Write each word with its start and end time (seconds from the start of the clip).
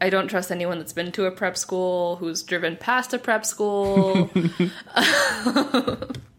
I 0.00 0.10
don't 0.10 0.28
trust 0.28 0.50
anyone 0.50 0.78
that's 0.78 0.92
been 0.92 1.12
to 1.12 1.26
a 1.26 1.30
prep 1.30 1.56
school, 1.56 2.16
who's 2.16 2.42
driven 2.42 2.76
past 2.76 3.14
a 3.14 3.18
prep 3.18 3.46
school, 3.46 4.26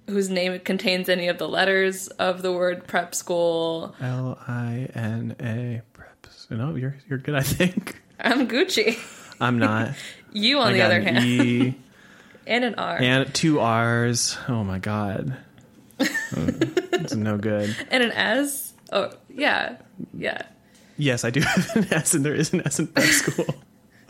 whose 0.07 0.29
name 0.29 0.59
contains 0.59 1.09
any 1.09 1.27
of 1.27 1.37
the 1.37 1.47
letters 1.47 2.07
of 2.07 2.41
the 2.41 2.51
word 2.53 2.87
prep 2.87 3.15
school. 3.15 3.95
L 4.01 4.37
I 4.47 4.89
N 4.93 5.35
A 5.39 5.81
preps. 5.97 6.49
No, 6.51 6.75
you're 6.75 6.95
you're 7.09 7.19
good. 7.19 7.35
I 7.35 7.41
think 7.41 8.01
I'm 8.19 8.47
Gucci. 8.47 8.97
I'm 9.39 9.59
not. 9.59 9.93
You, 10.33 10.59
on 10.59 10.67
I 10.67 10.73
the 10.73 10.81
other 10.81 10.97
an 10.97 11.05
hand, 11.15 11.25
E 11.25 11.75
and 12.47 12.63
an 12.65 12.75
R, 12.75 12.97
and 13.01 13.33
two 13.33 13.59
R's. 13.59 14.37
Oh 14.47 14.63
my 14.63 14.77
god, 14.77 15.35
it's 15.99 17.15
no 17.15 17.37
good. 17.37 17.75
and 17.89 18.03
an 18.03 18.11
S. 18.11 18.73
Oh, 18.91 19.09
yeah, 19.29 19.77
yeah. 20.13 20.43
Yes, 20.97 21.23
I 21.23 21.29
do 21.29 21.41
have 21.41 21.75
an 21.75 21.93
S, 21.93 22.13
and 22.13 22.25
there 22.25 22.33
is 22.35 22.53
an 22.53 22.61
S 22.65 22.79
in 22.79 22.87
prep 22.87 23.05
school. 23.05 23.45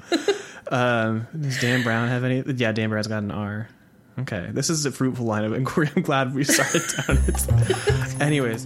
um, 0.70 1.28
does 1.40 1.60
Dan 1.60 1.84
Brown 1.84 2.08
have 2.08 2.24
any? 2.24 2.42
Yeah, 2.54 2.72
Dan 2.72 2.90
Brown's 2.90 3.08
got 3.08 3.24
an 3.24 3.32
R. 3.32 3.68
Okay, 4.20 4.50
this 4.52 4.70
is 4.70 4.86
a 4.86 4.92
fruitful 4.92 5.26
line 5.26 5.44
of 5.44 5.54
inquiry. 5.54 5.92
I'm 5.96 6.02
glad 6.02 6.34
we 6.34 6.44
started 6.44 6.82
down 7.08 7.20
it. 7.28 8.22
Anyways, 8.22 8.66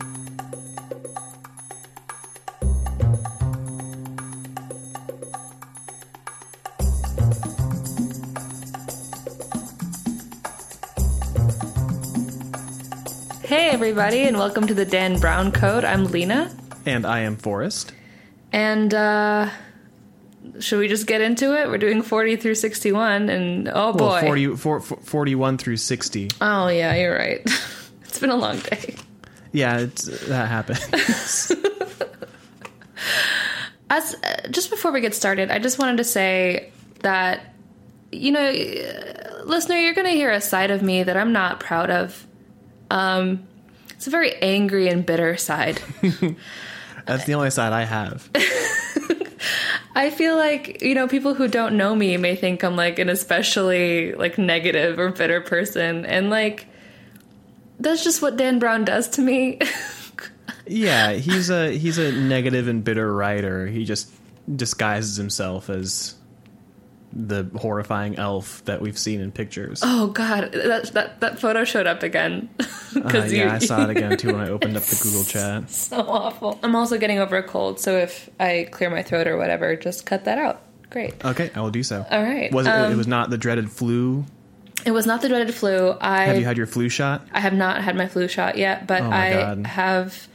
Hey, 13.44 13.70
everybody, 13.72 14.22
and 14.22 14.38
welcome 14.38 14.66
to 14.68 14.74
the 14.74 14.86
Dan 14.86 15.20
Brown 15.20 15.52
Code. 15.52 15.84
I'm 15.84 16.06
Lina, 16.06 16.56
and 16.86 17.06
I 17.06 17.20
am 17.22 17.36
Forrest. 17.36 17.92
And 18.52 18.94
uh, 18.94 19.50
should 20.60 20.80
we 20.80 20.88
just 20.88 21.08
get 21.08 21.22
into 21.22 21.60
it? 21.60 21.70
We're 21.70 21.78
doing 21.78 22.02
40 22.02 22.36
through 22.38 22.56
61, 22.56 23.30
and 23.30 23.70
oh 23.74 23.94
boy. 23.94 24.06
Well, 24.06 24.22
40, 24.22 24.56
for, 24.56 24.80
for- 24.80 24.98
41 24.98 25.58
through 25.58 25.78
60. 25.78 26.30
Oh, 26.42 26.68
yeah, 26.68 26.96
you're 26.96 27.16
right. 27.16 27.42
it's 28.04 28.20
been 28.20 28.30
a 28.30 28.36
long 28.36 28.60
day. 28.60 28.96
Yeah, 29.52 29.80
it's, 29.80 30.06
that 30.28 30.48
happened. 30.48 30.80
As 33.90 34.16
uh, 34.16 34.48
just 34.50 34.70
before 34.70 34.92
we 34.92 35.02
get 35.02 35.14
started, 35.14 35.52
I 35.52 35.60
just 35.60 35.78
wanted 35.78 35.98
to 35.98 36.06
say 36.06 36.72
that 37.02 37.52
you 38.12 38.32
know, 38.32 38.52
listener, 39.46 39.78
you're 39.78 39.94
going 39.94 40.08
to 40.08 40.14
hear 40.14 40.32
a 40.32 40.42
side 40.42 40.72
of 40.72 40.82
me 40.82 41.04
that 41.04 41.16
I'm 41.16 41.32
not 41.32 41.60
proud 41.60 41.90
of. 41.90 42.28
Um, 42.90 43.48
it's 43.92 44.08
a 44.08 44.10
very 44.10 44.36
angry 44.42 44.90
and 44.90 45.06
bitter 45.06 45.38
side. 45.38 45.82
That's 47.06 47.26
the 47.26 47.36
only 47.36 47.52
side 47.52 47.74
I 47.74 47.84
have. 47.84 48.30
I 49.96 50.10
feel 50.10 50.36
like 50.38 50.82
you 50.82 50.96
know 50.96 51.08
people 51.08 51.34
who 51.34 51.48
don't 51.48 51.76
know 51.76 51.96
me 51.96 52.16
may 52.18 52.36
think 52.36 52.64
I'm 52.64 52.76
like 52.76 53.00
an 53.00 53.10
especially 53.10 54.14
like 54.14 54.38
negative 54.38 55.00
or 55.00 55.12
bitter 55.12 55.42
person, 55.42 56.06
and 56.06 56.30
like 56.30 56.68
that's 57.80 58.04
just 58.04 58.22
what 58.22 58.38
Dan 58.38 58.60
Brown 58.60 58.86
does 58.86 59.10
to 59.10 59.22
me. 59.22 59.60
Yeah, 60.68 61.14
he's 61.14 61.50
a 61.50 61.78
he's 61.78 61.98
a 61.98 62.12
negative 62.14 62.68
and 62.68 62.84
bitter 62.84 63.14
writer. 63.14 63.68
He 63.68 63.84
just 63.84 64.10
disguises 64.54 65.18
himself 65.18 65.70
as 65.70 66.16
the 67.14 67.50
horrifying 67.58 68.16
elf 68.18 68.64
that 68.66 68.82
we've 68.82 68.98
seen 68.98 69.20
in 69.22 69.32
pictures. 69.32 69.82
oh 69.84 70.08
God, 70.08 70.52
that 70.54 70.92
that 70.94 71.20
that 71.22 71.40
photo 71.40 71.64
showed 71.64 71.88
up 71.88 72.04
again. 72.04 72.50
Uh, 72.94 73.24
yeah, 73.30 73.54
I 73.54 73.60
saw 73.60 73.86
it 73.86 73.90
again 73.98 74.18
too 74.18 74.34
when 74.34 74.42
I 74.42 74.50
opened 74.50 74.76
up 74.76 74.84
the 74.84 75.00
Google 75.02 75.24
chat. 75.24 75.70
so 75.70 75.96
awful. 76.02 76.60
I'm 76.62 76.76
also 76.76 76.98
getting 76.98 77.20
over 77.20 77.38
a 77.38 77.44
cold, 77.44 77.80
so 77.80 77.96
if 77.98 78.30
I 78.38 78.68
clear 78.70 78.90
my 78.90 79.02
throat 79.02 79.28
or 79.28 79.38
whatever, 79.38 79.78
just 79.78 80.06
cut 80.06 80.26
that 80.26 80.38
out. 80.38 80.62
Great. 80.90 81.24
Okay, 81.24 81.52
I 81.56 81.62
will 81.62 81.72
do 81.72 81.84
so. 81.84 82.06
All 82.12 82.22
right. 82.22 82.52
Was 82.52 82.68
it? 82.68 82.70
Um, 82.70 82.92
it 82.92 82.98
was 82.98 83.08
not 83.08 83.30
the 83.30 83.38
dreaded 83.38 83.72
flu. 83.72 84.26
It 84.86 84.92
was 84.92 85.06
not 85.06 85.22
the 85.22 85.30
dreaded 85.30 85.56
flu. 85.56 85.96
I 86.02 86.26
Have 86.26 86.38
you 86.38 86.44
had 86.44 86.58
your 86.58 86.66
flu 86.68 86.90
shot? 86.90 87.26
I 87.32 87.40
have 87.40 87.54
not 87.54 87.82
had 87.82 87.96
my 87.96 88.08
flu 88.10 88.28
shot 88.28 88.58
yet, 88.58 88.88
but 88.88 89.04
Oh 89.04 89.10
I 89.10 89.32
God. 89.32 89.66
have 89.68 90.28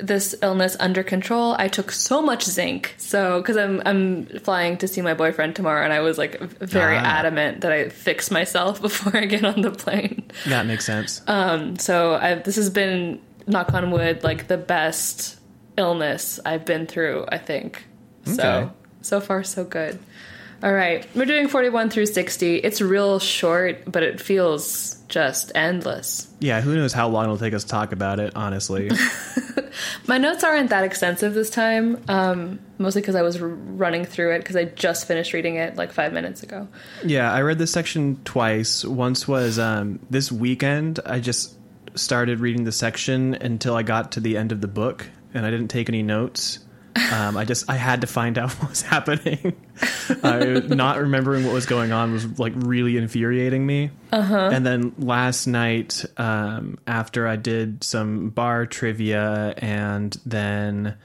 this 0.00 0.34
illness 0.42 0.76
under 0.80 1.02
control. 1.02 1.54
I 1.58 1.68
took 1.68 1.90
so 1.92 2.22
much 2.22 2.44
zinc, 2.44 2.94
so 2.98 3.40
because 3.40 3.56
I'm 3.56 3.82
I'm 3.84 4.26
flying 4.40 4.76
to 4.78 4.88
see 4.88 5.00
my 5.02 5.14
boyfriend 5.14 5.56
tomorrow, 5.56 5.82
and 5.84 5.92
I 5.92 6.00
was 6.00 6.18
like 6.18 6.40
very 6.60 6.96
Ah. 6.96 7.18
adamant 7.18 7.62
that 7.62 7.72
I 7.72 7.88
fix 7.88 8.30
myself 8.30 8.80
before 8.88 9.16
I 9.16 9.26
get 9.26 9.44
on 9.44 9.60
the 9.62 9.70
plane. 9.70 10.30
That 10.46 10.66
makes 10.66 10.84
sense. 10.84 11.22
Um, 11.26 11.76
So 11.78 12.14
I, 12.14 12.34
this 12.36 12.56
has 12.56 12.70
been 12.70 13.20
knock 13.46 13.72
on 13.74 13.90
wood, 13.90 14.22
like 14.24 14.46
the 14.48 14.58
best 14.58 15.38
illness 15.76 16.38
I've 16.44 16.64
been 16.64 16.86
through. 16.86 17.24
I 17.28 17.38
think 17.38 17.84
Okay. 18.26 18.36
so. 18.36 18.72
So 19.02 19.20
far, 19.20 19.42
so 19.44 19.64
good. 19.64 19.98
All 20.62 20.72
right, 20.72 21.06
we're 21.14 21.24
doing 21.24 21.46
41 21.48 21.88
through 21.88 22.06
60. 22.06 22.56
It's 22.56 22.80
real 22.80 23.20
short, 23.20 23.90
but 23.90 24.02
it 24.02 24.20
feels 24.20 24.97
just 25.08 25.52
endless. 25.54 26.28
yeah, 26.40 26.60
who 26.60 26.74
knows 26.76 26.92
how 26.92 27.08
long 27.08 27.24
it'll 27.24 27.38
take 27.38 27.54
us 27.54 27.64
to 27.64 27.70
talk 27.70 27.92
about 27.92 28.20
it? 28.20 28.32
Honestly, 28.36 28.90
My 30.06 30.18
notes 30.18 30.42
aren't 30.44 30.70
that 30.70 30.84
extensive 30.84 31.34
this 31.34 31.50
time, 31.50 32.02
um, 32.08 32.58
mostly 32.78 33.00
because 33.02 33.14
I 33.14 33.22
was 33.22 33.40
r- 33.40 33.48
running 33.48 34.04
through 34.04 34.34
it 34.34 34.38
because 34.38 34.56
I 34.56 34.64
just 34.64 35.06
finished 35.06 35.32
reading 35.32 35.56
it 35.56 35.76
like 35.76 35.92
five 35.92 36.12
minutes 36.12 36.42
ago. 36.42 36.66
Yeah, 37.04 37.32
I 37.32 37.42
read 37.42 37.58
this 37.58 37.70
section 37.72 38.20
twice. 38.24 38.84
Once 38.84 39.28
was 39.28 39.58
um, 39.58 40.00
this 40.10 40.32
weekend. 40.32 41.00
I 41.06 41.20
just 41.20 41.54
started 41.94 42.40
reading 42.40 42.64
the 42.64 42.72
section 42.72 43.34
until 43.34 43.74
I 43.74 43.82
got 43.82 44.12
to 44.12 44.20
the 44.20 44.36
end 44.36 44.52
of 44.52 44.60
the 44.60 44.68
book, 44.68 45.06
and 45.34 45.44
I 45.46 45.50
didn't 45.50 45.68
take 45.68 45.88
any 45.88 46.02
notes. 46.02 46.60
Um, 47.12 47.36
I 47.36 47.44
just 47.44 47.68
I 47.70 47.74
had 47.76 48.00
to 48.02 48.06
find 48.06 48.38
out 48.38 48.50
what 48.60 48.70
was 48.70 48.82
happening. 48.82 49.54
uh, 50.22 50.60
not 50.68 50.98
remembering 50.98 51.44
what 51.44 51.52
was 51.54 51.66
going 51.66 51.92
on 51.92 52.12
was 52.12 52.38
like 52.38 52.52
really 52.56 52.96
infuriating 52.96 53.64
me. 53.66 53.90
Uh-huh. 54.12 54.50
And 54.52 54.64
then 54.66 54.94
last 54.98 55.46
night, 55.46 56.04
um, 56.16 56.78
after 56.86 57.26
I 57.26 57.36
did 57.36 57.84
some 57.84 58.30
bar 58.30 58.66
trivia, 58.66 59.54
and 59.58 60.16
then 60.24 60.96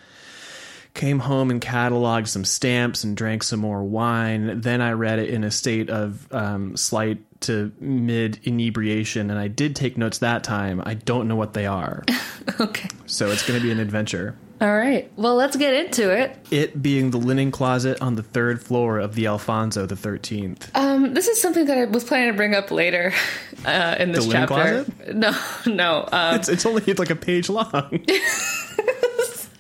came 0.93 1.17
home 1.19 1.49
and 1.49 1.59
cataloged 1.59 2.27
some 2.27 2.45
stamps 2.45 3.03
and 3.03 3.17
drank 3.17 3.41
some 3.43 3.59
more 3.59 3.83
wine. 3.83 4.61
Then 4.61 4.79
I 4.79 4.91
read 4.91 5.17
it 5.19 5.29
in 5.29 5.43
a 5.43 5.49
state 5.51 5.89
of 5.89 6.31
um, 6.31 6.77
slight 6.77 7.17
to 7.41 7.71
mid 7.79 8.39
inebriation, 8.43 9.29
and 9.31 9.39
I 9.39 9.47
did 9.47 9.75
take 9.75 9.97
notes 9.97 10.19
that 10.19 10.43
time. 10.43 10.81
I 10.85 10.93
don't 10.93 11.27
know 11.27 11.35
what 11.35 11.53
they 11.53 11.65
are, 11.65 12.03
Okay. 12.59 12.89
so 13.05 13.31
it's 13.31 13.45
going 13.45 13.59
to 13.59 13.63
be 13.63 13.71
an 13.71 13.79
adventure. 13.79 14.37
All 14.63 14.73
right. 14.77 15.11
Well, 15.17 15.35
let's 15.35 15.57
get 15.57 15.73
into 15.73 16.09
it. 16.09 16.37
It 16.49 16.81
being 16.81 17.11
the 17.11 17.17
linen 17.17 17.51
closet 17.51 18.01
on 18.01 18.15
the 18.15 18.23
third 18.23 18.63
floor 18.63 18.97
of 18.97 19.13
the 19.13 19.27
Alfonso 19.27 19.85
the 19.85 19.97
Thirteenth. 19.97 20.71
Um, 20.73 21.13
this 21.13 21.27
is 21.27 21.41
something 21.41 21.65
that 21.65 21.77
I 21.77 21.83
was 21.83 22.05
planning 22.05 22.31
to 22.31 22.37
bring 22.37 22.55
up 22.55 22.71
later 22.71 23.13
uh, 23.65 23.95
in 23.99 24.13
this 24.13 24.23
The 24.23 24.29
linen 24.31 24.47
chapter. 24.47 24.83
closet? 24.85 25.15
No, 25.17 25.31
no. 25.73 26.09
Um, 26.13 26.35
It's 26.35 26.47
it's 26.47 26.65
only 26.65 26.81
it's 26.87 26.97
like 26.97 27.09
a 27.09 27.15
page 27.17 27.49
long. 27.49 27.67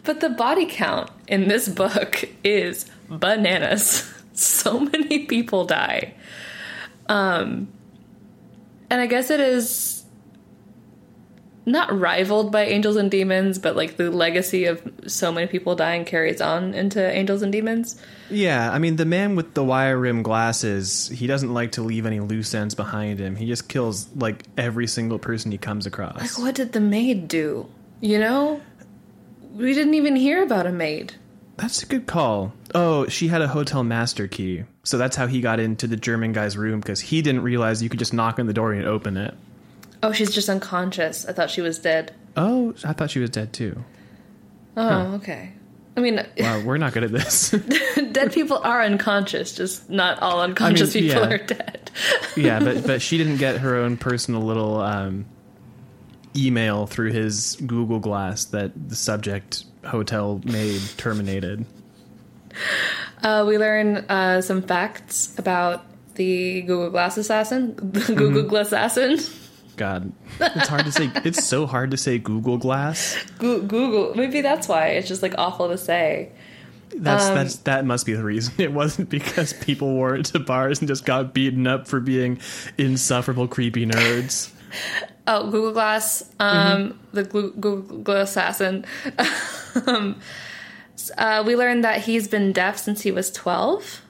but 0.05 0.21
the 0.21 0.29
body 0.37 0.67
count 0.67 1.11
in 1.27 1.49
this 1.49 1.67
book 1.67 2.23
is 2.45 2.85
bananas. 3.09 4.09
So 4.31 4.79
many 4.79 5.25
people 5.25 5.65
die. 5.65 6.13
Um, 7.07 7.67
and 8.89 9.01
I 9.01 9.05
guess 9.07 9.29
it 9.29 9.41
is 9.41 10.02
not 11.65 11.97
rivaled 11.97 12.51
by 12.51 12.65
Angels 12.65 12.95
and 12.95 13.09
Demons, 13.09 13.57
but 13.59 13.75
like 13.75 13.97
the 13.97 14.11
legacy 14.11 14.65
of 14.65 14.81
so 15.07 15.31
many 15.31 15.47
people 15.47 15.75
dying 15.75 16.05
carries 16.05 16.41
on 16.41 16.73
into 16.73 17.01
Angels 17.01 17.41
and 17.41 17.51
Demons. 17.51 17.99
yeah, 18.29 18.71
I 18.71 18.79
mean 18.79 18.97
the 18.97 19.05
man 19.05 19.35
with 19.35 19.53
the 19.53 19.63
wire 19.63 19.97
rim 19.97 20.23
glasses. 20.23 21.09
He 21.09 21.27
doesn't 21.27 21.53
like 21.53 21.73
to 21.73 21.81
leave 21.81 22.05
any 22.05 22.19
loose 22.19 22.53
ends 22.53 22.75
behind 22.75 23.19
him. 23.19 23.35
He 23.35 23.47
just 23.47 23.69
kills 23.69 24.07
like 24.15 24.43
every 24.57 24.87
single 24.87 25.19
person 25.19 25.51
he 25.51 25.57
comes 25.57 25.85
across. 25.85 26.19
Like, 26.19 26.37
what 26.45 26.55
did 26.55 26.73
the 26.73 26.81
maid 26.81 27.27
do? 27.27 27.69
You 28.01 28.19
know? 28.19 28.61
We 29.53 29.73
didn't 29.73 29.93
even 29.93 30.15
hear 30.15 30.43
about 30.43 30.65
a 30.65 30.71
maid. 30.71 31.13
That's 31.57 31.83
a 31.83 31.85
good 31.85 32.07
call. 32.07 32.51
Oh, 32.73 33.07
she 33.07 33.27
had 33.27 33.41
a 33.43 33.47
hotel 33.47 33.83
master 33.83 34.27
key. 34.27 34.63
So 34.83 34.97
that's 34.97 35.15
how 35.15 35.27
he 35.27 35.39
got 35.39 35.59
into 35.59 35.85
the 35.85 35.95
German 35.95 36.33
guy's 36.33 36.57
room 36.57 36.79
because 36.79 36.99
he 36.99 37.21
didn't 37.21 37.43
realize 37.43 37.83
you 37.83 37.89
could 37.89 37.99
just 37.99 38.13
knock 38.13 38.39
on 38.39 38.47
the 38.47 38.53
door 38.53 38.73
and 38.73 38.85
open 38.85 39.15
it. 39.15 39.35
Oh, 40.03 40.11
she's 40.11 40.31
just 40.31 40.49
unconscious. 40.49 41.25
I 41.25 41.31
thought 41.31 41.49
she 41.49 41.61
was 41.61 41.79
dead. 41.79 42.13
Oh, 42.35 42.75
I 42.83 42.91
thought 42.91 43.09
she 43.09 43.19
was 43.19 43.29
dead 43.29 43.53
too. 43.53 43.83
Oh, 44.75 45.13
okay. 45.15 45.53
I 45.95 46.01
mean, 46.01 46.15
Wow, 46.39 46.61
we're 46.61 46.77
not 46.77 46.93
good 46.93 47.05
at 47.05 47.11
this. 47.11 47.51
dead 48.11 48.33
people 48.33 48.57
are 48.57 48.81
unconscious, 48.81 49.55
just 49.55 49.89
not 49.89 50.19
all 50.21 50.41
unconscious 50.41 50.93
people 50.93 51.21
yeah. 51.21 51.29
are 51.29 51.37
dead. 51.37 51.91
yeah, 52.35 52.59
but 52.59 52.85
but 52.85 53.01
she 53.01 53.17
didn't 53.17 53.37
get 53.37 53.59
her 53.59 53.75
own 53.77 53.95
personal 53.95 54.41
little 54.41 54.81
um, 54.81 55.25
email 56.35 56.85
through 56.85 57.11
his 57.11 57.55
Google 57.65 57.99
Glass 57.99 58.45
that 58.45 58.71
the 58.89 58.95
subject 58.95 59.63
hotel 59.85 60.41
maid 60.43 60.81
terminated. 60.97 61.65
Uh, 63.21 63.45
we 63.47 63.57
learn 63.57 63.97
uh, 64.09 64.41
some 64.41 64.61
facts 64.61 65.37
about 65.37 65.85
the 66.15 66.61
Google 66.63 66.89
Glass 66.89 67.17
assassin, 67.17 67.75
the 67.75 68.13
Google 68.13 68.43
Glass 68.43 68.67
assassin. 68.67 69.19
God, 69.75 70.11
it's 70.39 70.67
hard 70.67 70.85
to 70.85 70.91
say. 70.91 71.11
It's 71.23 71.43
so 71.45 71.65
hard 71.65 71.91
to 71.91 71.97
say 71.97 72.17
Google 72.19 72.57
Glass. 72.57 73.17
Goo- 73.39 73.61
Google. 73.63 74.13
Maybe 74.15 74.41
that's 74.41 74.67
why 74.67 74.87
it's 74.89 75.07
just 75.07 75.21
like 75.21 75.33
awful 75.37 75.69
to 75.69 75.77
say. 75.77 76.31
That's 76.95 77.25
Um, 77.25 77.35
that's 77.35 77.55
that 77.57 77.85
must 77.85 78.05
be 78.05 78.13
the 78.13 78.23
reason. 78.23 78.53
It 78.59 78.71
wasn't 78.71 79.09
because 79.09 79.53
people 79.53 79.93
wore 79.93 80.15
it 80.15 80.25
to 80.27 80.39
bars 80.39 80.79
and 80.79 80.87
just 80.87 81.05
got 81.05 81.33
beaten 81.33 81.65
up 81.65 81.87
for 81.87 81.99
being 81.99 82.39
insufferable, 82.77 83.47
creepy 83.47 83.85
nerds. 83.85 84.51
Oh, 85.25 85.49
Google 85.51 85.71
Glass, 85.71 86.29
um, 86.39 86.99
the 87.13 87.23
Glu- 87.23 87.53
Google 87.53 88.15
assassin. 88.17 88.83
um, 89.87 90.19
uh, 91.17 91.43
we 91.47 91.55
learned 91.55 91.85
that 91.85 92.01
he's 92.01 92.27
been 92.27 92.51
deaf 92.51 92.77
since 92.77 93.01
he 93.03 93.11
was 93.11 93.31
12 93.31 94.01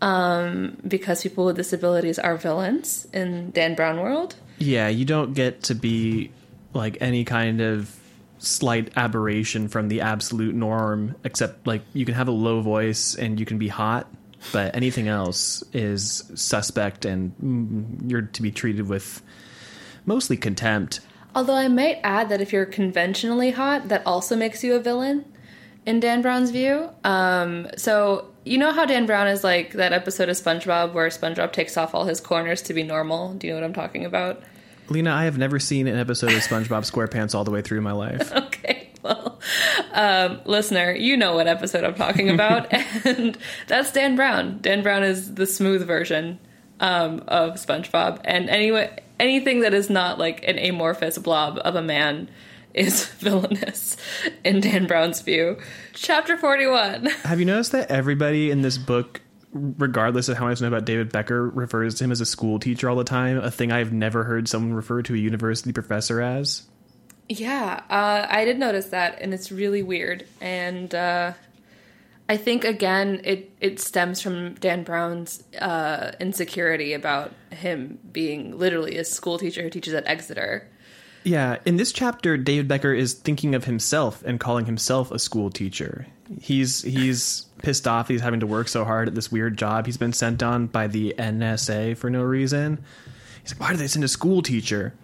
um, 0.00 0.76
because 0.86 1.22
people 1.22 1.44
with 1.44 1.56
disabilities 1.56 2.18
are 2.18 2.36
villains 2.36 3.06
in 3.12 3.50
Dan 3.52 3.74
Brown 3.74 4.00
world. 4.00 4.34
Yeah, 4.58 4.88
you 4.88 5.04
don't 5.04 5.34
get 5.34 5.64
to 5.64 5.74
be 5.74 6.30
like 6.74 6.98
any 7.00 7.24
kind 7.24 7.60
of 7.60 7.94
slight 8.38 8.92
aberration 8.96 9.68
from 9.68 9.88
the 9.88 10.00
absolute 10.00 10.54
norm, 10.54 11.14
except 11.24 11.66
like 11.66 11.82
you 11.92 12.04
can 12.04 12.14
have 12.14 12.28
a 12.28 12.32
low 12.32 12.60
voice 12.60 13.14
and 13.14 13.38
you 13.38 13.46
can 13.46 13.58
be 13.58 13.68
hot, 13.68 14.06
but 14.52 14.74
anything 14.74 15.08
else 15.08 15.62
is 15.72 16.24
suspect 16.34 17.04
and 17.04 17.32
mm, 17.42 18.10
you're 18.10 18.22
to 18.22 18.42
be 18.42 18.50
treated 18.50 18.88
with 18.88 19.22
mostly 20.06 20.36
contempt. 20.36 21.00
Although 21.34 21.56
I 21.56 21.68
might 21.68 22.00
add 22.02 22.28
that 22.30 22.40
if 22.40 22.52
you're 22.52 22.66
conventionally 22.66 23.50
hot, 23.50 23.88
that 23.88 24.02
also 24.06 24.36
makes 24.36 24.64
you 24.64 24.74
a 24.74 24.80
villain 24.80 25.24
in 25.84 26.00
Dan 26.00 26.22
Brown's 26.22 26.50
view. 26.50 26.90
Um, 27.04 27.68
so 27.76 28.30
you 28.48 28.58
know 28.58 28.72
how 28.72 28.86
Dan 28.86 29.06
Brown 29.06 29.28
is 29.28 29.44
like 29.44 29.72
that 29.72 29.92
episode 29.92 30.28
of 30.28 30.36
SpongeBob 30.36 30.94
where 30.94 31.08
SpongeBob 31.08 31.52
takes 31.52 31.76
off 31.76 31.94
all 31.94 32.04
his 32.04 32.20
corners 32.20 32.62
to 32.62 32.74
be 32.74 32.82
normal. 32.82 33.34
Do 33.34 33.46
you 33.46 33.52
know 33.52 33.60
what 33.60 33.64
I'm 33.64 33.74
talking 33.74 34.04
about? 34.04 34.42
Lina, 34.88 35.12
I 35.12 35.24
have 35.24 35.36
never 35.36 35.58
seen 35.58 35.86
an 35.86 35.98
episode 35.98 36.32
of 36.32 36.38
SpongeBob 36.40 36.90
SquarePants 36.90 37.34
all 37.34 37.44
the 37.44 37.50
way 37.50 37.60
through 37.60 37.82
my 37.82 37.92
life. 37.92 38.32
Okay, 38.58 38.88
well, 39.02 39.38
um, 39.92 40.40
listener, 40.44 40.92
you 40.92 41.16
know 41.16 41.36
what 41.36 41.46
episode 41.46 41.84
I'm 41.84 41.94
talking 41.94 42.28
about, 42.30 42.72
and 43.04 43.38
that's 43.68 43.92
Dan 43.92 44.16
Brown. 44.16 44.58
Dan 44.60 44.82
Brown 44.82 45.04
is 45.04 45.34
the 45.34 45.46
smooth 45.46 45.86
version 45.86 46.40
um, 46.80 47.22
of 47.28 47.54
SpongeBob, 47.54 48.20
and 48.24 48.48
anyway, 48.48 48.98
anything 49.20 49.60
that 49.60 49.74
is 49.74 49.88
not 49.90 50.18
like 50.18 50.42
an 50.48 50.58
amorphous 50.58 51.18
blob 51.18 51.60
of 51.64 51.76
a 51.76 51.82
man 51.82 52.28
is 52.74 53.06
villainous 53.18 53.96
in 54.44 54.60
Dan 54.60 54.86
Brown's 54.86 55.20
view. 55.20 55.58
Chapter 55.92 56.36
41. 56.36 57.06
Have 57.24 57.38
you 57.38 57.46
noticed 57.46 57.72
that 57.72 57.90
everybody 57.90 58.50
in 58.50 58.62
this 58.62 58.78
book, 58.78 59.20
regardless 59.52 60.28
of 60.28 60.36
how 60.36 60.46
much 60.46 60.60
I 60.60 60.64
know 60.64 60.68
about 60.68 60.84
David 60.84 61.12
Becker, 61.12 61.48
refers 61.48 61.96
to 61.96 62.04
him 62.04 62.12
as 62.12 62.20
a 62.20 62.26
school 62.26 62.58
teacher 62.58 62.88
all 62.88 62.96
the 62.96 63.04
time? 63.04 63.38
A 63.38 63.50
thing 63.50 63.72
I've 63.72 63.92
never 63.92 64.24
heard 64.24 64.48
someone 64.48 64.74
refer 64.74 65.02
to 65.02 65.14
a 65.14 65.18
university 65.18 65.72
professor 65.72 66.20
as. 66.20 66.62
Yeah, 67.28 67.82
uh, 67.90 68.26
I 68.28 68.44
did 68.46 68.58
notice 68.58 68.86
that, 68.86 69.20
and 69.20 69.34
it's 69.34 69.52
really 69.52 69.82
weird. 69.82 70.26
And 70.40 70.94
uh, 70.94 71.34
I 72.28 72.36
think 72.36 72.64
again, 72.64 73.20
it 73.24 73.50
it 73.60 73.80
stems 73.80 74.20
from 74.20 74.54
Dan 74.54 74.82
Brown's 74.82 75.42
uh, 75.60 76.12
insecurity 76.20 76.94
about 76.94 77.32
him 77.50 77.98
being 78.12 78.58
literally 78.58 78.96
a 78.96 79.04
school 79.04 79.38
teacher 79.38 79.62
who 79.62 79.70
teaches 79.70 79.94
at 79.94 80.06
Exeter. 80.06 80.68
Yeah, 81.28 81.58
in 81.66 81.76
this 81.76 81.92
chapter, 81.92 82.38
David 82.38 82.68
Becker 82.68 82.94
is 82.94 83.12
thinking 83.12 83.54
of 83.54 83.64
himself 83.64 84.22
and 84.24 84.40
calling 84.40 84.64
himself 84.64 85.10
a 85.10 85.18
school 85.18 85.50
teacher. 85.50 86.06
He's 86.40 86.80
he's 86.82 87.44
pissed 87.58 87.86
off 87.86 88.08
he's 88.08 88.22
having 88.22 88.40
to 88.40 88.46
work 88.46 88.68
so 88.68 88.84
hard 88.84 89.08
at 89.08 89.14
this 89.14 89.30
weird 89.30 89.58
job 89.58 89.84
he's 89.84 89.96
been 89.96 90.12
sent 90.12 90.42
on 90.42 90.68
by 90.68 90.86
the 90.86 91.14
NSA 91.18 91.98
for 91.98 92.08
no 92.08 92.22
reason. 92.22 92.82
He's 93.42 93.52
like, 93.52 93.60
why 93.60 93.70
did 93.72 93.78
they 93.78 93.88
send 93.88 94.04
a 94.04 94.08
school 94.08 94.40
teacher? 94.40 94.94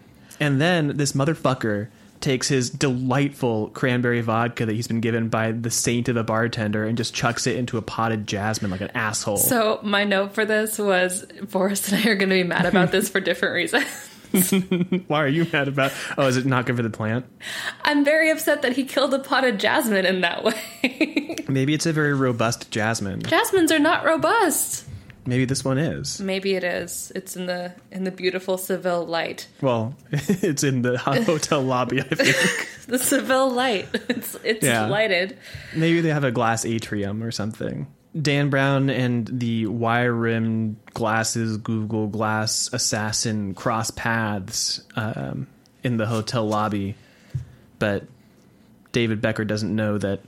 And 0.41 0.61
then 0.61 0.97
this 0.97 1.13
motherfucker 1.13 1.89
takes 2.21 2.49
his 2.49 2.71
delightful 2.71 3.69
cranberry 3.69 4.23
vodka 4.23 4.65
that 4.65 4.73
he's 4.73 4.89
been 4.89 5.01
given 5.01 5.29
by 5.29 5.53
the 5.53 5.71
saint 5.71 6.09
of 6.09 6.17
a 6.17 6.25
bartender 6.25 6.85
and 6.85 6.97
just 6.97 7.13
chucks 7.13 7.47
it 7.47 7.57
into 7.57 7.77
a 7.77 7.83
potted 7.83 8.27
jasmine 8.27 8.71
like 8.71 8.81
an 8.81 8.91
asshole. 8.95 9.37
So 9.37 9.79
my 9.83 10.05
note 10.05 10.33
for 10.33 10.47
this 10.47 10.79
was 10.79 11.27
Forrest 11.49 11.93
and 11.93 12.03
I 12.03 12.11
are 12.11 12.15
going 12.15 12.31
to 12.31 12.35
be 12.37 12.45
mad 12.45 12.65
about 12.65 12.93
this 12.93 13.11
for 13.11 13.21
different 13.21 13.55
reasons. 13.55 13.85
why 15.09 15.23
are 15.23 15.29
you 15.29 15.47
mad 15.53 15.69
about? 15.69 15.93
Oh, 16.19 16.27
is 16.27 16.37
it 16.37 16.47
not 16.47 16.67
good 16.67 16.77
for 16.77 16.83
the 16.83 16.91
plant? 16.91 17.27
I'm 17.83 18.05
very 18.05 18.31
upset 18.31 18.63
that 18.63 18.73
he 18.75 18.85
killed 18.85 19.15
a 19.15 19.19
pot 19.19 19.45
of 19.45 19.59
jasmine 19.59 20.05
in 20.07 20.21
that 20.23 20.45
way. 20.45 21.37
Maybe 21.49 21.75
it's 21.75 21.87
a 21.87 21.93
very 21.93 22.15
robust 22.15 22.71
jasmine. 22.71 23.23
Jasmines 23.23 23.71
are 23.73 23.79
not 23.79 24.05
robust. 24.05 24.87
Maybe 25.27 25.47
this 25.47 25.65
one 25.65 25.79
is. 25.79 26.21
Maybe 26.21 26.55
it 26.55 26.65
is. 26.65 27.11
It's 27.15 27.35
in 27.35 27.47
the 27.47 27.73
in 27.91 28.05
the 28.05 28.11
beautiful 28.11 28.59
Seville 28.59 29.07
light. 29.07 29.47
Well, 29.63 29.95
it's 30.11 30.63
in 30.63 30.83
the 30.83 30.99
hotel 30.99 31.63
lobby, 31.63 32.01
I 32.01 32.05
think. 32.05 32.69
The 32.89 32.99
Seville 32.99 33.51
light. 33.51 33.89
It's 34.11 34.35
it's 34.45 34.63
Yeah. 34.65 34.87
lighted. 34.87 35.39
Maybe 35.75 36.03
they 36.03 36.11
have 36.11 36.25
a 36.25 36.31
glass 36.31 36.67
atrium 36.67 37.23
or 37.23 37.31
something. 37.31 37.87
Dan 38.21 38.49
Brown 38.49 38.91
and 38.91 39.27
the 39.27 39.67
wire 39.67 40.13
rimmed 40.13 40.77
glasses 40.93 41.57
Google 41.57 42.07
Glass 42.07 42.71
assassin 42.73 43.55
cross 43.55 43.91
paths 43.91 44.83
um, 44.95 45.49
in 45.83 45.97
the 45.97 46.07
hotel 46.07 46.47
lobby, 46.47 46.95
but 47.79 48.05
David 48.93 49.21
Becker 49.21 49.45
doesn't 49.45 49.75
know 49.75 49.99
that 49.99 50.21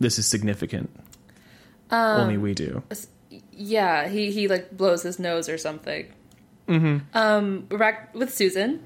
this 0.00 0.18
is 0.18 0.26
significant. 0.26 0.90
Only 1.90 2.36
we 2.36 2.54
do. 2.54 2.82
Yeah, 3.52 4.08
he 4.08 4.30
he 4.30 4.48
like 4.48 4.76
blows 4.76 5.02
his 5.02 5.18
nose 5.18 5.48
or 5.48 5.58
something. 5.58 6.06
Mm-hmm. 6.68 7.16
Um, 7.16 7.66
we're 7.70 7.78
back 7.78 8.14
with 8.14 8.34
Susan. 8.34 8.82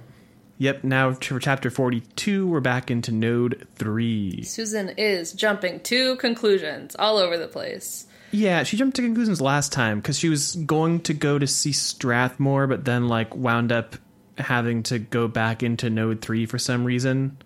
Yep, 0.59 0.83
now 0.83 1.13
for 1.13 1.39
chapter 1.39 1.71
42, 1.71 2.49
we're 2.49 2.59
back 2.59 2.91
into 2.91 3.13
node 3.13 3.69
3. 3.77 4.43
Susan 4.43 4.89
is 4.97 5.33
jumping 5.33 5.79
to 5.81 6.17
conclusions 6.17 6.97
all 6.99 7.17
over 7.17 7.39
the 7.39 7.47
place. 7.47 8.08
Yeah, 8.31 8.63
she 8.63 8.77
jumped 8.77 8.97
to 8.97 9.03
conclusions 9.03 9.41
last 9.41 9.73
time 9.73 10.01
because 10.01 10.19
she 10.19 10.29
was 10.29 10.55
going 10.55 11.01
to 11.01 11.15
go 11.15 11.39
to 11.39 11.47
see 11.47 11.73
Strathmore, 11.73 12.67
but 12.67 12.85
then 12.85 13.09
like 13.09 13.35
wound 13.35 13.73
up 13.73 13.97
having 14.37 14.83
to 14.85 14.99
go 14.99 15.29
back 15.29 15.63
into 15.63 15.91
Node 15.91 16.21
Three 16.21 16.47
for 16.47 16.59
some 16.59 16.85
reason, 16.85 17.39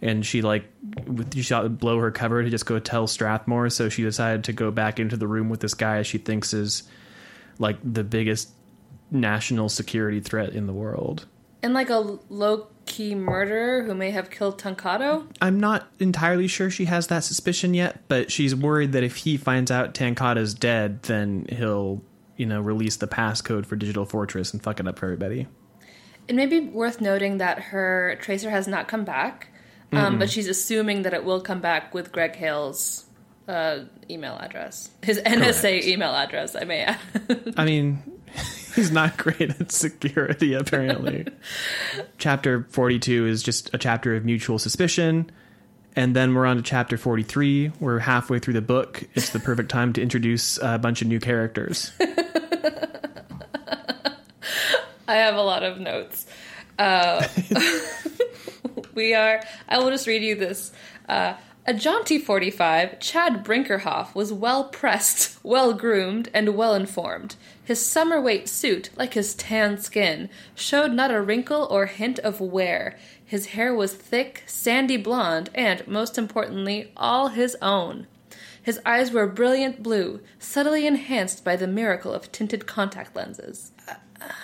and 0.00 0.24
she 0.24 0.42
like 0.42 0.64
she 1.32 1.42
shot 1.42 1.64
would 1.64 1.78
blow 1.78 1.98
her 1.98 2.10
cover 2.10 2.42
to 2.42 2.50
just 2.50 2.66
go 2.66 2.78
tell 2.78 3.06
Strathmore. 3.06 3.68
So 3.70 3.88
she 3.88 4.02
decided 4.02 4.44
to 4.44 4.52
go 4.52 4.70
back 4.70 5.00
into 5.00 5.16
the 5.16 5.26
room 5.26 5.48
with 5.48 5.60
this 5.60 5.74
guy 5.74 6.02
she 6.02 6.18
thinks 6.18 6.54
is 6.54 6.84
like 7.58 7.78
the 7.82 8.04
biggest 8.04 8.50
national 9.10 9.68
security 9.68 10.20
threat 10.20 10.50
in 10.50 10.66
the 10.66 10.72
world. 10.72 11.26
And 11.62 11.74
like 11.74 11.90
a 11.90 12.18
low 12.28 12.68
key 12.86 13.14
murderer 13.14 13.82
who 13.82 13.94
may 13.94 14.10
have 14.10 14.30
killed 14.30 14.60
Tankado. 14.60 15.26
I'm 15.40 15.58
not 15.60 15.88
entirely 15.98 16.48
sure 16.48 16.70
she 16.70 16.84
has 16.86 17.06
that 17.08 17.24
suspicion 17.24 17.74
yet, 17.74 18.02
but 18.08 18.30
she's 18.30 18.54
worried 18.54 18.92
that 18.92 19.02
if 19.02 19.16
he 19.16 19.36
finds 19.36 19.70
out 19.70 19.94
Tankado's 19.94 20.54
dead, 20.54 21.02
then 21.04 21.46
he'll, 21.48 22.02
you 22.36 22.46
know, 22.46 22.60
release 22.60 22.96
the 22.96 23.06
passcode 23.08 23.66
for 23.66 23.76
Digital 23.76 24.04
Fortress 24.04 24.52
and 24.52 24.62
fuck 24.62 24.80
it 24.80 24.86
up 24.88 24.98
for 24.98 25.06
everybody. 25.06 25.46
It 26.26 26.34
may 26.34 26.46
be 26.46 26.60
worth 26.60 27.00
noting 27.00 27.38
that 27.38 27.58
her 27.58 28.18
tracer 28.20 28.50
has 28.50 28.66
not 28.66 28.88
come 28.88 29.04
back, 29.04 29.48
um, 29.92 30.18
but 30.18 30.30
she's 30.30 30.48
assuming 30.48 31.02
that 31.02 31.14
it 31.14 31.24
will 31.24 31.40
come 31.40 31.60
back 31.60 31.94
with 31.94 32.10
Greg 32.12 32.34
Hale's 32.34 33.04
uh, 33.46 33.80
email 34.08 34.34
address, 34.36 34.90
his 35.02 35.18
NSA 35.20 35.60
Correct. 35.60 35.86
email 35.86 36.14
address. 36.14 36.56
I 36.56 36.64
may 36.64 36.80
add. 36.80 36.98
I 37.56 37.64
mean, 37.64 38.02
he's 38.74 38.90
not 38.90 39.16
great 39.16 39.40
at 39.40 39.72
security, 39.72 40.54
apparently. 40.54 41.26
chapter 42.18 42.66
42 42.70 43.26
is 43.26 43.42
just 43.42 43.72
a 43.74 43.78
chapter 43.78 44.14
of 44.14 44.24
mutual 44.24 44.58
suspicion. 44.58 45.30
And 45.96 46.14
then 46.16 46.34
we're 46.34 46.46
on 46.46 46.56
to 46.56 46.62
chapter 46.62 46.96
43. 46.96 47.72
We're 47.78 48.00
halfway 48.00 48.40
through 48.40 48.54
the 48.54 48.62
book. 48.62 49.04
It's 49.14 49.30
the 49.30 49.38
perfect 49.38 49.70
time 49.70 49.92
to 49.92 50.02
introduce 50.02 50.58
a 50.58 50.78
bunch 50.78 51.02
of 51.02 51.08
new 51.08 51.20
characters. 51.20 51.92
I 55.06 55.16
have 55.16 55.36
a 55.36 55.42
lot 55.42 55.62
of 55.62 55.78
notes. 55.78 56.26
Uh, 56.78 57.26
we 58.94 59.14
are. 59.14 59.42
I 59.68 59.78
will 59.78 59.90
just 59.90 60.06
read 60.06 60.22
you 60.22 60.34
this. 60.34 60.72
Uh, 61.08 61.34
a 61.66 61.72
jaunty 61.72 62.18
45, 62.18 63.00
Chad 63.00 63.44
Brinkerhoff 63.44 64.14
was 64.14 64.32
well 64.32 64.64
pressed, 64.64 65.38
well 65.42 65.72
groomed, 65.72 66.28
and 66.34 66.56
well 66.56 66.74
informed. 66.74 67.36
His 67.64 67.84
summer 67.84 68.20
weight 68.20 68.48
suit, 68.48 68.90
like 68.94 69.14
his 69.14 69.34
tan 69.34 69.78
skin, 69.78 70.28
showed 70.54 70.92
not 70.92 71.10
a 71.10 71.22
wrinkle 71.22 71.66
or 71.70 71.86
hint 71.86 72.18
of 72.18 72.40
wear. 72.40 72.98
His 73.24 73.46
hair 73.46 73.74
was 73.74 73.94
thick, 73.94 74.42
sandy 74.46 74.98
blonde, 74.98 75.48
and, 75.54 75.86
most 75.88 76.18
importantly, 76.18 76.92
all 76.96 77.28
his 77.28 77.56
own. 77.62 78.06
His 78.62 78.80
eyes 78.84 79.10
were 79.10 79.26
brilliant 79.26 79.82
blue, 79.82 80.20
subtly 80.38 80.86
enhanced 80.86 81.44
by 81.44 81.56
the 81.56 81.66
miracle 81.66 82.12
of 82.12 82.30
tinted 82.32 82.66
contact 82.66 83.16
lenses. 83.16 83.72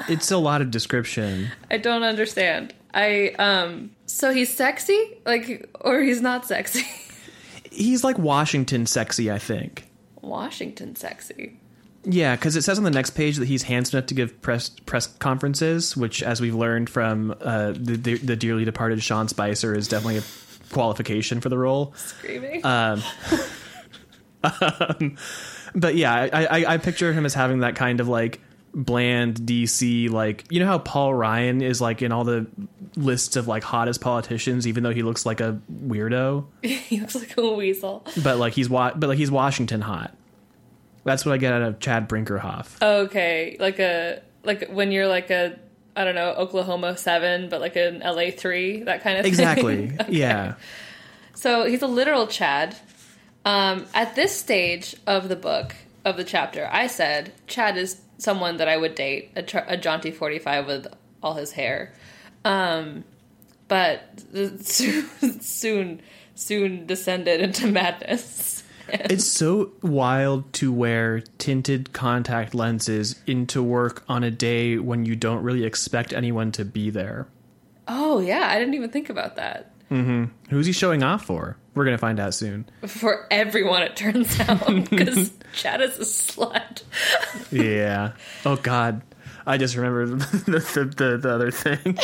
It's 0.08 0.30
a 0.30 0.38
lot 0.38 0.60
of 0.60 0.70
description. 0.70 1.50
I 1.70 1.78
don't 1.78 2.02
understand. 2.02 2.74
I 2.92 3.28
um 3.38 3.92
so 4.06 4.32
he's 4.32 4.52
sexy? 4.52 5.18
Like 5.24 5.70
or 5.80 6.00
he's 6.00 6.20
not 6.20 6.46
sexy. 6.46 6.84
He's 7.72 8.02
like 8.02 8.18
Washington 8.18 8.84
sexy, 8.84 9.30
I 9.30 9.38
think. 9.38 9.88
Washington 10.20 10.96
sexy. 10.96 11.59
Yeah, 12.04 12.35
because 12.35 12.57
it 12.57 12.62
says 12.62 12.78
on 12.78 12.85
the 12.85 12.90
next 12.90 13.11
page 13.11 13.37
that 13.37 13.47
he's 13.47 13.64
handsome 13.64 13.99
enough 13.99 14.07
to 14.09 14.14
give 14.14 14.40
press 14.40 14.71
press 14.87 15.07
conferences, 15.07 15.97
which, 15.97 16.23
as 16.23 16.40
we've 16.40 16.54
learned 16.54 16.88
from 16.88 17.33
uh, 17.42 17.73
the, 17.73 17.97
the 17.97 18.14
the 18.19 18.37
dearly 18.37 18.64
departed 18.64 19.02
Sean 19.02 19.28
Spicer, 19.28 19.75
is 19.75 19.87
definitely 19.87 20.19
a 20.19 20.23
qualification 20.73 21.40
for 21.40 21.50
the 21.50 21.59
role. 21.59 21.92
Screaming. 21.97 22.64
Um, 22.64 23.02
um, 24.42 25.16
but 25.75 25.95
yeah, 25.95 26.14
I, 26.33 26.47
I, 26.47 26.75
I 26.75 26.76
picture 26.78 27.12
him 27.12 27.26
as 27.26 27.35
having 27.35 27.61
that 27.61 27.76
kind 27.76 28.00
of 28.00 28.09
like 28.09 28.40
bland 28.73 29.35
DC 29.40 30.09
like 30.11 30.45
you 30.49 30.61
know 30.61 30.66
how 30.66 30.78
Paul 30.78 31.12
Ryan 31.12 31.61
is 31.61 31.80
like 31.80 32.02
in 32.02 32.12
all 32.12 32.23
the 32.25 32.47
lists 32.97 33.35
of 33.35 33.49
like 33.49 33.64
hottest 33.64 34.00
politicians 34.00 34.64
even 34.66 34.85
though 34.85 34.92
he 34.92 35.02
looks 35.02 35.26
like 35.26 35.40
a 35.40 35.61
weirdo 35.85 36.47
he 36.62 37.00
looks 37.00 37.16
like 37.16 37.37
a 37.37 37.50
weasel. 37.50 38.07
but 38.23 38.38
like 38.38 38.52
he's 38.52 38.71
wa- 38.71 38.92
but 38.95 39.09
like 39.09 39.19
he's 39.19 39.30
Washington 39.30 39.80
hot 39.80 40.14
that's 41.10 41.24
what 41.26 41.32
I 41.32 41.38
get 41.38 41.52
out 41.52 41.62
of 41.62 41.80
Chad 41.80 42.08
Brinkerhoff 42.08 42.80
Okay, 42.82 43.56
like 43.58 43.78
a 43.78 44.22
like 44.44 44.70
when 44.70 44.92
you're 44.92 45.08
like 45.08 45.30
a 45.30 45.58
I 45.96 46.04
don't 46.04 46.14
know 46.14 46.30
Oklahoma 46.30 46.96
seven, 46.96 47.48
but 47.48 47.60
like 47.60 47.76
an 47.76 47.98
LA 48.00 48.30
three, 48.30 48.84
that 48.84 49.02
kind 49.02 49.18
of 49.18 49.26
exactly 49.26 49.88
thing. 49.88 49.98
Okay. 50.00 50.12
yeah 50.12 50.54
So 51.34 51.64
he's 51.66 51.82
a 51.82 51.86
literal 51.86 52.26
Chad. 52.26 52.76
Um, 53.44 53.86
at 53.94 54.14
this 54.14 54.36
stage 54.38 54.94
of 55.06 55.28
the 55.28 55.36
book 55.36 55.74
of 56.04 56.16
the 56.16 56.24
chapter, 56.24 56.68
I 56.70 56.86
said 56.86 57.32
Chad 57.46 57.76
is 57.76 58.00
someone 58.18 58.58
that 58.58 58.68
I 58.68 58.76
would 58.76 58.94
date, 58.94 59.30
a, 59.34 59.42
tr- 59.42 59.58
a 59.66 59.76
jaunty 59.76 60.10
forty 60.10 60.38
five 60.38 60.66
with 60.66 60.86
all 61.22 61.34
his 61.34 61.52
hair. 61.52 61.92
Um, 62.44 63.04
but 63.68 64.02
soon, 65.42 66.00
soon 66.34 66.86
descended 66.86 67.40
into 67.40 67.66
madness. 67.66 68.59
It's 68.92 69.25
so 69.26 69.73
wild 69.82 70.52
to 70.54 70.73
wear 70.73 71.20
tinted 71.38 71.92
contact 71.92 72.54
lenses 72.54 73.20
into 73.26 73.62
work 73.62 74.04
on 74.09 74.23
a 74.25 74.30
day 74.30 74.78
when 74.78 75.04
you 75.04 75.14
don't 75.16 75.42
really 75.42 75.64
expect 75.64 76.12
anyone 76.12 76.50
to 76.52 76.64
be 76.64 76.90
there 76.90 77.26
Oh 77.92 78.20
yeah, 78.20 78.49
I 78.49 78.59
didn't 78.61 78.75
even 78.75 78.90
think 78.90 79.11
about 79.11 79.35
that. 79.35 79.73
Mm-hmm. 79.90 80.26
Who's 80.50 80.66
he 80.66 80.73
showing 80.73 81.02
off 81.02 81.25
for 81.25 81.56
we're 81.75 81.85
gonna 81.85 81.99
find 81.99 82.20
out 82.20 82.35
soon 82.35 82.66
For 82.87 83.26
everyone, 83.32 83.82
it 83.82 83.97
turns 83.97 84.38
out, 84.49 84.88
because 84.88 85.32
Chad 85.54 85.80
is 85.80 85.99
a 85.99 86.02
slut. 86.02 86.82
Yeah. 87.50 88.12
Oh 88.44 88.54
God, 88.56 89.02
I 89.44 89.56
just 89.59 89.75
remembered 89.75 90.20
the 90.20 90.61
the, 90.75 90.85
the, 90.85 91.16
the 91.16 91.35
other 91.35 91.50
thing. 91.50 91.99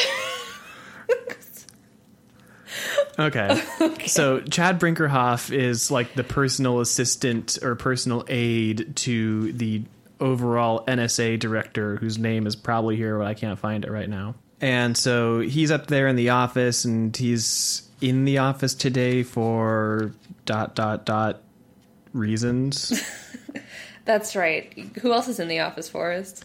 Okay. 3.18 3.62
So 4.06 4.40
Chad 4.40 4.78
Brinkerhoff 4.80 5.52
is 5.52 5.90
like 5.90 6.14
the 6.14 6.25
personal 6.25 6.80
assistant 6.80 7.59
or 7.62 7.75
personal 7.75 8.25
aide 8.28 8.95
to 8.97 9.52
the 9.52 9.83
overall 10.21 10.85
NSA 10.87 11.38
director, 11.38 11.97
whose 11.97 12.18
name 12.18 12.47
is 12.47 12.56
probably 12.56 12.97
here, 12.97 13.18
but 13.18 13.26
I 13.26 13.35
can't 13.35 13.59
find 13.59 13.85
it 13.85 13.90
right 13.90 14.09
now. 14.09 14.35
And 14.61 14.97
so 14.97 15.40
he's 15.40 15.71
up 15.71 15.87
there 15.88 16.09
in 16.09 16.16
the 16.16 16.30
office, 16.30 16.85
and 16.85 17.14
he's 17.14 17.88
in 18.00 18.25
the 18.25 18.38
office 18.38 18.75
today 18.75 19.23
for 19.23 20.12
dot 20.45 20.75
dot 20.75 21.04
dot 21.04 21.42
reasons. 22.12 23.02
That's 24.06 24.34
right. 24.34 24.72
Who 25.02 25.12
else 25.12 25.28
is 25.28 25.38
in 25.38 25.48
the 25.48 25.58
office, 25.60 25.88
Forrest? 25.88 26.44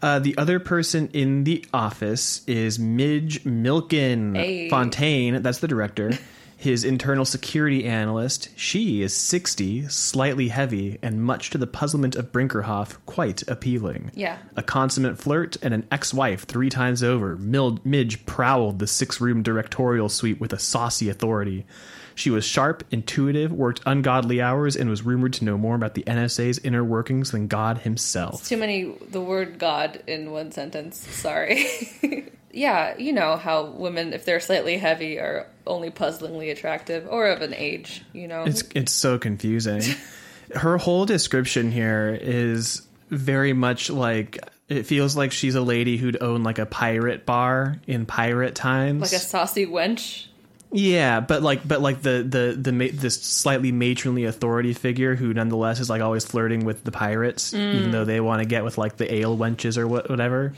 Uh, 0.00 0.20
the 0.20 0.36
other 0.38 0.60
person 0.60 1.08
in 1.12 1.42
the 1.44 1.64
office 1.74 2.42
is 2.46 2.78
Midge 2.78 3.42
Milken 3.44 4.36
Hey. 4.36 4.68
Fontaine. 4.68 5.42
That's 5.42 5.58
the 5.58 5.66
director. 5.68 6.12
His 6.56 6.82
internal 6.84 7.24
security 7.24 7.84
analyst. 7.84 8.48
She 8.56 9.00
is 9.02 9.14
60, 9.16 9.86
slightly 9.88 10.48
heavy, 10.48 10.98
and 11.02 11.22
much 11.22 11.50
to 11.50 11.58
the 11.58 11.68
puzzlement 11.68 12.16
of 12.16 12.32
Brinkerhoff, 12.32 12.96
quite 13.06 13.46
appealing. 13.48 14.10
Yeah. 14.14 14.38
A 14.56 14.62
consummate 14.64 15.18
flirt 15.18 15.56
and 15.62 15.72
an 15.72 15.86
ex 15.92 16.12
wife 16.12 16.46
three 16.46 16.68
times 16.68 17.02
over, 17.04 17.36
Mil- 17.36 17.78
Midge 17.84 18.26
prowled 18.26 18.80
the 18.80 18.88
six 18.88 19.20
room 19.20 19.42
directorial 19.44 20.08
suite 20.08 20.40
with 20.40 20.52
a 20.52 20.58
saucy 20.58 21.08
authority. 21.08 21.64
She 22.18 22.30
was 22.30 22.44
sharp, 22.44 22.82
intuitive, 22.90 23.52
worked 23.52 23.80
ungodly 23.86 24.42
hours, 24.42 24.74
and 24.74 24.90
was 24.90 25.02
rumored 25.02 25.34
to 25.34 25.44
know 25.44 25.56
more 25.56 25.76
about 25.76 25.94
the 25.94 26.02
NSA's 26.02 26.58
inner 26.58 26.82
workings 26.82 27.30
than 27.30 27.46
God 27.46 27.78
himself. 27.78 28.44
Too 28.44 28.56
many, 28.56 28.92
the 29.08 29.20
word 29.20 29.60
God 29.60 30.02
in 30.08 30.32
one 30.32 30.50
sentence. 30.50 30.98
Sorry. 30.98 31.64
yeah, 32.52 32.98
you 32.98 33.12
know 33.12 33.36
how 33.36 33.66
women, 33.66 34.12
if 34.12 34.24
they're 34.24 34.40
slightly 34.40 34.78
heavy, 34.78 35.20
are 35.20 35.46
only 35.64 35.90
puzzlingly 35.90 36.50
attractive 36.50 37.06
or 37.08 37.28
of 37.28 37.40
an 37.40 37.54
age, 37.54 38.02
you 38.12 38.26
know? 38.26 38.42
It's 38.42 38.64
it's 38.74 38.90
so 38.90 39.16
confusing. 39.18 39.82
Her 40.56 40.76
whole 40.76 41.06
description 41.06 41.70
here 41.70 42.18
is 42.20 42.82
very 43.10 43.52
much 43.52 43.90
like 43.90 44.38
it 44.68 44.86
feels 44.86 45.16
like 45.16 45.30
she's 45.30 45.54
a 45.54 45.62
lady 45.62 45.96
who'd 45.98 46.20
own 46.20 46.42
like 46.42 46.58
a 46.58 46.66
pirate 46.66 47.24
bar 47.26 47.80
in 47.86 48.06
pirate 48.06 48.56
times. 48.56 49.02
like 49.02 49.12
a 49.12 49.24
saucy 49.24 49.66
wench. 49.66 50.27
Yeah, 50.72 51.20
but 51.20 51.42
like 51.42 51.66
but 51.66 51.80
like 51.80 52.02
the 52.02 52.24
the 52.28 52.56
the 52.60 52.72
ma- 52.72 52.88
this 52.92 53.20
slightly 53.22 53.72
matronly 53.72 54.24
authority 54.24 54.72
figure 54.74 55.14
who 55.14 55.32
nonetheless 55.32 55.80
is 55.80 55.88
like 55.88 56.02
always 56.02 56.24
flirting 56.24 56.64
with 56.64 56.84
the 56.84 56.90
pirates, 56.92 57.54
even 57.54 57.90
though 57.90 58.04
they 58.04 58.20
want 58.20 58.42
to 58.42 58.48
get 58.48 58.64
with 58.64 58.78
like 58.78 58.96
the 58.96 59.12
ale 59.14 59.36
wenches 59.36 59.78
or 59.78 59.86
what 59.86 60.10
whatever. 60.10 60.54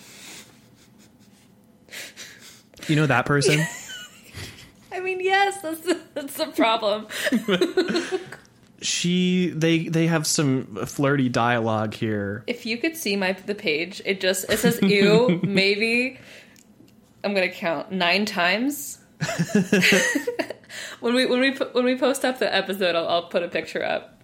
You 2.89 2.97
know 2.97 3.07
that 3.07 3.27
person? 3.27 3.61
I 4.93 5.01
mean, 5.01 5.21
yes, 5.21 5.61
that's 5.63 5.81
the, 5.81 6.01
that's 6.15 6.35
the 6.35 6.47
problem. 6.47 7.07
she 8.83 9.51
they 9.51 9.89
they 9.89 10.07
have 10.07 10.27
some 10.27 10.65
flirty 10.87 11.29
dialogue 11.29 11.95
here. 11.95 12.43
if 12.47 12.67
you 12.67 12.79
could 12.79 12.97
see 12.97 13.15
my 13.17 13.33
the 13.33 13.55
page, 13.55 14.03
it 14.05 14.21
just 14.21 14.51
it 14.51 14.59
says 14.59 14.81
ew, 14.83 15.41
maybe 15.47 16.19
I'm 17.23 17.35
gonna 17.35 17.49
count 17.51 17.93
nine 17.93 18.25
times. 18.25 18.99
when 21.01 21.15
we 21.15 21.27
when 21.27 21.41
we 21.41 21.53
put, 21.53 21.75
when 21.75 21.85
we 21.85 21.97
post 21.97 22.25
up 22.25 22.39
the 22.39 22.55
episode, 22.55 22.95
I'll, 22.95 23.09
I'll 23.09 23.29
put 23.29 23.43
a 23.43 23.49
picture 23.49 23.85
up. 23.85 24.17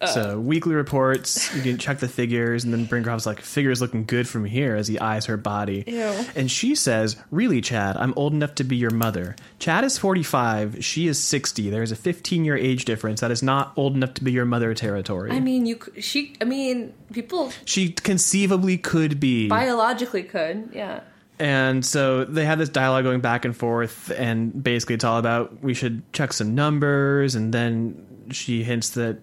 Uh, 0.00 0.06
so 0.06 0.40
weekly 0.40 0.74
reports, 0.74 1.54
you 1.54 1.62
can 1.62 1.78
check 1.78 2.00
the 2.00 2.08
figures, 2.08 2.64
and 2.64 2.72
then 2.72 2.86
Brinkerhoff's 2.86 3.24
like, 3.24 3.40
"Figures 3.40 3.80
looking 3.80 4.04
good 4.04 4.26
from 4.26 4.44
here." 4.44 4.74
As 4.74 4.88
he 4.88 4.98
eyes 4.98 5.26
her 5.26 5.36
body, 5.36 5.84
Ew. 5.86 6.24
and 6.34 6.50
she 6.50 6.74
says, 6.74 7.16
"Really, 7.30 7.60
Chad? 7.60 7.96
I'm 7.96 8.12
old 8.16 8.32
enough 8.32 8.56
to 8.56 8.64
be 8.64 8.74
your 8.74 8.90
mother. 8.90 9.36
Chad 9.60 9.84
is 9.84 9.98
45. 9.98 10.84
She 10.84 11.06
is 11.06 11.22
60. 11.22 11.70
There 11.70 11.84
is 11.84 11.92
a 11.92 11.96
15 11.96 12.44
year 12.44 12.56
age 12.56 12.84
difference. 12.84 13.20
That 13.20 13.30
is 13.30 13.44
not 13.44 13.72
old 13.76 13.94
enough 13.94 14.14
to 14.14 14.24
be 14.24 14.32
your 14.32 14.44
mother 14.44 14.74
territory. 14.74 15.30
I 15.30 15.38
mean, 15.38 15.66
you 15.66 15.78
she. 16.00 16.34
I 16.40 16.44
mean, 16.46 16.94
people 17.12 17.52
she 17.64 17.90
conceivably 17.90 18.78
could 18.78 19.20
be." 19.20 19.48
biologically 19.48 20.24
could, 20.24 20.70
yeah. 20.72 21.00
And 21.42 21.84
so 21.84 22.24
they 22.24 22.44
have 22.44 22.60
this 22.60 22.68
dialogue 22.68 23.02
going 23.02 23.20
back 23.20 23.44
and 23.44 23.56
forth, 23.56 24.12
and 24.12 24.62
basically 24.62 24.94
it's 24.94 25.02
all 25.02 25.18
about 25.18 25.60
we 25.60 25.74
should 25.74 26.12
check 26.12 26.32
some 26.32 26.54
numbers, 26.54 27.34
and 27.34 27.52
then 27.52 28.28
she 28.30 28.62
hints 28.62 28.90
that 28.90 29.18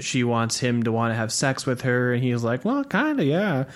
she 0.00 0.24
wants 0.24 0.58
him 0.58 0.82
to 0.82 0.90
want 0.90 1.12
to 1.12 1.14
have 1.14 1.32
sex 1.32 1.64
with 1.64 1.82
her, 1.82 2.14
and 2.14 2.20
he's 2.20 2.42
like, 2.42 2.64
"Well, 2.64 2.82
kind 2.82 3.20
of, 3.20 3.26
yeah." 3.26 3.66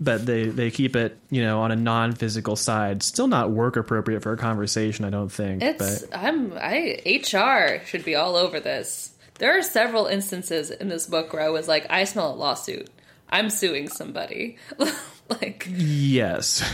But 0.00 0.24
they 0.24 0.44
they 0.44 0.70
keep 0.70 0.96
it, 0.96 1.18
you 1.28 1.42
know, 1.42 1.60
on 1.60 1.72
a 1.72 1.76
non 1.76 2.14
physical 2.14 2.56
side. 2.56 3.02
Still 3.02 3.26
not 3.26 3.50
work 3.50 3.76
appropriate 3.76 4.22
for 4.22 4.32
a 4.32 4.38
conversation, 4.38 5.04
I 5.04 5.10
don't 5.10 5.28
think. 5.28 5.62
It's 5.62 6.06
but 6.06 6.18
I'm 6.18 6.54
I 6.56 7.02
HR 7.04 7.84
should 7.84 8.06
be 8.06 8.14
all 8.14 8.36
over 8.36 8.60
this. 8.60 9.12
There 9.34 9.58
are 9.58 9.62
several 9.62 10.06
instances 10.06 10.70
in 10.70 10.88
this 10.88 11.06
book 11.06 11.34
where 11.34 11.42
I 11.42 11.50
was 11.50 11.68
like, 11.68 11.84
I 11.90 12.04
smell 12.04 12.32
a 12.32 12.34
lawsuit. 12.34 12.88
I'm 13.28 13.50
suing 13.50 13.88
somebody. 13.88 14.56
like 15.28 15.68
Yes. 15.68 16.64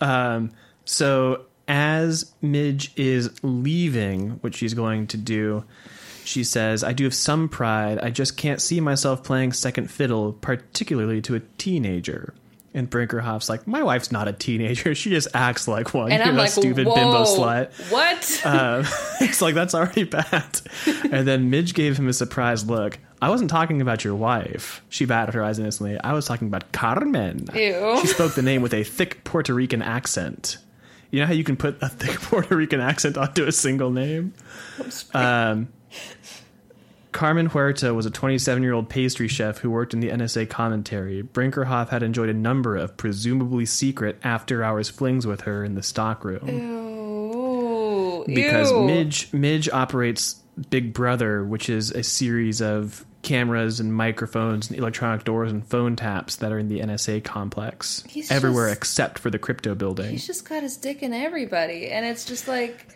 Um, 0.00 0.52
so 0.84 1.44
as 1.68 2.32
Midge 2.42 2.92
is 2.96 3.30
leaving, 3.42 4.30
which 4.40 4.56
she's 4.56 4.74
going 4.74 5.06
to 5.08 5.16
do, 5.16 5.64
she 6.24 6.44
says, 6.44 6.84
I 6.84 6.92
do 6.92 7.04
have 7.04 7.14
some 7.14 7.48
pride. 7.48 7.98
I 8.00 8.10
just 8.10 8.36
can't 8.36 8.60
see 8.60 8.80
myself 8.80 9.22
playing 9.24 9.52
second 9.52 9.90
fiddle, 9.90 10.32
particularly 10.32 11.20
to 11.22 11.34
a 11.36 11.40
teenager. 11.58 12.34
And 12.72 12.88
Brinkerhoff's 12.88 13.48
like, 13.48 13.66
My 13.66 13.82
wife's 13.82 14.12
not 14.12 14.28
a 14.28 14.32
teenager. 14.32 14.94
She 14.94 15.10
just 15.10 15.26
acts 15.34 15.66
like 15.66 15.92
one. 15.92 16.12
and 16.12 16.20
You're 16.20 16.28
I'm 16.28 16.36
a 16.36 16.42
like, 16.42 16.50
stupid 16.50 16.84
bimbo 16.84 17.24
slut. 17.24 17.72
What? 17.90 18.42
Uh, 18.44 18.84
it's 19.20 19.42
like, 19.42 19.56
that's 19.56 19.74
already 19.74 20.04
bad. 20.18 20.60
And 21.10 21.26
then 21.26 21.50
Midge 21.50 21.74
gave 21.74 21.96
him 21.98 22.06
a 22.08 22.12
surprised 22.12 22.68
look. 22.68 22.98
I 23.22 23.28
wasn't 23.28 23.50
talking 23.50 23.82
about 23.82 24.02
your 24.02 24.14
wife. 24.14 24.82
She 24.88 25.04
batted 25.04 25.34
her 25.34 25.44
eyes 25.44 25.58
innocently. 25.58 25.98
I 26.00 26.14
was 26.14 26.26
talking 26.26 26.48
about 26.48 26.72
Carmen. 26.72 27.46
Ew. 27.54 27.98
She 28.00 28.06
spoke 28.06 28.34
the 28.34 28.42
name 28.42 28.62
with 28.62 28.72
a 28.72 28.82
thick 28.82 29.24
Puerto 29.24 29.52
Rican 29.52 29.82
accent. 29.82 30.56
You 31.10 31.20
know 31.20 31.26
how 31.26 31.32
you 31.32 31.44
can 31.44 31.56
put 31.56 31.82
a 31.82 31.88
thick 31.88 32.18
Puerto 32.22 32.56
Rican 32.56 32.80
accent 32.80 33.18
onto 33.18 33.46
a 33.46 33.52
single 33.52 33.90
name? 33.90 34.32
Um, 35.12 35.68
Carmen 37.12 37.46
Huerta 37.46 37.94
was 37.94 38.06
a 38.06 38.10
27 38.10 38.62
year 38.62 38.72
old 38.72 38.88
pastry 38.88 39.28
chef 39.28 39.58
who 39.58 39.70
worked 39.70 39.92
in 39.92 40.00
the 40.00 40.08
NSA 40.08 40.48
commissary. 40.48 41.22
Brinkerhoff 41.22 41.88
had 41.88 42.02
enjoyed 42.02 42.28
a 42.28 42.34
number 42.34 42.76
of 42.76 42.96
presumably 42.96 43.66
secret 43.66 44.18
after 44.22 44.62
hours 44.62 44.88
flings 44.88 45.26
with 45.26 45.42
her 45.42 45.64
in 45.64 45.74
the 45.74 45.82
stockroom. 45.82 46.48
Ew. 46.48 48.24
Because 48.26 48.70
Ew. 48.70 48.84
Midge, 48.84 49.32
Midge 49.32 49.68
operates 49.68 50.40
Big 50.68 50.92
Brother, 50.92 51.44
which 51.44 51.68
is 51.68 51.90
a 51.90 52.02
series 52.02 52.62
of 52.62 53.04
cameras 53.22 53.80
and 53.80 53.94
microphones 53.94 54.70
and 54.70 54.78
electronic 54.78 55.24
doors 55.24 55.52
and 55.52 55.66
phone 55.66 55.94
taps 55.94 56.36
that 56.36 56.52
are 56.52 56.58
in 56.58 56.68
the 56.68 56.80
NSA 56.80 57.22
complex 57.22 58.02
He's 58.08 58.30
everywhere 58.30 58.68
just- 58.68 58.78
except 58.78 59.18
for 59.18 59.30
the 59.30 59.38
crypto 59.38 59.74
building. 59.74 60.10
He's 60.10 60.26
just 60.26 60.48
got 60.48 60.62
his 60.62 60.76
dick 60.76 61.02
in 61.02 61.12
everybody, 61.12 61.88
and 61.88 62.06
it's 62.06 62.24
just 62.24 62.48
like 62.48 62.86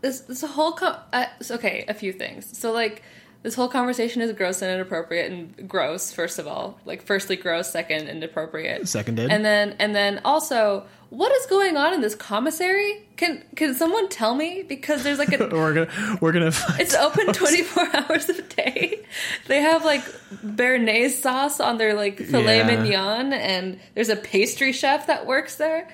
this. 0.00 0.20
This 0.20 0.42
whole 0.42 0.78
uh, 0.82 1.26
okay. 1.50 1.84
A 1.88 1.94
few 1.94 2.12
things. 2.12 2.56
So 2.58 2.72
like 2.72 3.02
This 3.42 3.54
whole 3.54 3.68
conversation 3.68 4.20
is 4.20 4.32
gross 4.32 4.62
and 4.62 4.70
inappropriate 4.72 5.30
and 5.32 5.68
gross, 5.68 6.12
first 6.12 6.38
of 6.38 6.46
all. 6.46 6.78
Like 6.84 7.02
firstly 7.02 7.36
gross, 7.36 7.70
second 7.70 8.08
inappropriate. 8.08 8.86
Seconded. 8.88 9.30
And 9.30 9.44
then 9.44 9.76
and 9.78 9.94
then 9.94 10.20
also, 10.24 10.84
what 11.10 11.32
is 11.32 11.46
going 11.46 11.76
on 11.76 11.94
in 11.94 12.00
this 12.00 12.14
commissary? 12.14 13.02
Can 13.16 13.42
can 13.56 13.74
someone 13.74 14.08
tell 14.08 14.34
me? 14.34 14.62
Because 14.62 15.02
there's 15.02 15.18
like 15.18 15.32
a 15.32 15.38
we're 15.52 15.72
gonna 15.74 16.18
we're 16.20 16.32
gonna 16.32 16.52
it's 16.78 16.94
open 16.94 17.32
24 17.32 17.88
hours 17.96 18.28
a 18.28 18.42
day. 18.42 19.00
They 19.46 19.60
have 19.62 19.84
like 19.84 20.04
béarnaise 20.44 21.12
sauce 21.12 21.60
on 21.60 21.78
their 21.78 21.94
like 21.94 22.18
filet 22.18 22.58
Yeah. 22.58 22.66
mignon, 22.66 23.32
and 23.32 23.80
there's 23.94 24.08
a 24.10 24.16
pastry 24.16 24.72
chef 24.72 25.06
that 25.06 25.26
works 25.26 25.56
there. 25.56 25.88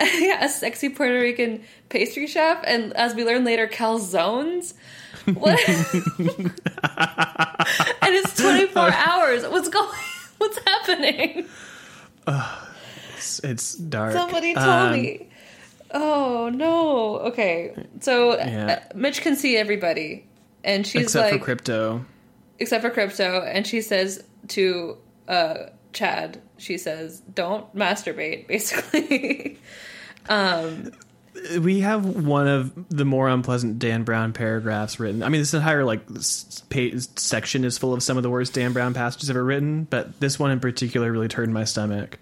yeah, 0.00 0.44
a 0.44 0.48
sexy 0.48 0.88
Puerto 0.90 1.18
Rican 1.20 1.62
pastry 1.88 2.26
chef, 2.26 2.62
and 2.66 2.92
as 2.94 3.14
we 3.14 3.24
learn 3.24 3.44
later, 3.44 3.66
calzones. 3.66 4.74
What? 5.34 5.58
and 5.68 6.54
it's 8.14 8.36
24 8.40 8.82
uh, 8.82 8.92
hours. 8.92 9.42
What's 9.48 9.68
going? 9.68 9.88
What's 10.38 10.58
happening? 10.66 11.46
Uh, 12.26 12.56
it's, 13.40 13.74
it's 13.74 13.74
dark. 13.74 14.12
Somebody 14.12 14.54
told 14.54 14.66
Um, 14.66 14.92
me. 14.92 15.28
Oh 15.92 16.50
no. 16.52 17.18
Okay, 17.30 17.74
so 18.00 18.36
Yeah. 18.36 18.80
uh, 18.92 18.96
Midge 18.96 19.20
can 19.20 19.36
see 19.36 19.56
everybody, 19.56 20.26
and 20.64 20.86
she's 20.86 21.02
except 21.04 21.30
like, 21.32 21.40
for 21.40 21.44
crypto. 21.44 22.04
except 22.58 22.82
for 22.82 22.90
crypto 22.90 23.42
and 23.42 23.66
she 23.66 23.80
says 23.82 24.22
to 24.48 24.96
uh 25.28 25.66
chad 25.92 26.40
she 26.58 26.76
says 26.78 27.20
don't 27.34 27.74
masturbate 27.74 28.46
basically 28.48 29.58
um 30.28 30.90
we 31.60 31.80
have 31.80 32.04
one 32.24 32.48
of 32.48 32.72
the 32.88 33.04
more 33.04 33.28
unpleasant 33.28 33.78
Dan 33.78 34.04
Brown 34.04 34.32
paragraphs 34.32 34.98
written. 34.98 35.22
I 35.22 35.28
mean, 35.28 35.42
this 35.42 35.52
entire 35.52 35.84
like 35.84 36.00
s- 36.16 36.62
pa 36.70 36.98
section 37.16 37.62
is 37.62 37.76
full 37.76 37.92
of 37.92 38.02
some 38.02 38.16
of 38.16 38.22
the 38.22 38.30
worst 38.30 38.54
Dan 38.54 38.72
Brown 38.72 38.94
passages 38.94 39.28
ever 39.28 39.44
written, 39.44 39.84
but 39.84 40.18
this 40.18 40.38
one 40.38 40.50
in 40.50 40.60
particular 40.60 41.12
really 41.12 41.28
turned 41.28 41.52
my 41.52 41.64
stomach. 41.64 42.18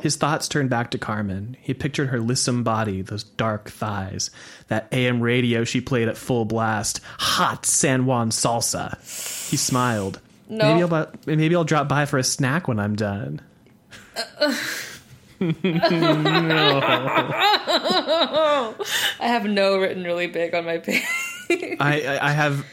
His 0.00 0.16
thoughts 0.16 0.48
turned 0.48 0.70
back 0.70 0.90
to 0.92 0.98
Carmen. 0.98 1.56
He 1.60 1.74
pictured 1.74 2.08
her 2.08 2.20
lissom 2.20 2.62
body, 2.62 3.02
those 3.02 3.24
dark 3.24 3.70
thighs, 3.70 4.30
that 4.68 4.88
AM 4.92 5.20
radio 5.20 5.64
she 5.64 5.80
played 5.80 6.08
at 6.08 6.16
full 6.16 6.44
blast, 6.44 7.00
hot 7.18 7.66
San 7.66 8.06
Juan 8.06 8.30
salsa. 8.30 8.96
He 9.50 9.56
smiled. 9.56 10.20
No. 10.48 10.68
Maybe 10.68 10.82
I'll 10.82 10.88
bu- 10.88 11.18
maybe 11.36 11.56
I'll 11.56 11.64
drop 11.64 11.88
by 11.88 12.06
for 12.06 12.18
a 12.18 12.24
snack 12.24 12.68
when 12.68 12.78
I'm 12.78 12.94
done. 12.96 13.40
No. 15.38 15.50
i 15.60 15.62
have 19.20 19.44
no 19.44 19.78
written 19.78 20.02
really 20.04 20.28
big 20.28 20.54
on 20.54 20.64
my 20.64 20.78
page 20.78 21.04
I, 21.50 21.76
I 21.78 22.28
I 22.28 22.30
have 22.30 22.64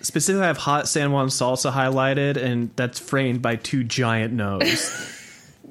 specifically 0.00 0.44
I 0.44 0.48
have 0.48 0.58
hot 0.58 0.88
San 0.88 1.12
Juan 1.12 1.28
salsa 1.28 1.72
highlighted, 1.72 2.36
and 2.36 2.70
that's 2.76 2.98
framed 2.98 3.42
by 3.42 3.56
two 3.56 3.84
giant 3.84 4.32
no's. 4.32 5.16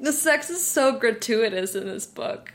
the 0.00 0.12
sex 0.12 0.50
is 0.50 0.64
so 0.66 0.98
gratuitous 0.98 1.74
in 1.74 1.86
this 1.86 2.06
book 2.06 2.50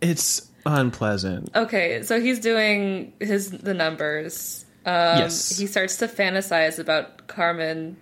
it's 0.00 0.48
unpleasant. 0.66 1.50
okay 1.54 2.02
so 2.02 2.20
he's 2.20 2.38
doing 2.38 3.12
his 3.20 3.50
the 3.50 3.74
numbers 3.74 4.64
um 4.86 5.18
Yes. 5.18 5.58
he 5.58 5.66
starts 5.66 5.96
to 5.98 6.08
fantasize 6.08 6.78
about 6.78 7.26
carmen 7.28 7.96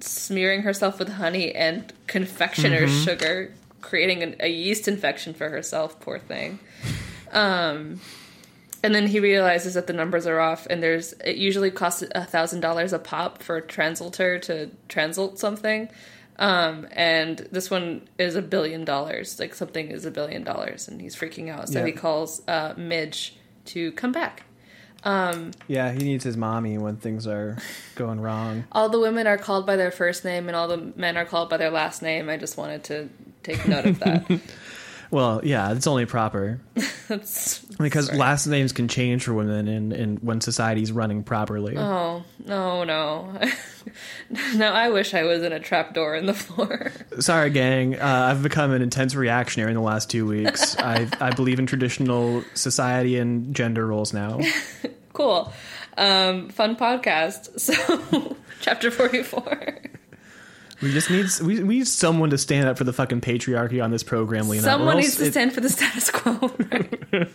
smearing 0.00 0.62
herself 0.62 0.98
with 0.98 1.08
honey 1.08 1.54
and 1.54 1.92
confectioner's 2.06 2.90
Mm-hmm. 2.90 3.04
sugar 3.04 3.54
creating 3.80 4.22
an, 4.22 4.36
a 4.40 4.48
yeast 4.48 4.88
infection 4.88 5.32
for 5.32 5.48
herself 5.48 5.98
poor 6.00 6.18
thing 6.18 6.58
um 7.32 8.00
and 8.82 8.94
then 8.94 9.06
he 9.06 9.18
realizes 9.20 9.74
that 9.74 9.86
the 9.86 9.92
numbers 9.92 10.26
are 10.26 10.38
off 10.38 10.66
and 10.68 10.82
there's 10.82 11.12
it 11.24 11.36
usually 11.36 11.70
costs 11.70 12.04
a 12.14 12.24
thousand 12.24 12.60
dollars 12.60 12.92
a 12.92 12.98
pop 12.98 13.42
for 13.42 13.56
a 13.56 13.62
translator 13.62 14.38
to 14.38 14.70
translate 14.88 15.38
something 15.38 15.88
um 16.38 16.86
and 16.92 17.38
this 17.50 17.70
one 17.70 18.06
is 18.18 18.34
a 18.36 18.42
billion 18.42 18.84
dollars 18.84 19.38
like 19.40 19.54
something 19.54 19.90
is 19.90 20.04
a 20.04 20.10
billion 20.10 20.44
dollars 20.44 20.86
and 20.88 21.00
he's 21.00 21.16
freaking 21.16 21.48
out 21.48 21.68
so 21.68 21.78
Yeah. 21.80 21.86
he 21.86 21.92
calls 21.92 22.42
uh 22.48 22.74
midge 22.76 23.36
to 23.66 23.92
come 23.92 24.12
back 24.12 24.42
Yeah, 25.68 25.92
he 25.92 25.98
needs 26.00 26.24
his 26.24 26.36
mommy 26.36 26.78
when 26.78 26.96
things 26.96 27.26
are 27.28 27.56
going 27.94 28.20
wrong. 28.20 28.64
all 28.72 28.88
the 28.88 28.98
women 28.98 29.26
are 29.28 29.38
called 29.38 29.64
by 29.66 29.76
their 29.76 29.90
first 29.92 30.24
name 30.24 30.48
and 30.48 30.56
all 30.56 30.66
the 30.68 30.92
men 30.96 31.16
are 31.16 31.24
called 31.24 31.48
by 31.48 31.56
their 31.56 31.70
last 31.70 32.02
name 32.02 32.28
i 32.28 32.36
just 32.36 32.56
wanted 32.56 32.82
to 32.84 33.08
take 33.42 33.66
note 33.68 33.86
of 33.86 33.98
that 34.00 34.24
Well, 35.10 35.40
yeah, 35.44 35.72
it's 35.72 35.86
only 35.86 36.06
proper 36.06 36.60
That's 37.08 37.58
because 37.78 38.06
sorry. 38.06 38.18
last 38.18 38.46
names 38.46 38.72
can 38.72 38.88
change 38.88 39.24
for 39.24 39.34
women, 39.34 39.68
and 39.68 39.92
and 39.92 40.18
when 40.20 40.40
society's 40.40 40.90
running 40.92 41.22
properly. 41.22 41.76
oh 41.76 42.24
no 42.44 42.84
no 42.84 43.40
no 44.54 44.66
i 44.72 44.88
wish 44.90 45.14
i 45.14 45.22
was 45.22 45.42
in 45.42 45.52
a 45.52 45.60
trap 45.60 45.94
door 45.94 46.14
in 46.16 46.26
the 46.26 46.34
floor 46.34 46.92
Sorry, 47.20 47.48
gang. 47.50 47.94
Uh, 47.98 48.28
I've 48.30 48.42
become 48.42 48.72
an 48.72 48.82
intense 48.82 49.14
reactionary 49.14 49.70
in 49.70 49.76
the 49.76 49.82
last 49.82 50.10
two 50.10 50.26
weeks. 50.26 50.76
I 50.78 51.08
I 51.20 51.30
believe 51.30 51.58
in 51.58 51.66
traditional 51.66 52.44
society 52.54 53.16
and 53.18 53.54
gender 53.54 53.86
roles 53.86 54.12
now. 54.12 54.40
cool 55.14 55.50
um 55.96 56.50
fun 56.50 56.76
podcast 56.76 57.58
so 57.58 58.36
chapter 58.60 58.90
44 58.90 59.78
We 60.82 60.92
just 60.92 61.10
need 61.10 61.26
we, 61.42 61.62
we 61.62 61.78
need 61.78 61.88
someone 61.88 62.30
to 62.30 62.38
stand 62.38 62.68
up 62.68 62.76
for 62.78 62.84
the 62.84 62.92
fucking 62.92 63.20
patriarchy 63.22 63.82
on 63.82 63.90
this 63.90 64.02
program, 64.02 64.48
Lina. 64.48 64.62
someone 64.62 64.96
needs 64.98 65.16
to 65.16 65.24
it- 65.26 65.30
stand 65.32 65.52
for 65.52 65.60
the 65.60 65.68
status 65.70 66.10
quo 66.10 66.38
right? 66.72 67.28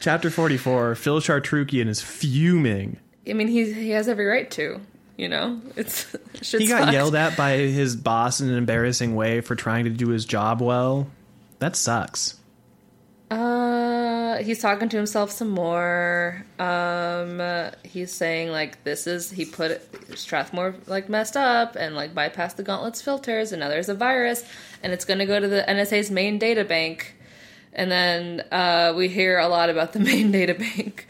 Chapter 0.00 0.30
forty 0.30 0.56
four. 0.56 0.94
Phil 0.94 1.20
Chartrukian 1.20 1.86
is 1.88 2.00
fuming. 2.02 2.98
i 3.28 3.32
mean 3.32 3.48
he 3.48 3.72
he 3.72 3.90
has 3.90 4.08
every 4.08 4.26
right 4.26 4.50
to 4.52 4.80
you 5.16 5.28
know 5.28 5.60
it's 5.76 6.06
He 6.52 6.66
got 6.66 6.80
fucked. 6.80 6.92
yelled 6.92 7.14
at 7.14 7.36
by 7.36 7.56
his 7.56 7.96
boss 7.96 8.40
in 8.40 8.48
an 8.48 8.56
embarrassing 8.56 9.14
way 9.14 9.40
for 9.40 9.54
trying 9.54 9.84
to 9.84 9.90
do 9.90 10.08
his 10.08 10.24
job 10.24 10.60
well. 10.60 11.08
That 11.58 11.74
sucks. 11.76 12.36
Uh, 13.30 14.36
he's 14.36 14.60
talking 14.60 14.88
to 14.88 14.96
himself 14.96 15.30
some 15.30 15.48
more. 15.48 16.44
Um, 16.58 17.40
uh, 17.40 17.70
he's 17.82 18.12
saying 18.12 18.50
like 18.50 18.84
this 18.84 19.06
is 19.06 19.30
he 19.30 19.44
put 19.44 19.82
Strathmore 20.16 20.76
like 20.86 21.08
messed 21.08 21.36
up 21.36 21.74
and 21.76 21.96
like 21.96 22.14
bypassed 22.14 22.56
the 22.56 22.62
gauntlet's 22.62 23.02
filters, 23.02 23.52
and 23.52 23.60
now 23.60 23.68
there's 23.68 23.88
a 23.88 23.94
virus, 23.94 24.44
and 24.82 24.92
it's 24.92 25.04
going 25.04 25.18
to 25.18 25.26
go 25.26 25.40
to 25.40 25.48
the 25.48 25.64
NSA's 25.66 26.10
main 26.10 26.38
data 26.38 26.64
bank. 26.64 27.14
And 27.72 27.90
then 27.90 28.44
uh, 28.52 28.94
we 28.96 29.08
hear 29.08 29.38
a 29.38 29.48
lot 29.48 29.70
about 29.70 29.92
the 29.92 30.00
main 30.10 30.30
data 30.30 30.54
bank. 30.54 31.06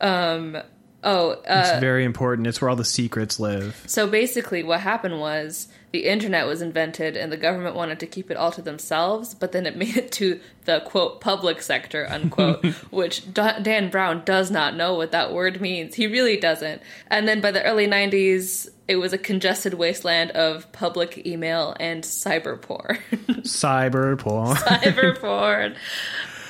Um, 0.00 0.56
oh, 1.02 1.30
uh, 1.32 1.64
It's 1.66 1.80
very 1.80 2.04
important. 2.04 2.46
It's 2.46 2.60
where 2.60 2.70
all 2.70 2.76
the 2.76 2.84
secrets 2.84 3.40
live. 3.40 3.82
so 3.86 4.06
basically, 4.06 4.62
what 4.62 4.80
happened 4.80 5.18
was 5.20 5.68
the 5.90 6.04
internet 6.06 6.46
was 6.46 6.60
invented 6.60 7.16
and 7.16 7.32
the 7.32 7.36
government 7.36 7.74
wanted 7.74 7.98
to 8.00 8.06
keep 8.06 8.30
it 8.30 8.36
all 8.36 8.52
to 8.52 8.62
themselves, 8.62 9.34
but 9.34 9.52
then 9.52 9.66
it 9.66 9.76
made 9.76 9.96
it 9.96 10.12
to 10.12 10.40
the 10.64 10.80
quote 10.80 11.20
public 11.20 11.62
sector, 11.62 12.06
unquote, 12.08 12.64
which 12.90 13.32
Dan 13.32 13.90
Brown 13.90 14.22
does 14.24 14.50
not 14.50 14.76
know 14.76 14.94
what 14.94 15.12
that 15.12 15.32
word 15.32 15.60
means. 15.60 15.94
He 15.94 16.06
really 16.06 16.36
doesn't. 16.36 16.82
And 17.08 17.26
then 17.26 17.40
by 17.40 17.50
the 17.50 17.62
early 17.62 17.86
90s, 17.86 18.68
it 18.86 18.96
was 18.96 19.12
a 19.12 19.18
congested 19.18 19.74
wasteland 19.74 20.30
of 20.32 20.70
public 20.72 21.26
email 21.26 21.76
and 21.78 22.02
cyber 22.02 22.60
porn. 22.60 22.98
Cyber 23.42 24.18
porn. 24.18 24.56
cyber 24.56 25.18
porn. 25.20 25.76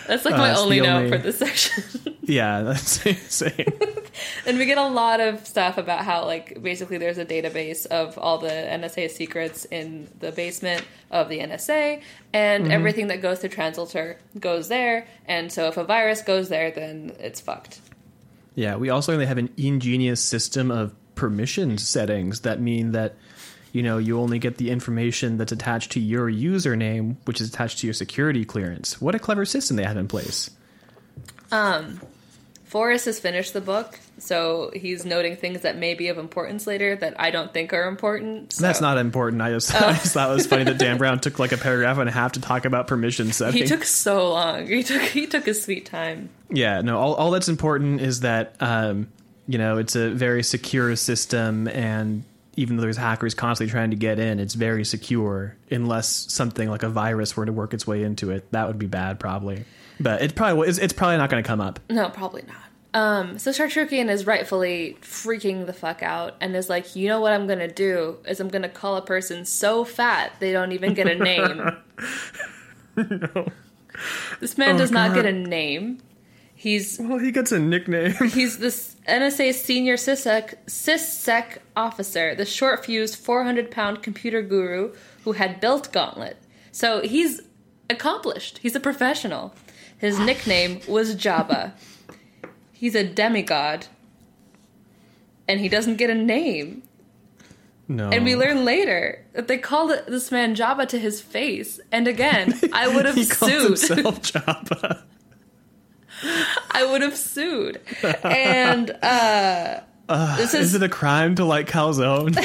That's 0.08 0.24
like 0.24 0.34
Uh, 0.34 0.38
my 0.38 0.50
it's 0.50 0.60
only 0.60 0.80
note 0.80 0.88
only- 1.04 1.10
for 1.10 1.18
this 1.18 1.38
section. 1.44 2.16
yeah, 2.22 2.62
that's 2.66 3.04
insane. 3.06 3.66
And 4.46 4.58
we 4.58 4.64
get 4.66 4.78
a 4.78 4.88
lot 4.88 5.20
of 5.20 5.46
stuff 5.46 5.78
about 5.78 6.04
how, 6.04 6.24
like, 6.24 6.60
basically 6.60 6.98
there's 6.98 7.18
a 7.18 7.24
database 7.24 7.86
of 7.86 8.18
all 8.18 8.38
the 8.38 8.48
NSA 8.48 9.10
secrets 9.10 9.64
in 9.66 10.08
the 10.18 10.32
basement 10.32 10.82
of 11.12 11.28
the 11.28 11.38
NSA, 11.38 12.00
and 12.32 12.72
everything 12.72 13.06
that 13.08 13.22
goes 13.22 13.38
to 13.40 13.48
Translator 13.48 14.18
goes 14.40 14.66
there. 14.68 15.06
And 15.26 15.52
so 15.52 15.68
if 15.68 15.76
a 15.76 15.84
virus 15.84 16.22
goes 16.22 16.48
there, 16.48 16.70
then 16.72 17.12
it's 17.20 17.40
fucked. 17.40 17.80
Yeah, 18.56 18.74
we 18.76 18.90
also 18.90 19.12
only 19.12 19.26
have 19.26 19.38
an 19.38 19.50
ingenious 19.56 20.20
system 20.20 20.70
of 20.72 20.94
permission 21.14 21.78
settings 21.78 22.40
that 22.40 22.60
mean 22.60 22.92
that 22.92 23.14
you 23.72 23.82
know 23.82 23.98
you 23.98 24.18
only 24.20 24.38
get 24.38 24.56
the 24.58 24.70
information 24.70 25.36
that's 25.38 25.52
attached 25.52 25.92
to 25.92 26.00
your 26.00 26.30
username, 26.30 27.16
which 27.24 27.40
is 27.40 27.48
attached 27.48 27.78
to 27.80 27.86
your 27.86 27.94
security 27.94 28.44
clearance. 28.44 29.00
What 29.00 29.14
a 29.14 29.18
clever 29.18 29.44
system 29.44 29.76
they 29.76 29.84
have 29.84 29.96
in 29.96 30.08
place. 30.08 30.50
Um, 31.50 32.00
Forrest 32.64 33.06
has 33.06 33.18
finished 33.18 33.54
the 33.54 33.62
book, 33.62 33.98
so 34.18 34.70
he's 34.74 35.06
noting 35.06 35.36
things 35.36 35.62
that 35.62 35.78
may 35.78 35.94
be 35.94 36.08
of 36.08 36.18
importance 36.18 36.66
later 36.66 36.94
that 36.96 37.18
I 37.18 37.30
don't 37.30 37.52
think 37.54 37.72
are 37.72 37.88
important. 37.88 38.52
so- 38.52 38.62
That's 38.62 38.82
not 38.82 38.98
important. 38.98 39.40
I 39.40 39.50
just, 39.52 39.74
I 39.82 39.92
just 39.94 40.12
thought 40.12 40.30
it 40.30 40.34
was 40.34 40.46
funny 40.46 40.64
that 40.64 40.76
Dan 40.78 40.98
Brown 40.98 41.18
took 41.18 41.38
like 41.38 41.52
a 41.52 41.56
paragraph 41.56 41.96
and 41.96 42.08
a 42.10 42.12
half 42.12 42.32
to 42.32 42.40
talk 42.42 42.66
about 42.66 42.86
permission 42.86 43.32
setting. 43.32 43.62
He 43.62 43.66
took 43.66 43.84
so 43.84 44.28
long. 44.30 44.66
He 44.66 44.82
took 44.82 45.00
he 45.00 45.26
took 45.26 45.46
his 45.46 45.62
sweet 45.62 45.86
time. 45.86 46.28
Yeah, 46.50 46.82
no. 46.82 46.98
All, 46.98 47.14
all 47.14 47.30
that's 47.30 47.48
important 47.48 48.02
is 48.02 48.20
that 48.20 48.54
um, 48.60 49.08
you 49.46 49.56
know 49.56 49.78
it's 49.78 49.96
a 49.96 50.10
very 50.10 50.42
secure 50.42 50.94
system, 50.96 51.66
and 51.68 52.22
even 52.58 52.76
though 52.76 52.82
there's 52.82 52.96
hackers 52.96 53.34
constantly 53.34 53.70
trying 53.70 53.90
to 53.90 53.96
get 53.96 54.18
in, 54.18 54.38
it's 54.40 54.54
very 54.54 54.84
secure. 54.84 55.56
Unless 55.70 56.32
something 56.32 56.68
like 56.68 56.82
a 56.82 56.88
virus 56.88 57.36
were 57.36 57.46
to 57.46 57.52
work 57.52 57.72
its 57.74 57.86
way 57.86 58.02
into 58.02 58.30
it, 58.30 58.50
that 58.52 58.66
would 58.66 58.78
be 58.78 58.86
bad, 58.86 59.20
probably. 59.20 59.64
But 60.00 60.22
it 60.22 60.34
probably 60.34 60.68
it's, 60.68 60.78
it's 60.78 60.92
probably 60.92 61.16
not 61.16 61.30
going 61.30 61.42
to 61.42 61.46
come 61.46 61.60
up. 61.60 61.80
No, 61.90 62.08
probably 62.10 62.42
not. 62.46 62.56
Um, 62.94 63.38
so 63.38 63.50
Chartrukian 63.50 64.08
is 64.08 64.26
rightfully 64.26 64.96
freaking 65.02 65.66
the 65.66 65.72
fuck 65.74 66.02
out 66.02 66.36
and 66.40 66.56
is 66.56 66.68
like, 66.70 66.96
you 66.96 67.06
know 67.06 67.20
what 67.20 67.32
I'm 67.34 67.46
gonna 67.46 67.68
do 67.70 68.16
is 68.26 68.40
I'm 68.40 68.48
gonna 68.48 68.68
call 68.70 68.96
a 68.96 69.02
person 69.02 69.44
so 69.44 69.84
fat 69.84 70.32
they 70.40 70.52
don't 70.52 70.72
even 70.72 70.94
get 70.94 71.06
a 71.06 71.14
name. 71.14 71.70
no. 72.96 73.46
This 74.40 74.56
man 74.56 74.76
Oh, 74.76 74.78
does 74.78 74.92
not 74.92 75.12
get 75.14 75.26
a 75.26 75.32
name. 75.32 75.98
He's 76.60 76.98
Well, 76.98 77.18
he 77.18 77.30
gets 77.30 77.52
a 77.52 77.60
nickname. 77.60 78.14
he's 78.32 78.58
this 78.58 78.96
NSA 79.06 79.54
senior 79.54 79.94
Sys-Sec, 79.94 80.66
Sys-Sec 80.66 81.62
officer, 81.76 82.34
the 82.34 82.44
short 82.44 82.84
fused 82.84 83.14
400 83.14 83.70
pound 83.70 84.02
computer 84.02 84.42
guru 84.42 84.92
who 85.22 85.32
had 85.32 85.60
built 85.60 85.92
Gauntlet. 85.92 86.36
So 86.72 87.00
he's 87.02 87.42
accomplished. 87.88 88.58
He's 88.58 88.74
a 88.74 88.80
professional. 88.80 89.54
His 89.98 90.18
nickname 90.28 90.80
was 90.88 91.14
Jabba. 91.14 91.74
He's 92.72 92.96
a 92.96 93.04
demigod. 93.04 93.86
And 95.46 95.60
he 95.60 95.68
doesn't 95.68 95.94
get 95.94 96.10
a 96.10 96.14
name. 96.16 96.82
No. 97.86 98.10
And 98.10 98.24
we 98.24 98.34
learn 98.34 98.64
later 98.64 99.24
that 99.32 99.46
they 99.46 99.58
called 99.58 99.92
this 100.08 100.32
man 100.32 100.56
Jabba 100.56 100.88
to 100.88 100.98
his 100.98 101.20
face. 101.20 101.78
And 101.92 102.08
again, 102.08 102.58
I 102.72 102.88
would 102.88 103.06
have 103.06 103.14
he 103.14 103.22
sued. 103.22 103.62
himself 103.62 104.22
Jabba. 104.32 105.04
I 106.70 106.86
would 106.88 107.02
have 107.02 107.16
sued. 107.16 107.80
And 108.24 108.90
uh, 109.02 109.80
this 110.36 110.54
Is 110.54 110.68
is 110.68 110.74
it 110.74 110.82
a 110.82 110.88
crime 110.88 111.34
to 111.36 111.44
like 111.44 111.68
calzones? 111.68 112.34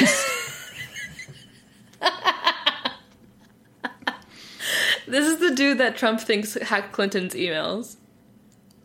this 5.07 5.27
is 5.27 5.37
the 5.37 5.55
dude 5.55 5.77
that 5.79 5.95
Trump 5.97 6.19
thinks 6.19 6.55
hacked 6.55 6.91
Clinton's 6.91 7.33
emails. 7.33 7.95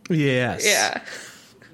yes. 0.08 0.64
Yeah. 0.64 1.02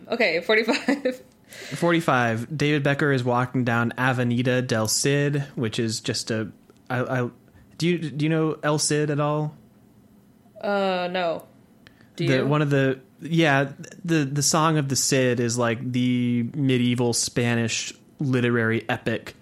Okay, 0.08 0.40
45. 0.40 1.22
45. 1.48 2.56
David 2.56 2.82
Becker 2.82 3.12
is 3.12 3.22
walking 3.24 3.64
down 3.64 3.92
Avenida 3.96 4.60
del 4.62 4.88
Cid, 4.88 5.44
which 5.54 5.78
is 5.78 6.00
just 6.00 6.30
a. 6.30 6.50
I, 6.90 7.22
I, 7.22 7.30
do 7.78 7.88
you 7.88 7.98
do 7.98 8.24
you 8.24 8.28
know 8.28 8.58
El 8.62 8.78
Cid 8.78 9.10
at 9.10 9.20
all? 9.20 9.54
Uh, 10.60 11.08
no. 11.10 11.46
The 12.16 12.42
one 12.42 12.62
of 12.62 12.70
the 12.70 13.00
yeah 13.20 13.72
the 14.04 14.24
the 14.24 14.42
song 14.42 14.78
of 14.78 14.88
the 14.88 14.96
Cid 14.96 15.40
is 15.40 15.58
like 15.58 15.92
the 15.92 16.48
medieval 16.54 17.12
Spanish 17.12 17.92
literary 18.20 18.88
epic, 18.88 19.34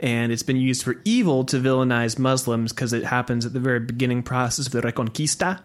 and 0.00 0.32
it's 0.32 0.42
been 0.42 0.56
used 0.56 0.82
for 0.82 1.00
evil 1.04 1.44
to 1.44 1.58
villainize 1.58 2.18
Muslims 2.18 2.72
because 2.72 2.92
it 2.92 3.04
happens 3.04 3.44
at 3.44 3.52
the 3.52 3.60
very 3.60 3.80
beginning 3.80 4.22
process 4.22 4.66
of 4.66 4.72
the 4.72 4.80
Reconquista. 4.80 5.60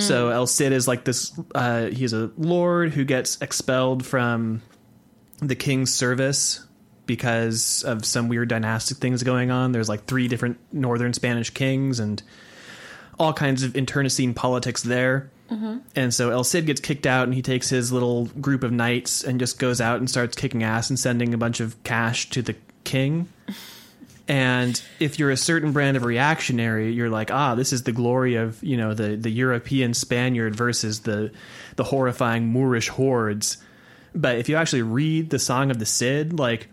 So 0.00 0.28
El 0.28 0.46
Cid 0.46 0.72
is 0.72 0.86
like 0.86 1.04
this. 1.04 1.32
Uh, 1.54 1.86
he's 1.86 2.12
a 2.12 2.30
lord 2.38 2.92
who 2.92 3.04
gets 3.04 3.40
expelled 3.40 4.06
from 4.06 4.62
the 5.40 5.56
king's 5.56 5.92
service 5.92 6.64
because 7.06 7.82
of 7.84 8.04
some 8.04 8.28
weird 8.28 8.48
dynastic 8.48 8.98
things 8.98 9.22
going 9.24 9.50
on. 9.50 9.72
There's 9.72 9.88
like 9.88 10.04
three 10.04 10.28
different 10.28 10.58
northern 10.72 11.12
Spanish 11.12 11.50
kings 11.50 11.98
and 11.98 12.22
all 13.18 13.32
kinds 13.32 13.64
of 13.64 13.74
internecine 13.76 14.34
politics 14.34 14.82
there. 14.82 15.30
And 15.94 16.12
so 16.12 16.30
El 16.30 16.44
Cid 16.44 16.66
gets 16.66 16.80
kicked 16.80 17.06
out 17.06 17.24
and 17.24 17.34
he 17.34 17.42
takes 17.42 17.68
his 17.68 17.92
little 17.92 18.26
group 18.26 18.64
of 18.64 18.72
knights 18.72 19.22
and 19.24 19.38
just 19.38 19.58
goes 19.58 19.80
out 19.80 19.98
and 19.98 20.10
starts 20.10 20.36
kicking 20.36 20.62
ass 20.62 20.90
and 20.90 20.98
sending 20.98 21.34
a 21.34 21.38
bunch 21.38 21.60
of 21.60 21.82
cash 21.84 22.30
to 22.30 22.42
the 22.42 22.56
king. 22.84 23.28
And 24.28 24.80
if 24.98 25.18
you're 25.18 25.30
a 25.30 25.36
certain 25.36 25.72
brand 25.72 25.96
of 25.96 26.04
reactionary, 26.04 26.92
you're 26.92 27.10
like, 27.10 27.30
ah, 27.30 27.54
this 27.54 27.72
is 27.72 27.84
the 27.84 27.92
glory 27.92 28.34
of, 28.34 28.62
you 28.62 28.76
know, 28.76 28.92
the, 28.92 29.14
the 29.14 29.30
European 29.30 29.94
Spaniard 29.94 30.56
versus 30.56 31.00
the 31.00 31.30
the 31.76 31.84
horrifying 31.84 32.48
Moorish 32.48 32.88
hordes. 32.88 33.58
But 34.14 34.38
if 34.38 34.48
you 34.48 34.56
actually 34.56 34.82
read 34.82 35.30
the 35.30 35.38
Song 35.38 35.70
of 35.70 35.78
the 35.78 35.86
Cid, 35.86 36.38
like 36.38 36.68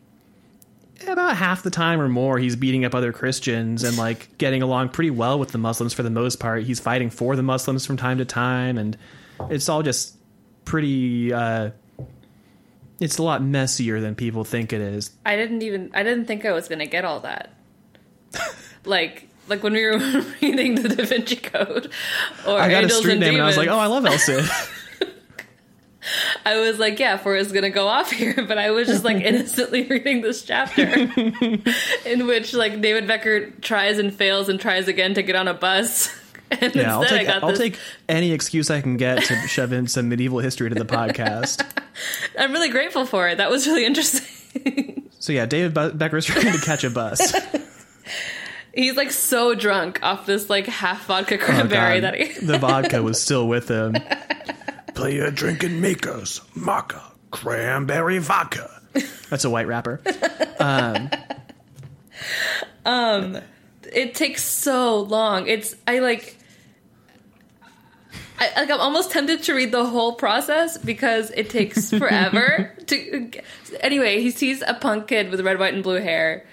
about 1.08 1.36
half 1.38 1.64
the 1.64 1.70
time 1.70 2.00
or 2.02 2.08
more 2.10 2.38
he's 2.40 2.56
beating 2.56 2.86
up 2.86 2.94
other 2.96 3.12
christians 3.12 3.84
and 3.84 3.98
like 3.98 4.30
getting 4.38 4.62
along 4.62 4.90
pretty 4.90 5.10
well 5.12 5.38
with 5.40 5.50
the 5.50 5.58
muslims 5.58 5.94
for 5.94 6.04
the 6.04 6.10
most 6.10 6.40
part 6.40 6.64
he's 6.64 6.80
fighting 6.80 7.10
for 7.10 7.36
the 7.36 7.44
muslims 7.44 7.86
from 7.86 7.98
time 7.98 8.18
to 8.18 8.26
time 8.26 8.78
and 8.78 8.98
it's 9.50 9.70
all 9.70 9.84
just 9.84 10.16
pretty 10.66 11.34
uh 11.34 11.70
it's 13.00 13.18
a 13.18 13.24
lot 13.24 13.44
messier 13.44 14.00
than 14.00 14.16
people 14.16 14.44
think 14.44 14.72
it 14.72 14.80
is 14.82 15.12
I 15.26 15.36
didn't 15.36 15.62
even. 15.62 15.92
I 15.94 16.04
didn't 16.04 16.26
think 16.26 16.46
I 16.46 16.52
was 16.54 16.68
gonna 16.70 16.86
get 16.86 17.04
all 17.04 17.20
that. 17.22 17.54
like, 18.86 19.28
like 19.48 19.64
when 19.64 19.74
we 19.74 19.84
were 19.86 19.98
reading 20.42 20.76
the 20.76 20.90
Da 20.90 21.04
Vinci 21.06 21.36
Code 21.36 21.92
or 22.48 22.60
i 22.60 22.70
got 22.70 22.84
a 22.84 22.90
street 22.90 23.14
and 23.14 23.20
name 23.20 23.34
and 23.36 23.44
i 23.44 23.46
was 23.46 23.58
like 23.58 23.68
oh 23.68 23.78
i 23.78 23.88
love 23.88 24.06
el 24.06 24.18
cid 24.18 24.46
I 26.46 26.60
was 26.60 26.80
like, 26.80 27.00
yeah, 27.00 27.18
Forrest's 27.18 27.52
gonna 27.54 27.70
go 27.70 27.88
off 27.88 28.12
here, 28.12 28.36
but 28.48 28.58
I 28.58 28.72
was 28.72 28.88
just 28.88 29.04
like 29.04 29.18
innocently 29.24 29.84
reading 29.88 30.22
this 30.22 30.44
chapter 30.44 30.84
in 32.06 32.28
which 32.28 32.54
like 32.54 32.82
David 32.82 33.08
Becker 33.08 33.52
tries 33.62 33.98
and 34.00 34.14
fails 34.14 34.50
and 34.50 34.60
tries 34.60 34.88
again 34.88 35.14
to 35.16 35.24
get 35.24 35.36
on 35.36 35.48
a 35.48 35.54
bus. 35.54 36.14
And 36.52 36.76
yeah 36.76 36.94
i'll 36.94 37.02
instead 37.02 37.16
I 37.16 37.18
take 37.24 37.28
got 37.28 37.44
i'll 37.44 37.50
this. 37.50 37.58
take 37.58 37.80
any 38.08 38.32
excuse 38.32 38.70
i 38.70 38.80
can 38.80 38.96
get 38.96 39.24
to 39.24 39.36
shove 39.48 39.74
in 39.74 39.88
some 39.88 40.08
medieval 40.08 40.38
history 40.38 40.70
to 40.70 40.76
the 40.76 40.86
podcast 40.86 41.66
I'm 42.38 42.52
really 42.52 42.70
grateful 42.70 43.08
for 43.08 43.28
it. 43.28 43.40
That 43.40 43.50
was 43.50 43.66
really 43.66 43.86
interesting. 43.86 45.10
so 45.18 45.34
yeah 45.34 45.48
david 45.48 45.74
Bu- 45.74 45.94
becker's 45.98 46.26
trying 46.28 46.54
to 46.54 46.60
catch 46.64 46.84
a 46.84 46.92
bus 46.92 47.34
He's 48.76 48.96
like 48.96 49.10
so 49.12 49.56
drunk 49.56 50.00
off 50.04 50.28
this 50.28 50.48
like 50.50 50.68
half 50.68 51.06
vodka 51.08 51.36
Oh, 51.36 51.44
cranberry 51.44 52.02
God. 52.02 52.14
that 52.14 52.20
he. 52.20 52.46
the 52.46 52.60
vodka 52.60 53.02
was 53.02 53.20
still 53.20 53.48
with 53.48 53.68
him 53.68 53.96
play 54.94 55.20
a 55.20 55.32
drinking 55.32 55.82
makers 55.82 56.42
maca 56.56 57.02
cranberry 57.32 58.20
vodka 58.20 58.70
that's 59.30 59.44
a 59.46 59.50
white 59.50 59.68
rapper 59.68 60.02
Um, 60.60 61.10
um, 62.86 63.38
it 63.92 64.16
takes 64.16 64.44
so 64.44 65.02
long. 65.02 65.48
It's 65.48 65.76
I 65.88 66.00
like. 66.00 66.38
I, 68.40 68.62
like 68.62 68.72
I'm 68.72 68.80
almost 68.80 69.12
tempted 69.12 69.44
to 69.44 69.54
read 69.54 69.72
the 69.72 69.86
whole 69.86 70.14
process 70.16 70.78
because 70.78 71.32
it 71.32 71.50
takes 71.50 71.90
forever 71.98 72.74
to. 72.88 73.32
Anyway, 73.82 74.22
he 74.22 74.32
sees 74.32 74.62
a 74.66 74.74
punk 74.74 75.08
kid 75.08 75.32
with 75.32 75.42
red, 75.42 75.60
white, 75.60 75.74
and 75.74 75.84
blue 75.84 76.02
hair, 76.02 76.46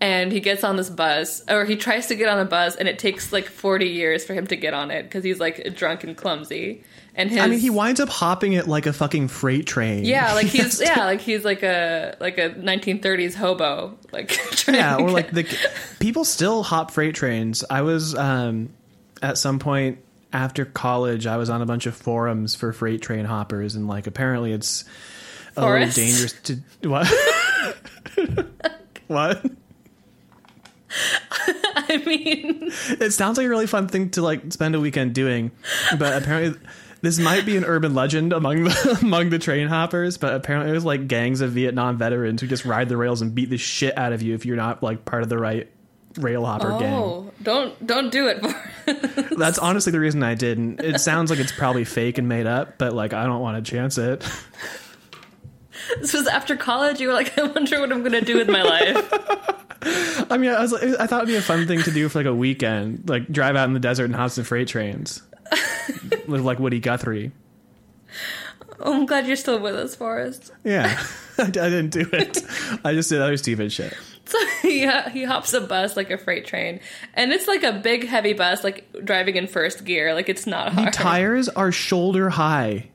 and 0.00 0.30
he 0.30 0.40
gets 0.40 0.62
on 0.62 0.76
this 0.76 0.90
bus, 0.90 1.42
or 1.48 1.64
he 1.64 1.76
tries 1.76 2.06
to 2.08 2.14
get 2.14 2.28
on 2.28 2.38
a 2.38 2.44
bus, 2.44 2.76
and 2.76 2.88
it 2.88 2.98
takes 2.98 3.32
like 3.32 3.46
40 3.46 3.86
years 3.86 4.24
for 4.24 4.34
him 4.34 4.46
to 4.48 4.56
get 4.56 4.74
on 4.74 4.90
it 4.90 5.04
because 5.04 5.24
he's 5.24 5.40
like 5.40 5.74
drunk 5.74 6.04
and 6.04 6.16
clumsy. 6.16 6.84
And 7.14 7.30
his, 7.30 7.38
I 7.38 7.46
mean, 7.46 7.60
he 7.60 7.70
winds 7.70 7.98
up 7.98 8.10
hopping 8.10 8.52
it 8.52 8.68
like 8.68 8.84
a 8.84 8.92
fucking 8.92 9.28
freight 9.28 9.66
train. 9.66 10.04
yeah, 10.04 10.34
like 10.34 10.48
he's 10.48 10.80
yeah, 10.82 11.06
like 11.06 11.22
he's 11.22 11.44
like 11.44 11.62
a 11.62 12.14
like 12.20 12.36
a 12.36 12.50
1930s 12.50 13.34
hobo, 13.34 13.96
like 14.12 14.38
yeah, 14.68 14.96
or 14.96 15.10
like 15.10 15.30
the 15.30 15.46
people 15.98 16.26
still 16.26 16.62
hop 16.62 16.90
freight 16.90 17.14
trains. 17.14 17.64
I 17.70 17.80
was 17.82 18.14
um, 18.14 18.68
at 19.22 19.38
some 19.38 19.58
point 19.58 19.98
after 20.30 20.66
college, 20.66 21.26
I 21.26 21.38
was 21.38 21.48
on 21.48 21.62
a 21.62 21.66
bunch 21.66 21.86
of 21.86 21.96
forums 21.96 22.54
for 22.54 22.74
freight 22.74 23.00
train 23.00 23.24
hoppers, 23.24 23.76
and 23.76 23.88
like 23.88 24.06
apparently 24.06 24.52
it's 24.52 24.84
a 25.56 25.62
little 25.62 25.88
dangerous 25.88 26.34
to 26.42 26.58
what. 26.82 27.10
what? 29.06 29.46
I 31.76 32.02
mean, 32.04 32.70
It 33.00 33.12
sounds 33.12 33.38
like 33.38 33.46
a 33.46 33.50
really 33.50 33.66
fun 33.66 33.88
thing 33.88 34.10
to 34.10 34.22
like 34.22 34.52
spend 34.52 34.74
a 34.74 34.80
weekend 34.80 35.14
doing, 35.14 35.50
but 35.98 36.22
apparently 36.22 36.60
this 37.02 37.18
might 37.18 37.46
be 37.46 37.56
an 37.56 37.64
urban 37.64 37.94
legend 37.94 38.32
among 38.32 38.64
the 38.64 38.98
among 39.02 39.30
the 39.30 39.38
train 39.38 39.68
hoppers. 39.68 40.18
But 40.18 40.34
apparently 40.34 40.70
there's 40.70 40.84
like 40.84 41.08
gangs 41.08 41.40
of 41.40 41.52
Vietnam 41.52 41.98
veterans 41.98 42.40
who 42.40 42.46
just 42.46 42.64
ride 42.64 42.88
the 42.88 42.96
rails 42.96 43.22
and 43.22 43.34
beat 43.34 43.50
the 43.50 43.58
shit 43.58 43.96
out 43.96 44.12
of 44.12 44.22
you 44.22 44.34
if 44.34 44.44
you're 44.44 44.56
not 44.56 44.82
like 44.82 45.04
part 45.04 45.22
of 45.22 45.28
the 45.28 45.38
right 45.38 45.70
rail 46.18 46.46
hopper 46.46 46.72
oh, 46.72 46.78
gang. 46.78 46.94
oh, 46.94 47.32
don't 47.42 47.86
don't 47.86 48.10
do 48.10 48.28
it. 48.28 48.42
That's 49.38 49.58
honestly 49.58 49.92
the 49.92 50.00
reason 50.00 50.22
I 50.22 50.34
didn't. 50.34 50.80
It 50.80 51.00
sounds 51.00 51.30
like 51.30 51.38
it's 51.38 51.52
probably 51.52 51.84
fake 51.84 52.18
and 52.18 52.28
made 52.28 52.46
up, 52.46 52.78
but 52.78 52.92
like 52.92 53.12
I 53.12 53.24
don't 53.24 53.40
want 53.40 53.64
to 53.64 53.70
chance 53.70 53.98
it. 53.98 54.26
this 56.00 56.12
was 56.12 56.26
after 56.26 56.56
college. 56.56 57.00
You 57.00 57.08
were 57.08 57.14
like, 57.14 57.36
I 57.38 57.42
wonder 57.44 57.80
what 57.80 57.92
I'm 57.92 58.02
gonna 58.02 58.20
do 58.20 58.36
with 58.36 58.48
my 58.48 58.62
life. 58.62 59.62
I 60.30 60.36
mean, 60.38 60.50
I 60.50 60.60
was 60.60 60.72
like, 60.72 60.82
I 60.82 61.06
thought 61.06 61.22
it'd 61.22 61.28
be 61.28 61.36
a 61.36 61.42
fun 61.42 61.66
thing 61.66 61.82
to 61.82 61.90
do 61.90 62.08
for 62.08 62.18
like 62.18 62.26
a 62.26 62.34
weekend, 62.34 63.08
like 63.08 63.30
drive 63.30 63.54
out 63.54 63.68
in 63.68 63.74
the 63.74 63.80
desert 63.80 64.06
and 64.06 64.16
hop 64.16 64.30
some 64.30 64.44
freight 64.44 64.66
trains 64.68 65.22
with 66.26 66.40
like 66.40 66.58
Woody 66.58 66.80
Guthrie. 66.80 67.30
Oh, 68.80 68.94
I'm 68.94 69.06
glad 69.06 69.26
you're 69.26 69.36
still 69.36 69.60
with 69.60 69.74
us, 69.76 69.94
Forrest. 69.94 70.52
Yeah, 70.64 71.00
I, 71.38 71.44
I 71.44 71.46
didn't 71.50 71.90
do 71.90 72.08
it. 72.12 72.42
I 72.84 72.94
just 72.94 73.08
did 73.08 73.20
other 73.20 73.36
stupid 73.36 73.72
shit. 73.72 73.96
So 74.24 74.38
yeah, 74.64 75.08
he 75.08 75.22
hops 75.22 75.54
a 75.54 75.60
bus 75.60 75.96
like 75.96 76.10
a 76.10 76.18
freight 76.18 76.46
train, 76.46 76.80
and 77.14 77.32
it's 77.32 77.46
like 77.46 77.62
a 77.62 77.72
big 77.72 78.06
heavy 78.06 78.32
bus, 78.32 78.64
like 78.64 79.04
driving 79.04 79.36
in 79.36 79.46
first 79.46 79.84
gear. 79.84 80.14
Like 80.14 80.28
it's 80.28 80.46
not 80.46 80.72
hard. 80.72 80.88
The 80.88 80.90
tires 80.90 81.48
are 81.50 81.70
shoulder 81.70 82.30
high. 82.30 82.88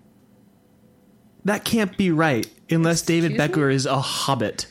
That 1.46 1.64
can't 1.64 1.98
be 1.98 2.12
right 2.12 2.48
unless 2.70 3.02
David 3.02 3.32
Excuse 3.32 3.48
me? 3.48 3.48
Becker 3.48 3.70
is 3.70 3.86
a 3.86 4.00
hobbit. 4.00 4.68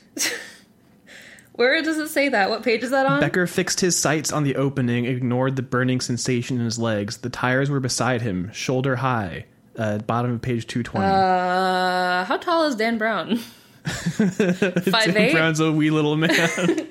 Where 1.61 1.83
does 1.83 1.99
it 1.99 2.09
say 2.09 2.31
that? 2.31 2.49
What 2.49 2.62
page 2.62 2.83
is 2.83 2.90
that 2.90 3.05
on? 3.05 3.20
Becker 3.20 3.46
fixed 3.46 3.81
his 3.81 3.94
sights 3.94 4.33
on 4.33 4.44
the 4.44 4.57
opening, 4.57 5.05
ignored 5.05 5.57
the 5.57 5.62
burning 5.62 6.01
sensation 6.01 6.57
in 6.59 6.64
his 6.64 6.79
legs. 6.79 7.18
The 7.18 7.29
tires 7.29 7.68
were 7.68 7.81
beside 7.81 8.23
him, 8.23 8.51
shoulder 8.51 8.96
high. 8.96 9.44
uh, 9.77 9.99
bottom 9.99 10.33
of 10.33 10.40
page 10.40 10.66
two 10.66 10.83
twenty. 10.83 11.07
Uh, 11.07 12.25
how 12.25 12.38
tall 12.38 12.64
is 12.64 12.77
Dan 12.77 12.96
Brown? 12.96 13.37
Five 13.85 15.14
eight. 15.14 15.33
Brown's 15.33 15.61
a 15.61 15.70
wee 15.70 15.90
little 15.90 16.16
man. 16.16 16.31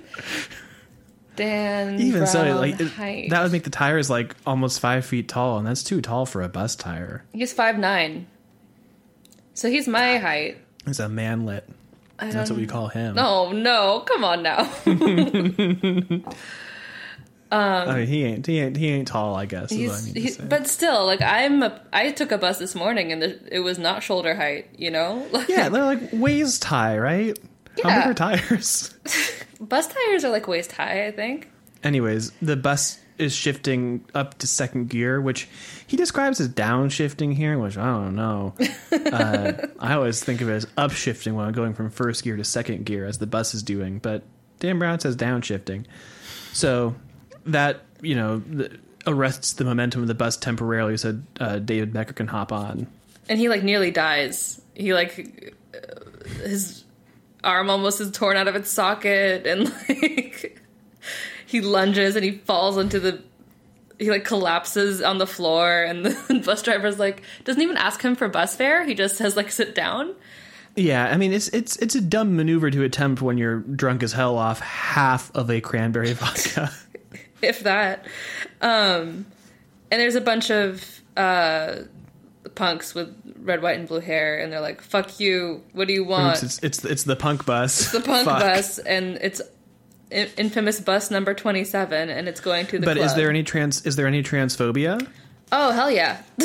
Dan 1.35 1.99
Even 1.99 2.19
Brown 2.19 2.27
so, 2.27 2.55
like 2.59 2.79
it- 2.79 3.29
that 3.31 3.41
would 3.41 3.51
make 3.51 3.63
the 3.63 3.71
tires 3.71 4.07
like 4.07 4.35
almost 4.45 4.79
five 4.79 5.03
feet 5.03 5.27
tall, 5.27 5.57
and 5.57 5.65
that's 5.65 5.81
too 5.81 5.99
tall 5.99 6.27
for 6.27 6.43
a 6.43 6.47
bus 6.47 6.75
tire. 6.75 7.25
He's 7.33 7.51
five 7.53 7.79
nine. 7.79 8.27
So 9.55 9.67
he's 9.67 9.87
my 9.87 10.17
height. 10.17 10.59
He's 10.85 10.99
a 10.99 11.09
manlet. 11.09 11.67
That's 12.21 12.49
what 12.49 12.59
we 12.59 12.67
call 12.67 12.87
him. 12.89 13.15
No, 13.15 13.51
no, 13.51 14.01
come 14.01 14.23
on 14.23 14.43
now. 14.43 14.69
Um, 17.51 17.89
I 17.89 17.95
mean, 17.95 18.07
he 18.07 18.23
ain't. 18.25 18.45
He 18.45 18.59
ain't. 18.59 18.77
He 18.77 18.89
ain't 18.89 19.07
tall. 19.07 19.35
I 19.35 19.47
guess. 19.47 19.71
I 19.71 19.75
He's, 19.75 20.05
mean 20.05 20.13
to 20.13 20.21
he, 20.21 20.47
but 20.47 20.67
still, 20.67 21.03
like 21.07 21.19
I'm, 21.23 21.63
a, 21.63 21.81
I 21.91 22.11
took 22.11 22.31
a 22.31 22.37
bus 22.37 22.59
this 22.59 22.75
morning 22.75 23.11
and 23.11 23.23
the, 23.23 23.39
it 23.51 23.61
was 23.61 23.79
not 23.79 24.03
shoulder 24.03 24.35
height. 24.35 24.67
You 24.77 24.91
know, 24.91 25.25
Like, 25.31 25.49
yeah, 25.49 25.67
they're 25.69 25.83
like 25.83 25.99
waist 26.13 26.63
high, 26.63 26.99
right? 26.99 27.35
How 27.81 27.89
Yeah. 27.89 28.01
big 28.01 28.11
are 28.11 28.13
tires? 28.13 28.93
bus 29.59 29.87
tires 29.87 30.23
are 30.23 30.29
like 30.29 30.47
waist 30.47 30.73
high. 30.73 31.07
I 31.07 31.11
think. 31.11 31.49
Anyways, 31.83 32.31
the 32.39 32.55
bus 32.55 32.99
is 33.19 33.35
shifting 33.35 34.05
up 34.15 34.37
to 34.39 34.47
second 34.47 34.89
gear, 34.89 35.19
which 35.21 35.47
he 35.85 35.97
describes 35.97 36.39
as 36.39 36.49
downshifting 36.49 37.35
here, 37.35 37.59
which 37.59 37.77
I 37.77 37.85
don't 37.85 38.15
know. 38.15 38.55
uh, 38.91 39.53
I 39.79 39.93
always 39.93 40.23
think 40.23 40.41
of 40.41 40.49
it 40.49 40.53
as 40.53 40.65
upshifting 40.77 41.33
when 41.33 41.45
I'm 41.45 41.53
going 41.53 41.73
from 41.73 41.89
first 41.89 42.23
gear 42.23 42.37
to 42.37 42.43
second 42.43 42.85
gear, 42.85 43.05
as 43.05 43.17
the 43.19 43.27
bus 43.27 43.53
is 43.53 43.61
doing. 43.61 43.99
But 43.99 44.23
Dan 44.59 44.79
Brown 44.79 44.99
says 44.99 45.15
downshifting. 45.15 45.85
So 46.53 46.95
that, 47.45 47.81
you 48.01 48.15
know, 48.15 48.39
the, 48.39 48.79
arrests 49.05 49.53
the 49.53 49.65
momentum 49.65 50.01
of 50.01 50.07
the 50.07 50.15
bus 50.15 50.37
temporarily 50.37 50.97
so 50.97 51.19
uh, 51.39 51.59
David 51.59 51.93
Becker 51.93 52.13
can 52.13 52.27
hop 52.27 52.51
on. 52.51 52.87
And 53.27 53.39
he 53.39 53.49
like 53.49 53.63
nearly 53.63 53.91
dies. 53.91 54.61
He 54.73 54.93
like 54.93 55.53
his 56.43 56.83
arm 57.43 57.69
almost 57.69 58.01
is 58.01 58.11
torn 58.11 58.37
out 58.37 58.47
of 58.47 58.55
its 58.55 58.69
socket, 58.69 59.45
and 59.45 59.65
like 59.89 60.58
he 61.49 61.61
lunges 61.61 62.15
and 62.15 62.23
he 62.23 62.31
falls 62.31 62.77
into 62.77 62.99
the. 62.99 63.23
He 63.97 64.11
like 64.11 64.23
collapses 64.23 65.01
on 65.01 65.17
the 65.17 65.25
floor, 65.25 65.83
and 65.83 66.05
the 66.05 66.41
bus 66.45 66.61
driver's 66.61 66.99
like 66.99 67.23
doesn't 67.43 67.61
even 67.61 67.75
ask 67.75 68.01
him 68.01 68.15
for 68.15 68.27
bus 68.29 68.55
fare. 68.55 68.85
He 68.85 68.93
just 68.93 69.17
says 69.17 69.35
like 69.35 69.51
sit 69.51 69.73
down. 69.73 70.13
Yeah, 70.75 71.05
I 71.05 71.17
mean 71.17 71.33
it's 71.33 71.47
it's 71.49 71.75
it's 71.77 71.95
a 71.95 72.01
dumb 72.01 72.35
maneuver 72.35 72.69
to 72.69 72.83
attempt 72.83 73.21
when 73.21 73.37
you're 73.39 73.57
drunk 73.59 74.03
as 74.03 74.13
hell 74.13 74.37
off 74.37 74.59
half 74.59 75.35
of 75.35 75.49
a 75.49 75.59
cranberry 75.59 76.13
vodka. 76.21 76.71
if 77.41 77.61
that. 77.61 78.05
Um, 78.61 79.25
and 79.91 79.99
there's 79.99 80.15
a 80.15 80.21
bunch 80.21 80.51
of 80.51 81.01
uh, 81.17 81.77
punks 82.55 82.93
with 82.93 83.13
red, 83.41 83.61
white, 83.61 83.79
and 83.79 83.87
blue 83.87 83.99
hair, 83.99 84.39
and 84.39 84.53
they're 84.53 84.61
like, 84.61 84.81
"Fuck 84.81 85.19
you! 85.19 85.63
What 85.73 85.87
do 85.87 85.93
you 85.93 86.05
want?" 86.05 86.41
It's 86.43 86.59
it's 86.63 86.85
it's 86.85 87.03
the 87.03 87.15
punk 87.15 87.45
bus. 87.45 87.91
the 87.91 88.01
punk 88.01 88.25
Fuck. 88.25 88.39
bus, 88.39 88.77
and 88.77 89.17
it's 89.21 89.41
infamous 90.11 90.79
bus 90.79 91.11
number 91.11 91.33
twenty-seven, 91.33 92.09
and 92.09 92.27
it's 92.27 92.41
going 92.41 92.67
to 92.67 92.79
the. 92.79 92.85
But 92.85 92.97
is 92.97 93.15
there 93.15 93.29
any 93.29 93.43
trans 93.43 93.85
is 93.85 93.95
there 93.95 94.07
any 94.07 94.23
transphobia? 94.23 95.05
Oh 95.51 95.71
hell 95.71 95.89
yeah! 95.89 96.21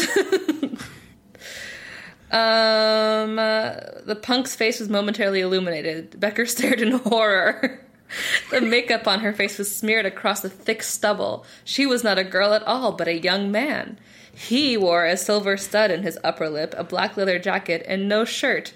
um, 2.31 3.39
uh, 3.39 3.77
the 4.07 4.19
punk's 4.21 4.55
face 4.57 4.81
was 4.81 4.89
momentarily 4.89 5.41
illuminated. 5.41 6.19
Becker 6.19 6.47
stared 6.55 6.81
in 6.81 6.93
horror. 6.93 7.81
the 8.51 8.61
makeup 8.61 9.07
on 9.07 9.21
her 9.21 9.33
face 9.33 9.59
was 9.59 9.75
smeared 9.75 10.07
across 10.07 10.41
the 10.41 10.51
thick 10.51 10.83
stubble. 10.83 11.45
She 11.65 11.87
was 11.87 12.05
not 12.05 12.19
a 12.19 12.25
girl 12.25 12.53
at 12.53 12.63
all, 12.65 12.93
but 12.93 13.09
a 13.09 13.19
young 13.19 13.51
man. 13.51 13.99
He 14.35 14.77
wore 14.77 15.07
a 15.07 15.17
silver 15.17 15.57
stud 15.57 15.91
in 15.91 16.03
his 16.03 16.19
upper 16.25 16.49
lip, 16.49 16.75
a 16.77 16.85
black 16.85 17.17
leather 17.17 17.39
jacket, 17.39 17.85
and 17.87 18.09
no 18.09 18.25
shirt. 18.25 18.73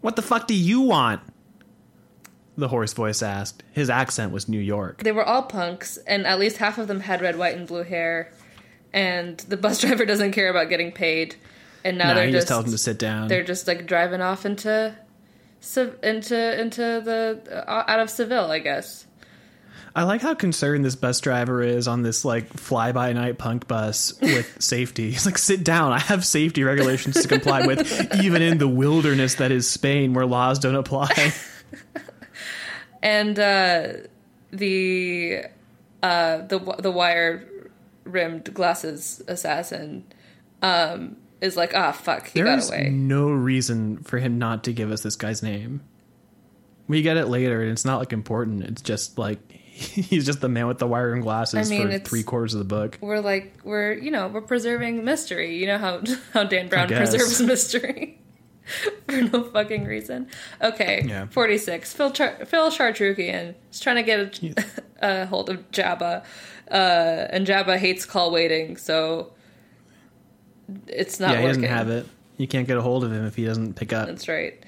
What 0.00 0.16
the 0.16 0.22
fuck 0.22 0.46
do 0.46 0.54
you 0.54 0.80
want? 0.80 1.20
The 2.56 2.68
hoarse 2.68 2.92
voice 2.92 3.22
asked. 3.22 3.62
His 3.72 3.88
accent 3.88 4.32
was 4.32 4.48
New 4.48 4.58
York. 4.60 5.02
They 5.02 5.12
were 5.12 5.24
all 5.24 5.42
punks, 5.44 5.96
and 6.06 6.26
at 6.26 6.38
least 6.38 6.58
half 6.58 6.76
of 6.78 6.86
them 6.88 7.00
had 7.00 7.22
red, 7.22 7.38
white, 7.38 7.56
and 7.56 7.66
blue 7.66 7.82
hair. 7.82 8.30
And 8.92 9.38
the 9.38 9.56
bus 9.56 9.80
driver 9.82 10.04
doesn't 10.04 10.32
care 10.32 10.50
about 10.50 10.68
getting 10.68 10.92
paid. 10.92 11.36
And 11.84 11.98
now 11.98 12.08
No, 12.08 12.14
they're 12.16 12.26
he 12.26 12.32
just, 12.32 12.42
just 12.42 12.48
tells 12.48 12.64
him 12.66 12.72
to 12.72 12.78
sit 12.78 12.98
down. 12.98 13.28
they're 13.28 13.42
just 13.42 13.66
like 13.66 13.86
driving 13.86 14.20
off 14.20 14.44
into 14.46 14.94
into 16.02 16.60
into 16.60 17.00
the 17.04 17.64
uh, 17.68 17.84
out 17.88 18.00
of 18.00 18.10
Seville, 18.10 18.50
I 18.50 18.58
guess. 18.58 19.06
I 19.94 20.04
like 20.04 20.22
how 20.22 20.34
concerned 20.34 20.84
this 20.84 20.96
bus 20.96 21.20
driver 21.20 21.62
is 21.62 21.86
on 21.88 22.02
this 22.02 22.24
like 22.24 22.52
fly 22.54 22.92
by 22.92 23.12
night 23.12 23.36
punk 23.38 23.66
bus 23.68 24.14
with 24.22 24.56
safety. 24.62 25.10
He's 25.10 25.26
like, 25.26 25.36
sit 25.38 25.64
down. 25.64 25.92
I 25.92 25.98
have 25.98 26.24
safety 26.24 26.64
regulations 26.64 27.20
to 27.22 27.28
comply 27.28 27.66
with, 27.66 28.14
even 28.22 28.40
in 28.42 28.58
the 28.58 28.68
wilderness 28.68 29.34
that 29.36 29.52
is 29.52 29.68
Spain, 29.68 30.14
where 30.14 30.24
laws 30.24 30.58
don't 30.58 30.76
apply. 30.76 31.32
And 33.02 33.38
uh, 33.38 33.92
the 34.52 35.44
uh, 36.02 36.38
the 36.46 36.58
the 36.78 36.90
wire 36.90 37.48
rimmed 38.04 38.52
glasses 38.54 39.22
assassin 39.28 40.04
um, 40.62 41.16
is 41.40 41.56
like, 41.56 41.74
ah, 41.74 41.92
fuck, 41.92 42.28
he 42.28 42.40
got 42.40 42.46
There's 42.46 42.68
away. 42.70 42.88
no 42.90 43.30
reason 43.30 43.98
for 44.04 44.18
him 44.18 44.38
not 44.38 44.64
to 44.64 44.72
give 44.72 44.90
us 44.90 45.02
this 45.02 45.16
guy's 45.16 45.42
name. 45.42 45.82
We 46.88 47.02
get 47.02 47.16
it 47.16 47.26
later, 47.26 47.62
and 47.62 47.70
it's 47.70 47.84
not 47.84 47.98
like 47.98 48.12
important. 48.12 48.64
It's 48.64 48.82
just 48.82 49.18
like 49.18 49.38
he's 49.50 50.26
just 50.26 50.40
the 50.40 50.48
man 50.48 50.66
with 50.66 50.78
the 50.78 50.86
wire 50.86 51.12
and 51.12 51.22
glasses 51.22 51.70
I 51.70 51.74
mean, 51.74 51.90
for 51.90 51.98
three 51.98 52.22
quarters 52.22 52.54
of 52.54 52.58
the 52.58 52.64
book. 52.64 52.98
We're 53.00 53.20
like 53.20 53.58
we're 53.64 53.94
you 53.94 54.10
know 54.10 54.28
we're 54.28 54.42
preserving 54.42 55.04
mystery. 55.04 55.56
You 55.56 55.66
know 55.66 55.78
how 55.78 56.02
how 56.32 56.44
Dan 56.44 56.68
Brown 56.68 56.88
preserves 56.88 57.40
mystery 57.40 58.21
for 59.08 59.22
no 59.22 59.44
fucking 59.44 59.84
reason. 59.84 60.28
Okay, 60.60 61.02
Yeah. 61.06 61.26
forty 61.26 61.58
six. 61.58 61.92
Phil 61.92 62.10
Char- 62.10 62.44
Phil 62.46 62.70
Chartrukian 62.70 63.54
is 63.70 63.80
trying 63.80 63.96
to 63.96 64.02
get 64.02 64.40
a, 64.42 64.64
a 65.22 65.26
hold 65.26 65.50
of 65.50 65.70
Jabba, 65.72 66.24
uh, 66.70 66.74
and 67.30 67.46
Jabba 67.46 67.78
hates 67.78 68.04
call 68.04 68.30
waiting, 68.30 68.76
so 68.76 69.32
it's 70.86 71.20
not 71.20 71.32
yeah, 71.32 71.38
he 71.38 71.44
working. 71.44 71.62
doesn't 71.62 71.76
have 71.76 71.90
it. 71.90 72.06
You 72.38 72.46
can't 72.48 72.66
get 72.66 72.76
a 72.76 72.82
hold 72.82 73.04
of 73.04 73.12
him 73.12 73.24
if 73.26 73.36
he 73.36 73.44
doesn't 73.44 73.74
pick 73.74 73.92
up. 73.92 74.06
That's 74.08 74.26
right. 74.28 74.62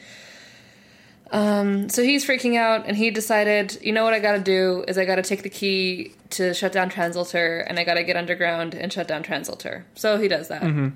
Um, 1.31 1.89
so 1.89 2.03
he's 2.03 2.25
freaking 2.25 2.57
out, 2.57 2.87
and 2.87 2.97
he 2.97 3.11
decided, 3.11 3.79
you 3.83 3.93
know 3.93 4.05
what 4.05 4.15
I 4.15 4.21
got 4.21 4.33
to 4.33 4.39
do 4.41 4.85
is 4.87 4.99
I 4.99 5.05
got 5.05 5.17
to 5.17 5.23
take 5.23 5.43
the 5.43 5.49
key 5.51 6.13
to 6.31 6.55
shut 6.55 6.73
down 6.73 6.91
Translator, 6.91 7.61
and 7.61 7.79
I 7.79 7.85
got 7.85 7.95
to 7.95 8.05
get 8.05 8.17
underground 8.17 8.75
and 8.75 8.93
shut 8.93 9.09
down 9.09 9.23
Translator. 9.23 9.85
So 9.95 10.19
he 10.19 10.29
does 10.29 10.49
that. 10.49 10.63
Mm-hmm. 10.63 10.89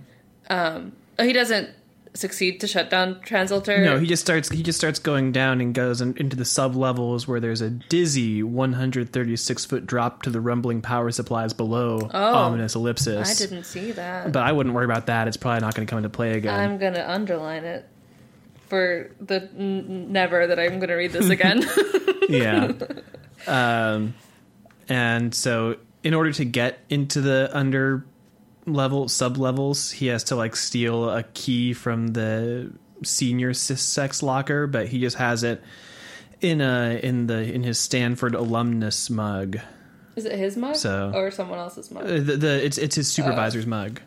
Um, 0.51 0.93
he 1.19 1.33
doesn't 1.33 1.71
succeed 2.15 2.61
to 2.61 2.67
shut 2.67 2.91
down 2.91 3.21
Translator. 3.23 3.85
No, 3.85 3.99
he 3.99 4.07
just 4.07 4.23
starts. 4.23 4.49
He 4.49 4.63
just 4.63 4.79
starts 4.79 4.99
going 4.99 5.33
down 5.33 5.61
and 5.61 5.75
goes 5.75 6.01
in, 6.01 6.17
into 6.17 6.37
the 6.37 6.45
sub 6.45 6.77
levels 6.77 7.27
where 7.29 7.41
there's 7.41 7.61
a 7.61 7.71
dizzy 7.71 8.43
136 8.43 9.65
foot 9.65 9.87
drop 9.87 10.23
to 10.23 10.31
the 10.31 10.41
rumbling 10.41 10.83
power 10.83 11.11
supplies 11.11 11.53
below. 11.53 12.11
Oh. 12.13 12.35
ominous 12.35 12.75
ellipsis. 12.75 13.41
I 13.41 13.47
didn't 13.47 13.65
see 13.65 13.93
that. 13.93 14.33
But 14.33 14.43
I 14.43 14.53
wouldn't 14.53 14.75
worry 14.75 14.85
about 14.85 15.07
that. 15.07 15.29
It's 15.29 15.37
probably 15.37 15.61
not 15.61 15.75
going 15.75 15.87
to 15.87 15.91
come 15.91 15.99
into 15.99 16.11
play 16.11 16.33
again. 16.37 16.59
I'm 16.59 16.79
gonna 16.79 17.05
underline 17.07 17.65
it 17.65 17.89
for 18.69 19.11
the 19.21 19.49
n- 19.57 20.13
never 20.13 20.47
that 20.47 20.59
I'm 20.59 20.79
gonna 20.79 20.97
read 20.97 21.13
this 21.13 21.29
again. 21.29 21.65
yeah. 22.29 22.73
Um, 23.47 24.15
and 24.89 25.35
so 25.35 25.77
in 26.03 26.15
order 26.15 26.33
to 26.33 26.45
get 26.45 26.79
into 26.89 27.21
the 27.21 27.51
under 27.53 28.05
level 28.75 29.09
sub 29.09 29.37
levels, 29.37 29.91
he 29.91 30.07
has 30.09 30.25
to 30.25 30.37
like 30.37 30.57
steal 30.57 31.11
a 31.11 31.23
key 31.35 31.73
from 31.73 32.09
the 32.09 32.73
senior 33.05 33.51
Sys-Sec 33.53 34.23
locker, 34.23 34.67
but 34.67 34.89
he 34.89 35.01
just 35.01 35.17
has 35.17 35.43
it 35.45 35.63
in 36.41 36.61
a 36.61 36.99
in 37.03 37.27
the 37.27 37.53
in 37.53 37.63
his 37.63 37.79
Stanford 37.79 38.35
alumnus 38.35 39.11
mug. 39.11 39.59
Is 40.17 40.25
it 40.25 40.39
his 40.39 40.57
mug 40.57 40.77
So- 40.77 41.13
or 41.15 41.31
someone 41.31 41.59
else's 41.59 41.91
mug? 41.91 42.05
Uh, 42.05 42.15
The, 42.21 42.37
the 42.37 42.65
it's 42.65 42.79
it's 42.79 42.97
his 42.97 43.11
supervisor's 43.11 43.67
mug. 43.67 44.01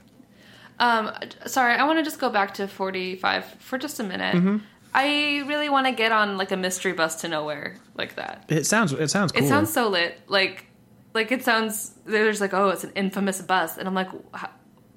Um, 0.79 1.11
sorry, 1.45 1.75
I 1.75 1.83
want 1.85 1.99
to 1.99 2.03
just 2.03 2.19
go 2.19 2.29
back 2.29 2.55
to 2.55 2.67
45 2.67 3.45
for 3.59 3.77
just 3.77 3.99
a 3.99 4.03
minute. 4.03 4.35
Mm-hmm. 4.35 4.57
I 4.93 5.43
really 5.47 5.69
want 5.69 5.85
to 5.85 5.93
get 5.93 6.11
on 6.11 6.37
like 6.37 6.51
a 6.51 6.57
mystery 6.57 6.91
bus 6.93 7.21
to 7.21 7.27
nowhere 7.27 7.75
like 7.95 8.15
that. 8.15 8.45
It 8.49 8.65
sounds 8.65 8.91
it 8.91 9.09
sounds 9.09 9.31
cool. 9.31 9.43
It 9.43 9.47
sounds 9.47 9.71
so 9.71 9.87
lit. 9.89 10.19
Like, 10.27 10.65
like 11.13 11.31
it 11.31 11.43
sounds. 11.43 11.93
There's 12.05 12.41
like, 12.41 12.53
oh, 12.53 12.69
it's 12.69 12.83
an 12.83 12.91
infamous 12.95 13.41
bus, 13.41 13.77
and 13.77 13.87
I'm 13.87 13.95
like, 13.95 14.09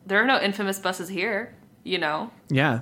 there 0.06 0.22
are 0.22 0.26
no 0.26 0.40
infamous 0.40 0.78
buses 0.78 1.08
here. 1.08 1.54
You 1.82 1.98
know 1.98 2.30
yeah. 2.48 2.80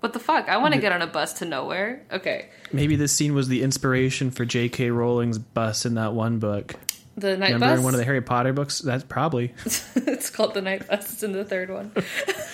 what 0.00 0.12
the 0.12 0.18
fuck? 0.18 0.48
I 0.50 0.58
want 0.58 0.74
to 0.74 0.80
get 0.80 0.92
on 0.92 1.00
a 1.00 1.06
bus 1.06 1.34
to 1.34 1.46
nowhere. 1.46 2.04
Okay, 2.12 2.50
Maybe 2.72 2.96
this 2.96 3.12
scene 3.12 3.34
was 3.34 3.48
the 3.48 3.62
inspiration 3.62 4.30
for 4.30 4.44
J.K. 4.44 4.90
Rowling's 4.90 5.38
bus 5.38 5.86
in 5.86 5.94
that 5.94 6.12
one 6.12 6.38
book. 6.38 6.74
the 7.16 7.36
night 7.36 7.54
Remember 7.54 7.66
bus. 7.68 7.78
in 7.78 7.84
one 7.84 7.94
of 7.94 7.98
the 7.98 8.04
Harry 8.04 8.20
Potter 8.20 8.52
books? 8.52 8.80
That's 8.80 9.04
probably 9.04 9.54
it's 9.64 10.30
called 10.30 10.54
the 10.54 10.60
night 10.60 10.86
bus. 10.86 11.12
It's 11.12 11.22
in 11.22 11.32
the 11.32 11.44
third 11.44 11.70
one. 11.70 11.92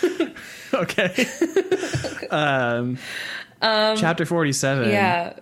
okay. 0.74 1.26
um, 2.30 2.98
chapter 3.60 4.24
forty-seven. 4.26 4.90
yeah, 4.90 5.38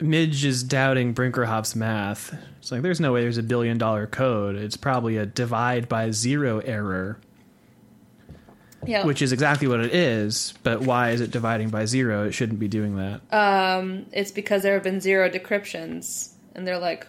Midge 0.00 0.44
is 0.44 0.62
doubting 0.62 1.14
Brinkerhoff's 1.14 1.74
math. 1.74 2.36
It's 2.62 2.70
like 2.70 2.82
there's 2.82 3.00
no 3.00 3.12
way 3.12 3.22
there's 3.22 3.38
a 3.38 3.42
billion 3.42 3.76
dollar 3.76 4.06
code. 4.06 4.54
It's 4.54 4.76
probably 4.76 5.16
a 5.16 5.26
divide 5.26 5.88
by 5.88 6.12
zero 6.12 6.60
error. 6.60 7.18
Yeah. 8.84 9.04
which 9.04 9.22
is 9.22 9.32
exactly 9.32 9.68
what 9.68 9.78
it 9.80 9.92
is. 9.94 10.54
But 10.62 10.80
why 10.80 11.10
is 11.10 11.20
it 11.20 11.30
dividing 11.32 11.70
by 11.70 11.86
zero? 11.86 12.26
It 12.26 12.32
shouldn't 12.32 12.60
be 12.60 12.68
doing 12.68 12.96
that. 12.96 13.20
Um, 13.32 14.06
it's 14.12 14.30
because 14.30 14.62
there 14.62 14.74
have 14.74 14.82
been 14.84 15.00
zero 15.00 15.28
decryptions, 15.28 16.30
and 16.54 16.66
they're 16.66 16.78
like, 16.80 17.06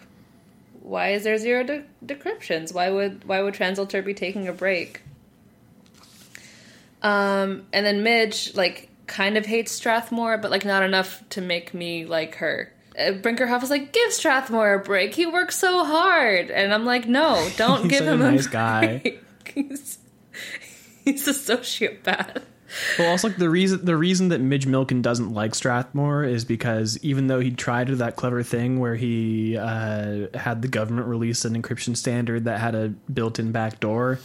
"Why 0.82 1.10
is 1.10 1.22
there 1.22 1.38
zero 1.38 1.62
de- 1.64 1.84
decryptions? 2.04 2.74
Why 2.74 2.90
would 2.90 3.24
why 3.24 3.40
would 3.40 3.54
Transalter 3.54 4.04
be 4.04 4.14
taking 4.14 4.48
a 4.48 4.52
break?" 4.52 5.02
Um, 7.02 7.66
and 7.72 7.86
then 7.86 8.02
Midge 8.02 8.54
like 8.56 8.88
kind 9.06 9.36
of 9.36 9.46
hates 9.46 9.70
Strathmore, 9.72 10.38
but 10.38 10.50
like 10.50 10.64
not 10.64 10.82
enough 10.82 11.22
to 11.30 11.40
make 11.40 11.74
me 11.74 12.06
like 12.06 12.36
her. 12.36 12.72
Uh, 12.98 13.12
Brinkerhoff 13.12 13.60
was 13.60 13.70
like, 13.70 13.92
"Give 13.92 14.12
Strathmore 14.12 14.74
a 14.74 14.78
break. 14.78 15.14
He 15.14 15.26
works 15.26 15.56
so 15.58 15.84
hard," 15.84 16.50
and 16.50 16.72
I'm 16.72 16.84
like, 16.84 17.06
"No, 17.08 17.48
don't 17.56 17.88
give 17.88 18.00
such 18.00 18.08
a 18.08 18.12
him 18.12 18.20
nice 18.20 18.46
a 18.46 18.50
guy. 18.50 19.18
he's 19.54 19.98
he's 21.04 21.28
a 21.28 21.32
sociopath." 21.32 22.42
Well, 22.98 23.10
also 23.10 23.28
like 23.28 23.36
the 23.36 23.50
reason 23.50 23.84
the 23.84 23.96
reason 23.96 24.28
that 24.28 24.40
Midge 24.40 24.66
Milken 24.66 25.02
doesn't 25.02 25.32
like 25.32 25.54
Strathmore 25.54 26.24
is 26.24 26.44
because 26.44 26.98
even 27.02 27.26
though 27.28 27.40
he 27.40 27.50
tried 27.50 27.88
that 27.88 28.16
clever 28.16 28.42
thing 28.42 28.80
where 28.80 28.96
he 28.96 29.56
uh, 29.56 30.26
had 30.34 30.62
the 30.62 30.68
government 30.68 31.06
release 31.06 31.44
an 31.44 31.60
encryption 31.60 31.96
standard 31.96 32.44
that 32.44 32.60
had 32.60 32.74
a 32.74 32.88
built-in 33.12 33.52
backdoor, 33.52 34.18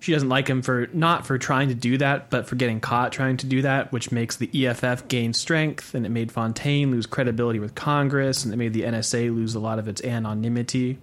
she 0.00 0.12
doesn't 0.12 0.30
like 0.30 0.48
him 0.48 0.62
for 0.62 0.88
not 0.94 1.26
for 1.26 1.38
trying 1.38 1.68
to 1.68 1.74
do 1.74 1.98
that, 1.98 2.30
but 2.30 2.48
for 2.48 2.56
getting 2.56 2.80
caught 2.80 3.12
trying 3.12 3.36
to 3.36 3.46
do 3.46 3.62
that, 3.62 3.92
which 3.92 4.10
makes 4.10 4.34
the 4.34 4.66
EFF 4.66 5.06
gain 5.08 5.34
strength 5.34 5.94
and 5.94 6.06
it 6.06 6.08
made 6.08 6.32
Fontaine 6.32 6.90
lose 6.90 7.06
credibility 7.06 7.58
with 7.58 7.74
Congress 7.74 8.42
and 8.42 8.52
it 8.52 8.56
made 8.56 8.72
the 8.72 8.82
NSA 8.82 9.34
lose 9.34 9.54
a 9.54 9.60
lot 9.60 9.78
of 9.78 9.86
its 9.86 10.02
anonymity. 10.02 10.98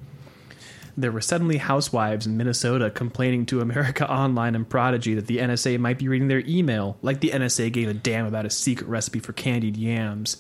There 1.00 1.12
were 1.12 1.22
suddenly 1.22 1.58
housewives 1.58 2.26
in 2.26 2.38
Minnesota 2.38 2.90
complaining 2.90 3.46
to 3.48 3.62
America 3.62 4.10
Online 4.12 4.56
and 4.56 4.68
Prodigy 4.68 5.14
that 5.14 5.28
the 5.28 5.38
NSA 5.38 5.78
might 5.80 6.00
be 6.00 6.08
reading 6.08 6.28
their 6.28 6.44
email, 6.48 6.98
like 7.04 7.20
the 7.20 7.30
NSA 7.30 7.72
gave 7.72 7.88
a 7.88 7.94
damn 7.94 8.26
about 8.26 8.48
a 8.48 8.50
secret 8.50 8.88
recipe 8.88 9.20
for 9.20 9.32
candied 9.32 9.78
yams. 9.78 10.38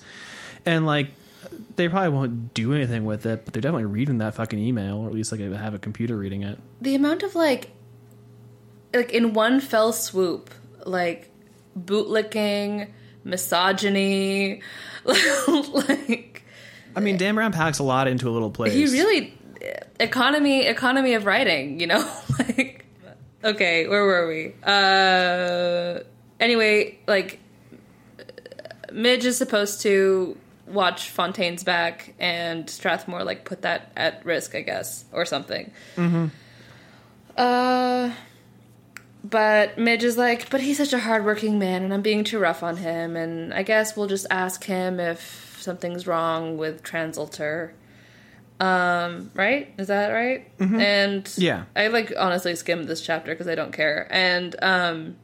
And 0.66 0.88
like 0.88 1.12
they 1.76 1.88
probably 1.88 2.10
won't 2.10 2.56
do 2.56 2.74
anything 2.74 3.06
with 3.06 3.28
it, 3.28 3.46
but 3.46 3.54
they're 3.54 3.62
definitely 3.62 3.86
reading 3.86 4.18
that 4.18 4.34
fucking 4.34 4.58
email, 4.58 4.98
or 4.98 5.08
at 5.08 5.14
least 5.14 5.32
like 5.32 5.42
have 5.42 5.76
a 5.76 5.80
computer 5.80 6.18
reading 6.18 6.42
it. 6.42 6.58
the 6.82 6.96
amount 6.96 7.22
of 7.22 7.36
like 7.36 7.70
like 8.94 9.12
in 9.12 9.34
one 9.34 9.60
fell 9.60 9.94
swoop 9.94 10.50
like 10.86 11.32
bootlicking 11.78 12.90
misogyny 13.24 14.62
like 15.06 16.44
I 16.96 17.00
mean, 17.00 17.18
Dan 17.18 17.36
Brown 17.36 17.52
packs 17.52 17.78
a 17.78 17.84
lot 17.84 18.08
into 18.08 18.28
a 18.28 18.32
little 18.32 18.50
place. 18.50 18.74
he 18.74 18.86
really 18.86 19.38
economy 20.00 20.66
economy 20.66 21.14
of 21.14 21.26
writing 21.26 21.80
you 21.80 21.88
know 21.88 22.10
like 22.40 22.86
okay 23.44 23.88
where 23.88 24.04
were 24.04 24.28
we 24.28 24.54
uh 24.64 26.00
anyway 26.40 26.98
like 27.08 27.40
midge 28.92 29.26
is 29.26 29.38
supposed 29.38 29.82
to 29.82 30.38
watch 30.68 31.10
fontaine's 31.10 31.64
back 31.64 32.14
and 32.20 32.70
strathmore 32.70 33.24
like 33.24 33.46
put 33.46 33.62
that 33.62 33.92
at 33.96 34.24
risk 34.26 34.54
i 34.56 34.62
guess 34.62 35.06
or 35.12 35.26
something 35.26 35.72
mm-hmm. 35.96 36.28
uh 37.38 38.12
but 39.24 39.78
midge 39.78 40.04
is 40.04 40.18
like 40.18 40.50
but 40.50 40.62
he's 40.62 40.78
such 40.78 40.94
a 40.94 41.00
hardworking 41.00 41.58
man 41.60 41.84
and 41.84 41.94
i'm 41.94 42.02
being 42.02 42.24
too 42.24 42.40
rough 42.40 42.64
on 42.64 42.78
him 42.78 43.16
and 43.16 43.54
i 43.54 43.64
guess 43.64 43.98
we'll 43.98 44.08
just 44.08 44.28
ask 44.30 44.64
him 44.66 45.00
if 45.00 45.58
something's 45.60 46.08
wrong 46.08 46.58
with 46.58 46.84
translator 46.84 47.74
um, 48.60 49.30
right? 49.36 49.74
Is 49.78 49.88
that 49.88 50.10
right? 50.10 50.50
And 50.82 51.32
Yeah. 51.38 51.66
I 51.76 51.88
like 51.88 52.12
honestly 52.18 52.56
skimmed 52.56 52.88
this 52.88 53.02
chapter 53.02 53.32
because 53.32 53.48
I 53.48 53.56
don't 53.56 53.72
care. 53.72 54.08
And 54.10 54.56
um, 54.64 55.16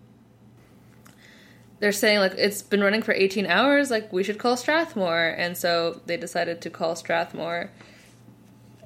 they're 1.80 1.92
saying 1.92 2.20
like 2.20 2.34
it's 2.38 2.62
been 2.62 2.84
running 2.84 3.02
for 3.02 3.12
18 3.14 3.48
hours. 3.48 3.90
Like 3.90 4.14
we 4.14 4.24
should 4.24 4.38
call 4.38 4.56
Strathmore, 4.56 5.36
and 5.38 5.58
so 5.58 6.02
they 6.06 6.18
decided 6.18 6.62
to 6.62 6.70
call 6.70 6.96
Strathmore. 6.96 7.72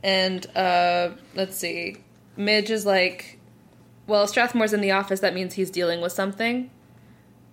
And 0.04 0.46
uh, 0.56 1.10
let's 1.36 1.58
see, 1.58 1.98
Midge 2.38 2.70
is 2.70 2.86
like, 2.86 3.37
well, 4.08 4.26
Strathmore's 4.26 4.74
in 4.74 4.82
the 4.82 4.92
office. 4.92 5.20
That 5.20 5.34
means 5.34 5.54
he's 5.54 5.70
dealing 5.70 6.02
with 6.02 6.12
something, 6.14 6.70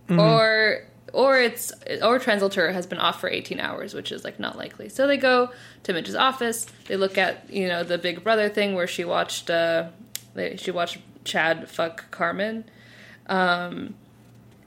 or 0.08 0.84
or 1.12 1.38
it's 1.38 1.72
or 2.02 2.18
Translator 2.18 2.72
has 2.72 2.86
been 2.86 2.98
off 2.98 3.20
for 3.20 3.28
18 3.28 3.60
hours, 3.60 3.94
which 3.94 4.10
is 4.12 4.24
like 4.24 4.38
not 4.40 4.56
likely. 4.56 4.88
So 4.88 5.06
they 5.06 5.16
go 5.16 5.50
to 5.84 5.92
Midge's 5.92 6.14
office. 6.14 6.66
They 6.86 6.96
look 6.96 7.18
at 7.18 7.50
you 7.50 7.68
know 7.68 7.82
the 7.84 7.98
Big 7.98 8.22
Brother 8.24 8.48
thing 8.48 8.74
where 8.74 8.86
she 8.86 9.04
watched 9.04 9.50
uh, 9.50 9.88
she 10.56 10.70
watched 10.70 10.98
Chad 11.24 11.68
fuck 11.68 12.10
Carmen, 12.10 12.64
um, 13.28 13.94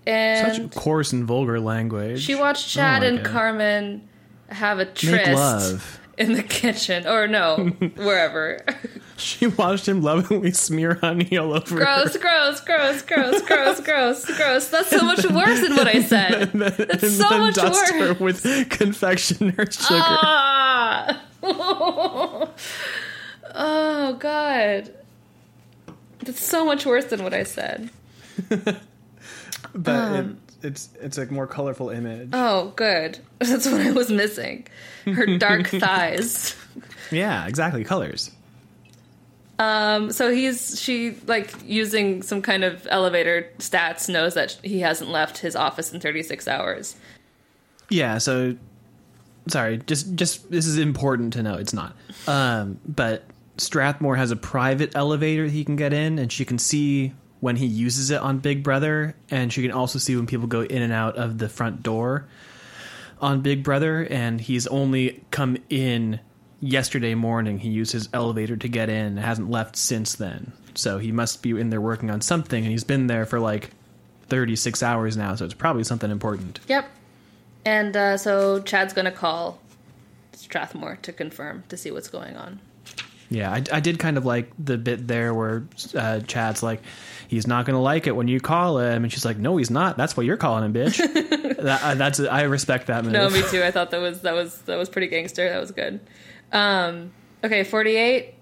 and 0.05 0.55
Such 0.55 0.71
coarse 0.71 1.13
and 1.13 1.25
vulgar 1.25 1.59
language. 1.59 2.21
she 2.21 2.35
watched 2.35 2.69
Chad 2.69 3.01
don't 3.01 3.17
and 3.17 3.19
it. 3.19 3.29
Carmen 3.29 4.07
have 4.49 4.79
a 4.79 4.85
tryst. 4.85 5.99
In 6.17 6.33
the 6.33 6.43
kitchen, 6.43 7.07
or 7.07 7.27
no, 7.27 7.57
wherever. 7.95 8.59
She 9.17 9.47
watched 9.47 9.87
him 9.87 10.01
lovingly 10.01 10.51
smear 10.51 10.95
honey 10.95 11.37
all 11.37 11.53
over 11.53 11.75
gross, 11.75 12.13
her. 12.13 12.19
gross, 12.19 12.61
gross, 12.61 13.01
gross, 13.01 13.41
gross, 13.41 13.79
gross, 13.81 14.25
gross. 14.25 14.67
That's 14.67 14.89
so 14.89 15.03
much 15.03 15.25
worse 15.25 15.61
than 15.61 15.75
what 15.75 15.87
I 15.87 16.01
said. 16.03 16.51
That's 16.53 17.03
and 17.03 17.11
so 17.11 17.29
then 17.29 17.39
much 17.39 17.55
dust 17.55 17.93
worse. 17.93 18.17
her 18.17 18.23
with 18.23 18.69
confectioner 18.69 19.71
sugar. 19.71 20.01
Ah! 20.01 21.23
oh 23.55 24.17
god. 24.19 24.93
That's 26.19 26.43
so 26.43 26.65
much 26.65 26.85
worse 26.85 27.05
than 27.05 27.23
what 27.23 27.33
I 27.33 27.43
said. 27.43 27.89
but 29.73 29.87
um, 29.87 30.37
it's 30.61 30.89
it's 31.01 31.17
a 31.17 31.25
more 31.27 31.47
colorful 31.47 31.89
image. 31.89 32.29
Oh, 32.33 32.73
good. 32.75 33.19
That's 33.39 33.65
what 33.65 33.81
I 33.81 33.91
was 33.91 34.11
missing. 34.11 34.67
Her 35.05 35.37
dark 35.37 35.67
thighs. 35.67 36.55
yeah, 37.11 37.47
exactly. 37.47 37.83
Colors. 37.83 38.31
Um, 39.59 40.11
so 40.11 40.31
he's 40.31 40.79
she 40.79 41.15
like 41.25 41.51
using 41.65 42.21
some 42.21 42.41
kind 42.41 42.63
of 42.63 42.87
elevator 42.89 43.51
stats 43.57 44.07
knows 44.07 44.35
that 44.35 44.57
he 44.63 44.81
hasn't 44.81 45.09
left 45.09 45.39
his 45.39 45.55
office 45.55 45.91
in 45.91 45.99
36 45.99 46.47
hours. 46.47 46.95
Yeah. 47.89 48.19
So, 48.19 48.55
sorry. 49.47 49.79
Just 49.79 50.15
just 50.15 50.51
this 50.51 50.67
is 50.67 50.77
important 50.77 51.33
to 51.33 51.43
know. 51.43 51.55
It's 51.55 51.73
not. 51.73 51.95
Um, 52.27 52.79
but 52.87 53.23
Strathmore 53.57 54.15
has 54.15 54.31
a 54.31 54.35
private 54.35 54.95
elevator 54.95 55.45
he 55.47 55.63
can 55.63 55.75
get 55.75 55.93
in, 55.93 56.19
and 56.19 56.31
she 56.31 56.45
can 56.45 56.59
see 56.59 57.13
when 57.39 57.55
he 57.55 57.65
uses 57.65 58.11
it 58.11 58.19
on 58.19 58.39
Big 58.39 58.63
Brother, 58.63 59.15
and 59.29 59.51
she 59.51 59.61
can 59.61 59.71
also 59.71 59.99
see 59.99 60.15
when 60.15 60.27
people 60.27 60.47
go 60.47 60.61
in 60.61 60.81
and 60.81 60.93
out 60.93 61.17
of 61.17 61.37
the 61.37 61.49
front 61.49 61.83
door 61.83 62.25
on 63.21 63.41
Big 63.41 63.63
Brother. 63.63 64.07
And 64.09 64.41
he's 64.41 64.67
only 64.67 65.23
come 65.31 65.57
in 65.69 66.19
yesterday 66.59 67.15
morning. 67.15 67.59
He 67.59 67.69
used 67.69 67.91
his 67.91 68.09
elevator 68.13 68.57
to 68.57 68.67
get 68.67 68.89
in. 68.89 69.17
Hasn't 69.17 69.51
left 69.51 69.75
since 69.75 70.15
then. 70.15 70.53
So 70.73 70.97
he 70.97 71.11
must 71.11 71.41
be 71.41 71.51
in 71.51 71.69
there 71.69 71.81
working 71.81 72.11
on 72.11 72.21
something, 72.21 72.63
and 72.63 72.71
he's 72.71 72.83
been 72.83 73.07
there 73.07 73.25
for 73.25 73.39
like 73.39 73.71
36 74.29 74.83
hours 74.83 75.17
now. 75.17 75.35
So 75.35 75.45
it's 75.45 75.53
probably 75.53 75.83
something 75.83 76.11
important. 76.11 76.59
Yep. 76.67 76.89
And 77.65 77.97
uh, 77.97 78.17
so 78.17 78.61
Chad's 78.61 78.93
gonna 78.93 79.11
call 79.11 79.59
Strathmore 80.33 80.97
to 81.01 81.11
confirm 81.11 81.63
to 81.69 81.77
see 81.77 81.91
what's 81.91 82.07
going 82.07 82.37
on. 82.37 82.59
Yeah, 83.29 83.51
I, 83.51 83.63
I 83.71 83.79
did 83.79 83.99
kind 83.99 84.17
of 84.17 84.25
like 84.25 84.51
the 84.57 84.77
bit 84.77 85.07
there 85.07 85.33
where 85.33 85.67
uh, 85.93 86.21
Chad's 86.21 86.63
like, 86.63 86.81
he's 87.27 87.45
not 87.45 87.65
going 87.65 87.75
to 87.75 87.81
like 87.81 88.07
it 88.07 88.15
when 88.15 88.27
you 88.27 88.39
call 88.39 88.79
him, 88.79 89.03
and 89.03 89.11
she's 89.11 89.25
like, 89.25 89.37
no, 89.37 89.57
he's 89.57 89.69
not. 89.69 89.97
That's 89.97 90.15
what 90.15 90.25
you're 90.25 90.37
calling 90.37 90.63
him, 90.63 90.73
bitch. 90.73 90.97
that, 91.61 91.83
uh, 91.83 91.95
that's 91.95 92.19
I 92.19 92.43
respect 92.43 92.87
that 92.87 93.03
move. 93.03 93.13
No, 93.13 93.29
me 93.29 93.41
too. 93.49 93.63
I 93.63 93.71
thought 93.71 93.91
that 93.91 94.01
was 94.01 94.21
that 94.21 94.33
was 94.33 94.61
that 94.61 94.77
was 94.77 94.89
pretty 94.89 95.07
gangster. 95.07 95.49
That 95.49 95.59
was 95.59 95.71
good. 95.71 95.99
Um, 96.51 97.11
okay, 97.43 97.63
48. 97.63 98.33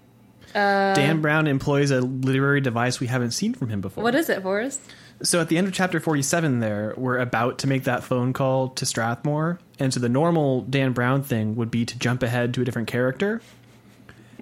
Dan 0.54 1.20
Brown 1.20 1.48
employs 1.48 1.90
a 1.90 2.00
literary 2.00 2.62
device 2.62 2.98
we 2.98 3.08
haven't 3.08 3.32
seen 3.32 3.52
from 3.52 3.68
him 3.68 3.82
before. 3.82 4.02
What 4.02 4.14
is 4.14 4.30
it, 4.30 4.42
Forrest? 4.42 4.80
so 5.22 5.40
at 5.40 5.48
the 5.48 5.56
end 5.56 5.66
of 5.66 5.72
chapter 5.72 5.98
47 5.98 6.60
there 6.60 6.94
we're 6.96 7.18
about 7.18 7.58
to 7.58 7.66
make 7.66 7.84
that 7.84 8.04
phone 8.04 8.32
call 8.32 8.68
to 8.70 8.84
strathmore 8.84 9.58
and 9.78 9.92
so 9.92 10.00
the 10.00 10.08
normal 10.08 10.62
dan 10.62 10.92
brown 10.92 11.22
thing 11.22 11.56
would 11.56 11.70
be 11.70 11.84
to 11.84 11.98
jump 11.98 12.22
ahead 12.22 12.52
to 12.54 12.62
a 12.62 12.64
different 12.64 12.88
character 12.88 13.40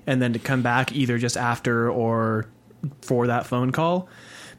and 0.06 0.20
then 0.22 0.32
to 0.32 0.38
come 0.38 0.62
back 0.62 0.92
either 0.92 1.18
just 1.18 1.36
after 1.36 1.90
or 1.90 2.46
for 3.00 3.26
that 3.26 3.46
phone 3.46 3.72
call 3.72 4.08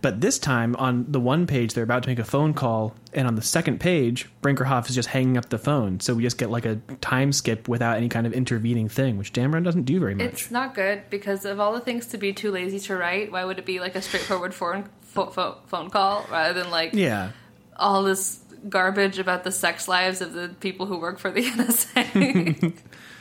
but 0.02 0.20
this 0.22 0.38
time 0.38 0.76
on 0.78 1.06
the 1.12 1.20
one 1.20 1.46
page 1.48 1.74
they're 1.74 1.84
about 1.84 2.04
to 2.04 2.10
make 2.10 2.20
a 2.20 2.24
phone 2.24 2.54
call 2.54 2.94
and 3.14 3.28
on 3.28 3.36
the 3.36 3.42
second 3.42 3.80
page 3.80 4.28
brinkerhoff 4.42 4.90
is 4.90 4.96
just 4.96 5.10
hanging 5.10 5.38
up 5.38 5.50
the 5.50 5.58
phone 5.58 6.00
so 6.00 6.14
we 6.16 6.24
just 6.24 6.38
get 6.38 6.50
like 6.50 6.66
a 6.66 6.76
time 7.02 7.32
skip 7.32 7.68
without 7.68 7.98
any 7.98 8.10
kind 8.10 8.26
of 8.26 8.34
intervening 8.34 8.90
thing 8.90 9.18
which 9.18 9.32
dan 9.32 9.52
brown 9.52 9.62
doesn't 9.64 9.84
do 9.84 10.00
very 10.00 10.16
much 10.16 10.26
It's 10.26 10.52
not 10.52 10.74
good 10.74 11.04
because 11.12 11.46
of 11.46 11.60
all 11.60 11.72
the 11.74 11.80
things 11.80 12.08
to 12.08 12.18
be 12.18 12.34
too 12.34 12.50
lazy 12.52 12.80
to 12.80 12.96
write. 12.96 13.32
Why 13.32 13.46
would 13.46 13.60
it 13.60 13.66
be 13.66 13.80
like 13.80 13.96
a 13.96 14.02
straightforward 14.02 14.54
phone 14.54 14.90
pho- 15.02 15.30
pho- 15.30 15.58
phone 15.68 15.90
call 15.92 16.26
rather 16.32 16.60
than 16.60 16.72
like 16.72 16.94
yeah 16.94 17.30
all 17.78 18.02
this 18.04 18.40
garbage 18.68 19.20
about 19.20 19.44
the 19.44 19.52
sex 19.52 19.88
lives 19.88 20.20
of 20.22 20.34
the 20.34 20.50
people 20.60 20.88
who 20.88 20.98
work 20.98 21.20
for 21.20 21.30
the 21.30 21.44
NSA? 21.52 22.74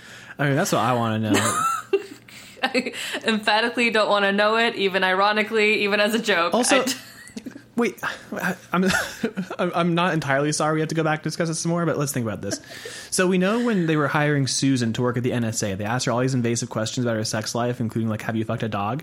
i 0.39 0.45
mean 0.47 0.57
that's 0.57 0.73
what 0.73 0.81
i 0.81 0.93
want 0.95 1.23
to 1.23 1.31
know 1.31 1.61
I 2.65 2.93
emphatically 3.25 3.91
don't 3.91 4.09
want 4.09 4.25
to 4.25 4.33
know 4.33 4.57
it, 4.57 4.75
even 4.77 5.05
ironically, 5.05 5.83
even 5.85 6.01
as 6.01 6.15
a 6.15 6.19
joke. 6.19 6.55
Also- 6.55 6.83
I- 6.83 6.95
Wait, 7.77 7.99
I'm 8.73 8.89
I'm 9.59 9.95
not 9.97 10.15
entirely 10.15 10.53
sorry. 10.53 10.75
We 10.75 10.81
have 10.81 10.91
to 10.91 10.95
go 10.95 11.03
back 11.03 11.19
and 11.19 11.25
discuss 11.25 11.49
this 11.49 11.59
some 11.59 11.71
more, 11.71 11.85
but 11.85 11.99
let's 11.99 12.13
think 12.13 12.25
about 12.25 12.41
this. 12.41 12.61
So 13.11 13.27
we 13.27 13.37
know 13.37 13.65
when 13.65 13.87
they 13.87 13.97
were 13.97 14.07
hiring 14.07 14.47
Susan 14.47 14.93
to 14.93 15.03
work 15.03 15.17
at 15.17 15.25
the 15.25 15.33
NSA, 15.33 15.77
they 15.77 15.85
asked 15.85 16.07
her 16.07 16.13
all 16.13 16.21
these 16.21 16.35
invasive 16.35 16.71
questions 16.71 17.05
about 17.05 17.17
her 17.17 17.25
sex 17.25 17.53
life, 17.53 17.81
including 17.81 18.09
like, 18.09 18.23
"Have 18.23 18.37
you 18.37 18.45
fucked 18.45 18.63
a 18.63 18.69
dog?" 18.69 19.03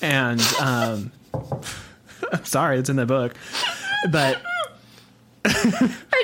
And 0.00 0.40
um, 0.62 1.12
I'm 2.32 2.44
sorry, 2.46 2.78
it's 2.78 2.88
in 2.88 2.96
the 2.96 3.04
book, 3.04 3.34
but 4.10 4.40
I 5.44 5.50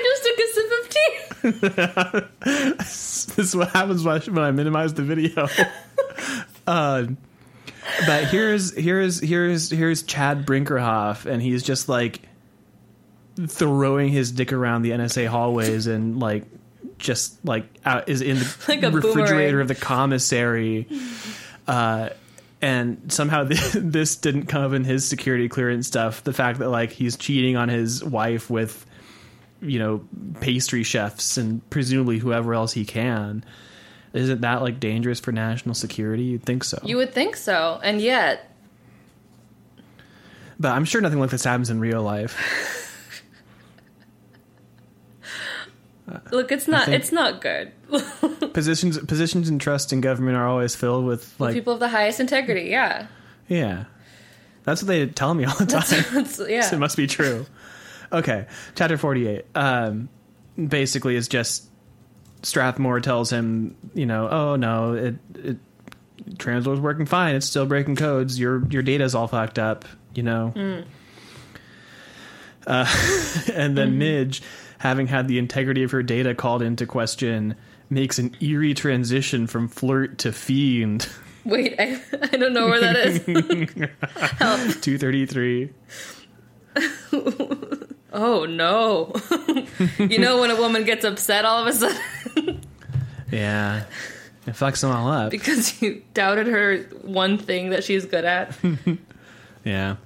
just 0.03 0.23
took 0.23 0.39
a 0.39 0.53
sip 0.53 0.71
of 0.81 0.89
tea. 0.89 1.28
this 2.41 3.37
is 3.37 3.55
what 3.55 3.69
happens 3.69 4.03
when 4.03 4.21
I, 4.21 4.25
when 4.25 4.43
I 4.43 4.51
minimize 4.51 4.93
the 4.93 5.03
video. 5.03 5.47
uh, 6.67 7.07
but 8.05 8.25
here's 8.25 8.75
here's 8.75 9.19
here's 9.19 9.69
here's 9.69 10.03
Chad 10.03 10.45
Brinkerhoff, 10.45 11.25
and 11.25 11.41
he's 11.41 11.63
just 11.63 11.89
like 11.89 12.21
throwing 13.47 14.09
his 14.09 14.31
dick 14.31 14.51
around 14.51 14.81
the 14.81 14.91
NSA 14.91 15.27
hallways 15.27 15.87
and 15.87 16.19
like 16.19 16.45
just 16.97 17.43
like 17.45 17.65
out, 17.85 18.09
is 18.09 18.21
in 18.21 18.37
the 18.37 18.57
Like 18.67 18.81
refrigerator 18.81 19.33
boomerang. 19.33 19.61
of 19.61 19.67
the 19.69 19.75
commissary. 19.75 20.87
Uh, 21.67 22.09
and 22.61 23.11
somehow 23.11 23.43
this, 23.45 23.75
this 23.79 24.17
didn't 24.17 24.47
come 24.47 24.63
up 24.63 24.73
in 24.73 24.83
his 24.83 25.07
security 25.07 25.47
clearance 25.47 25.87
stuff. 25.87 26.23
The 26.23 26.33
fact 26.33 26.59
that 26.59 26.69
like 26.69 26.91
he's 26.91 27.15
cheating 27.15 27.55
on 27.55 27.69
his 27.69 28.03
wife 28.03 28.49
with 28.49 28.85
you 29.61 29.79
know 29.79 30.05
pastry 30.39 30.83
chefs 30.83 31.37
and 31.37 31.67
presumably 31.69 32.17
whoever 32.17 32.53
else 32.53 32.73
he 32.73 32.85
can 32.85 33.43
isn't 34.13 34.41
that 34.41 34.61
like 34.61 34.79
dangerous 34.79 35.19
for 35.19 35.31
national 35.31 35.75
security? 35.75 36.23
You'd 36.23 36.43
think 36.43 36.63
so. 36.63 36.79
You 36.83 36.97
would 36.97 37.13
think 37.13 37.35
so, 37.35 37.79
and 37.83 38.01
yet 38.01 38.49
but 40.59 40.73
i'm 40.73 40.85
sure 40.85 40.99
nothing 40.99 41.19
like 41.19 41.29
this 41.29 41.43
happens 41.43 41.69
in 41.69 41.79
real 41.79 42.03
life. 42.03 42.75
Uh, 46.11 46.17
Look, 46.31 46.51
it's 46.51 46.67
not 46.67 46.87
it's 46.87 47.11
not 47.11 47.39
good. 47.39 47.71
positions 48.53 48.97
positions 48.97 49.47
and 49.47 49.61
trust 49.61 49.93
in 49.93 50.01
government 50.01 50.37
are 50.37 50.47
always 50.47 50.75
filled 50.75 51.05
with 51.05 51.39
like 51.39 51.53
People 51.53 51.73
of 51.73 51.79
the 51.79 51.89
highest 51.89 52.19
integrity, 52.19 52.63
yeah. 52.71 53.05
yeah. 53.47 53.85
That's 54.63 54.81
what 54.81 54.87
they 54.87 55.05
tell 55.05 55.35
me 55.35 55.45
all 55.45 55.55
the 55.55 55.67
time. 55.67 56.03
That's, 56.11 56.35
so 56.37 56.45
it 56.47 56.79
must 56.79 56.97
be 56.97 57.05
true 57.05 57.45
okay 58.11 58.47
chapter 58.75 58.97
48 58.97 59.45
um 59.55 60.09
basically 60.57 61.15
is 61.15 61.27
just 61.27 61.69
strathmore 62.43 62.99
tells 62.99 63.31
him 63.31 63.75
you 63.93 64.05
know 64.05 64.29
oh 64.29 64.55
no 64.55 64.93
it 64.93 65.15
it 65.35 65.57
translator's 66.37 66.79
working 66.79 67.05
fine 67.05 67.35
it's 67.35 67.45
still 67.45 67.65
breaking 67.65 67.95
codes 67.95 68.39
your 68.39 68.65
your 68.69 68.81
data's 68.81 69.15
all 69.15 69.27
fucked 69.27 69.59
up 69.59 69.85
you 70.13 70.23
know? 70.23 70.83
Uh, 72.67 72.85
and 73.53 73.77
then 73.77 73.97
midge 73.97 74.41
having 74.79 75.07
had 75.07 75.27
the 75.27 75.37
integrity 75.37 75.83
of 75.83 75.91
her 75.91 76.03
data 76.03 76.33
called 76.35 76.61
into 76.61 76.85
question 76.85 77.55
makes 77.89 78.19
an 78.19 78.35
eerie 78.39 78.73
transition 78.73 79.47
from 79.47 79.67
flirt 79.67 80.19
to 80.19 80.31
fiend. 80.31 81.09
Wait, 81.45 81.75
I, 81.79 81.99
I 82.21 82.37
don't 82.37 82.53
know 82.53 82.67
where 82.67 82.81
that 82.81 82.95
is. 82.97 83.19
233 84.81 85.69
oh 88.13 88.45
no. 88.45 89.13
you 89.99 90.19
know 90.19 90.41
when 90.41 90.51
a 90.51 90.55
woman 90.55 90.83
gets 90.83 91.03
upset 91.05 91.45
all 91.45 91.61
of 91.61 91.67
a 91.67 91.73
sudden 91.73 92.61
yeah 93.31 93.83
it 94.47 94.53
fucks 94.55 94.81
them 94.81 94.91
all 94.91 95.11
up 95.11 95.31
because 95.31 95.81
you 95.81 96.01
doubted 96.13 96.47
her 96.47 96.77
one 97.03 97.37
thing 97.37 97.69
that 97.71 97.83
she's 97.83 98.05
good 98.05 98.25
at. 98.25 98.57
Yeah. 99.63 99.97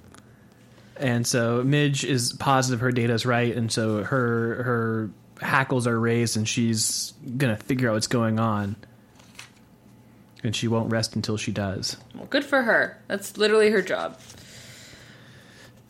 And 0.98 1.26
so 1.26 1.64
Midge 1.64 2.04
is 2.04 2.34
positive 2.34 2.80
her 2.82 2.92
data's 2.92 3.26
right, 3.26 3.56
and 3.56 3.72
so 3.72 4.04
her 4.04 4.64
her 4.64 5.10
hackles 5.42 5.88
are 5.88 6.00
raised, 6.00 6.38
and 6.38 6.48
she's 6.48 7.14
gonna 7.38 7.56
figure 7.58 7.90
out 7.90 7.94
what's 7.94 8.08
going 8.08 8.40
on, 8.40 8.76
and 10.44 10.56
she 10.56 10.68
won't 10.68 10.92
rest 10.92 11.16
until 11.16 11.38
she 11.38 11.52
does. 11.52 11.98
Well, 12.16 12.26
good 12.26 12.44
for 12.46 12.62
her. 12.62 13.02
That's 13.08 13.38
literally 13.38 13.70
her 13.72 13.82
job. 13.82 14.20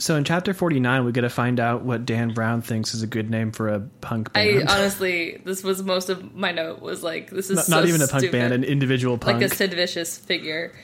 So 0.03 0.17
in 0.17 0.25
chapter 0.25 0.53
forty 0.53 0.81
nine, 0.81 1.05
we 1.05 1.13
get 1.13 1.21
to 1.21 1.29
find 1.29 1.61
out 1.61 1.83
what 1.83 2.05
Dan 2.05 2.33
Brown 2.33 2.61
thinks 2.61 2.93
is 2.93 3.03
a 3.03 3.07
good 3.07 3.29
name 3.29 3.53
for 3.53 3.69
a 3.69 3.79
punk 4.01 4.33
band. 4.33 4.67
I 4.67 4.75
honestly, 4.77 5.41
this 5.45 5.63
was 5.63 5.81
most 5.81 6.09
of 6.09 6.35
my 6.35 6.51
note 6.51 6.81
was 6.81 7.03
like, 7.03 7.29
this 7.29 7.49
is 7.49 7.55
not, 7.55 7.65
so 7.67 7.75
not 7.77 7.87
even 7.87 8.01
a 8.01 8.07
punk 8.09 8.23
stupid. 8.23 8.33
band, 8.33 8.53
an 8.53 8.65
individual 8.65 9.17
punk. 9.17 9.41
like 9.41 9.49
a 9.49 9.55
Sid 9.55 9.73
Vicious 9.73 10.17
figure. 10.17 10.75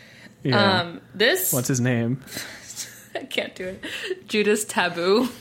yeah. 0.41 0.79
Um, 0.79 1.01
this 1.13 1.51
What's 1.51 1.67
his 1.67 1.81
name? 1.81 2.23
I 3.15 3.25
can't 3.25 3.53
do 3.55 3.65
it. 3.67 3.83
Judas 4.29 4.63
Taboo. 4.63 5.27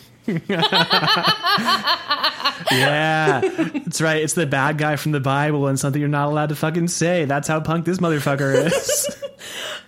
Yeah, 2.70 3.40
that's 3.40 4.00
right. 4.00 4.20
It's 4.22 4.34
the 4.34 4.44
bad 4.44 4.76
guy 4.76 4.96
from 4.96 5.12
the 5.12 5.20
Bible 5.20 5.68
and 5.68 5.78
something 5.78 6.00
you're 6.00 6.08
not 6.08 6.26
allowed 6.26 6.48
to 6.48 6.56
fucking 6.56 6.88
say. 6.88 7.24
That's 7.24 7.46
how 7.46 7.60
punk 7.60 7.84
this 7.86 7.98
motherfucker 7.98 8.66
is. 8.66 9.24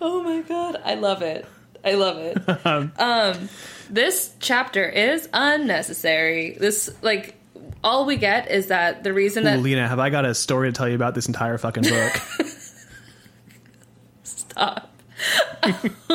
Oh 0.03 0.22
my 0.22 0.41
god, 0.41 0.80
I 0.82 0.95
love 0.95 1.20
it. 1.20 1.45
I 1.85 1.95
love 1.95 2.18
it. 2.18 2.37
um, 3.01 3.49
this 3.89 4.35
chapter 4.41 4.89
is 4.89 5.28
unnecessary. 5.33 6.57
This 6.59 6.91
like 7.03 7.37
all 7.83 8.07
we 8.07 8.16
get 8.16 8.51
is 8.51 8.68
that 8.68 9.05
the 9.05 9.12
reason 9.12 9.43
Ooh, 9.43 9.51
that 9.51 9.61
Lina, 9.61 9.89
have 9.89 9.99
I 9.99 10.11
got 10.11 10.24
a 10.24 10.35
story 10.35 10.68
to 10.68 10.72
tell 10.72 10.89
you 10.89 10.95
about 10.95 11.14
this 11.14 11.26
entire 11.26 11.59
fucking 11.59 11.85
book? 11.85 12.12
stop. 14.22 14.87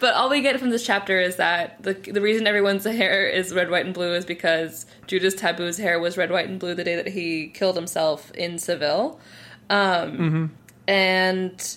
but 0.00 0.14
all 0.14 0.28
we 0.28 0.40
get 0.40 0.58
from 0.58 0.70
this 0.70 0.84
chapter 0.84 1.20
is 1.20 1.36
that 1.36 1.80
the 1.82 1.92
the 1.92 2.20
reason 2.20 2.46
everyone's 2.46 2.84
hair 2.84 3.28
is 3.28 3.54
red, 3.54 3.70
white, 3.70 3.84
and 3.84 3.94
blue 3.94 4.14
is 4.14 4.24
because 4.24 4.84
Judas 5.06 5.34
Taboo's 5.34 5.78
hair 5.78 6.00
was 6.00 6.16
red, 6.16 6.30
white, 6.32 6.48
and 6.48 6.58
blue 6.58 6.74
the 6.74 6.82
day 6.82 6.96
that 6.96 7.06
he 7.06 7.48
killed 7.48 7.76
himself 7.76 8.32
in 8.32 8.58
Seville, 8.58 9.20
um, 9.70 10.52
and 10.88 11.76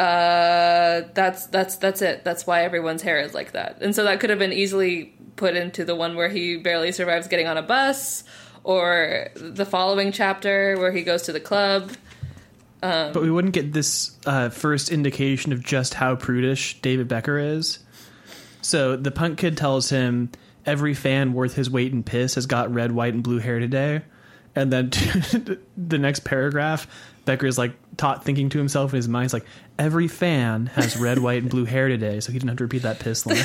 uh, 0.00 1.08
that's 1.12 1.46
that's 1.48 1.76
that's 1.76 2.00
it. 2.00 2.24
That's 2.24 2.46
why 2.46 2.62
everyone's 2.64 3.02
hair 3.02 3.20
is 3.20 3.34
like 3.34 3.52
that. 3.52 3.82
And 3.82 3.94
so 3.94 4.04
that 4.04 4.18
could 4.18 4.30
have 4.30 4.38
been 4.38 4.52
easily 4.52 5.14
put 5.36 5.56
into 5.56 5.84
the 5.84 5.94
one 5.94 6.16
where 6.16 6.30
he 6.30 6.56
barely 6.56 6.90
survives 6.90 7.28
getting 7.28 7.46
on 7.46 7.58
a 7.58 7.62
bus, 7.62 8.24
or 8.64 9.28
the 9.34 9.66
following 9.66 10.10
chapter 10.10 10.78
where 10.78 10.90
he 10.90 11.02
goes 11.02 11.22
to 11.22 11.32
the 11.32 11.40
club. 11.40 11.92
but 12.80 13.20
we 13.20 13.30
wouldn't 13.30 13.52
get 13.52 13.74
this 13.74 14.16
uh, 14.24 14.48
first 14.48 14.90
indication 14.90 15.52
of 15.52 15.62
just 15.62 15.92
how 15.92 16.16
prudish 16.16 16.80
David 16.80 17.06
Becker 17.06 17.38
is. 17.38 17.80
So 18.62 18.96
the 18.96 19.10
punk 19.10 19.38
kid 19.38 19.58
tells 19.58 19.90
him 19.90 20.30
every 20.64 20.94
fan 20.94 21.34
worth 21.34 21.54
his 21.54 21.68
weight 21.68 21.92
in 21.92 22.04
piss 22.04 22.36
has 22.36 22.46
got 22.46 22.72
red, 22.72 22.92
white, 22.92 23.12
and 23.12 23.22
blue 23.22 23.38
hair 23.38 23.58
today. 23.58 24.00
And 24.56 24.72
then 24.72 24.90
the 25.76 25.98
next 25.98 26.20
paragraph, 26.20 26.86
Becker 27.26 27.46
is 27.46 27.58
like 27.58 27.74
taught 28.00 28.24
thinking 28.24 28.48
to 28.48 28.58
himself 28.58 28.92
in 28.92 28.96
his 28.96 29.08
mind, 29.08 29.24
he's 29.24 29.34
like, 29.34 29.44
every 29.78 30.08
fan 30.08 30.66
has 30.66 30.96
red, 30.96 31.18
white, 31.22 31.42
and 31.42 31.50
blue 31.50 31.66
hair 31.66 31.88
today. 31.88 32.18
So 32.20 32.32
he 32.32 32.38
didn't 32.38 32.48
have 32.48 32.58
to 32.58 32.64
repeat 32.64 32.82
that 32.82 32.98
piss 32.98 33.26
line. 33.26 33.36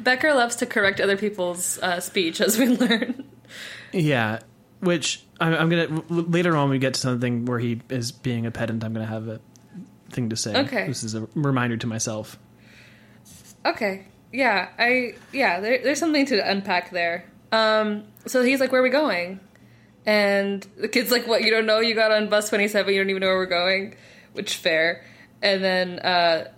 Becker 0.00 0.34
loves 0.34 0.56
to 0.56 0.66
correct 0.66 1.00
other 1.00 1.16
people's 1.16 1.78
uh, 1.78 2.00
speech, 2.00 2.40
as 2.40 2.58
we 2.58 2.66
learn. 2.76 3.24
yeah, 3.92 4.40
which 4.80 5.22
I'm, 5.40 5.54
I'm 5.54 5.68
gonna 5.68 6.02
later 6.08 6.56
on 6.56 6.70
we 6.70 6.78
get 6.78 6.94
to 6.94 7.00
something 7.00 7.44
where 7.44 7.58
he 7.58 7.82
is 7.90 8.10
being 8.10 8.46
a 8.46 8.50
pedant. 8.50 8.82
I'm 8.82 8.92
gonna 8.94 9.04
have 9.06 9.28
a 9.28 9.40
thing 10.08 10.30
to 10.30 10.36
say. 10.36 10.56
Okay. 10.56 10.86
this 10.86 11.04
is 11.04 11.14
a 11.14 11.28
reminder 11.34 11.76
to 11.76 11.86
myself. 11.86 12.38
Okay, 13.66 14.06
yeah, 14.32 14.70
I 14.78 15.14
yeah, 15.32 15.60
there, 15.60 15.82
there's 15.82 15.98
something 15.98 16.24
to 16.26 16.50
unpack 16.50 16.90
there. 16.90 17.26
Um, 17.52 18.04
so 18.26 18.42
he's 18.42 18.58
like, 18.58 18.72
"Where 18.72 18.80
are 18.80 18.84
we 18.84 18.88
going?" 18.90 19.38
And 20.06 20.66
the 20.78 20.88
kid's 20.88 21.10
like, 21.10 21.26
"What? 21.26 21.42
You 21.42 21.50
don't 21.50 21.66
know? 21.66 21.80
You 21.80 21.94
got 21.94 22.10
on 22.10 22.28
bus 22.28 22.48
27. 22.48 22.92
You 22.92 23.00
don't 23.00 23.10
even 23.10 23.20
know 23.20 23.28
where 23.28 23.36
we're 23.36 23.46
going." 23.46 23.94
Which 24.32 24.56
fair. 24.56 25.04
And 25.42 25.62
then 25.62 25.98
uh, 25.98 26.50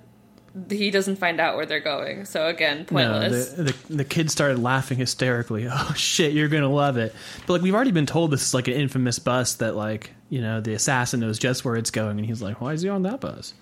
he 0.68 0.90
doesn't 0.90 1.16
find 1.16 1.40
out 1.40 1.56
where 1.56 1.66
they're 1.66 1.80
going. 1.80 2.24
So 2.24 2.46
again, 2.46 2.84
pointless. 2.84 3.56
No, 3.56 3.64
the, 3.64 3.72
the 3.72 3.94
the 3.96 4.04
kid 4.04 4.30
started 4.30 4.58
laughing 4.58 4.98
hysterically. 4.98 5.66
Oh 5.72 5.94
shit, 5.96 6.32
you're 6.32 6.48
gonna 6.48 6.68
love 6.68 6.96
it. 6.98 7.14
But 7.46 7.54
like 7.54 7.62
we've 7.62 7.74
already 7.74 7.90
been 7.92 8.06
told 8.06 8.30
this 8.30 8.42
is 8.42 8.54
like 8.54 8.68
an 8.68 8.74
infamous 8.74 9.18
bus 9.18 9.54
that 9.54 9.74
like 9.74 10.10
you 10.28 10.40
know 10.40 10.60
the 10.60 10.74
assassin 10.74 11.20
knows 11.20 11.38
just 11.38 11.64
where 11.64 11.76
it's 11.76 11.90
going, 11.90 12.18
and 12.18 12.26
he's 12.26 12.42
like, 12.42 12.60
why 12.60 12.72
is 12.74 12.82
he 12.82 12.88
on 12.88 13.02
that 13.02 13.20
bus? 13.20 13.54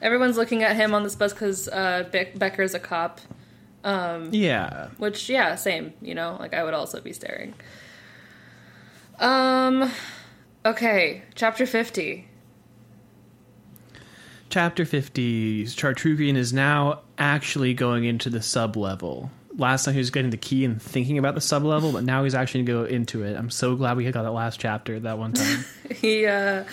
Everyone's 0.00 0.36
looking 0.36 0.62
at 0.62 0.76
him 0.76 0.94
on 0.94 1.02
this 1.02 1.16
bus 1.16 1.32
because 1.32 1.68
uh, 1.68 2.08
Be- 2.10 2.30
Becker's 2.36 2.74
a 2.74 2.78
cop. 2.78 3.20
Um, 3.84 4.30
Yeah, 4.32 4.88
Which, 4.98 5.28
yeah, 5.28 5.54
same. 5.56 5.92
You 6.00 6.14
know, 6.14 6.36
like 6.38 6.54
I 6.54 6.62
would 6.64 6.74
also 6.74 7.00
be 7.00 7.12
staring. 7.12 7.54
Um. 9.20 9.90
Okay, 10.64 11.22
chapter 11.34 11.66
fifty. 11.66 12.28
chapter 14.50 14.84
fifty. 14.84 15.64
Chartrukian 15.64 16.36
is 16.36 16.52
now 16.52 17.00
actually 17.18 17.74
going 17.74 18.04
into 18.04 18.30
the 18.30 18.42
sub 18.42 18.76
level. 18.76 19.30
Last 19.56 19.84
time 19.84 19.94
he 19.94 19.98
was 19.98 20.10
getting 20.10 20.30
the 20.30 20.36
key 20.36 20.64
and 20.64 20.80
thinking 20.80 21.18
about 21.18 21.34
the 21.34 21.40
sub 21.40 21.64
level, 21.64 21.92
but 21.92 22.04
now 22.04 22.22
he's 22.24 22.34
actually 22.34 22.62
going 22.62 22.84
to 22.84 22.88
go 22.90 22.94
into 22.94 23.22
it. 23.24 23.36
I'm 23.36 23.50
so 23.50 23.74
glad 23.74 23.96
we 23.96 24.10
got 24.10 24.22
that 24.22 24.30
last 24.30 24.60
chapter 24.60 25.00
that 25.00 25.18
one 25.18 25.32
time. 25.32 25.64
He 25.90 26.26
uh, 26.26 26.64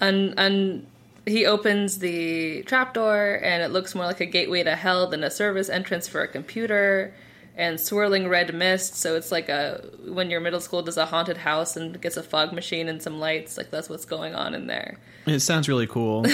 un 0.00 0.34
un 0.36 0.86
he 1.24 1.46
opens 1.46 1.98
the 1.98 2.62
trapdoor, 2.62 3.40
and 3.42 3.62
it 3.62 3.70
looks 3.70 3.94
more 3.94 4.06
like 4.06 4.20
a 4.20 4.26
gateway 4.26 4.62
to 4.62 4.76
hell 4.76 5.08
than 5.08 5.22
a 5.24 5.30
service 5.30 5.68
entrance 5.68 6.08
for 6.08 6.22
a 6.22 6.28
computer. 6.28 7.14
And 7.58 7.80
swirling 7.80 8.28
red 8.28 8.54
mist, 8.54 8.96
so 8.96 9.16
it's 9.16 9.32
like 9.32 9.48
a 9.48 9.82
when 10.04 10.28
your 10.28 10.40
middle 10.40 10.60
school 10.60 10.82
does 10.82 10.98
a 10.98 11.06
haunted 11.06 11.38
house 11.38 11.74
and 11.74 11.98
gets 12.02 12.18
a 12.18 12.22
fog 12.22 12.52
machine 12.52 12.86
and 12.86 13.02
some 13.02 13.18
lights, 13.18 13.56
like 13.56 13.70
that's 13.70 13.88
what's 13.88 14.04
going 14.04 14.34
on 14.34 14.54
in 14.54 14.66
there. 14.66 14.98
It 15.24 15.40
sounds 15.40 15.66
really 15.66 15.86
cool. 15.86 16.26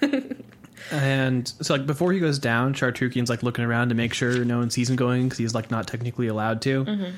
and 0.92 1.48
so, 1.60 1.74
like, 1.74 1.86
before 1.86 2.12
he 2.12 2.20
goes 2.20 2.38
down, 2.38 2.74
Chartrukian's 2.74 3.28
like 3.28 3.42
looking 3.42 3.64
around 3.64 3.88
to 3.88 3.96
make 3.96 4.14
sure 4.14 4.44
no 4.44 4.58
one 4.58 4.70
sees 4.70 4.88
him 4.88 4.96
going 4.96 5.24
because 5.24 5.38
he's 5.38 5.54
like 5.54 5.72
not 5.72 5.88
technically 5.88 6.28
allowed 6.28 6.62
to. 6.62 6.84
Mm-hmm. 6.84 7.16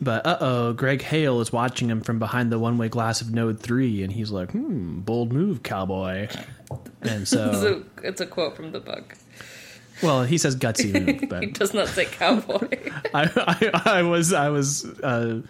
But 0.00 0.26
uh 0.26 0.38
oh, 0.40 0.72
Greg 0.72 1.02
Hale 1.02 1.40
is 1.40 1.52
watching 1.52 1.88
him 1.88 2.02
from 2.02 2.18
behind 2.18 2.52
the 2.52 2.58
one 2.58 2.76
way 2.76 2.88
glass 2.88 3.20
of 3.20 3.32
Node 3.32 3.60
3, 3.60 4.02
and 4.02 4.12
he's 4.12 4.30
like, 4.30 4.52
hmm, 4.52 5.00
bold 5.00 5.32
move, 5.32 5.62
cowboy. 5.62 6.28
And 7.02 7.26
so, 7.28 7.52
So 7.52 7.84
it's 8.02 8.20
a 8.20 8.26
quote 8.26 8.56
from 8.56 8.72
the 8.72 8.80
book. 8.80 9.14
Well, 10.02 10.24
he 10.24 10.38
says 10.38 10.56
gutsy 10.56 10.92
move, 11.20 11.28
but 11.28 11.42
He 11.42 11.50
does 11.50 11.72
not 11.74 11.88
say 11.88 12.04
cowboy. 12.06 12.68
I, 13.14 13.70
I, 13.84 13.98
I 13.98 14.02
was, 14.02 14.32
I 14.32 14.48
was 14.50 14.84
uh, 15.00 15.40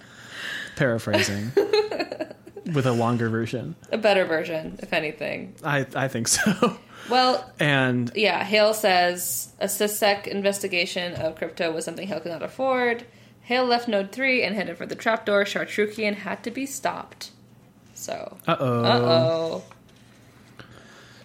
paraphrasing 0.76 1.52
with 2.74 2.86
a 2.86 2.92
longer 2.92 3.28
version. 3.28 3.74
a 3.90 3.98
better 3.98 4.24
version, 4.24 4.78
if 4.82 4.92
anything. 4.92 5.54
I, 5.64 5.86
I 5.94 6.08
think 6.08 6.28
so. 6.28 6.78
Well, 7.08 7.48
And 7.60 8.10
yeah, 8.14 8.42
Hale 8.42 8.74
says 8.74 9.52
a 9.60 9.66
Sys-Sec 9.66 10.26
investigation 10.26 11.14
of 11.14 11.36
crypto 11.36 11.70
was 11.72 11.84
something 11.84 12.06
Hale 12.08 12.20
could 12.20 12.32
not 12.32 12.42
afford. 12.42 13.04
Hale 13.42 13.64
left 13.64 13.86
Node 13.86 14.10
3 14.10 14.42
and 14.42 14.56
headed 14.56 14.76
for 14.76 14.86
the 14.86 14.96
trapdoor. 14.96 15.44
Chartrukian 15.44 16.16
had 16.16 16.42
to 16.42 16.50
be 16.50 16.66
stopped. 16.66 17.30
So, 17.94 18.36
uh 18.48 18.56
oh. 18.58 18.84
uh 18.84 19.00
oh. 19.04 19.64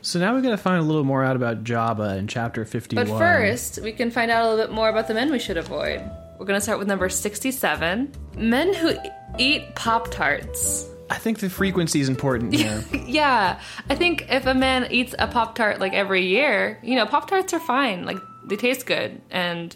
So 0.04 0.20
now 0.20 0.36
we 0.36 0.42
got 0.42 0.50
to 0.50 0.58
find 0.58 0.80
a 0.80 0.84
little 0.86 1.04
more 1.04 1.24
out 1.24 1.36
about 1.36 1.64
Jabba 1.64 2.18
in 2.18 2.28
chapter 2.28 2.66
51. 2.66 3.08
But 3.08 3.18
first, 3.20 3.80
we 3.84 3.92
can 3.92 4.10
find 4.10 4.32
out 4.32 4.44
a 4.44 4.50
little 4.50 4.66
bit 4.66 4.74
more 4.74 4.90
about 4.90 5.08
the 5.08 5.14
men 5.14 5.32
we 5.32 5.38
should 5.40 5.58
avoid. 5.58 6.02
We're 6.40 6.46
going 6.48 6.58
to 6.58 6.62
start 6.62 6.80
with 6.80 6.88
number 6.88 7.08
67 7.08 8.12
men 8.36 8.74
who 8.74 8.96
eat 9.38 9.76
Pop 9.76 10.10
Tarts. 10.10 10.90
I 11.12 11.18
think 11.18 11.40
the 11.40 11.50
frequency 11.52 12.00
is 12.02 12.10
important 12.10 12.54
here. 12.56 12.84
Yeah, 13.06 13.60
I 13.90 13.96
think 13.96 14.26
if 14.30 14.48
a 14.48 14.56
man 14.56 14.88
eats 14.92 15.14
a 15.20 15.28
Pop 15.28 15.54
Tart 15.54 15.80
like 15.80 15.94
every 15.94 16.26
year, 16.26 16.80
you 16.82 16.96
know, 16.96 17.06
Pop 17.06 17.30
Tarts 17.30 17.54
are 17.54 17.60
fine. 17.60 18.06
Like, 18.06 18.18
they 18.46 18.56
taste 18.56 18.88
good. 18.88 19.22
And 19.30 19.76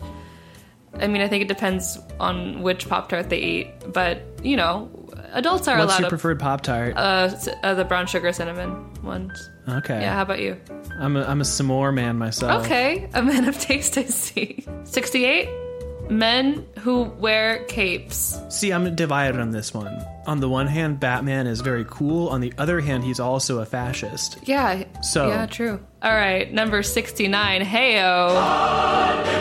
I 0.95 1.05
mean, 1.05 1.21
I 1.21 1.28
think 1.28 1.43
it 1.43 1.47
depends 1.47 1.99
on 2.19 2.63
which 2.63 2.89
Pop 2.89 3.09
Tart 3.09 3.30
they 3.30 3.39
eat. 3.39 3.67
But, 3.93 4.23
you 4.41 4.57
know, 4.57 4.89
adults 5.34 5.67
are 5.67 5.78
What's 5.78 5.91
allowed 5.91 5.99
your 5.99 6.05
to. 6.07 6.09
preferred 6.09 6.39
Pop 6.39 6.61
Tart? 6.61 6.95
uh, 6.97 7.30
uh, 7.61 7.76
the 7.76 7.86
brown 7.86 8.07
sugar 8.07 8.32
cinnamon 8.34 8.91
ones. 9.03 9.51
Okay. 9.68 10.01
Yeah, 10.01 10.13
how 10.13 10.22
about 10.24 10.39
you? 10.39 10.59
I'm 10.99 11.16
a, 11.18 11.24
I'm 11.24 11.41
a 11.41 11.43
s'more 11.43 11.93
man 11.93 12.18
myself. 12.18 12.63
Okay, 12.66 13.09
a 13.13 13.22
man 13.22 13.47
of 13.47 13.59
taste, 13.59 13.97
I 13.99 14.05
see. 14.05 14.66
68. 14.86 15.49
Men 16.09 16.66
who 16.80 17.03
wear 17.03 17.63
capes. 17.66 18.39
See, 18.49 18.72
I'm 18.72 18.95
divided 18.95 19.39
on 19.41 19.49
this 19.49 19.74
one. 19.74 20.05
On 20.28 20.39
the 20.39 20.47
one 20.47 20.68
hand, 20.68 20.99
Batman 20.99 21.47
is 21.47 21.61
very 21.61 21.84
cool. 21.89 22.30
On 22.30 22.41
the 22.41 22.53
other 22.59 22.80
hand, 22.80 23.03
he's 23.03 23.20
also 23.20 23.59
a 23.59 23.66
fascist. 23.66 24.38
Yeah. 24.43 24.84
So- 25.01 25.28
Yeah, 25.30 25.47
true. 25.47 25.80
All 26.03 26.13
right, 26.13 26.51
number 26.53 26.84
69. 26.84 27.61
Heyo. 27.63 29.36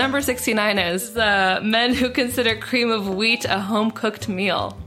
Number 0.00 0.22
69 0.22 0.78
is 0.78 1.14
uh, 1.14 1.60
men 1.62 1.92
who 1.92 2.08
consider 2.08 2.56
cream 2.56 2.90
of 2.90 3.06
wheat 3.06 3.44
a 3.44 3.60
home 3.60 3.90
cooked 3.90 4.30
meal. 4.30 4.78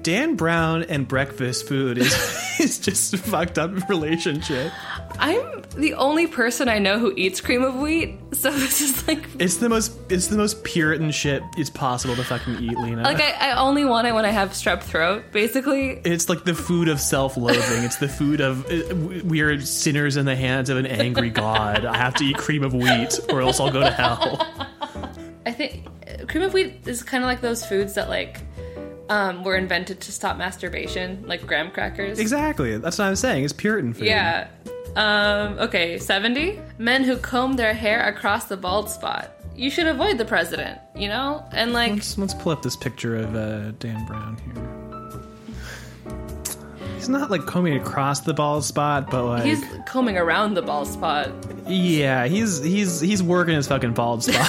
Dan 0.00 0.34
Brown 0.34 0.84
and 0.84 1.06
breakfast 1.06 1.68
food 1.68 1.98
is, 1.98 2.14
is 2.58 2.78
just 2.78 3.12
a 3.12 3.18
fucked 3.18 3.58
up 3.58 3.86
relationship. 3.90 4.72
I'm 5.18 5.62
the 5.76 5.94
only 5.94 6.26
person 6.26 6.68
I 6.68 6.78
know 6.78 6.98
who 6.98 7.12
eats 7.16 7.40
cream 7.40 7.62
of 7.62 7.74
wheat, 7.76 8.18
so 8.32 8.50
this 8.58 8.80
is 8.80 9.06
like 9.08 9.24
It's 9.38 9.56
the 9.56 9.68
most 9.68 9.92
it's 10.10 10.28
the 10.28 10.36
most 10.36 10.64
Puritan 10.64 11.10
shit 11.10 11.42
it's 11.56 11.70
possible 11.70 12.14
to 12.16 12.24
fucking 12.24 12.56
eat, 12.56 12.76
Lina. 12.78 13.02
like 13.02 13.20
I, 13.20 13.50
I 13.50 13.58
only 13.58 13.84
want 13.84 14.06
it 14.06 14.12
when 14.14 14.24
I 14.24 14.30
have 14.30 14.50
strep 14.50 14.82
throat, 14.82 15.24
basically. 15.32 16.00
it's 16.04 16.28
like 16.28 16.44
the 16.44 16.54
food 16.54 16.88
of 16.88 17.00
self-loathing. 17.00 17.84
It's 17.84 17.96
the 17.96 18.08
food 18.08 18.40
of 18.40 18.64
uh, 18.70 18.94
we 19.24 19.40
are 19.40 19.60
sinners 19.60 20.16
in 20.16 20.24
the 20.26 20.36
hands 20.36 20.70
of 20.70 20.76
an 20.76 20.86
angry 20.86 21.30
god. 21.30 21.84
I 21.84 21.96
have 21.96 22.14
to 22.14 22.24
eat 22.24 22.36
cream 22.38 22.62
of 22.62 22.74
wheat, 22.74 23.18
or 23.30 23.40
else 23.42 23.60
I'll 23.60 23.70
go 23.70 23.80
to 23.80 23.90
hell. 23.90 24.46
I 25.46 25.52
think 25.52 25.86
uh, 26.06 26.26
cream 26.26 26.42
of 26.44 26.52
wheat 26.54 26.86
is 26.86 27.02
kind 27.02 27.24
of 27.24 27.28
like 27.28 27.40
those 27.40 27.64
foods 27.64 27.94
that 27.94 28.08
like 28.08 28.40
um, 29.08 29.42
were 29.44 29.56
invented 29.56 30.00
to 30.02 30.12
stop 30.12 30.36
masturbation, 30.36 31.24
like 31.26 31.46
graham 31.46 31.70
crackers. 31.70 32.18
Exactly. 32.18 32.76
That's 32.78 32.98
what 32.98 33.06
I'm 33.06 33.16
saying. 33.16 33.44
It's 33.44 33.52
Puritan 33.52 33.94
food. 33.94 34.06
Yeah. 34.06 34.48
Um, 34.98 35.58
okay, 35.60 35.98
70. 35.98 36.60
Men 36.78 37.04
who 37.04 37.16
comb 37.18 37.54
their 37.54 37.72
hair 37.72 38.06
across 38.08 38.46
the 38.46 38.56
bald 38.56 38.90
spot. 38.90 39.30
You 39.54 39.70
should 39.70 39.86
avoid 39.86 40.18
the 40.18 40.24
president, 40.24 40.78
you 40.96 41.06
know? 41.08 41.44
And 41.52 41.72
like, 41.72 41.92
Let's 41.92 42.18
let's 42.18 42.34
pull 42.34 42.52
up 42.52 42.62
this 42.62 42.76
picture 42.76 43.16
of 43.16 43.34
uh, 43.34 43.70
Dan 43.78 44.04
Brown 44.06 44.36
here. 44.44 44.64
He's 46.96 47.08
not 47.08 47.30
like 47.30 47.46
combing 47.46 47.76
across 47.76 48.20
the 48.20 48.34
bald 48.34 48.64
spot, 48.64 49.08
but 49.10 49.24
like 49.24 49.44
he's 49.44 49.64
combing 49.86 50.18
around 50.18 50.54
the 50.54 50.62
bald 50.62 50.88
spot. 50.88 51.30
yeah, 51.68 52.26
he's 52.26 52.62
he's 52.62 53.00
he's 53.00 53.22
working 53.22 53.54
his 53.54 53.68
fucking 53.68 53.94
bald 53.94 54.24
spot. 54.24 54.48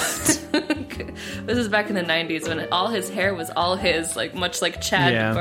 this 1.46 1.58
is 1.58 1.68
back 1.68 1.88
in 1.90 1.94
the 1.94 2.02
90s 2.02 2.48
when 2.48 2.68
all 2.72 2.88
his 2.88 3.08
hair 3.08 3.34
was 3.34 3.50
all 3.50 3.76
his, 3.76 4.16
like, 4.16 4.34
much 4.34 4.60
like 4.62 4.80
Chad 4.80 5.12
Yeah. 5.12 5.32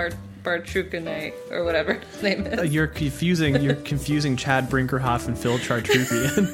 Bartrukanite, 0.43 1.33
or 1.51 1.63
whatever 1.63 1.93
his 2.13 2.23
name 2.23 2.45
is. 2.47 2.71
you're 2.73 2.87
confusing 2.87 3.61
you're 3.61 3.75
confusing 3.91 4.35
Chad 4.37 4.69
Brinkerhoff 4.69 5.27
and 5.27 5.37
Phil 5.37 5.57
Chartrukian. 5.59 6.53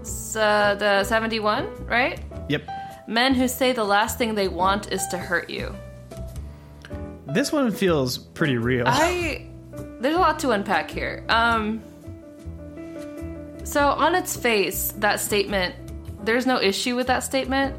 It's, 0.00 0.36
uh, 0.36 0.74
the 0.76 1.04
71, 1.04 1.86
right? 1.86 2.20
yep. 2.48 2.62
Men 3.08 3.34
who 3.34 3.48
say 3.48 3.72
the 3.72 3.84
last 3.84 4.16
thing 4.18 4.34
they 4.34 4.48
want 4.48 4.92
is 4.92 5.06
to 5.08 5.18
hurt 5.18 5.50
you. 5.50 5.74
This 7.26 7.50
one 7.52 7.70
feels 7.72 8.18
pretty 8.18 8.56
real. 8.58 8.84
I 8.86 9.48
there's 10.00 10.14
a 10.16 10.18
lot 10.18 10.38
to 10.40 10.50
unpack 10.50 10.90
here. 10.90 11.24
Um 11.28 11.82
so 13.64 13.88
on 13.88 14.14
its 14.14 14.36
face, 14.36 14.92
that 14.98 15.20
statement 15.20 15.74
there's 16.24 16.46
no 16.46 16.60
issue 16.60 16.94
with 16.94 17.08
that 17.08 17.20
statement. 17.24 17.76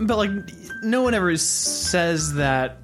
But 0.00 0.16
like, 0.16 0.30
no 0.82 1.02
one 1.02 1.12
ever 1.12 1.36
says 1.36 2.34
that 2.34 2.78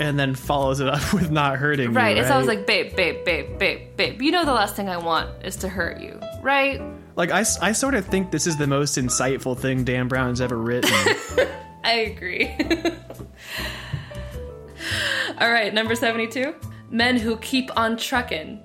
and 0.00 0.18
then 0.18 0.34
follows 0.34 0.80
it 0.80 0.88
up 0.88 1.12
with 1.14 1.30
not 1.30 1.56
hurting. 1.58 1.92
Right. 1.92 2.16
You, 2.16 2.22
It's 2.22 2.30
always 2.30 2.46
like, 2.46 2.66
babe, 2.66 2.94
babe, 2.96 3.24
babe, 3.24 3.58
babe, 3.58 3.96
babe. 3.96 4.20
You 4.22 4.30
know 4.30 4.44
the 4.44 4.52
last 4.52 4.74
thing 4.76 4.88
I 4.88 4.96
want 4.96 5.44
is 5.44 5.56
to 5.56 5.68
hurt 5.68 6.00
you. 6.00 6.18
Right? 6.42 6.80
like 7.14 7.30
I, 7.30 7.40
I 7.60 7.72
sort 7.72 7.94
of 7.94 8.06
think 8.06 8.30
this 8.30 8.46
is 8.46 8.56
the 8.56 8.66
most 8.66 8.96
insightful 8.96 9.58
thing 9.58 9.84
Dan 9.84 10.08
Brown's 10.08 10.40
ever 10.40 10.56
written. 10.56 10.90
I 11.84 11.92
agree. 12.14 12.48
All 15.38 15.50
right, 15.50 15.74
number 15.74 15.94
72. 15.94 16.54
Men 16.90 17.16
who 17.18 17.36
keep 17.38 17.70
on 17.76 17.96
trucking. 17.96 18.62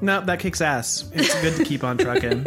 no, 0.00 0.20
that 0.20 0.38
kicks 0.40 0.60
ass. 0.60 1.10
It's 1.14 1.40
good 1.40 1.56
to 1.56 1.64
keep 1.64 1.82
on 1.84 1.98
trucking. 1.98 2.46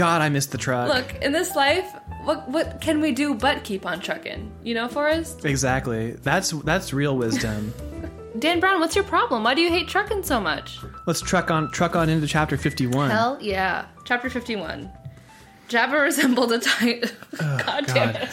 God, 0.00 0.22
I 0.22 0.30
missed 0.30 0.50
the 0.50 0.56
truck. 0.56 0.88
Look, 0.88 1.22
in 1.22 1.30
this 1.30 1.54
life, 1.54 1.94
what 2.24 2.48
what 2.48 2.80
can 2.80 3.02
we 3.02 3.12
do 3.12 3.34
but 3.34 3.64
keep 3.64 3.84
on 3.84 4.00
trucking? 4.00 4.50
You 4.62 4.72
know, 4.72 4.88
Forrest? 4.88 5.44
Exactly. 5.44 6.12
That's 6.12 6.52
that's 6.52 6.94
real 6.94 7.18
wisdom. 7.18 7.74
Dan 8.38 8.60
Brown, 8.60 8.80
what's 8.80 8.94
your 8.94 9.04
problem? 9.04 9.44
Why 9.44 9.52
do 9.52 9.60
you 9.60 9.68
hate 9.68 9.88
trucking 9.88 10.22
so 10.22 10.40
much? 10.40 10.78
Let's 11.06 11.20
truck 11.20 11.50
on 11.50 11.70
truck 11.70 11.96
on 11.96 12.08
into 12.08 12.26
chapter 12.26 12.56
fifty 12.56 12.86
one. 12.86 13.10
Hell 13.10 13.36
yeah. 13.42 13.84
Chapter 14.06 14.30
51. 14.30 14.90
Jabba 15.68 16.02
resembled 16.02 16.50
a 16.50 16.56
oh, 16.56 16.58
giant. 16.58 17.14
God, 17.38 17.86
damn 17.86 18.12
God. 18.14 18.28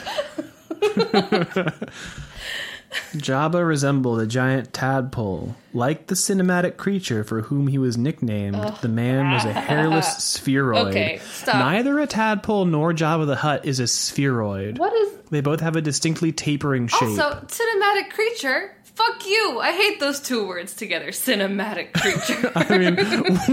it. 0.81 1.89
Jabba 3.13 3.67
resembled 3.67 4.19
a 4.19 4.27
giant 4.27 4.73
tadpole. 4.73 5.55
Like 5.73 6.07
the 6.07 6.15
cinematic 6.15 6.77
creature 6.77 7.23
for 7.23 7.41
whom 7.41 7.67
he 7.67 7.77
was 7.77 7.97
nicknamed, 7.97 8.55
the 8.81 8.87
man 8.87 9.31
was 9.31 9.45
a 9.45 9.53
hairless 9.53 10.17
spheroid. 10.23 10.87
Okay, 10.87 11.19
stop. 11.25 11.55
Neither 11.55 11.99
a 11.99 12.07
tadpole 12.07 12.65
nor 12.65 12.93
Jabba 12.93 13.25
the 13.25 13.35
Hutt 13.35 13.65
is 13.65 13.79
a 13.79 13.87
spheroid. 13.87 14.77
What 14.77 14.93
is. 14.93 15.13
They 15.29 15.41
both 15.41 15.59
have 15.59 15.75
a 15.75 15.81
distinctly 15.81 16.31
tapering 16.31 16.87
shape. 16.87 17.01
Also, 17.01 17.45
cinematic 17.47 18.11
creature? 18.11 18.73
Fuck 18.83 19.27
you. 19.27 19.59
I 19.59 19.73
hate 19.73 19.99
those 19.99 20.19
two 20.19 20.47
words 20.47 20.73
together. 20.73 21.09
Cinematic 21.09 21.93
creature. 21.93 22.51
I 22.55 22.77
mean, 22.77 22.97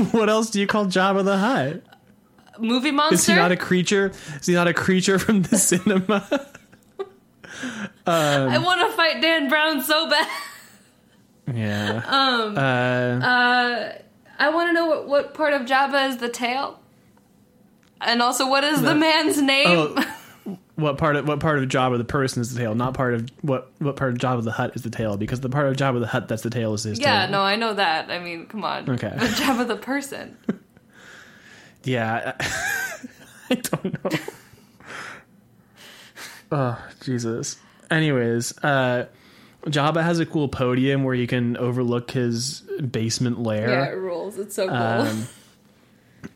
what 0.13 0.31
else 0.31 0.51
do 0.51 0.61
you 0.61 0.67
call 0.67 0.87
Jabba 0.87 1.25
the 1.25 1.37
Hutt? 1.37 1.83
Movie 2.59 2.93
monster? 2.93 3.15
Is 3.15 3.27
he 3.27 3.35
not 3.35 3.51
a 3.53 3.57
creature? 3.57 4.13
Is 4.41 4.47
he 4.47 4.55
not 4.55 4.69
a 4.69 4.75
creature 4.75 5.19
from 5.19 5.43
the 5.43 5.59
cinema? 5.59 6.47
I 8.07 8.59
want 8.59 8.81
to 8.91 8.97
fight 8.97 9.21
Dan 9.23 9.49
Brown 9.49 9.83
so 9.83 10.09
bad. 10.09 10.29
yeah. 11.53 12.03
Um. 12.07 12.57
Uh, 12.57 12.61
uh 13.27 13.99
I 14.39 14.49
want 14.51 14.69
to 14.69 14.73
know 14.73 14.87
what 14.87 15.07
what 15.09 15.35
part 15.35 15.53
of 15.55 15.63
Jabba 15.63 16.09
is 16.09 16.17
the 16.19 16.29
tail? 16.29 16.81
And 18.01 18.21
also, 18.21 18.49
what 18.49 18.65
is 18.65 18.81
the, 18.83 18.89
The- 18.89 18.95
man's 18.97 19.41
name? 19.41 19.67
Oh, 19.69 20.57
what 20.75 20.99
part 20.99 21.17
of 21.17 21.27
what 21.29 21.39
part 21.41 21.59
of 21.59 21.69
Jabba 21.69 21.97
the 21.99 22.05
person 22.05 22.41
is 22.43 22.53
the 22.53 22.59
tail? 22.61 22.75
Not 22.75 22.95
part 22.95 23.15
of 23.15 23.29
what 23.43 23.71
what 23.79 23.97
part 23.97 24.13
of 24.13 24.19
Jabba 24.19 24.43
the 24.43 24.51
Hutt 24.53 24.75
is 24.75 24.83
the 24.83 24.91
tail? 24.91 25.17
Because 25.17 25.41
the 25.41 25.49
part 25.49 25.69
of 25.69 25.77
Jabba 25.77 26.01
the 26.01 26.07
Hutt 26.09 26.27
that's 26.29 26.43
the 26.43 26.51
tail 26.51 26.75
is 26.75 26.83
his 26.83 26.99
yeah, 26.99 27.23
tail. 27.27 27.31
no, 27.33 27.41
I 27.43 27.57
know 27.57 27.73
that. 27.75 28.11
I 28.11 28.19
mean, 28.19 28.47
come 28.47 28.65
on. 28.65 28.91
Okay. 28.91 29.13
But 29.17 29.31
Jabba 29.31 29.67
the 29.69 29.77
person. 29.77 30.37
Yeah, 31.87 32.33
I 33.51 33.55
don't 33.57 34.03
know. 34.05 34.11
Oh 36.55 36.79
Jesus. 37.03 37.59
Anyways, 37.91 38.57
uh, 38.63 39.07
Jabba 39.67 40.03
has 40.03 40.19
a 40.21 40.27
cool 40.27 40.49
podium 40.49 41.05
where 41.05 41.15
you 41.15 41.27
can 41.27 41.57
overlook 41.57 42.11
his 42.11 42.61
basement 42.91 43.41
lair. 43.41 43.69
Yeah, 43.69 43.87
it 43.87 43.97
rules. 43.97 44.39
It's 44.39 44.55
so 44.55 44.69
cool. 44.69 44.77
Um, 44.77 45.29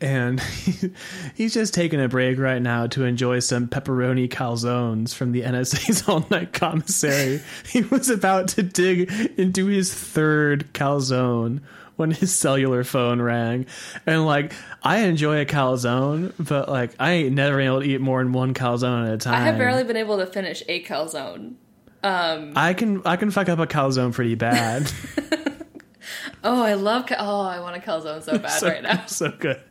and 0.01 0.39
he's 1.35 1.53
just 1.53 1.73
taking 1.73 2.01
a 2.01 2.07
break 2.07 2.39
right 2.39 2.61
now 2.61 2.87
to 2.87 3.05
enjoy 3.05 3.39
some 3.39 3.67
pepperoni 3.67 4.29
calzones 4.29 5.13
from 5.13 5.31
the 5.31 5.41
NSA's 5.41 6.03
all 6.07 6.25
night 6.29 6.53
commissary. 6.53 7.41
he 7.67 7.81
was 7.81 8.09
about 8.09 8.49
to 8.49 8.63
dig 8.63 9.11
into 9.37 9.67
his 9.67 9.93
third 9.93 10.67
calzone 10.73 11.61
when 11.99 12.11
his 12.11 12.33
cellular 12.33 12.83
phone 12.83 13.21
rang. 13.21 13.65
And 14.05 14.25
like, 14.25 14.53
I 14.81 14.99
enjoy 14.99 15.41
a 15.41 15.45
calzone, 15.45 16.33
but 16.39 16.69
like, 16.69 16.95
I 16.99 17.11
ain't 17.11 17.35
never 17.35 17.57
been 17.57 17.67
able 17.67 17.81
to 17.81 17.85
eat 17.87 18.01
more 18.01 18.23
than 18.23 18.33
one 18.33 18.53
calzone 18.53 19.07
at 19.07 19.13
a 19.13 19.17
time. 19.17 19.35
I 19.35 19.45
have 19.45 19.57
barely 19.57 19.83
been 19.83 19.97
able 19.97 20.17
to 20.17 20.25
finish 20.25 20.63
a 20.67 20.83
calzone. 20.83 21.55
I 22.01 22.73
can 22.77 23.01
I 23.05 23.17
can 23.17 23.29
fuck 23.29 23.49
up 23.49 23.59
a 23.59 23.67
calzone 23.67 24.13
pretty 24.13 24.35
bad. 24.35 24.89
Oh, 26.43 26.63
I 26.63 26.73
love. 26.75 27.05
Cal- 27.05 27.17
oh, 27.19 27.41
I 27.41 27.59
want 27.59 27.75
a 27.75 27.79
calzone 27.79 28.23
so 28.23 28.37
bad 28.37 28.51
so, 28.59 28.67
right 28.67 28.81
now. 28.81 29.05
so 29.05 29.29
good. 29.31 29.61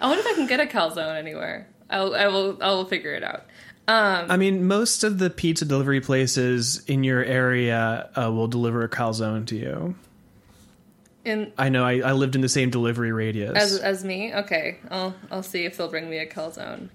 I 0.00 0.08
wonder 0.08 0.20
if 0.20 0.26
I 0.26 0.34
can 0.34 0.46
get 0.46 0.60
a 0.60 0.66
calzone 0.66 1.16
anywhere. 1.16 1.68
I'll, 1.88 2.14
I 2.14 2.26
will. 2.26 2.58
I 2.60 2.70
will 2.70 2.84
figure 2.84 3.14
it 3.14 3.22
out. 3.22 3.44
I 3.88 4.36
mean, 4.36 4.66
most 4.66 5.04
of 5.04 5.18
the 5.18 5.30
pizza 5.30 5.64
delivery 5.64 6.00
places 6.00 6.84
in 6.86 7.04
your 7.04 7.24
area 7.24 8.10
uh, 8.16 8.32
will 8.32 8.48
deliver 8.48 8.82
a 8.82 8.88
calzone 8.88 9.46
to 9.46 9.56
you. 9.56 9.94
In 11.26 11.52
I 11.58 11.70
know. 11.70 11.84
I, 11.84 11.98
I 11.98 12.12
lived 12.12 12.36
in 12.36 12.40
the 12.40 12.48
same 12.48 12.70
delivery 12.70 13.10
radius. 13.10 13.56
as 13.56 13.78
as 13.78 14.04
me, 14.04 14.32
okay. 14.32 14.78
I'll 14.92 15.12
I'll 15.28 15.42
see 15.42 15.64
if 15.64 15.76
they'll 15.76 15.90
bring 15.90 16.08
me 16.08 16.18
a 16.18 16.26
calzone. 16.26 16.88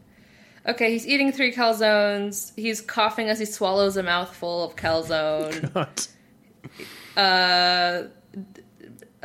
Okay, 0.65 0.91
he's 0.91 1.05
eating 1.05 1.33
three 1.33 1.53
calzones. 1.53 2.53
He's 2.55 2.79
coughing 2.79 3.27
as 3.27 3.39
he 3.39 3.45
swallows 3.45 3.97
a 3.97 4.03
mouthful 4.03 4.63
of 4.63 4.77
calzone. 4.77 5.75
uh, 7.17 8.03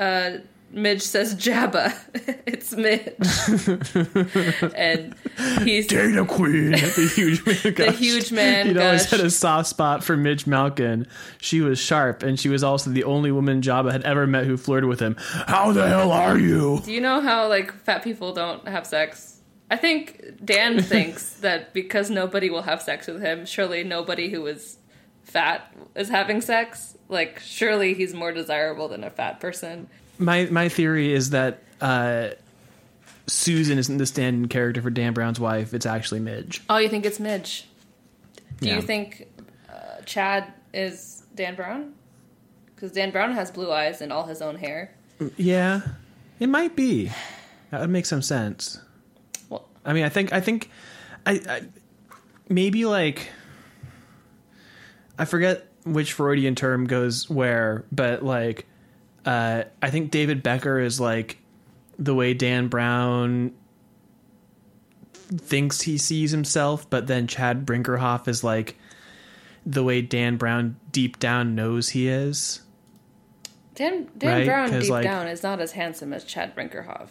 uh, 0.00 0.38
Midge 0.70 1.02
says 1.02 1.34
Jabba. 1.34 1.94
it's 2.46 2.72
Midge, 2.72 3.14
and 4.74 5.14
he's 5.62 5.86
Data 5.86 6.24
Queen, 6.24 6.70
the 6.72 7.12
huge 7.14 7.46
man. 7.46 7.74
the 7.74 7.92
huge 7.92 8.32
man. 8.32 8.66
He'd 8.66 8.76
always 8.76 9.08
had 9.10 9.20
a 9.20 9.30
soft 9.30 9.68
spot 9.68 10.02
for 10.02 10.16
Midge 10.16 10.44
Milken. 10.44 11.08
She 11.40 11.60
was 11.60 11.78
sharp, 11.78 12.22
and 12.22 12.38
she 12.38 12.48
was 12.48 12.64
also 12.64 12.90
the 12.90 13.04
only 13.04 13.30
woman 13.30 13.62
Jabba 13.62 13.92
had 13.92 14.02
ever 14.02 14.26
met 14.26 14.44
who 14.44 14.56
flirted 14.56 14.88
with 14.88 15.00
him. 15.00 15.16
How 15.18 15.72
the 15.72 15.88
hell 15.88 16.10
are 16.12 16.38
you? 16.38 16.80
Do 16.84 16.92
you 16.92 17.00
know 17.00 17.20
how 17.20 17.48
like 17.48 17.72
fat 17.84 18.02
people 18.02 18.32
don't 18.32 18.66
have 18.66 18.86
sex? 18.86 19.40
I 19.70 19.76
think 19.76 20.44
Dan 20.44 20.80
thinks 20.80 21.34
that 21.40 21.72
because 21.74 22.10
nobody 22.10 22.50
will 22.50 22.62
have 22.62 22.82
sex 22.82 23.06
with 23.06 23.20
him, 23.20 23.46
surely 23.46 23.82
nobody 23.82 24.30
who 24.30 24.46
is 24.46 24.78
fat 25.22 25.72
is 25.94 26.08
having 26.08 26.40
sex. 26.40 26.96
Like 27.08 27.40
surely 27.40 27.94
he's 27.94 28.14
more 28.14 28.32
desirable 28.32 28.88
than 28.88 29.04
a 29.04 29.10
fat 29.10 29.40
person. 29.40 29.88
My 30.18 30.46
my 30.46 30.68
theory 30.68 31.12
is 31.12 31.30
that 31.30 31.62
uh, 31.80 32.28
Susan 33.26 33.78
isn't 33.78 33.98
the 33.98 34.06
stand-in 34.06 34.48
character 34.48 34.80
for 34.82 34.90
Dan 34.90 35.12
Brown's 35.12 35.38
wife. 35.40 35.74
It's 35.74 35.86
actually 35.86 36.20
Midge. 36.20 36.62
Oh, 36.70 36.78
you 36.78 36.88
think 36.88 37.04
it's 37.04 37.20
Midge? 37.20 37.66
Do 38.60 38.68
Yeah. 38.68 38.76
you 38.76 38.82
think 38.82 39.26
uh, 39.68 40.00
Chad 40.06 40.52
is 40.72 41.22
Dan 41.34 41.54
Brown? 41.54 41.92
Because 42.74 42.92
Dan 42.92 43.10
Brown 43.10 43.32
has 43.32 43.50
blue 43.50 43.70
eyes 43.72 44.00
and 44.00 44.12
all 44.12 44.24
his 44.26 44.40
own 44.42 44.56
hair. 44.56 44.94
Yeah, 45.36 45.80
it 46.38 46.48
might 46.48 46.76
be. 46.76 47.10
That 47.70 47.80
would 47.80 47.90
make 47.90 48.06
some 48.06 48.22
sense. 48.22 48.80
Well, 49.48 49.66
I 49.84 49.92
mean, 49.92 50.04
I 50.04 50.08
think 50.08 50.32
I 50.32 50.40
think 50.40 50.70
I, 51.26 51.40
I 51.48 51.62
maybe 52.48 52.84
like 52.86 53.28
I 55.18 55.24
forget 55.24 55.66
which 55.84 56.12
Freudian 56.12 56.54
term 56.54 56.86
goes 56.86 57.28
where, 57.30 57.84
but 57.92 58.22
like 58.22 58.66
uh, 59.26 59.64
I 59.82 59.90
think 59.90 60.10
David 60.10 60.42
Becker 60.42 60.78
is 60.78 60.98
like 61.00 61.38
the 61.98 62.14
way 62.14 62.32
Dan 62.34 62.68
Brown 62.68 63.52
thinks 65.12 65.80
he 65.82 65.98
sees 65.98 66.30
himself, 66.30 66.88
but 66.88 67.06
then 67.06 67.26
Chad 67.26 67.66
Brinkerhoff 67.66 68.28
is 68.28 68.44
like 68.44 68.76
the 69.64 69.82
way 69.82 70.00
Dan 70.00 70.36
Brown 70.36 70.76
deep 70.92 71.18
down 71.18 71.54
knows 71.54 71.88
he 71.90 72.08
is. 72.08 72.62
Dan 73.74 74.08
Dan 74.16 74.30
Right, 74.38 74.46
Brown 74.46 74.70
deep 74.80 74.90
like- 74.90 75.04
down 75.04 75.26
is 75.26 75.42
not 75.42 75.60
as 75.60 75.72
handsome 75.72 76.12
as 76.12 76.24
Chad 76.24 76.54
Brinkerhoff. 76.54 77.08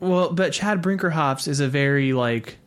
Well, 0.00 0.32
but 0.32 0.52
Chad 0.52 0.82
Brinkerhoff's 0.82 1.46
is 1.46 1.60
a 1.60 1.68
very 1.68 2.12
like 2.12 2.58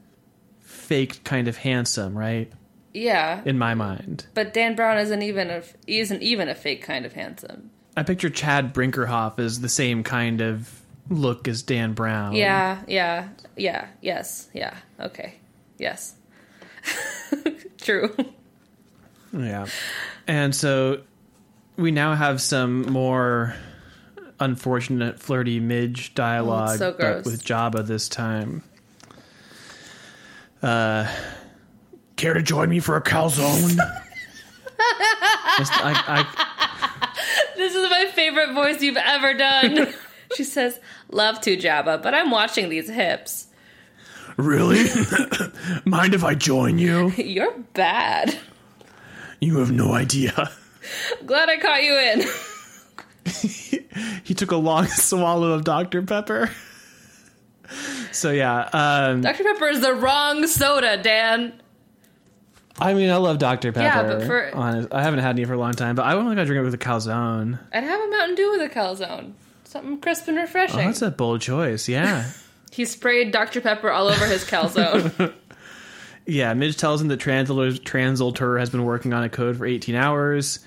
fake 0.59 1.23
kind 1.23 1.47
of 1.47 1.57
handsome, 1.57 2.17
right? 2.17 2.51
Yeah, 2.97 3.41
In 3.45 3.57
my 3.57 3.73
mind. 3.75 4.25
but 4.33 4.53
Dan 4.53 4.75
Brown 4.75 4.97
isn't 4.97 5.21
even 5.21 5.49
a 5.51 5.61
isn't 5.85 6.21
even 6.23 6.49
a 6.49 6.55
fake 6.55 6.81
kind 6.81 7.05
of 7.05 7.13
handsome. 7.13 7.69
I 7.95 8.03
picture 8.03 8.29
Chad 8.29 8.73
Brinkerhoff 8.73 9.39
as 9.39 9.61
the 9.61 9.69
same 9.69 10.03
kind 10.03 10.41
of 10.41 10.81
look 11.09 11.47
as 11.47 11.61
Dan 11.63 11.93
Brown. 11.93 12.33
Yeah, 12.33 12.79
yeah, 12.87 13.29
yeah, 13.55 13.87
yes, 14.01 14.49
yeah, 14.53 14.75
okay, 14.99 15.35
yes. 15.77 16.15
True. 17.81 18.15
Yeah. 19.33 19.67
And 20.27 20.55
so 20.55 21.01
we 21.75 21.91
now 21.91 22.15
have 22.15 22.41
some 22.41 22.83
more 22.91 23.55
unfortunate 24.39 25.19
flirty 25.19 25.59
midge 25.59 26.13
dialogue, 26.15 26.75
Oh, 26.75 26.77
so 26.77 26.95
but 26.97 27.25
with 27.25 27.43
Jabba 27.43 27.85
this 27.85 28.07
time. 28.09 28.63
Uh, 30.61 31.07
care 32.17 32.33
to 32.33 32.41
join 32.41 32.69
me 32.69 32.79
for 32.79 32.97
a 32.97 33.01
calzone? 33.01 33.77
Just- 35.57 35.73
I, 35.73 36.25
I, 36.25 37.13
This 37.55 37.73
is 37.73 37.89
my 37.89 38.05
favorite 38.13 38.53
voice 38.53 38.81
you've 38.81 38.97
ever 38.97 39.33
done. 39.33 39.93
she 40.35 40.43
says, 40.43 40.79
"Love 41.11 41.41
to 41.41 41.57
Jabba, 41.57 42.01
but 42.03 42.13
I'm 42.13 42.29
watching 42.29 42.69
these 42.69 42.89
hips. 42.89 43.47
really? 44.37 44.85
Mind 45.85 46.13
if 46.13 46.23
I 46.23 46.35
join 46.35 46.77
you? 46.77 47.09
You're 47.11 47.57
bad. 47.73 48.37
You 49.39 49.57
have 49.59 49.71
no 49.71 49.93
idea. 49.93 50.51
Glad 51.25 51.49
I 51.49 51.57
caught 51.57 51.83
you 51.83 51.93
in." 51.95 52.23
He 54.23 54.33
took 54.33 54.51
a 54.51 54.57
long 54.57 54.85
swallow 54.87 55.51
of 55.53 55.63
Dr. 55.63 56.01
Pepper. 56.03 56.49
So 58.11 58.31
yeah, 58.31 58.69
um, 58.73 59.21
Dr 59.21 59.43
Pepper 59.43 59.67
is 59.69 59.81
the 59.81 59.93
wrong 59.95 60.45
soda, 60.47 60.97
Dan. 61.01 61.53
I 62.79 62.93
mean, 62.93 63.09
I 63.09 63.15
love 63.17 63.39
Dr. 63.39 63.71
Pepper. 63.71 63.83
Yeah, 63.85 64.03
but 64.03 64.23
for- 64.27 64.55
honest, 64.55 64.89
I 64.93 65.01
haven't 65.01 65.19
had 65.19 65.31
any 65.31 65.45
for 65.45 65.53
a 65.53 65.57
long 65.57 65.73
time, 65.73 65.95
but 65.95 66.03
I 66.05 66.13
wouldn't 66.13 66.29
like 66.29 66.37
to 66.37 66.45
drink 66.45 66.61
it 66.61 66.63
with 66.63 66.73
a 66.73 66.77
calzone. 66.77 67.59
I'd 67.73 67.83
have 67.83 67.99
a 68.01 68.07
Mountain 68.09 68.35
Dew 68.35 68.51
with 68.51 68.61
a 68.61 68.69
calzone. 68.73 69.33
Something 69.63 69.99
crisp 69.99 70.27
and 70.27 70.37
refreshing. 70.37 70.79
Oh, 70.79 70.85
that's 70.85 71.01
a 71.01 71.11
bold 71.11 71.41
choice. 71.41 71.87
Yeah, 71.89 72.29
he 72.71 72.85
sprayed 72.85 73.31
Dr 73.31 73.61
Pepper 73.61 73.89
all 73.91 74.07
over 74.07 74.25
his 74.25 74.43
calzone. 74.45 75.33
yeah. 76.25 76.53
Midge 76.53 76.77
tells 76.77 77.01
him 77.01 77.07
that 77.09 77.17
Translator, 77.17 77.77
Translator 77.77 78.57
has 78.59 78.69
been 78.69 78.85
working 78.85 79.13
on 79.13 79.23
a 79.23 79.29
code 79.29 79.57
for 79.57 79.65
18 79.65 79.95
hours, 79.95 80.59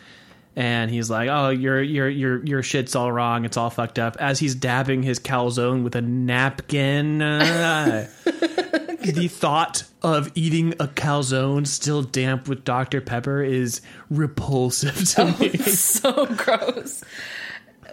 and 0.56 0.90
he's 0.90 1.08
like, 1.08 1.28
"Oh, 1.30 1.48
your 1.50 1.80
your 1.80 2.08
your 2.08 2.44
your 2.44 2.62
shit's 2.62 2.94
all 2.96 3.10
wrong. 3.10 3.44
It's 3.44 3.56
all 3.56 3.70
fucked 3.70 3.98
up." 3.98 4.16
As 4.20 4.38
he's 4.38 4.54
dabbing 4.54 5.02
his 5.02 5.18
calzone 5.20 5.82
with 5.84 5.94
a 5.94 6.02
napkin. 6.02 7.22
Uh, 7.22 8.06
uh, 9.00 9.06
the 9.12 9.28
thought 9.28 9.84
of 10.02 10.30
eating 10.34 10.72
a 10.74 10.88
calzone 10.88 11.66
still 11.66 12.02
damp 12.02 12.48
with 12.48 12.64
Dr. 12.64 13.00
Pepper 13.00 13.42
is 13.42 13.80
repulsive 14.10 15.08
to 15.10 15.24
me. 15.38 15.50
so 15.58 16.26
gross. 16.26 17.04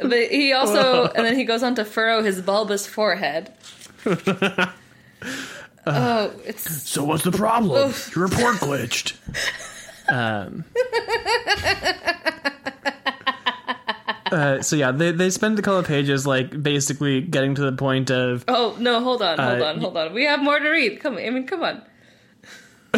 But 0.02 0.30
he 0.30 0.54
also, 0.54 1.08
and 1.08 1.26
then 1.26 1.36
he 1.36 1.44
goes 1.44 1.64
on 1.64 1.76
to 1.76 1.86
furrow 1.86 2.24
his 2.24 2.42
bulbous 2.42 2.88
forehead. 2.88 3.52
oh, 4.06 4.72
it's 6.46 6.90
So 6.90 7.04
what's 7.04 7.24
the 7.24 7.32
problem? 7.32 7.90
Oof. 7.90 8.16
Your 8.16 8.28
report 8.28 8.56
glitched. 8.58 9.18
um. 10.12 10.64
Uh, 14.32 14.62
so 14.62 14.76
yeah, 14.76 14.92
they 14.92 15.12
they 15.12 15.30
spend 15.30 15.58
a 15.60 15.62
couple 15.62 15.80
of 15.80 15.86
pages 15.88 16.26
like 16.28 16.62
basically 16.62 17.22
getting 17.22 17.56
to 17.56 17.62
the 17.62 17.72
point 17.72 18.10
of 18.12 18.44
oh 18.48 18.76
no, 18.80 19.02
hold 19.02 19.22
on, 19.22 19.38
hold 19.38 19.62
Uh, 19.62 19.66
on, 19.66 19.80
hold 19.80 19.98
on. 19.98 20.14
We 20.14 20.26
have 20.26 20.42
more 20.42 20.60
to 20.60 20.70
read. 20.70 21.00
Come, 21.00 21.18
I 21.18 21.30
mean, 21.30 21.46
come 21.48 21.64
on. 21.64 21.82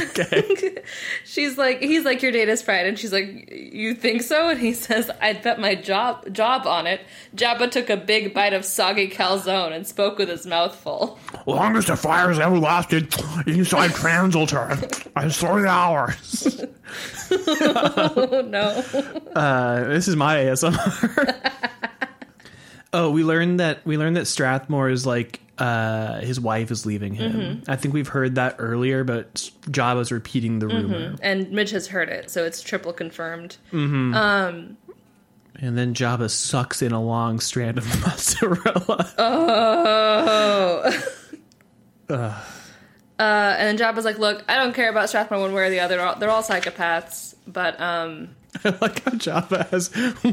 okay. 0.00 0.82
she's 1.24 1.56
like, 1.58 1.80
he's 1.80 2.04
like 2.04 2.22
your 2.22 2.32
data's 2.32 2.62
friend, 2.62 2.86
and 2.86 2.98
she's 2.98 3.12
like, 3.12 3.50
you 3.50 3.94
think 3.94 4.22
so? 4.22 4.50
And 4.50 4.60
he 4.60 4.72
says, 4.86 5.10
I'd 5.20 5.42
bet 5.42 5.58
my 5.58 5.74
job 5.74 6.32
job 6.32 6.66
on 6.66 6.86
it. 6.86 7.00
Jabba 7.34 7.70
took 7.70 7.90
a 7.90 7.96
big 7.96 8.34
bite 8.34 8.52
of 8.52 8.64
soggy 8.64 9.08
calzone 9.08 9.72
and 9.72 9.86
spoke 9.86 10.18
with 10.18 10.28
his 10.28 10.46
mouth 10.46 10.74
full. 10.76 11.18
Longest 11.46 11.86
the 11.86 11.96
fire's 11.96 12.38
ever 12.40 12.58
lasted 12.58 13.14
inside 13.46 13.92
Translator. 13.94 14.76
I 15.14 15.28
three 15.28 15.66
hours. 15.66 16.64
Oh 17.30 18.44
no! 18.48 18.84
Uh, 19.34 19.84
this 19.88 20.08
is 20.08 20.16
my 20.16 20.36
ASMR. 20.38 21.52
oh, 22.92 23.10
we 23.10 23.22
learned 23.22 23.60
that 23.60 23.86
we 23.86 23.96
learned 23.96 24.16
that 24.16 24.26
Strathmore 24.26 24.90
is 24.90 25.06
like 25.06 25.40
uh, 25.58 26.20
his 26.20 26.40
wife 26.40 26.70
is 26.72 26.84
leaving 26.84 27.14
him. 27.14 27.62
I 27.68 27.76
think 27.76 27.94
we've 27.94 28.08
heard 28.08 28.34
that 28.34 28.56
earlier, 28.58 29.04
but 29.04 29.34
Jabba's 29.68 30.10
repeating 30.10 30.58
the 30.58 30.66
rumor. 30.68 31.14
and 31.22 31.50
Midge 31.52 31.70
has 31.70 31.86
heard 31.86 32.08
it, 32.08 32.28
so 32.30 32.44
it's 32.44 32.60
triple 32.60 32.92
confirmed. 32.92 33.56
Um. 33.72 34.76
And 35.58 35.78
then 35.78 35.94
Jabba 35.94 36.28
sucks 36.28 36.82
in 36.82 36.92
a 36.92 37.02
long 37.02 37.40
strand 37.40 37.78
of 37.78 37.86
mozzarella. 38.02 39.14
Oh. 39.16 41.02
Uh, 42.08 42.34
and 43.18 43.78
then 43.78 43.78
Jabba's 43.78 44.04
like, 44.04 44.18
"Look, 44.18 44.44
I 44.48 44.56
don't 44.56 44.74
care 44.74 44.90
about 44.90 45.08
Strathmore 45.08 45.40
one 45.40 45.52
way 45.52 45.66
or 45.66 45.70
the 45.70 45.80
other. 45.80 45.96
They're 45.96 46.06
all, 46.06 46.16
they're 46.16 46.30
all 46.30 46.42
psychopaths, 46.42 47.34
but 47.46 47.80
um, 47.80 48.36
I 48.64 48.76
like 48.80 49.02
how 49.04 49.12
Jabba 49.12 49.68
has 49.70 49.88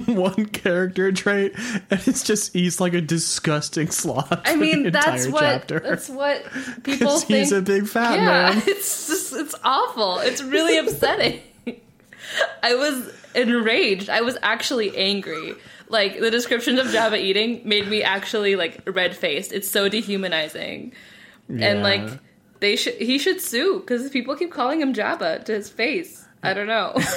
one 0.07 0.45
character 0.47 1.11
trait, 1.11 1.53
and 1.57 2.01
it's 2.05 2.23
just 2.23 2.53
he's 2.53 2.79
like 2.79 2.93
a 2.93 3.01
disgusting 3.01 3.89
sloth. 3.89 4.41
I 4.45 4.55
mean, 4.55 4.91
that's 4.91 5.27
what 5.27 5.41
chapter. 5.41 5.79
that's 5.79 6.09
what 6.09 6.43
people 6.83 7.19
think. 7.19 7.39
he's 7.39 7.51
a 7.51 7.61
big 7.61 7.87
fat 7.87 8.15
yeah, 8.15 8.25
man. 8.25 8.63
it's 8.67 9.07
just 9.07 9.33
it's 9.33 9.55
awful. 9.63 10.19
It's 10.19 10.41
really 10.41 10.77
upsetting. 10.77 11.41
I 12.61 12.75
was 12.75 13.13
enraged. 13.35 14.09
I 14.09 14.21
was 14.21 14.37
actually 14.41 14.95
angry. 14.97 15.55
Like 15.89 16.19
the 16.19 16.31
descriptions 16.31 16.79
of 16.79 16.87
Jabba 16.87 17.19
eating 17.19 17.61
made 17.65 17.87
me 17.87 18.03
actually 18.03 18.55
like 18.55 18.81
red 18.85 19.15
faced. 19.15 19.51
It's 19.51 19.69
so 19.69 19.89
dehumanizing, 19.89 20.93
and 21.49 21.83
like 21.83 22.19
they 22.59 22.75
should 22.75 22.95
he 22.95 23.17
should 23.17 23.41
sue 23.41 23.79
because 23.79 24.09
people 24.09 24.35
keep 24.35 24.51
calling 24.51 24.81
him 24.81 24.93
Jabba 24.93 25.43
to 25.45 25.53
his 25.53 25.69
face. 25.69 26.25
I 26.41 26.53
don't 26.53 26.67
know. 26.67 26.97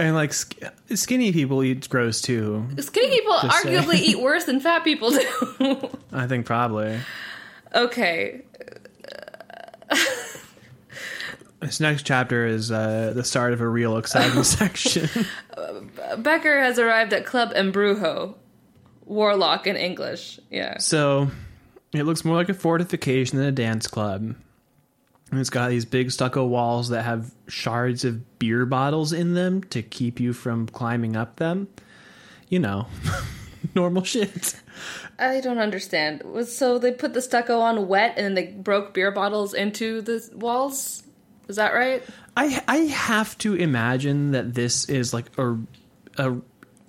And 0.00 0.14
like 0.14 0.32
sk- 0.32 0.62
skinny 0.94 1.32
people 1.32 1.64
eat 1.64 1.88
gross 1.88 2.20
too. 2.20 2.68
Skinny 2.78 3.10
people 3.10 3.34
arguably 3.34 3.96
eat 3.96 4.20
worse 4.22 4.44
than 4.44 4.60
fat 4.60 4.84
people 4.84 5.10
do. 5.10 5.90
I 6.12 6.28
think 6.28 6.46
probably. 6.46 7.00
okay, 7.74 8.42
This 11.60 11.80
next 11.80 12.04
chapter 12.06 12.46
is 12.46 12.70
uh, 12.70 13.12
the 13.14 13.24
start 13.24 13.52
of 13.52 13.60
a 13.60 13.66
real 13.68 13.96
exciting 13.98 14.44
section. 14.44 15.08
Becker 16.18 16.60
has 16.60 16.78
arrived 16.78 17.12
at 17.12 17.26
Club 17.26 17.52
Embrujo, 17.52 18.36
Warlock 19.04 19.66
in 19.66 19.74
English. 19.74 20.38
Yeah. 20.50 20.78
So 20.78 21.30
it 21.92 22.04
looks 22.04 22.24
more 22.24 22.36
like 22.36 22.48
a 22.48 22.54
fortification 22.54 23.38
than 23.38 23.46
a 23.46 23.52
dance 23.52 23.86
club. 23.86 24.34
And 25.30 25.40
it's 25.40 25.50
got 25.50 25.68
these 25.68 25.84
big 25.84 26.10
stucco 26.10 26.46
walls 26.46 26.88
that 26.88 27.04
have 27.04 27.34
shards 27.48 28.04
of 28.04 28.38
beer 28.38 28.64
bottles 28.64 29.12
in 29.12 29.34
them 29.34 29.62
to 29.64 29.82
keep 29.82 30.20
you 30.20 30.32
from 30.32 30.66
climbing 30.66 31.16
up 31.16 31.36
them. 31.36 31.68
You 32.48 32.60
know, 32.60 32.86
normal 33.74 34.04
shit. 34.04 34.54
I 35.18 35.40
don't 35.40 35.58
understand. 35.58 36.22
So 36.46 36.78
they 36.78 36.92
put 36.92 37.12
the 37.12 37.20
stucco 37.20 37.60
on 37.60 37.88
wet 37.88 38.14
and 38.16 38.24
then 38.24 38.34
they 38.34 38.46
broke 38.52 38.94
beer 38.94 39.10
bottles 39.10 39.52
into 39.52 40.00
the 40.00 40.26
walls? 40.34 41.02
Is 41.48 41.56
that 41.56 41.74
right? 41.74 42.02
I 42.36 42.62
I 42.68 42.76
have 42.76 43.36
to 43.38 43.54
imagine 43.54 44.30
that 44.30 44.54
this 44.54 44.88
is 44.88 45.12
like 45.12 45.26
a, 45.38 45.56
a 46.16 46.36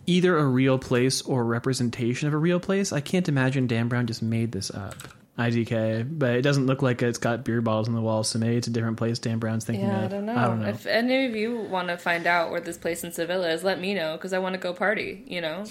either 0.09 0.37
a 0.37 0.45
real 0.45 0.77
place 0.79 1.21
or 1.21 1.41
a 1.41 1.43
representation 1.43 2.27
of 2.27 2.33
a 2.33 2.37
real 2.37 2.59
place. 2.59 2.91
I 2.91 2.99
can't 3.01 3.29
imagine 3.29 3.67
Dan 3.67 3.87
Brown 3.87 4.07
just 4.07 4.21
made 4.21 4.51
this 4.51 4.71
up. 4.71 4.95
IDK, 5.37 6.05
but 6.19 6.31
it 6.35 6.41
doesn't 6.41 6.65
look 6.65 6.81
like 6.81 7.01
it's 7.01 7.17
got 7.17 7.45
beer 7.45 7.61
bottles 7.61 7.87
on 7.87 7.95
the 7.95 8.01
walls, 8.01 8.27
so 8.27 8.39
maybe 8.39 8.57
it's 8.57 8.67
a 8.67 8.71
different 8.71 8.97
place 8.97 9.19
Dan 9.19 9.39
Brown's 9.39 9.63
thinking 9.63 9.85
Yeah, 9.87 9.99
of. 9.99 10.03
I 10.05 10.07
don't 10.09 10.25
know. 10.25 10.35
I 10.35 10.43
don't 10.45 10.61
know. 10.61 10.67
If 10.67 10.85
any 10.85 11.27
of 11.27 11.35
you 11.35 11.59
want 11.61 11.87
to 11.87 11.97
find 11.97 12.27
out 12.27 12.51
where 12.51 12.59
this 12.59 12.77
place 12.77 13.05
in 13.05 13.13
Sevilla 13.13 13.49
is, 13.51 13.63
let 13.63 13.79
me 13.79 13.93
know 13.93 14.17
because 14.17 14.33
I 14.33 14.39
want 14.39 14.55
to 14.55 14.59
go 14.59 14.73
party, 14.73 15.23
you 15.27 15.39
know? 15.39 15.63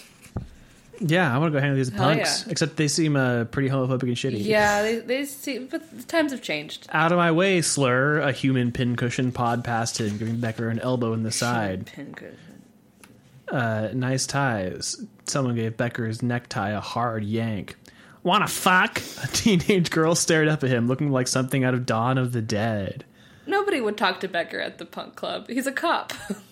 Yeah, 1.00 1.32
I 1.32 1.36
want 1.36 1.52
to 1.52 1.58
go 1.58 1.60
hang 1.60 1.76
with 1.76 1.78
these 1.86 1.90
Hell 1.94 2.14
punks. 2.14 2.44
yeah. 2.46 2.50
Except 2.52 2.76
they 2.76 2.88
seem 2.88 3.14
uh, 3.14 3.44
pretty 3.44 3.68
homophobic 3.68 4.04
and 4.04 4.16
shitty. 4.16 4.42
Yeah, 4.42 4.82
they, 4.82 4.96
they 5.00 5.24
see, 5.26 5.58
but 5.58 5.82
the 5.96 6.02
times 6.04 6.32
have 6.32 6.40
changed. 6.40 6.86
Out 6.90 7.12
of 7.12 7.18
my 7.18 7.30
way, 7.30 7.60
slur. 7.60 8.20
A 8.20 8.32
human 8.32 8.72
pincushion 8.72 9.32
pod 9.32 9.64
past 9.64 10.00
him, 10.00 10.16
giving 10.16 10.40
Becker 10.40 10.70
an 10.70 10.78
elbow 10.80 11.12
in 11.12 11.24
the 11.24 11.30
side. 11.30 11.86
Pincushion. 11.86 12.36
Uh, 13.50 13.88
nice 13.94 14.26
ties. 14.26 15.02
Someone 15.26 15.54
gave 15.54 15.76
Becker's 15.76 16.22
necktie 16.22 16.70
a 16.70 16.80
hard 16.80 17.24
yank. 17.24 17.76
Wanna 18.22 18.48
fuck? 18.48 18.98
A 19.22 19.26
teenage 19.32 19.90
girl 19.90 20.14
stared 20.14 20.48
up 20.48 20.62
at 20.64 20.70
him, 20.70 20.86
looking 20.86 21.10
like 21.10 21.28
something 21.28 21.64
out 21.64 21.74
of 21.74 21.86
Dawn 21.86 22.18
of 22.18 22.32
the 22.32 22.42
Dead. 22.42 23.04
Nobody 23.46 23.80
would 23.80 23.96
talk 23.96 24.20
to 24.20 24.28
Becker 24.28 24.60
at 24.60 24.78
the 24.78 24.84
punk 24.84 25.16
club. 25.16 25.48
He's 25.48 25.66
a 25.66 25.72
cop. 25.72 26.12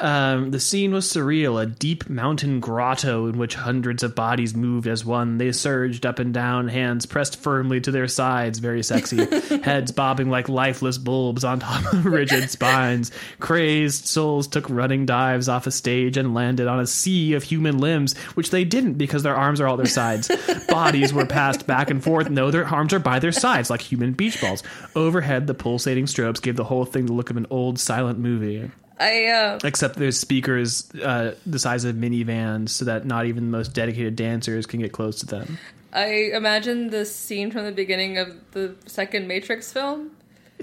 Um, 0.00 0.52
the 0.52 0.60
scene 0.60 0.92
was 0.92 1.06
surreal, 1.06 1.60
a 1.60 1.66
deep 1.66 2.08
mountain 2.08 2.60
grotto 2.60 3.26
in 3.26 3.36
which 3.36 3.56
hundreds 3.56 4.02
of 4.02 4.14
bodies 4.14 4.54
moved 4.54 4.86
as 4.86 5.04
one. 5.04 5.38
They 5.38 5.50
surged 5.50 6.06
up 6.06 6.20
and 6.20 6.32
down, 6.32 6.68
hands 6.68 7.04
pressed 7.04 7.40
firmly 7.40 7.80
to 7.80 7.90
their 7.90 8.06
sides, 8.06 8.60
very 8.60 8.82
sexy, 8.84 9.24
heads 9.62 9.90
bobbing 9.90 10.30
like 10.30 10.48
lifeless 10.48 10.98
bulbs 10.98 11.42
on 11.42 11.60
top 11.60 11.92
of 11.92 12.06
rigid 12.18 12.48
spines. 12.48 13.10
Crazed 13.40 14.06
souls 14.06 14.46
took 14.46 14.70
running 14.70 15.04
dives 15.04 15.48
off 15.48 15.66
a 15.66 15.72
stage 15.72 16.16
and 16.16 16.32
landed 16.32 16.68
on 16.68 16.78
a 16.78 16.86
sea 16.86 17.34
of 17.34 17.42
human 17.42 17.78
limbs, 17.78 18.16
which 18.34 18.50
they 18.50 18.64
didn't 18.64 18.94
because 18.94 19.24
their 19.24 19.36
arms 19.36 19.60
are 19.60 19.66
all 19.66 19.76
their 19.76 19.86
sides. 19.86 20.30
Bodies 20.68 21.12
were 21.12 21.26
passed 21.26 21.66
back 21.66 21.90
and 21.90 22.04
forth. 22.04 22.30
No, 22.30 22.50
their 22.52 22.66
arms 22.66 22.92
are 22.92 22.98
by 23.00 23.18
their 23.18 23.32
sides 23.32 23.68
like 23.68 23.80
human 23.80 24.12
beach 24.12 24.40
balls. 24.40 24.62
Overhead, 24.94 25.48
the 25.48 25.54
pulsating 25.54 26.04
strobes 26.06 26.40
gave 26.40 26.56
the 26.56 26.64
whole 26.64 26.84
thing 26.84 27.06
the 27.06 27.12
look 27.12 27.30
of 27.30 27.36
an 27.36 27.46
old 27.50 27.80
silent 27.80 28.18
movie. 28.18 28.70
I, 28.98 29.26
uh, 29.26 29.58
Except 29.62 29.96
there's 29.96 30.18
speakers 30.18 30.90
uh, 30.96 31.34
the 31.46 31.58
size 31.58 31.84
of 31.84 31.94
minivans, 31.96 32.70
so 32.70 32.84
that 32.84 33.06
not 33.06 33.26
even 33.26 33.50
the 33.50 33.56
most 33.56 33.72
dedicated 33.72 34.16
dancers 34.16 34.66
can 34.66 34.80
get 34.80 34.92
close 34.92 35.20
to 35.20 35.26
them. 35.26 35.58
I 35.92 36.30
imagine 36.34 36.90
the 36.90 37.04
scene 37.04 37.50
from 37.50 37.64
the 37.64 37.72
beginning 37.72 38.18
of 38.18 38.34
the 38.52 38.74
second 38.86 39.28
Matrix 39.28 39.72
film. 39.72 40.10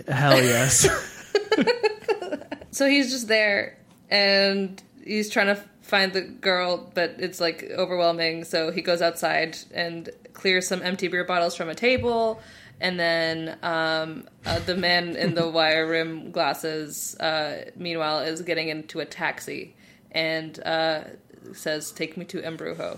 Hell 0.07 0.41
yes. 0.41 0.87
So 2.75 2.89
he's 2.89 3.09
just 3.09 3.29
there 3.29 3.77
and 4.09 4.83
he's 5.01 5.29
trying 5.29 5.47
to 5.47 5.55
find 5.81 6.11
the 6.11 6.19
girl, 6.19 6.91
but 6.93 7.15
it's 7.19 7.39
like 7.39 7.63
overwhelming. 7.71 8.43
So 8.43 8.69
he 8.69 8.81
goes 8.81 9.01
outside 9.01 9.57
and 9.73 10.09
clears 10.33 10.67
some 10.67 10.81
empty 10.81 11.07
beer 11.07 11.23
bottles 11.23 11.55
from 11.55 11.69
a 11.69 11.75
table. 11.75 12.41
And 12.81 12.99
then 12.99 13.57
um, 13.63 14.27
uh, 14.45 14.59
the 14.59 14.75
man 14.75 15.15
in 15.15 15.33
the 15.33 15.49
wire 15.49 15.87
rim 15.87 16.31
glasses, 16.31 17.15
uh, 17.19 17.71
meanwhile, 17.75 18.19
is 18.19 18.41
getting 18.41 18.69
into 18.69 18.99
a 18.99 19.05
taxi 19.05 19.73
and 20.11 20.59
uh, 20.65 21.05
says, 21.53 21.91
Take 21.91 22.17
me 22.17 22.25
to 22.25 22.41
Embrujo. 22.41 22.97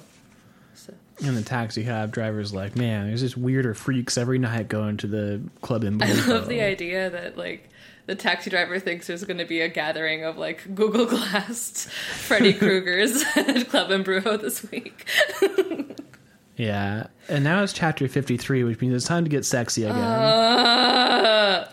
So, 0.73 0.93
and 1.23 1.37
the 1.37 1.43
taxi 1.43 1.83
cab 1.83 2.11
driver's 2.11 2.53
like, 2.53 2.75
man, 2.75 3.07
there's 3.07 3.21
just 3.21 3.37
weirder 3.37 3.73
freaks 3.73 4.17
every 4.17 4.39
night 4.39 4.67
going 4.67 4.97
to 4.97 5.07
the 5.07 5.41
club 5.61 5.83
in 5.83 6.01
I 6.01 6.11
love 6.11 6.47
the 6.47 6.61
idea 6.61 7.09
that, 7.09 7.37
like, 7.37 7.69
the 8.07 8.15
taxi 8.15 8.49
driver 8.49 8.79
thinks 8.79 9.07
there's 9.07 9.25
going 9.25 9.37
to 9.37 9.45
be 9.45 9.61
a 9.61 9.67
gathering 9.67 10.23
of 10.23 10.37
like 10.37 10.73
Google 10.73 11.05
Glassed 11.05 11.89
Freddy 11.89 12.53
Krueger's 12.53 13.23
at 13.35 13.69
Club 13.69 13.89
Embrujo 13.89 14.41
this 14.41 14.69
week. 14.71 15.05
Yeah. 16.57 17.07
And 17.29 17.43
now 17.43 17.63
it's 17.63 17.71
chapter 17.73 18.07
53, 18.07 18.63
which 18.63 18.81
means 18.81 18.93
it's 18.95 19.05
time 19.05 19.23
to 19.23 19.29
get 19.29 19.45
sexy 19.45 19.83
again. 19.83 19.97
Uh, 19.97 21.71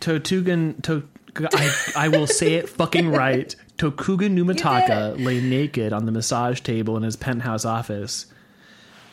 Totugan, 0.00 0.80
to, 0.82 1.08
I, 1.52 1.72
I 1.96 2.08
will 2.08 2.26
say 2.26 2.54
it 2.54 2.68
fucking 2.68 3.10
right. 3.12 3.54
Tokugen 3.78 4.36
Numataka 4.36 5.24
lay 5.24 5.40
naked 5.40 5.92
on 5.92 6.04
the 6.06 6.12
massage 6.12 6.60
table 6.60 6.96
in 6.96 7.02
his 7.02 7.16
penthouse 7.16 7.64
office. 7.64 8.26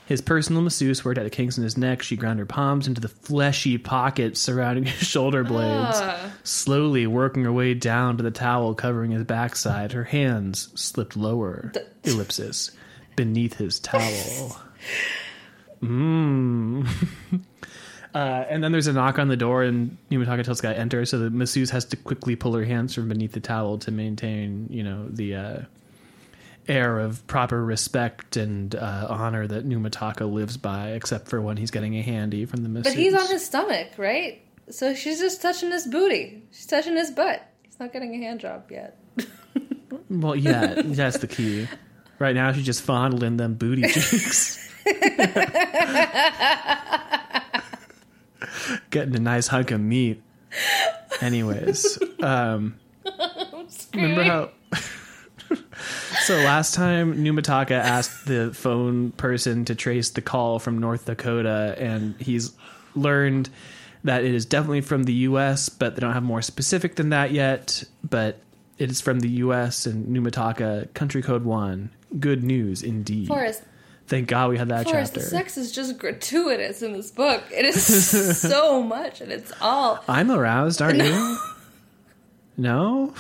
His 0.07 0.21
personal 0.21 0.61
masseuse 0.61 1.03
worked 1.03 1.17
at 1.17 1.23
the 1.23 1.29
kinks 1.31 1.57
in 1.57 1.63
his 1.63 1.77
neck. 1.77 2.03
She 2.03 2.15
ground 2.15 2.37
her 2.39 2.45
palms 2.45 2.87
into 2.87 3.01
the 3.01 3.07
fleshy 3.07 3.77
pockets 3.79 4.39
surrounding 4.39 4.85
his 4.85 5.07
shoulder 5.07 5.43
blades, 5.43 5.97
Ah. 5.99 6.31
slowly 6.43 7.07
working 7.07 7.43
her 7.43 7.51
way 7.53 7.73
down 7.73 8.17
to 8.17 8.23
the 8.23 8.29
towel 8.29 8.75
covering 8.75 9.11
his 9.11 9.23
backside. 9.23 9.93
Her 9.93 10.03
hands 10.03 10.69
slipped 10.79 11.17
lower, 11.17 11.71
ellipsis, 12.03 12.69
beneath 13.15 13.55
his 13.55 13.79
towel. 13.79 14.57
Mmm. 15.81 16.87
Uh, 18.13 18.45
and 18.49 18.63
then 18.63 18.71
there's 18.71 18.87
a 18.87 18.93
knock 18.93 19.19
on 19.19 19.27
the 19.27 19.35
door, 19.35 19.61
and 19.61 19.97
Numataka 20.09 20.41
tells 20.45 20.61
the 20.61 20.69
guy 20.69 20.73
enter. 20.73 21.03
So 21.03 21.19
the 21.19 21.29
masseuse 21.29 21.69
has 21.71 21.83
to 21.83 21.97
quickly 21.97 22.37
pull 22.37 22.53
her 22.53 22.63
hands 22.63 22.95
from 22.95 23.09
beneath 23.09 23.33
the 23.33 23.41
towel 23.41 23.77
to 23.79 23.91
maintain, 23.91 24.67
you 24.69 24.83
know, 24.83 25.09
the 25.09 25.35
uh, 25.35 25.57
air 26.69 26.97
of 26.97 27.27
proper 27.27 27.61
respect 27.65 28.37
and 28.37 28.73
uh, 28.73 29.07
honor 29.09 29.47
that 29.47 29.67
Numataka 29.67 30.31
lives 30.31 30.55
by, 30.55 30.91
except 30.91 31.27
for 31.27 31.41
when 31.41 31.57
he's 31.57 31.71
getting 31.71 31.97
a 31.97 32.01
handy 32.01 32.45
from 32.45 32.63
the 32.63 32.69
masseuse. 32.69 32.93
but 32.93 32.97
he's 32.97 33.13
on 33.13 33.27
his 33.27 33.45
stomach, 33.45 33.89
right? 33.97 34.41
So 34.69 34.95
she's 34.95 35.19
just 35.19 35.41
touching 35.41 35.71
his 35.71 35.85
booty. 35.85 36.41
She's 36.51 36.67
touching 36.67 36.95
his 36.95 37.11
butt. 37.11 37.45
He's 37.63 37.77
not 37.81 37.91
getting 37.91 38.15
a 38.15 38.17
hand 38.17 38.39
job 38.39 38.71
yet. 38.71 38.97
Well, 40.09 40.37
yeah, 40.37 40.75
that's 40.85 41.17
the 41.17 41.27
key. 41.27 41.67
Right 42.17 42.33
now, 42.33 42.53
she's 42.53 42.65
just 42.65 42.81
fondling 42.81 43.35
them 43.35 43.55
booty 43.55 43.81
cheeks. 43.81 44.61
Getting 48.89 49.15
a 49.15 49.19
nice 49.19 49.47
hunk 49.47 49.71
of 49.71 49.81
meat. 49.81 50.21
Anyways, 51.21 51.99
um, 52.21 52.75
remember 53.93 54.23
how? 54.23 54.49
so 56.25 56.35
last 56.37 56.73
time 56.73 57.23
Numataka 57.23 57.71
asked 57.71 58.25
the 58.25 58.51
phone 58.53 59.11
person 59.11 59.65
to 59.65 59.75
trace 59.75 60.09
the 60.11 60.21
call 60.21 60.59
from 60.59 60.77
North 60.77 61.05
Dakota, 61.05 61.75
and 61.77 62.15
he's 62.19 62.53
learned 62.95 63.49
that 64.03 64.23
it 64.23 64.33
is 64.33 64.45
definitely 64.45 64.81
from 64.81 65.03
the 65.03 65.13
U.S., 65.13 65.69
but 65.69 65.95
they 65.95 65.99
don't 65.99 66.13
have 66.13 66.23
more 66.23 66.41
specific 66.41 66.95
than 66.95 67.09
that 67.09 67.31
yet. 67.31 67.83
But 68.03 68.39
it 68.77 68.91
is 68.91 69.01
from 69.01 69.19
the 69.19 69.29
U.S. 69.29 69.85
and 69.85 70.15
Numataka, 70.15 70.93
country 70.93 71.21
code 71.21 71.43
one. 71.43 71.91
Good 72.19 72.43
news 72.43 72.83
indeed. 72.83 73.27
Forrest, 73.27 73.63
Thank 74.07 74.27
God 74.27 74.49
we 74.51 74.57
had 74.57 74.69
that 74.69 74.85
Forrest, 74.85 75.15
the 75.15 75.19
chapter. 75.19 75.35
sex 75.35 75.57
is 75.57 75.71
just 75.71 75.97
gratuitous 75.97 76.83
in 76.83 76.93
this 76.93 77.09
book. 77.09 77.43
It 77.51 77.65
is 77.65 78.37
so 78.39 78.83
much, 78.83 79.19
and 79.21 79.31
it's 79.31 79.51
all. 79.61 80.03
I'm 80.07 80.29
aroused, 80.29 80.81
aren't 80.81 81.01
you? 81.03 81.37
No, 82.57 83.13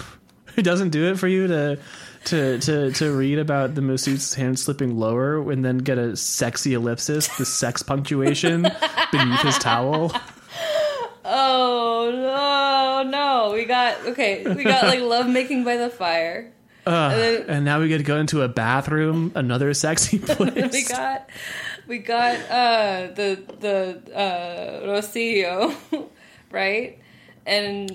it 0.55 0.61
doesn't 0.61 0.89
do 0.89 1.11
it 1.11 1.17
for 1.19 1.27
you 1.27 1.47
to 1.47 1.79
to 2.25 2.59
to 2.59 2.91
to 2.91 3.11
read 3.15 3.39
about 3.39 3.75
the 3.75 3.81
masseuse 3.81 4.33
hand 4.35 4.59
slipping 4.59 4.97
lower 4.97 5.51
and 5.51 5.65
then 5.65 5.79
get 5.79 5.97
a 5.97 6.15
sexy 6.15 6.73
ellipsis, 6.73 7.27
the 7.37 7.45
sex 7.45 7.81
punctuation 7.83 8.61
beneath 9.11 9.41
his 9.41 9.57
towel. 9.57 10.11
Oh 11.23 13.03
no, 13.03 13.09
no! 13.09 13.53
We 13.53 13.65
got 13.65 14.05
okay. 14.05 14.45
We 14.47 14.63
got 14.63 14.83
like 14.83 14.99
love 15.01 15.27
making 15.27 15.63
by 15.63 15.77
the 15.77 15.89
fire. 15.89 16.51
Uh, 16.87 17.09
And 17.13 17.21
then- 17.21 17.45
and 17.49 17.65
now 17.65 17.79
we 17.79 17.87
get 17.87 17.97
to 17.97 18.03
go 18.03 18.17
into 18.17 18.41
a 18.43 18.47
bathroom, 18.47 19.31
another 19.35 19.73
sexy 19.73 20.19
place. 20.29 20.71
we 20.73 20.83
got 20.83 21.29
we 21.87 21.97
got 21.99 22.35
uh 22.49 23.07
the 23.15 23.39
the 23.59 24.15
uh 24.15 24.85
Rocio, 24.87 25.75
right? 26.51 26.99
And 27.45 27.89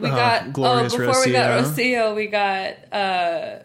we 0.00 0.08
Uh, 0.08 0.14
got 0.16 0.42
oh 0.46 0.50
glorious 0.50 0.94
before 0.96 1.24
we 1.24 1.32
got 1.32 1.62
Rocio. 1.62 1.74
Rocio, 1.76 2.14
we 2.16 2.26
got 2.26 2.74
uh 2.92 3.58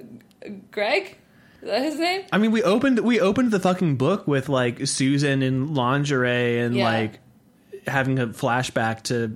Greg. 0.71 1.15
Is 1.61 1.67
that 1.67 1.81
his 1.81 1.99
name? 1.99 2.21
I 2.31 2.37
mean, 2.37 2.51
we 2.51 2.63
opened 2.63 2.99
we 2.99 3.19
opened 3.19 3.51
the 3.51 3.59
fucking 3.59 3.97
book 3.97 4.27
with 4.27 4.49
like 4.49 4.85
Susan 4.87 5.41
in 5.41 5.73
lingerie 5.73 6.59
and 6.59 6.75
Yeah. 6.75 6.85
like 6.85 7.19
having 7.87 8.19
a 8.19 8.27
flashback 8.27 9.01
to 9.03 9.35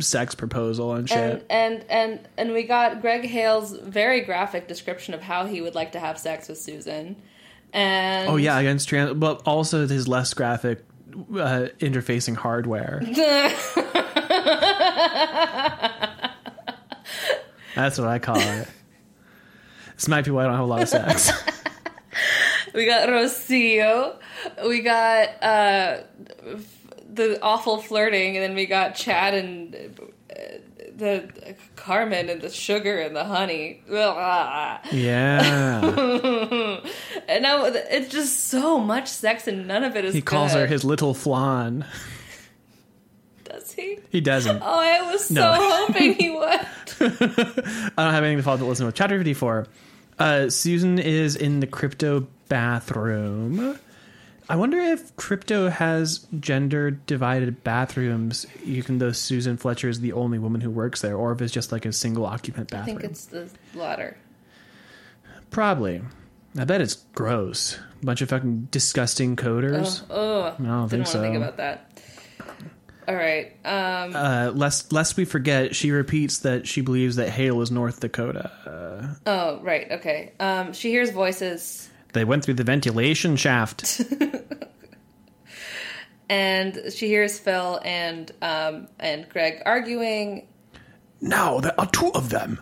sex 0.00 0.34
proposal 0.34 0.94
and 0.94 1.08
shit. 1.08 1.46
And, 1.50 1.82
and 1.82 1.84
and 1.90 2.28
and 2.36 2.52
we 2.52 2.64
got 2.64 3.00
Greg 3.00 3.24
Hale's 3.24 3.72
very 3.72 4.22
graphic 4.22 4.68
description 4.68 5.14
of 5.14 5.22
how 5.22 5.46
he 5.46 5.60
would 5.60 5.74
like 5.74 5.92
to 5.92 6.00
have 6.00 6.18
sex 6.18 6.48
with 6.48 6.58
Susan. 6.58 7.16
And 7.72 8.28
oh 8.28 8.36
yeah, 8.36 8.58
against 8.58 8.88
trans, 8.88 9.14
but 9.14 9.42
also 9.46 9.86
his 9.86 10.08
less 10.08 10.32
graphic 10.34 10.84
uh, 11.14 11.68
interfacing 11.80 12.36
hardware. 12.36 13.02
That's 17.74 17.98
what 17.98 18.08
I 18.08 18.18
call 18.18 18.40
it. 18.40 18.68
This 19.94 20.08
might 20.08 20.24
be 20.24 20.30
why 20.30 20.44
I 20.44 20.46
don't 20.46 20.56
have 20.56 20.64
a 20.64 20.66
lot 20.66 20.82
of 20.82 20.88
sex. 20.88 21.30
We 22.74 22.86
got 22.86 23.08
Rocio. 23.08 24.16
We 24.66 24.82
got 24.82 25.42
uh, 25.42 26.02
the 27.12 27.40
awful 27.42 27.78
flirting, 27.78 28.36
and 28.36 28.42
then 28.44 28.54
we 28.54 28.66
got 28.66 28.94
Chad 28.94 29.34
and 29.34 29.74
uh, 30.30 30.34
the 30.96 31.30
Carmen 31.76 32.28
and 32.28 32.40
the 32.40 32.50
sugar 32.50 32.98
and 33.00 33.14
the 33.16 33.24
honey. 33.24 33.82
Yeah, 33.88 34.80
And 37.28 37.42
now 37.42 37.64
it's 37.66 38.08
just 38.12 38.44
so 38.48 38.78
much 38.78 39.08
sex, 39.08 39.46
and 39.46 39.66
none 39.66 39.84
of 39.84 39.96
it 39.96 40.04
is. 40.04 40.14
he 40.14 40.22
calls 40.22 40.52
her 40.52 40.66
his 40.66 40.84
little 40.84 41.14
flan. 41.14 41.84
Does 43.44 43.72
he? 43.72 43.98
He 44.10 44.20
doesn't. 44.20 44.60
Oh, 44.62 44.78
I 44.80 45.10
was 45.10 45.26
so 45.26 45.34
No. 45.34 45.54
hoping 45.86 46.14
he 46.14 46.30
would. 46.30 46.44
I 47.00 47.92
don't 47.96 48.12
have 48.14 48.24
anything 48.24 48.38
to 48.38 48.42
follow 48.42 48.58
but 48.58 48.66
listen 48.66 48.86
with. 48.86 48.94
Chapter 48.94 49.16
54. 49.18 49.66
Uh, 50.18 50.50
Susan 50.50 50.98
is 50.98 51.36
in 51.36 51.60
the 51.60 51.66
crypto 51.66 52.26
bathroom. 52.48 53.78
I 54.50 54.56
wonder 54.56 54.78
if 54.78 55.14
crypto 55.16 55.68
has 55.68 56.26
gender 56.40 56.90
divided 56.90 57.62
bathrooms, 57.64 58.46
even 58.64 58.98
though 58.98 59.12
Susan 59.12 59.56
Fletcher 59.58 59.88
is 59.90 60.00
the 60.00 60.12
only 60.14 60.38
woman 60.38 60.60
who 60.62 60.70
works 60.70 61.02
there, 61.02 61.16
or 61.16 61.32
if 61.32 61.42
it's 61.42 61.52
just 61.52 61.70
like 61.70 61.84
a 61.84 61.92
single 61.92 62.24
occupant 62.24 62.70
bathroom. 62.70 62.96
I 62.96 63.00
think 63.00 63.10
it's 63.12 63.26
the 63.26 63.50
latter. 63.74 64.16
Probably. 65.50 66.00
I 66.58 66.64
bet 66.64 66.80
it's 66.80 66.94
gross. 67.14 67.78
A 68.02 68.06
bunch 68.06 68.22
of 68.22 68.30
fucking 68.30 68.68
disgusting 68.70 69.36
coders. 69.36 70.02
Oh, 70.08 70.42
I 70.42 70.48
don't 70.50 70.56
didn't 70.58 70.68
want 70.78 70.90
think 70.90 71.04
to 71.04 71.10
so. 71.10 71.20
think 71.20 71.36
about 71.36 71.56
that. 71.58 72.00
All 73.06 73.14
right. 73.14 73.52
Um, 73.64 74.14
Uh, 74.16 74.50
lest 74.54 74.92
lest 74.92 75.16
we 75.16 75.24
forget, 75.24 75.74
she 75.74 75.90
repeats 75.90 76.38
that 76.38 76.66
she 76.66 76.80
believes 76.80 77.16
that 77.16 77.28
Hale 77.30 77.60
is 77.62 77.70
North 77.70 78.00
Dakota. 78.00 78.50
oh, 79.26 79.60
right. 79.62 79.90
Okay. 79.92 80.32
Um, 80.40 80.72
she 80.72 80.90
hears 80.90 81.10
voices. 81.10 81.87
They 82.12 82.24
went 82.24 82.44
through 82.44 82.54
the 82.54 82.64
ventilation 82.64 83.36
shaft. 83.36 84.00
and 86.28 86.78
she 86.94 87.08
hears 87.08 87.38
Phil 87.38 87.80
and 87.84 88.30
um 88.42 88.88
and 88.98 89.28
Greg 89.28 89.62
arguing. 89.66 90.46
now 91.20 91.60
there 91.60 91.78
are 91.78 91.86
two 91.86 92.10
of 92.14 92.30
them. 92.30 92.60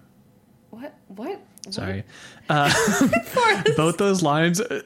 What? 0.70 0.94
What? 1.08 1.40
Sorry. 1.70 2.04
Uh, 2.48 2.72
both 3.76 3.98
those 3.98 4.22
lines. 4.22 4.60
uh, 4.60 4.82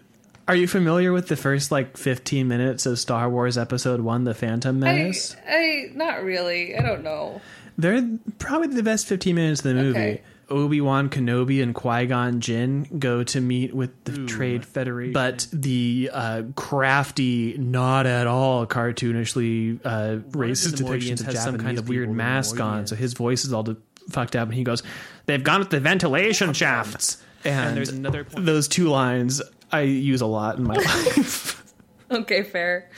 Are 0.49 0.55
you 0.55 0.67
familiar 0.67 1.13
with 1.13 1.29
the 1.29 1.37
first 1.37 1.71
like 1.71 1.97
15 1.97 2.49
minutes 2.49 2.87
of 2.87 2.99
Star 2.99 3.29
Wars 3.29 3.59
Episode 3.59 4.01
1, 4.01 4.25
The 4.25 4.35
Phantom 4.35 4.77
I, 4.77 4.79
Menace? 4.93 5.37
I 5.49 5.91
not 5.95 6.23
really. 6.23 6.77
I 6.77 6.83
don't 6.83 7.03
know. 7.03 7.41
They're 7.77 8.19
probably 8.39 8.69
the 8.69 8.83
best 8.83 9.07
15 9.07 9.35
minutes 9.35 9.61
of 9.61 9.65
the 9.65 9.75
movie. 9.75 9.99
Okay. 9.99 10.23
Obi 10.51 10.81
Wan 10.81 11.09
Kenobi 11.09 11.63
and 11.63 11.75
Qui 11.75 12.07
Gon 12.07 12.41
Jinn 12.41 12.87
go 12.99 13.23
to 13.23 13.41
meet 13.41 13.73
with 13.75 14.05
the 14.05 14.27
Trade 14.27 14.65
Federation, 14.65 15.13
but 15.13 15.47
the 15.53 16.11
uh, 16.13 16.43
crafty, 16.57 17.57
not 17.57 18.07
at 18.07 18.27
all 18.27 18.67
cartoonishly 18.67 19.81
uh, 19.85 20.17
racist 20.31 20.75
depictions 20.75 21.23
has 21.25 21.43
some 21.43 21.59
kind 21.59 21.79
of 21.79 21.89
weird 21.89 22.11
mask 22.11 22.59
on, 22.61 22.87
so 22.87 22.97
his 22.97 23.13
voice 23.15 23.45
is 23.45 23.53
all 23.53 23.63
de- 23.63 23.77
fucked 24.11 24.35
up, 24.35 24.49
and 24.49 24.55
he 24.55 24.65
goes, 24.65 24.83
"They've 25.27 25.43
gone 25.43 25.61
with 25.61 25.71
the 25.71 25.81
ventilation 25.81 26.53
shafts." 26.53 27.23
And, 27.45 27.77
there's 27.77 27.89
another 27.89 28.25
those 28.37 28.69
two 28.69 28.89
lines 28.89 29.41
I 29.73 29.81
use 29.83 30.21
a 30.21 30.27
lot 30.27 30.59
in 30.59 30.65
my 30.65 30.75
life, 30.77 31.63
Okay, 32.11 32.43
fair. 32.43 32.91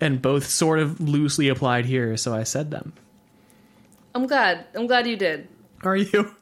and 0.00 0.22
both 0.22 0.46
sort 0.46 0.78
of 0.78 1.00
loosely 1.00 1.48
applied 1.48 1.84
here, 1.84 2.16
so 2.16 2.32
I 2.32 2.44
said 2.44 2.70
them. 2.70 2.92
I'm 4.14 4.26
glad. 4.26 4.66
I'm 4.74 4.86
glad 4.86 5.06
you 5.06 5.16
did. 5.16 5.48
Are 5.82 5.96
you? 5.96 6.34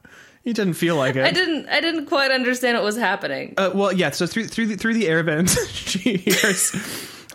You 0.45 0.55
didn't 0.55 0.75
feel 0.75 0.97
like 0.97 1.17
it. 1.17 1.25
I 1.25 1.31
didn't. 1.31 1.69
I 1.69 1.81
didn't 1.81 2.07
quite 2.07 2.31
understand 2.31 2.77
what 2.77 2.85
was 2.85 2.97
happening. 2.97 3.55
Uh, 3.57 3.71
well, 3.75 3.93
yeah. 3.93 4.11
So 4.11 4.27
through 4.27 4.47
through 4.47 4.67
the, 4.67 4.77
through 4.77 4.95
the 4.95 5.09
air 5.09 5.23
vents, 5.23 5.69
she 5.73 6.17
hears 6.17 6.75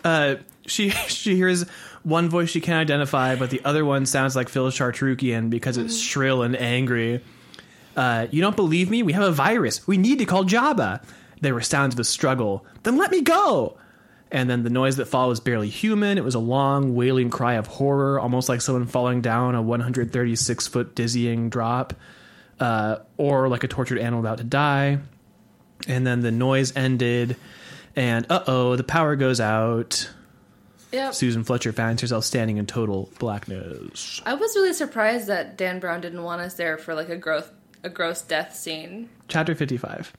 uh, 0.04 0.36
she 0.66 0.90
she 0.90 1.36
hears 1.36 1.66
one 2.04 2.30
voice 2.30 2.50
she 2.50 2.62
can't 2.62 2.80
identify, 2.80 3.36
but 3.36 3.50
the 3.50 3.62
other 3.64 3.86
one 3.86 4.06
sounds 4.06 4.36
like 4.36 4.50
Phil 4.50 4.70
Chartrukian 4.72 5.50
because 5.50 5.78
it's 5.78 6.00
shrill 6.00 6.44
and 6.44 6.56
angry. 6.56 7.22
Uh, 7.96 8.28
you 8.32 8.42
don't 8.42 8.56
believe 8.56 8.90
me? 8.90 9.04
We 9.04 9.14
have 9.14 9.24
a 9.24 9.32
virus. 9.32 9.86
We 9.88 9.98
need 9.98 10.20
to 10.20 10.26
call 10.26 10.44
Jabba. 10.44 11.04
There 11.42 11.54
were 11.54 11.62
sounds 11.62 11.94
of 11.94 12.00
a 12.00 12.04
struggle. 12.04 12.66
Then 12.84 12.98
let 12.98 13.12
me 13.12 13.22
go. 13.22 13.78
And 14.32 14.50
then 14.50 14.64
the 14.64 14.70
noise 14.72 14.96
that 14.96 15.06
followed 15.06 15.30
was 15.30 15.40
barely 15.40 15.70
human. 15.70 16.18
It 16.18 16.24
was 16.24 16.34
a 16.34 16.40
long, 16.40 16.96
wailing 16.96 17.30
cry 17.30 17.54
of 17.54 17.68
horror, 17.68 18.20
almost 18.20 18.50
like 18.50 18.62
someone 18.62 18.88
falling 18.88 19.22
down 19.22 19.54
a 19.54 19.62
136 19.62 20.68
foot 20.68 20.96
dizzying 20.96 21.50
drop, 21.50 21.94
uh, 22.64 23.00
or 23.18 23.50
like 23.50 23.64
a 23.64 23.68
tortured 23.68 23.98
animal 24.00 24.20
about 24.22 24.38
to 24.38 24.44
die 24.46 24.98
and 25.88 26.08
then 26.08 26.22
the 26.22 26.32
noise 26.32 26.72
ended 26.78 27.36
and 27.96 28.26
uh-oh 28.30 28.76
the 28.78 28.84
power 28.84 29.16
goes 29.18 29.40
out 29.42 30.10
Yep. 30.94 31.14
susan 31.16 31.44
fletcher 31.44 31.74
finds 31.74 32.02
herself 32.02 32.24
standing 32.24 32.58
in 32.58 32.66
total 32.68 33.10
blackness 33.20 34.22
I 34.26 34.36
was 34.36 34.56
really 34.56 34.74
surprised 34.74 35.28
that 35.28 35.58
Dan 35.58 35.80
Brown 35.80 36.02
didn't 36.02 36.22
want 36.24 36.42
us 36.42 36.54
there 36.54 36.78
for 36.78 36.94
like 36.94 37.10
a 37.10 37.18
gross 37.18 37.50
a 37.84 37.90
gross 37.90 38.22
death 38.22 38.56
scene. 38.56 39.10
chapter 39.28 39.56
55 39.56 40.14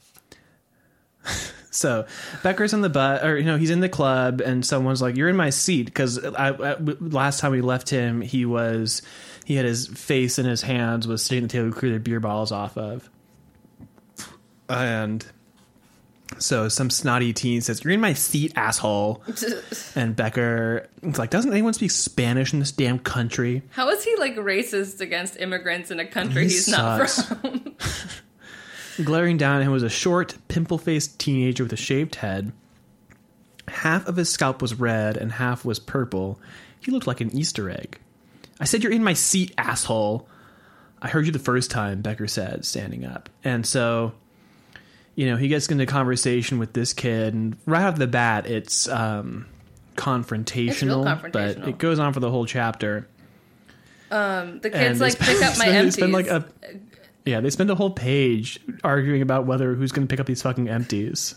so 1.70 2.06
becker's 2.42 2.72
in 2.74 2.82
the 2.82 2.88
butt 2.90 3.24
or 3.24 3.38
you 3.38 3.44
know 3.44 3.56
he's 3.56 3.70
in 3.70 3.80
the 3.80 3.88
club 3.88 4.40
and 4.40 4.64
someone's 4.66 5.00
like 5.00 5.16
you're 5.16 5.28
in 5.28 5.36
my 5.36 5.50
seat 5.50 5.86
because 5.86 6.22
last 6.22 7.40
time 7.40 7.52
we 7.52 7.60
left 7.60 7.88
him 7.88 8.20
he 8.20 8.44
was 8.44 9.00
he 9.44 9.56
had 9.56 9.64
his 9.64 9.86
face 9.86 10.38
in 10.38 10.46
his 10.46 10.62
hands 10.62 11.06
was 11.06 11.22
sitting 11.22 11.44
at 11.44 11.50
the 11.50 11.52
table 11.52 11.66
we 11.66 11.72
cleared 11.72 11.94
the 11.94 12.00
beer 12.00 12.20
bottles 12.20 12.52
off 12.52 12.76
of 12.76 13.08
and 14.68 15.26
So 16.38 16.68
some 16.68 16.90
snotty 16.90 17.32
teen 17.32 17.60
says, 17.60 17.84
"You're 17.84 17.92
in 17.92 18.00
my 18.00 18.14
seat, 18.14 18.52
asshole." 18.56 19.22
and 19.94 20.16
Becker 20.16 20.88
is 21.02 21.18
like, 21.18 21.30
"Doesn't 21.30 21.52
anyone 21.52 21.74
speak 21.74 21.90
Spanish 21.90 22.52
in 22.52 22.58
this 22.58 22.72
damn 22.72 22.98
country?" 22.98 23.62
How 23.70 23.88
is 23.90 24.02
he 24.04 24.16
like 24.16 24.36
racist 24.36 25.00
against 25.00 25.38
immigrants 25.38 25.90
in 25.90 26.00
a 26.00 26.06
country 26.06 26.44
He 26.44 26.48
he's 26.48 26.68
not 26.68 27.08
from? 27.10 27.76
Glaring 29.04 29.36
down 29.36 29.60
at 29.60 29.64
him 29.64 29.72
was 29.72 29.82
a 29.82 29.90
short, 29.90 30.36
pimple-faced 30.48 31.18
teenager 31.18 31.64
with 31.64 31.72
a 31.72 31.76
shaved 31.76 32.16
head. 32.16 32.52
Half 33.66 34.06
of 34.06 34.16
his 34.16 34.30
scalp 34.30 34.62
was 34.62 34.78
red 34.78 35.16
and 35.16 35.32
half 35.32 35.64
was 35.64 35.78
purple. 35.80 36.38
He 36.80 36.92
looked 36.92 37.06
like 37.06 37.20
an 37.20 37.34
Easter 37.36 37.68
egg. 37.70 37.98
I 38.60 38.64
said, 38.64 38.82
"You're 38.82 38.92
in 38.92 39.04
my 39.04 39.12
seat, 39.14 39.52
asshole." 39.58 40.28
I 41.02 41.08
heard 41.08 41.26
you 41.26 41.32
the 41.32 41.38
first 41.38 41.70
time, 41.70 42.00
Becker 42.00 42.26
said, 42.26 42.64
standing 42.64 43.04
up. 43.04 43.28
And 43.44 43.66
so, 43.66 44.12
you 45.16 45.26
know, 45.26 45.36
he 45.36 45.48
gets 45.48 45.68
into 45.68 45.84
conversation 45.84 46.58
with 46.58 46.72
this 46.72 46.94
kid, 46.94 47.34
and 47.34 47.56
right 47.66 47.82
off 47.84 47.96
the 47.96 48.06
bat, 48.06 48.46
it's 48.46 48.88
um, 48.88 49.44
confrontational, 49.96 51.04
but 51.04 51.32
confrontational. 51.58 51.68
it 51.68 51.78
goes 51.78 51.98
on 51.98 52.12
for 52.14 52.20
the 52.20 52.30
whole 52.30 52.46
chapter. 52.46 53.06
Um, 54.10 54.60
the 54.60 54.70
kids 54.70 54.98
they 54.98 55.06
like 55.06 55.12
spend- 55.12 55.38
pick 55.38 55.42
up 55.46 55.58
my 55.58 55.66
empties. 55.68 55.94
spend 55.94 56.12
like 56.12 56.26
a 56.28 56.46
yeah, 57.26 57.40
they 57.40 57.50
spend 57.50 57.70
a 57.70 57.74
whole 57.74 57.90
page 57.90 58.60
arguing 58.82 59.22
about 59.22 59.46
whether 59.46 59.74
who's 59.74 59.92
going 59.92 60.06
to 60.06 60.10
pick 60.12 60.20
up 60.20 60.26
these 60.26 60.42
fucking 60.42 60.68
empties. 60.68 61.34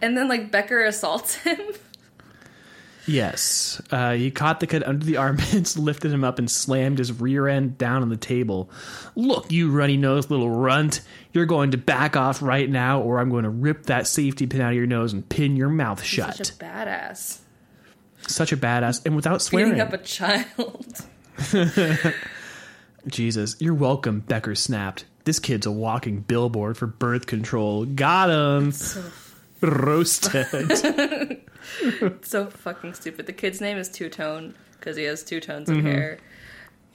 and 0.00 0.16
then 0.16 0.28
like 0.28 0.50
Becker 0.50 0.84
assaults 0.84 1.34
him. 1.36 1.58
Yes, 3.08 3.80
uh, 3.90 4.12
he 4.12 4.30
caught 4.30 4.60
the 4.60 4.66
kid 4.66 4.82
under 4.84 5.04
the 5.04 5.16
armpits, 5.18 5.78
lifted 5.78 6.12
him 6.12 6.24
up, 6.24 6.38
and 6.38 6.50
slammed 6.50 6.98
his 6.98 7.10
rear 7.10 7.48
end 7.48 7.78
down 7.78 8.02
on 8.02 8.10
the 8.10 8.18
table. 8.18 8.70
Look, 9.16 9.50
you 9.50 9.70
runny 9.70 9.96
nosed 9.96 10.30
little 10.30 10.50
runt, 10.50 11.00
you're 11.32 11.46
going 11.46 11.70
to 11.70 11.78
back 11.78 12.16
off 12.16 12.42
right 12.42 12.68
now, 12.68 13.00
or 13.00 13.18
I'm 13.18 13.30
going 13.30 13.44
to 13.44 13.50
rip 13.50 13.84
that 13.86 14.06
safety 14.06 14.46
pin 14.46 14.60
out 14.60 14.70
of 14.70 14.76
your 14.76 14.86
nose 14.86 15.14
and 15.14 15.26
pin 15.26 15.56
your 15.56 15.70
mouth 15.70 16.02
shut. 16.02 16.36
Such 16.36 16.50
a 16.50 16.52
badass. 16.52 17.38
Such 18.26 18.52
a 18.52 18.56
badass, 18.56 19.06
and 19.06 19.16
without 19.16 19.40
swearing. 19.40 19.70
Beating 19.70 19.80
up 19.80 19.92
a 19.94 19.98
child. 19.98 21.04
Jesus, 23.06 23.56
you're 23.58 23.74
welcome, 23.74 24.20
Becker 24.20 24.54
snapped. 24.54 25.06
This 25.24 25.38
kid's 25.38 25.66
a 25.66 25.72
walking 25.72 26.20
billboard 26.20 26.76
for 26.76 26.86
birth 26.86 27.26
control. 27.26 27.86
Got 27.86 28.28
him. 28.30 28.72
Roasted. 29.62 31.40
so 32.22 32.46
fucking 32.46 32.94
stupid. 32.94 33.26
The 33.26 33.32
kid's 33.32 33.60
name 33.60 33.78
is 33.78 33.88
Two 33.88 34.08
Tone 34.08 34.54
because 34.72 34.96
he 34.96 35.04
has 35.04 35.22
two 35.24 35.40
tones 35.40 35.68
Mm-hmm. 35.68 35.86
of 35.86 35.92
hair. 35.92 36.18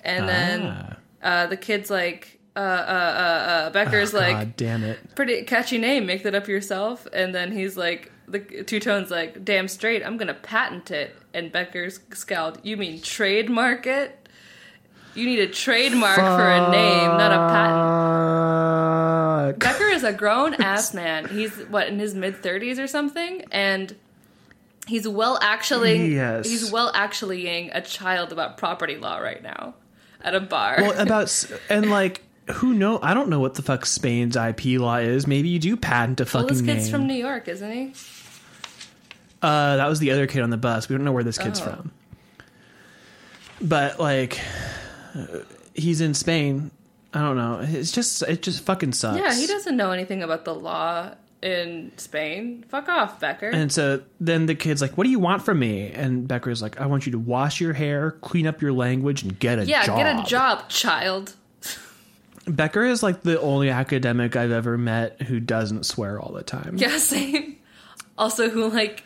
And 0.04 0.28
then 0.28 0.62
Ah. 0.68 0.96
uh, 1.22 1.48
the 1.48 1.58
kid's 1.58 1.90
like, 1.90 2.40
uh, 2.56 2.60
uh, 2.60 2.62
uh, 2.62 3.52
uh, 3.52 3.70
Becker's 3.72 4.14
like, 4.14 4.36
God 4.38 4.58
damn 4.58 4.84
it. 4.84 5.16
pretty 5.16 5.44
catchy 5.44 5.78
name, 5.78 6.06
make 6.06 6.24
that 6.24 6.36
up 6.36 6.48
yourself. 6.48 7.08
And 7.14 7.34
then 7.34 7.52
he's 7.52 7.78
like, 7.78 8.12
the 8.28 8.40
Two 8.40 8.80
Tone's 8.80 9.12
like, 9.12 9.44
damn 9.44 9.68
straight, 9.68 10.06
I'm 10.06 10.18
gonna 10.18 10.34
patent 10.34 10.92
it. 10.92 11.16
And 11.34 11.52
Becker's 11.52 12.00
scowled, 12.14 12.60
you 12.64 12.78
mean 12.78 13.02
trademark 13.02 13.88
it? 13.88 14.20
You 15.16 15.26
need 15.26 15.40
a 15.40 15.48
trademark 15.48 16.16
for 16.18 16.50
a 16.50 16.72
name, 16.72 17.18
not 17.18 17.32
a 17.32 17.54
patent. 17.54 19.60
Becker 19.60 19.90
is 19.90 20.04
a 20.04 20.14
grown 20.14 20.54
ass 20.56 20.94
man. 20.94 21.28
He's 21.30 21.52
what 21.70 21.88
in 21.88 22.00
his 22.00 22.16
mid 22.16 22.38
thirties 22.42 22.80
or 22.80 22.88
something, 22.88 23.44
and 23.52 23.96
he's 24.88 25.08
well 25.08 25.38
actually 25.42 26.14
Yes. 26.14 26.48
he's 26.48 26.72
well 26.72 26.92
actuallying 26.94 27.70
a 27.74 27.82
child 27.82 28.32
about 28.32 28.58
property 28.58 28.96
law 28.98 29.18
right 29.18 29.42
now 29.42 29.76
at 30.22 30.36
a 30.36 30.40
bar. 30.40 30.76
Well, 30.80 30.98
about 31.02 31.46
and 31.70 31.90
like 31.90 32.22
who 32.52 32.74
know? 32.74 33.00
I 33.02 33.14
don't 33.14 33.30
know 33.30 33.40
what 33.40 33.54
the 33.56 33.62
fuck 33.62 33.86
Spain's 33.86 34.36
IP 34.36 34.66
law 34.80 34.98
is. 34.98 35.26
Maybe 35.28 35.48
you 35.50 35.60
do 35.60 35.78
patent 35.78 36.20
a 36.20 36.24
Well, 36.24 36.44
fucking 36.44 36.48
this 36.48 36.62
kid's 36.62 36.84
name. 36.86 36.92
from 36.92 37.08
New 37.08 37.14
York, 37.16 37.48
isn't 37.48 37.72
he? 37.72 37.94
uh, 39.42 39.78
that 39.78 39.88
was 39.88 40.00
the 40.00 40.12
other 40.12 40.28
kid 40.28 40.42
on 40.42 40.50
the 40.50 40.58
bus. 40.58 40.90
We 40.90 40.96
don't 40.96 41.06
know 41.06 41.12
where 41.14 41.24
this 41.24 41.38
kid's 41.38 41.62
Oh. 41.62 41.66
from. 41.66 41.92
But 43.62 44.00
like, 44.00 44.40
he's 45.74 46.02
in 46.02 46.14
Spain. 46.14 46.72
I 47.14 47.22
don't 47.22 47.38
know. 47.38 47.60
It's 47.62 47.92
just 47.92 48.24
it 48.24 48.42
just 48.42 48.64
fucking 48.66 48.94
sucks. 48.94 49.20
Yeah, 49.20 49.34
he 49.34 49.46
doesn't 49.48 49.78
know 49.78 49.92
anything 49.92 50.24
about 50.24 50.46
the 50.46 50.56
law 50.56 51.12
in 51.44 51.92
Spain. 51.98 52.64
Fuck 52.70 52.88
off, 52.88 53.20
Becker. 53.20 53.50
And 53.50 53.72
so 53.72 54.02
then 54.20 54.46
the 54.46 54.56
kid's 54.56 54.82
like, 54.82 54.98
"What 54.98 55.04
do 55.04 55.10
you 55.10 55.20
want 55.20 55.44
from 55.44 55.60
me?" 55.60 55.92
And 55.92 56.28
Becker's 56.28 56.62
like, 56.62 56.80
"I 56.80 56.86
want 56.86 57.06
you 57.06 57.12
to 57.12 57.20
wash 57.20 57.60
your 57.60 57.74
hair, 57.74 58.12
clean 58.22 58.48
up 58.48 58.62
your 58.62 58.72
language, 58.72 59.24
and 59.24 59.38
get 59.38 59.60
a 59.60 59.66
yeah, 59.66 59.86
job." 59.86 59.98
get 59.98 60.20
a 60.20 60.24
job, 60.24 60.70
child. 60.70 61.36
Becker 62.48 62.84
is 62.84 63.04
like 63.04 63.22
the 63.22 63.40
only 63.42 63.70
academic 63.70 64.36
I've 64.36 64.52
ever 64.52 64.78
met 64.78 65.22
who 65.24 65.40
doesn't 65.40 65.86
swear 65.86 66.20
all 66.20 66.32
the 66.32 66.44
time. 66.44 66.76
Yeah, 66.78 66.98
same. 66.98 67.58
Also, 68.18 68.50
who 68.50 68.70
like 68.70 69.04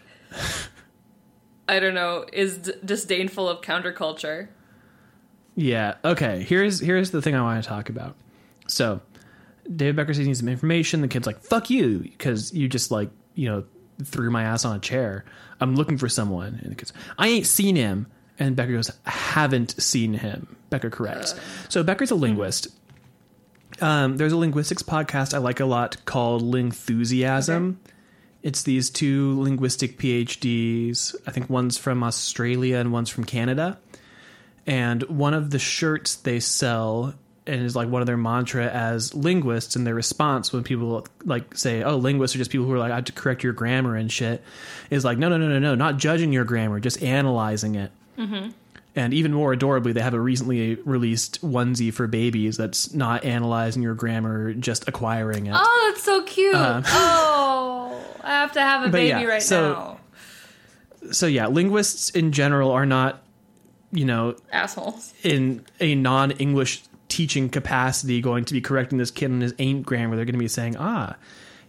I 1.67 1.79
don't 1.79 1.95
know 1.95 2.25
is 2.31 2.59
d- 2.59 2.73
disdainful 2.85 3.49
of 3.49 3.61
counterculture. 3.61 4.49
Yeah. 5.55 5.95
Okay. 6.05 6.43
Here's 6.43 6.79
here's 6.79 7.11
the 7.11 7.21
thing 7.21 7.35
I 7.35 7.41
want 7.41 7.63
to 7.63 7.67
talk 7.67 7.89
about. 7.89 8.15
So, 8.67 9.01
David 9.75 9.95
Becker 9.95 10.13
says 10.13 10.21
he 10.21 10.27
needs 10.27 10.39
some 10.39 10.49
information. 10.49 11.01
The 11.01 11.07
kid's 11.07 11.27
like, 11.27 11.41
"Fuck 11.41 11.69
you," 11.69 11.99
because 11.99 12.53
you 12.53 12.67
just 12.67 12.91
like 12.91 13.09
you 13.35 13.49
know 13.49 13.65
threw 14.03 14.29
my 14.31 14.43
ass 14.43 14.65
on 14.65 14.75
a 14.75 14.79
chair. 14.79 15.25
I'm 15.59 15.75
looking 15.75 15.97
for 15.97 16.07
someone, 16.09 16.59
and 16.61 16.71
the 16.71 16.75
kid's, 16.75 16.93
I 17.17 17.27
ain't 17.27 17.45
seen 17.45 17.75
him. 17.75 18.07
And 18.39 18.55
Becker 18.55 18.73
goes, 18.73 18.91
I 19.03 19.09
haven't 19.09 19.81
seen 19.81 20.13
him. 20.13 20.55
Becker 20.69 20.91
corrects. 20.91 21.33
so 21.69 21.81
Becker's 21.81 22.11
a 22.11 22.15
linguist. 22.15 22.67
Um, 23.81 24.17
there's 24.17 24.31
a 24.31 24.37
linguistics 24.37 24.83
podcast 24.83 25.33
I 25.33 25.39
like 25.39 25.59
a 25.59 25.65
lot 25.65 26.05
called 26.05 26.43
Lingthusiasm. 26.43 27.77
It's 28.43 28.61
these 28.61 28.91
two 28.91 29.41
linguistic 29.41 29.97
PhDs. 29.97 31.15
I 31.25 31.31
think 31.31 31.49
one's 31.49 31.79
from 31.79 32.03
Australia 32.03 32.77
and 32.77 32.91
one's 32.91 33.09
from 33.09 33.23
Canada 33.23 33.79
and 34.67 35.01
one 35.03 35.33
of 35.33 35.49
the 35.49 35.59
shirts 35.59 36.15
they 36.15 36.41
sell 36.41 37.13
and 37.47 37.61
is 37.63 37.75
like 37.75 37.87
one 37.89 38.01
of 38.01 38.05
their 38.05 38.17
mantra 38.17 38.67
as 38.67 39.13
linguists 39.15 39.75
and 39.75 39.85
their 39.87 39.95
response 39.95 40.51
when 40.53 40.63
people 40.63 41.05
like 41.25 41.55
say 41.55 41.83
oh 41.83 41.95
linguists 41.97 42.35
are 42.35 42.39
just 42.39 42.51
people 42.51 42.65
who 42.65 42.73
are 42.73 42.79
like 42.79 42.91
i 42.91 42.95
have 42.95 43.05
to 43.05 43.11
correct 43.13 43.43
your 43.43 43.53
grammar 43.53 43.95
and 43.95 44.11
shit 44.11 44.43
is 44.89 45.03
like 45.05 45.17
no 45.17 45.29
no 45.29 45.37
no 45.37 45.47
no 45.47 45.59
no 45.59 45.75
not 45.75 45.97
judging 45.97 46.31
your 46.33 46.43
grammar 46.43 46.79
just 46.79 47.01
analyzing 47.01 47.75
it 47.75 47.91
mm-hmm. 48.17 48.49
and 48.95 49.13
even 49.13 49.33
more 49.33 49.53
adorably 49.53 49.91
they 49.93 50.01
have 50.01 50.13
a 50.13 50.19
recently 50.19 50.75
released 50.85 51.41
onesie 51.41 51.93
for 51.93 52.07
babies 52.07 52.57
that's 52.57 52.93
not 52.93 53.23
analyzing 53.23 53.81
your 53.81 53.95
grammar 53.95 54.53
just 54.53 54.87
acquiring 54.87 55.45
it 55.47 55.53
Oh, 55.55 55.89
that's 55.91 56.03
so 56.03 56.21
cute. 56.23 56.55
Uh, 56.55 56.81
oh, 56.85 58.05
I 58.23 58.29
have 58.31 58.51
to 58.53 58.61
have 58.61 58.85
a 58.85 58.89
baby 58.91 59.07
yeah, 59.21 59.23
right 59.23 59.41
so- 59.41 59.73
now. 61.01 61.11
so 61.11 61.27
yeah 61.27 61.47
linguists 61.47 62.09
in 62.11 62.31
general 62.31 62.71
are 62.71 62.85
not 62.85 63.21
you 63.91 64.03
know 64.03 64.35
Assholes. 64.51 65.13
in 65.23 65.65
a 65.79 65.95
non-English 65.95 66.83
teaching 67.09 67.49
capacity 67.49 68.21
going 68.21 68.45
to 68.45 68.53
be 68.53 68.61
correcting 68.61 68.97
this 68.97 69.11
kid 69.11 69.31
on 69.31 69.41
his 69.41 69.53
ain't 69.59 69.85
grammar. 69.85 70.15
They're 70.15 70.25
going 70.25 70.33
to 70.33 70.39
be 70.39 70.47
saying, 70.47 70.75
ah, 70.77 71.15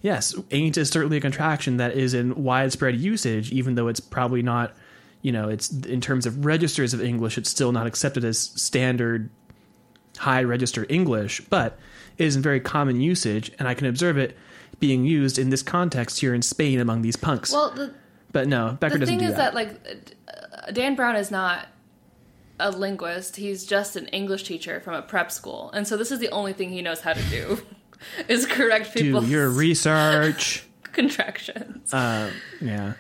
yes, 0.03 0.34
ain't 0.51 0.76
is 0.76 0.91
certainly 0.91 1.18
a 1.18 1.20
contraction 1.20 1.76
that 1.76 1.93
is 1.93 2.14
in 2.14 2.43
widespread 2.43 2.97
usage, 2.97 3.51
even 3.53 3.74
though 3.74 3.89
it's 3.89 4.01
probably 4.01 4.43
not, 4.43 4.74
you 5.22 5.32
know, 5.32 5.49
it's 5.49 5.70
in 5.70 6.01
terms 6.01 6.26
of 6.26 6.45
registers 6.45 6.95
of 6.95 7.03
English, 7.03 7.39
it's 7.39 7.51
still 7.51 7.72
not 7.72 7.86
accepted 7.86 8.24
as 8.24 8.39
standard 8.39 9.30
high 10.16 10.43
register 10.43 10.86
English, 10.89 11.41
but 11.43 11.78
it 12.16 12.24
is 12.24 12.36
in 12.36 12.43
very 12.43 12.61
common 12.61 13.01
usage, 13.01 13.53
and 13.59 13.68
I 13.68 13.74
can 13.74 13.86
observe 13.86 14.18
it 14.18 14.36
being 14.80 15.05
used 15.05 15.39
in 15.39 15.51
this 15.51 15.62
context 15.62 16.20
here 16.20 16.34
in 16.34 16.43
Spain 16.43 16.80
among 16.80 17.03
these 17.03 17.16
punks. 17.16 17.53
Well, 17.53 17.70
the, 17.70 17.95
but 18.32 18.49
no, 18.49 18.76
Becker 18.80 18.99
doesn't 18.99 19.18
do 19.18 19.28
that. 19.28 19.55
The 19.55 19.61
thing 19.61 19.70
is 19.70 19.76
that, 19.76 19.89
like, 19.95 20.09
uh, 20.66 20.72
Dan 20.72 20.95
Brown 20.95 21.16
is 21.16 21.30
not 21.30 21.66
a 22.61 22.70
linguist. 22.70 23.36
He's 23.36 23.64
just 23.66 23.96
an 23.96 24.06
English 24.09 24.44
teacher 24.44 24.80
from 24.80 24.94
a 24.94 25.02
prep 25.02 25.30
school. 25.30 25.70
And 25.72 25.86
so 25.86 25.96
this 25.96 26.11
is 26.11 26.18
the 26.18 26.28
only 26.30 26.52
thing 26.52 26.70
he 26.70 26.82
knows 26.82 27.00
how 27.00 27.12
to 27.12 27.22
do 27.24 27.61
is 28.28 28.46
correct 28.46 28.94
people. 28.94 29.20
do 29.22 29.26
your 29.28 29.48
research. 29.50 30.64
contractions. 30.92 31.92
Um, 31.94 32.30
yeah. 32.61 32.94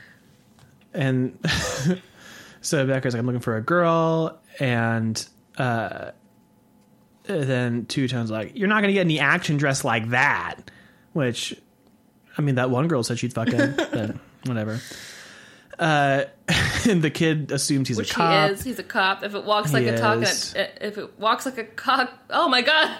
And 0.94 1.38
so 2.60 2.86
Becker's 2.86 3.14
like, 3.14 3.20
I'm 3.20 3.26
looking 3.26 3.40
for 3.40 3.56
a 3.56 3.62
girl. 3.62 4.38
And 4.60 5.26
uh, 5.58 6.12
then 7.24 7.86
Two 7.86 8.08
Tone's 8.08 8.30
like, 8.30 8.52
You're 8.56 8.68
not 8.68 8.80
going 8.82 8.88
to 8.88 8.94
get 8.94 9.02
any 9.02 9.20
action 9.20 9.56
dressed 9.56 9.84
like 9.84 10.10
that. 10.10 10.56
Which, 11.12 11.54
I 12.36 12.42
mean, 12.42 12.56
that 12.56 12.70
one 12.70 12.86
girl 12.88 13.02
said 13.02 13.18
she'd 13.18 13.32
fuck 13.32 13.48
him, 13.48 13.74
but 13.76 14.16
whatever. 14.46 14.80
Uh, 15.78 16.24
and 16.88 17.02
the 17.02 17.10
kid 17.10 17.52
assumes 17.52 17.88
he's 17.88 17.96
Which 17.96 18.10
a 18.10 18.14
cop. 18.14 18.48
he 18.48 18.54
is. 18.54 18.62
He's 18.64 18.78
a 18.78 18.82
cop. 18.84 19.22
If 19.22 19.34
it 19.34 19.44
walks 19.44 19.72
like 19.72 19.84
He 19.84 19.88
a 19.90 19.98
talk, 19.98 20.22
is. 20.22 20.54
if 20.56 20.98
it 20.98 21.18
walks 21.18 21.46
like 21.46 21.58
a 21.58 21.64
cock, 21.64 22.12
oh 22.30 22.48
my 22.48 22.62
god! 22.62 22.96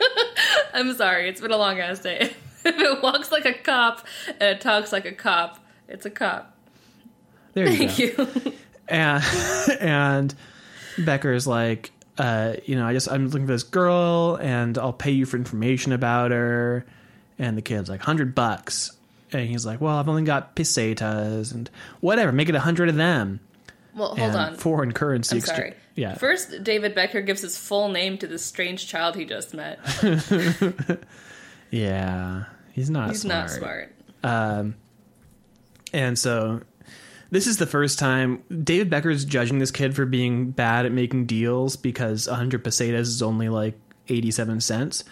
I'm 0.74 0.94
sorry. 0.94 1.28
It's 1.28 1.40
been 1.40 1.52
a 1.52 1.56
long 1.56 1.78
ass 1.78 2.00
day. 2.00 2.20
if 2.64 2.78
it 2.78 3.02
walks 3.02 3.30
like 3.30 3.44
a 3.44 3.54
cop 3.54 4.06
and 4.28 4.56
it 4.56 4.60
talks 4.60 4.92
like 4.92 5.04
a 5.06 5.12
cop, 5.12 5.58
it's 5.88 6.06
a 6.06 6.10
cop. 6.10 6.56
There 7.54 7.68
you 7.68 7.88
Thank 7.88 8.16
go. 8.16 8.26
you. 8.44 8.52
and 8.88 9.22
and 9.80 10.34
Becker's 10.98 11.46
like, 11.46 11.92
uh, 12.18 12.54
you 12.64 12.76
know, 12.76 12.86
I 12.86 12.92
just 12.92 13.10
I'm 13.10 13.28
looking 13.28 13.46
for 13.46 13.52
this 13.52 13.62
girl, 13.62 14.38
and 14.40 14.76
I'll 14.76 14.92
pay 14.92 15.12
you 15.12 15.24
for 15.26 15.36
information 15.36 15.92
about 15.92 16.30
her. 16.32 16.84
And 17.38 17.56
the 17.56 17.62
kid's 17.62 17.88
like, 17.88 18.00
hundred 18.00 18.34
bucks. 18.34 18.92
And 19.32 19.48
he's 19.48 19.66
like, 19.66 19.80
"Well, 19.80 19.96
I've 19.96 20.08
only 20.08 20.22
got 20.22 20.56
pesetas 20.56 21.52
and 21.52 21.70
whatever. 22.00 22.32
Make 22.32 22.48
it 22.48 22.54
a 22.54 22.60
hundred 22.60 22.88
of 22.88 22.96
them." 22.96 23.40
Well, 23.94 24.08
hold 24.08 24.20
and 24.20 24.36
on. 24.36 24.56
Foreign 24.56 24.92
currency 24.92 25.36
I'm 25.36 25.42
sorry. 25.42 25.74
Yeah. 25.96 26.14
First, 26.14 26.62
David 26.62 26.94
Becker 26.94 27.20
gives 27.20 27.42
his 27.42 27.58
full 27.58 27.88
name 27.88 28.18
to 28.18 28.28
this 28.28 28.46
strange 28.46 28.86
child 28.86 29.16
he 29.16 29.24
just 29.24 29.52
met. 29.52 29.80
yeah. 31.70 32.44
He's 32.72 32.88
not. 32.88 33.08
He's 33.10 33.22
smart. 33.22 33.46
not 33.46 33.50
smart. 33.50 33.94
Um, 34.22 34.76
and 35.92 36.16
so 36.16 36.60
this 37.30 37.48
is 37.48 37.56
the 37.56 37.66
first 37.66 37.98
time 37.98 38.44
David 38.62 38.90
Becker's 38.90 39.24
judging 39.24 39.58
this 39.58 39.72
kid 39.72 39.96
for 39.96 40.06
being 40.06 40.52
bad 40.52 40.86
at 40.86 40.92
making 40.92 41.26
deals 41.26 41.76
because 41.76 42.28
100 42.28 42.62
pesetas 42.62 43.08
is 43.08 43.22
only 43.22 43.48
like 43.48 43.78
87 44.08 44.60
cents. 44.60 45.04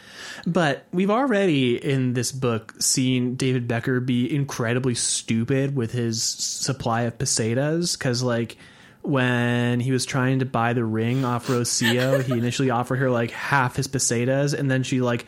But 0.46 0.86
we've 0.92 1.10
already 1.10 1.76
in 1.76 2.14
this 2.14 2.32
book 2.32 2.74
seen 2.80 3.36
David 3.36 3.68
Becker 3.68 4.00
be 4.00 4.34
incredibly 4.34 4.94
stupid 4.94 5.74
with 5.76 5.92
his 5.92 6.22
supply 6.22 7.02
of 7.02 7.18
pesetas 7.18 7.96
because, 7.96 8.22
like, 8.22 8.56
when 9.02 9.80
he 9.80 9.92
was 9.92 10.04
trying 10.04 10.40
to 10.40 10.44
buy 10.44 10.72
the 10.72 10.84
ring 10.84 11.24
off 11.24 11.46
Rocio, 11.46 12.22
he 12.22 12.32
initially 12.38 12.70
offered 12.70 12.96
her 12.96 13.10
like 13.10 13.30
half 13.30 13.76
his 13.76 13.86
pesetas, 13.86 14.52
and 14.52 14.70
then 14.70 14.82
she 14.82 15.00
like 15.00 15.26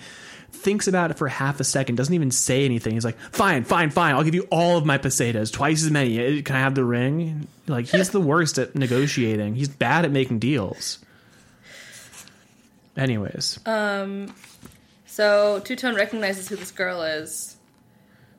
thinks 0.50 0.88
about 0.88 1.10
it 1.10 1.18
for 1.18 1.28
half 1.28 1.60
a 1.60 1.64
second, 1.64 1.94
doesn't 1.96 2.14
even 2.14 2.30
say 2.30 2.64
anything. 2.64 2.94
He's 2.94 3.04
like, 3.04 3.18
"Fine, 3.32 3.64
fine, 3.64 3.90
fine. 3.90 4.14
I'll 4.14 4.24
give 4.24 4.34
you 4.34 4.48
all 4.50 4.76
of 4.76 4.84
my 4.84 4.98
pesetas, 4.98 5.52
twice 5.52 5.84
as 5.84 5.90
many. 5.90 6.42
Can 6.42 6.56
I 6.56 6.60
have 6.60 6.74
the 6.74 6.84
ring?" 6.84 7.46
Like 7.66 7.86
he's 7.86 8.10
the 8.10 8.20
worst 8.20 8.58
at 8.58 8.74
negotiating. 8.74 9.54
He's 9.54 9.68
bad 9.68 10.04
at 10.04 10.10
making 10.10 10.40
deals. 10.40 10.98
Anyways, 12.98 13.60
Um, 13.64 14.34
So 15.06 15.60
Two 15.64 15.76
Tone 15.76 15.94
recognizes 15.94 16.48
who 16.48 16.56
this 16.56 16.70
girl 16.70 17.02
is. 17.02 17.56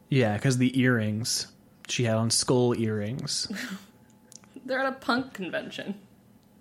yeah, 0.09 0.35
because 0.35 0.57
the 0.59 0.79
earrings 0.79 1.47
she 1.87 2.03
had 2.03 2.15
on 2.17 2.29
skull 2.29 2.75
earrings. 2.77 3.51
They're 4.65 4.79
at 4.79 4.85
a 4.85 4.91
punk 4.91 5.33
convention. 5.33 5.95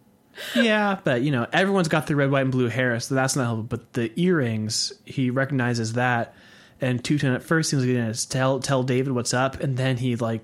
yeah, 0.54 0.98
but 1.02 1.22
you 1.22 1.30
know 1.32 1.46
everyone's 1.52 1.88
got 1.88 2.06
the 2.06 2.14
red, 2.16 2.30
white, 2.30 2.42
and 2.42 2.52
blue 2.52 2.68
hair, 2.68 2.98
so 3.00 3.14
that's 3.14 3.34
not 3.36 3.44
helpful. 3.44 3.64
But 3.64 3.92
the 3.94 4.12
earrings, 4.18 4.92
he 5.04 5.30
recognizes 5.30 5.94
that. 5.94 6.34
And 6.80 7.02
Two 7.04 7.18
Tone 7.18 7.34
at 7.34 7.42
first 7.42 7.70
seems 7.70 7.82
like 7.82 7.88
he's 7.88 7.98
gonna 7.98 8.14
tell 8.14 8.60
tell 8.60 8.84
David 8.84 9.12
what's 9.12 9.34
up, 9.34 9.58
and 9.60 9.76
then 9.76 9.96
he 9.96 10.14
like 10.14 10.42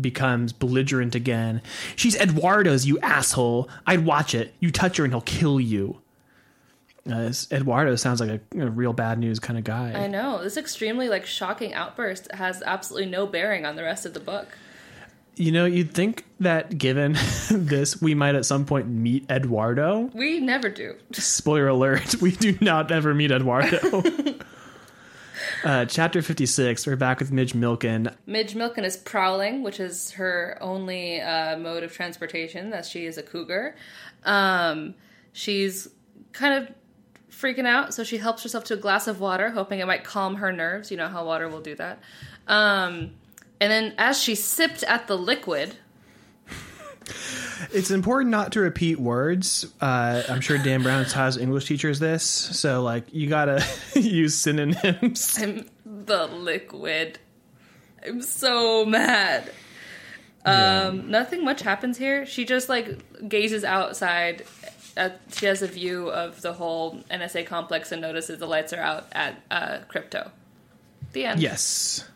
becomes 0.00 0.52
belligerent 0.52 1.14
again. 1.14 1.62
She's 1.94 2.16
Eduardo's, 2.16 2.86
you 2.86 2.98
asshole! 2.98 3.70
I'd 3.86 4.04
watch 4.04 4.34
it. 4.34 4.52
You 4.58 4.72
touch 4.72 4.96
her, 4.96 5.04
and 5.04 5.12
he'll 5.12 5.20
kill 5.20 5.60
you. 5.60 6.00
Uh, 7.10 7.32
Eduardo 7.50 7.94
sounds 7.96 8.20
like 8.20 8.40
a, 8.54 8.60
a 8.60 8.70
real 8.70 8.92
bad 8.92 9.18
news 9.18 9.38
kind 9.38 9.58
of 9.58 9.64
guy. 9.64 9.92
I 9.92 10.06
know. 10.06 10.42
This 10.42 10.56
extremely 10.56 11.08
like 11.08 11.26
shocking 11.26 11.74
outburst 11.74 12.32
has 12.32 12.62
absolutely 12.64 13.10
no 13.10 13.26
bearing 13.26 13.64
on 13.64 13.76
the 13.76 13.82
rest 13.82 14.06
of 14.06 14.14
the 14.14 14.20
book. 14.20 14.48
You 15.36 15.52
know, 15.52 15.66
you'd 15.66 15.92
think 15.92 16.24
that 16.40 16.78
given 16.78 17.12
this, 17.50 18.00
we 18.00 18.14
might 18.14 18.34
at 18.34 18.46
some 18.46 18.64
point 18.64 18.88
meet 18.88 19.30
Eduardo. 19.30 20.10
We 20.14 20.40
never 20.40 20.70
do. 20.70 20.94
Spoiler 21.12 21.68
alert, 21.68 22.16
we 22.20 22.32
do 22.32 22.56
not 22.60 22.90
ever 22.90 23.14
meet 23.14 23.30
Eduardo. 23.30 24.02
uh, 25.64 25.84
chapter 25.84 26.22
56, 26.22 26.86
we're 26.86 26.96
back 26.96 27.20
with 27.20 27.30
Midge 27.30 27.52
Milken. 27.52 28.14
Midge 28.24 28.54
Milken 28.54 28.82
is 28.84 28.96
prowling, 28.96 29.62
which 29.62 29.78
is 29.78 30.12
her 30.12 30.56
only 30.62 31.20
uh, 31.20 31.58
mode 31.58 31.82
of 31.82 31.92
transportation, 31.92 32.72
as 32.72 32.88
she 32.88 33.04
is 33.04 33.18
a 33.18 33.22
cougar. 33.22 33.76
Um, 34.24 34.94
she's 35.32 35.86
kind 36.32 36.64
of 36.64 36.74
freaking 37.38 37.66
out, 37.66 37.94
so 37.94 38.04
she 38.04 38.18
helps 38.18 38.42
herself 38.42 38.64
to 38.64 38.74
a 38.74 38.76
glass 38.78 39.06
of 39.06 39.20
water, 39.20 39.50
hoping 39.50 39.80
it 39.80 39.86
might 39.86 40.04
calm 40.04 40.36
her 40.36 40.52
nerves. 40.52 40.90
You 40.90 40.96
know 40.96 41.08
how 41.08 41.24
water 41.24 41.48
will 41.48 41.60
do 41.60 41.74
that. 41.76 42.00
Um, 42.46 43.12
and 43.60 43.70
then, 43.72 43.94
as 43.98 44.20
she 44.20 44.34
sipped 44.34 44.82
at 44.84 45.06
the 45.06 45.16
liquid, 45.16 45.76
It's 47.72 47.90
important 47.90 48.30
not 48.30 48.52
to 48.52 48.60
repeat 48.60 48.98
words. 48.98 49.66
Uh, 49.80 50.22
I'm 50.28 50.40
sure 50.40 50.58
Dan 50.58 50.82
Brown 50.82 51.04
has 51.04 51.36
English 51.36 51.66
teachers 51.66 51.98
this, 51.98 52.22
so 52.22 52.82
like 52.82 53.12
you 53.12 53.28
gotta 53.28 53.64
use 53.94 54.34
synonyms. 54.34 55.38
I'm 55.40 55.68
the 55.84 56.26
liquid. 56.26 57.18
I'm 58.06 58.22
so 58.22 58.84
mad. 58.84 59.50
Um, 60.44 61.10
nothing 61.10 61.44
much 61.44 61.62
happens 61.62 61.98
here. 61.98 62.24
She 62.24 62.44
just 62.44 62.68
like 62.68 63.28
gazes 63.28 63.64
outside. 63.64 64.44
Uh, 64.96 65.00
at, 65.00 65.20
she 65.32 65.46
has 65.46 65.62
a 65.62 65.66
view 65.66 66.10
of 66.10 66.40
the 66.42 66.54
whole 66.54 67.00
NSA 67.10 67.46
complex 67.46 67.92
and 67.92 68.00
notices 68.00 68.38
the 68.38 68.46
lights 68.46 68.72
are 68.72 68.80
out 68.80 69.06
at 69.12 69.42
uh, 69.50 69.78
crypto. 69.88 70.30
The 71.12 71.24
end. 71.24 71.40
Yes. 71.40 72.08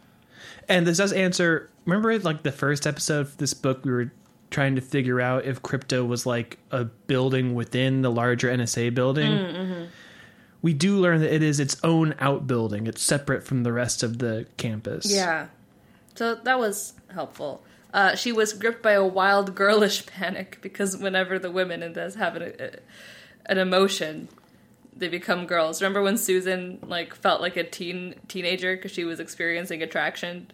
And 0.69 0.87
this 0.87 0.99
does 0.99 1.13
answer. 1.13 1.71
Remember, 1.85 2.19
like 2.19 2.43
the 2.43 2.53
first 2.53 2.87
episode 2.87 3.21
of 3.21 3.37
this 3.39 3.55
book, 3.55 3.85
we 3.85 3.91
were 3.91 4.13
trying 4.51 4.75
to 4.75 4.81
figure 4.81 5.21
out 5.21 5.45
if 5.45 5.63
crypto 5.63 6.05
was 6.05 6.27
like 6.27 6.59
a 6.71 6.85
building 6.85 7.55
within 7.55 8.03
the 8.03 8.11
larger 8.11 8.49
NSA 8.49 8.95
building. 8.95 9.31
Mm, 9.31 9.55
mm-hmm. 9.55 9.85
We 10.63 10.75
do 10.75 10.97
learn 10.99 11.21
that 11.21 11.33
it 11.33 11.43
is 11.43 11.59
its 11.59 11.77
own 11.83 12.15
outbuilding. 12.19 12.87
It's 12.87 13.03
separate 13.03 13.45
from 13.45 13.63
the 13.63 13.73
rest 13.73 14.03
of 14.03 14.19
the 14.19 14.47
campus. 14.57 15.11
Yeah. 15.11 15.47
So 16.15 16.35
that 16.35 16.59
was 16.59 16.93
helpful. 17.13 17.63
Uh, 17.93 18.15
she 18.15 18.33
was 18.33 18.53
gripped 18.53 18.83
by 18.83 18.93
a 18.93 19.05
wild 19.05 19.55
girlish 19.55 20.07
panic 20.07 20.59
because 20.61 20.97
whenever 20.97 21.39
the 21.39 21.51
women 21.51 21.83
in 21.83 21.93
this 21.93 22.15
have 22.15 22.37
an, 22.37 22.43
a, 22.59 22.71
an 23.47 23.59
emotion, 23.59 24.29
they 24.97 25.09
become 25.09 25.47
girls. 25.47 25.83
Remember 25.83 26.03
when 26.03 26.17
Susan 26.17 26.79
like 26.83 27.15
felt 27.15 27.41
like 27.41 27.57
a 27.57 27.65
teen 27.65 28.15
teenager 28.29 28.77
because 28.77 28.93
she 28.93 29.05
was 29.05 29.19
experiencing 29.19 29.83
attraction? 29.83 30.51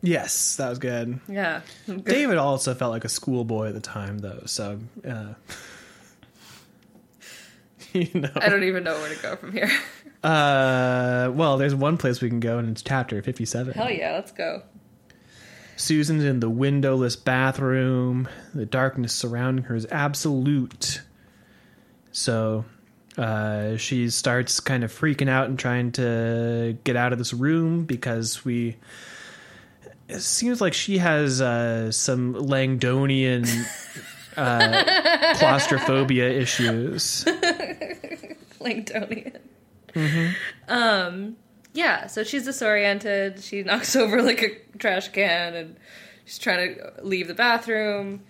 Yes, 0.00 0.56
that 0.56 0.68
was 0.68 0.78
good. 0.78 1.18
Yeah. 1.28 1.62
David 1.86 2.38
also 2.38 2.74
felt 2.74 2.92
like 2.92 3.04
a 3.04 3.08
schoolboy 3.08 3.68
at 3.68 3.74
the 3.74 3.80
time, 3.80 4.18
though. 4.18 4.42
So, 4.46 4.78
uh, 5.06 5.34
you 7.92 8.08
know. 8.14 8.30
I 8.36 8.48
don't 8.48 8.62
even 8.62 8.84
know 8.84 8.94
where 8.94 9.12
to 9.12 9.20
go 9.20 9.34
from 9.36 9.52
here. 9.52 9.70
Uh, 10.22 11.32
well, 11.34 11.58
there's 11.58 11.74
one 11.74 11.96
place 11.96 12.20
we 12.20 12.28
can 12.28 12.38
go, 12.38 12.58
and 12.58 12.68
it's 12.68 12.82
chapter 12.82 13.20
57. 13.22 13.74
Hell 13.74 13.90
yeah, 13.90 14.12
let's 14.12 14.30
go. 14.30 14.62
Susan's 15.78 16.24
in 16.24 16.40
the 16.40 16.50
windowless 16.50 17.14
bathroom. 17.14 18.28
The 18.52 18.66
darkness 18.66 19.14
surrounding 19.14 19.64
her 19.66 19.76
is 19.76 19.86
absolute. 19.92 21.02
So 22.10 22.64
uh, 23.16 23.76
she 23.76 24.10
starts 24.10 24.58
kind 24.58 24.82
of 24.82 24.92
freaking 24.92 25.28
out 25.28 25.48
and 25.48 25.56
trying 25.56 25.92
to 25.92 26.76
get 26.82 26.96
out 26.96 27.12
of 27.12 27.18
this 27.18 27.32
room 27.32 27.84
because 27.84 28.44
we. 28.44 28.76
It 30.08 30.20
seems 30.20 30.60
like 30.60 30.74
she 30.74 30.98
has 30.98 31.40
uh, 31.40 31.92
some 31.92 32.34
Langdonian 32.34 33.46
uh, 34.36 35.34
claustrophobia 35.38 36.28
issues. 36.28 37.24
Langdonian. 38.60 39.36
Um, 40.66 41.36
yeah, 41.78 42.08
so 42.08 42.24
she's 42.24 42.44
disoriented. 42.44 43.40
She 43.40 43.62
knocks 43.64 43.94
over 43.94 44.20
like 44.22 44.42
a 44.42 44.78
trash 44.78 45.08
can 45.08 45.54
and 45.54 45.76
she's 46.24 46.38
trying 46.38 46.74
to 46.74 46.92
leave 47.02 47.28
the 47.28 47.34
bathroom. 47.34 48.22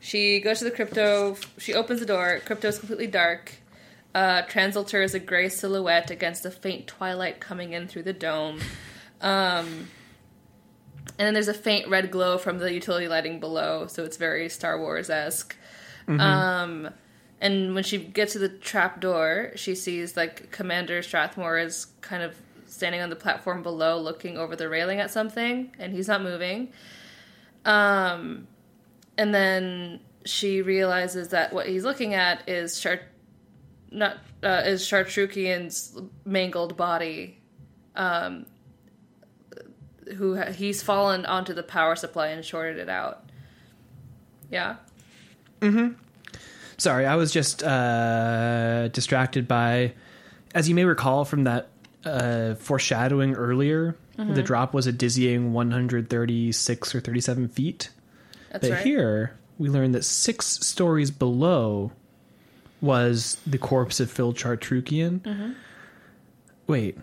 She 0.00 0.40
goes 0.40 0.58
to 0.58 0.64
the 0.64 0.70
crypto. 0.70 1.36
She 1.58 1.72
opens 1.72 2.00
the 2.00 2.06
door. 2.06 2.40
Crypto 2.44 2.68
is 2.68 2.78
completely 2.78 3.06
dark. 3.06 3.52
Uh, 4.14 4.42
Translator 4.42 5.02
is 5.02 5.14
a 5.14 5.20
gray 5.20 5.48
silhouette 5.48 6.10
against 6.10 6.42
the 6.42 6.50
faint 6.50 6.86
twilight 6.86 7.40
coming 7.40 7.72
in 7.72 7.86
through 7.86 8.02
the 8.02 8.12
dome. 8.12 8.60
Um, 9.20 9.88
and 11.18 11.26
then 11.26 11.34
there's 11.34 11.48
a 11.48 11.54
faint 11.54 11.88
red 11.88 12.10
glow 12.10 12.38
from 12.38 12.58
the 12.58 12.72
utility 12.72 13.08
lighting 13.08 13.40
below, 13.40 13.86
so 13.86 14.04
it's 14.04 14.16
very 14.16 14.48
Star 14.48 14.78
Wars 14.78 15.10
esque. 15.10 15.56
Um, 16.08 16.90
and 17.40 17.74
when 17.74 17.84
she 17.84 17.98
gets 17.98 18.32
to 18.32 18.38
the 18.38 18.48
trap 18.48 19.00
door, 19.00 19.52
she 19.54 19.74
sees 19.74 20.16
like 20.16 20.50
Commander 20.50 21.02
Strathmore 21.02 21.58
is 21.58 21.86
kind 22.00 22.22
of 22.22 22.34
standing 22.76 23.00
on 23.00 23.10
the 23.10 23.16
platform 23.16 23.62
below, 23.62 23.98
looking 23.98 24.36
over 24.36 24.54
the 24.54 24.68
railing 24.68 25.00
at 25.00 25.10
something, 25.10 25.72
and 25.78 25.92
he's 25.92 26.06
not 26.06 26.22
moving. 26.22 26.72
Um, 27.64 28.46
and 29.18 29.34
then 29.34 30.00
she 30.24 30.62
realizes 30.62 31.28
that 31.28 31.52
what 31.52 31.66
he's 31.66 31.84
looking 31.84 32.14
at 32.14 32.48
is 32.48 32.78
Char- 32.78 33.00
not 33.90 34.18
uh, 34.42 34.62
is 34.64 34.82
Chartrukian's 34.82 35.98
mangled 36.24 36.76
body. 36.76 37.40
Um, 37.96 38.46
who 40.16 40.36
ha- 40.36 40.52
he's 40.52 40.82
fallen 40.82 41.26
onto 41.26 41.52
the 41.54 41.62
power 41.62 41.96
supply 41.96 42.28
and 42.28 42.44
shorted 42.44 42.78
it 42.78 42.88
out. 42.88 43.24
Yeah. 44.50 44.76
Mm-hmm. 45.60 45.94
Sorry, 46.78 47.06
I 47.06 47.16
was 47.16 47.32
just 47.32 47.62
uh, 47.62 48.88
distracted 48.88 49.48
by, 49.48 49.94
as 50.54 50.68
you 50.68 50.74
may 50.74 50.84
recall 50.84 51.24
from 51.24 51.44
that 51.44 51.70
uh, 52.06 52.54
foreshadowing 52.54 53.34
earlier, 53.34 53.96
the 54.16 54.42
drop 54.42 54.72
was 54.72 54.86
a 54.86 54.92
dizzying 54.92 55.52
136 55.52 56.94
or 56.94 57.00
37 57.00 57.48
feet. 57.48 57.90
That's 58.50 58.68
but 58.68 58.74
right. 58.74 58.84
here, 58.84 59.36
we 59.58 59.68
learned 59.68 59.94
that 59.94 60.04
six 60.04 60.46
stories 60.46 61.10
below 61.10 61.92
was 62.80 63.38
the 63.46 63.58
corpse 63.58 64.00
of 64.00 64.10
Phil 64.10 64.32
Chartrukian. 64.32 65.20
Mm-hmm. 65.20 65.52
Wait. 66.66 66.96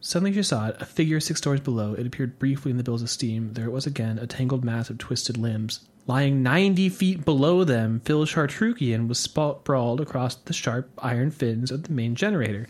Suddenly 0.00 0.32
she 0.32 0.42
saw 0.42 0.68
it, 0.68 0.76
a 0.80 0.84
figure 0.84 1.20
six 1.20 1.38
stories 1.38 1.60
below. 1.60 1.94
It 1.94 2.06
appeared 2.06 2.38
briefly 2.38 2.70
in 2.70 2.76
the 2.76 2.82
bills 2.82 3.02
of 3.02 3.10
steam. 3.10 3.52
There 3.52 3.66
it 3.66 3.72
was 3.72 3.86
again, 3.86 4.18
a 4.18 4.26
tangled 4.26 4.64
mass 4.64 4.90
of 4.90 4.98
twisted 4.98 5.36
limbs. 5.36 5.80
Lying 6.08 6.42
90 6.42 6.88
feet 6.88 7.24
below 7.24 7.62
them, 7.62 8.00
Phil 8.04 8.26
Chartrukian 8.26 9.06
was 9.06 9.20
sprawled 9.20 10.00
across 10.00 10.34
the 10.34 10.52
sharp 10.52 10.90
iron 10.98 11.30
fins 11.30 11.70
of 11.70 11.84
the 11.84 11.92
main 11.92 12.16
generator. 12.16 12.66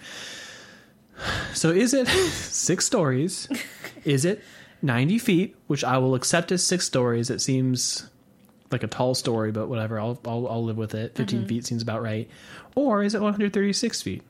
So 1.55 1.71
is 1.71 1.95
it 1.95 2.09
six 2.09 2.87
stories? 2.87 3.49
Is 4.05 4.25
it 4.25 4.43
90 4.83 5.19
feet, 5.19 5.57
which 5.67 5.85
I 5.85 5.99
will 5.99 6.15
accept 6.15 6.53
as 6.53 6.65
six 6.65 6.87
stories? 6.87 7.31
It 7.31 7.41
seems 7.41 8.09
like 8.71 8.83
a 8.83 8.89
tall 8.89 9.15
story, 9.15 9.53
but 9.53 9.69
whatever. 9.69 10.01
I'll, 10.01 10.19
I'll, 10.27 10.49
I'll 10.49 10.65
live 10.65 10.77
with 10.77 10.95
it. 10.95 11.15
15 11.15 11.41
mm-hmm. 11.41 11.49
feet 11.49 11.67
seems 11.67 11.83
about 11.83 12.03
right. 12.03 12.29
Or 12.75 13.03
is 13.03 13.15
it 13.15 13.21
136 13.21 14.03
feet? 14.03 14.23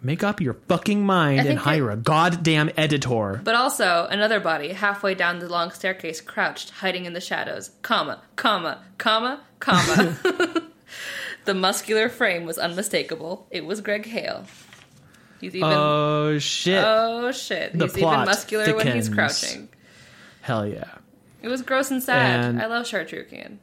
Make 0.00 0.22
up 0.22 0.40
your 0.40 0.54
fucking 0.54 1.04
mind 1.04 1.48
and 1.48 1.58
hire 1.58 1.90
a 1.90 1.96
goddamn 1.96 2.70
editor. 2.76 3.40
But 3.42 3.56
also 3.56 4.06
another 4.08 4.38
body 4.38 4.68
halfway 4.68 5.16
down 5.16 5.40
the 5.40 5.48
long 5.48 5.72
staircase, 5.72 6.20
crouched, 6.20 6.70
hiding 6.70 7.04
in 7.04 7.14
the 7.14 7.20
shadows. 7.20 7.72
Comma, 7.82 8.22
comma, 8.36 8.84
comma, 8.98 9.40
comma. 9.58 10.16
the 11.46 11.54
muscular 11.54 12.08
frame 12.08 12.44
was 12.44 12.58
unmistakable. 12.58 13.48
It 13.50 13.64
was 13.64 13.80
Greg 13.80 14.06
Hale. 14.06 14.44
He's 15.40 15.54
even 15.54 15.68
Oh 15.70 16.38
shit! 16.38 16.82
oh 16.84 17.30
shit. 17.32 17.76
The 17.78 17.86
He's 17.86 17.98
even 17.98 18.10
muscular 18.10 18.74
when 18.74 18.94
he's 18.94 19.08
crouching. 19.08 19.68
Hell 20.40 20.66
yeah! 20.66 20.94
It 21.42 21.48
was 21.48 21.62
gross 21.62 21.90
and 21.90 22.02
sad. 22.02 22.44
And- 22.44 22.62
I 22.62 22.66
love 22.66 22.86
Chartrukian. 22.86 23.58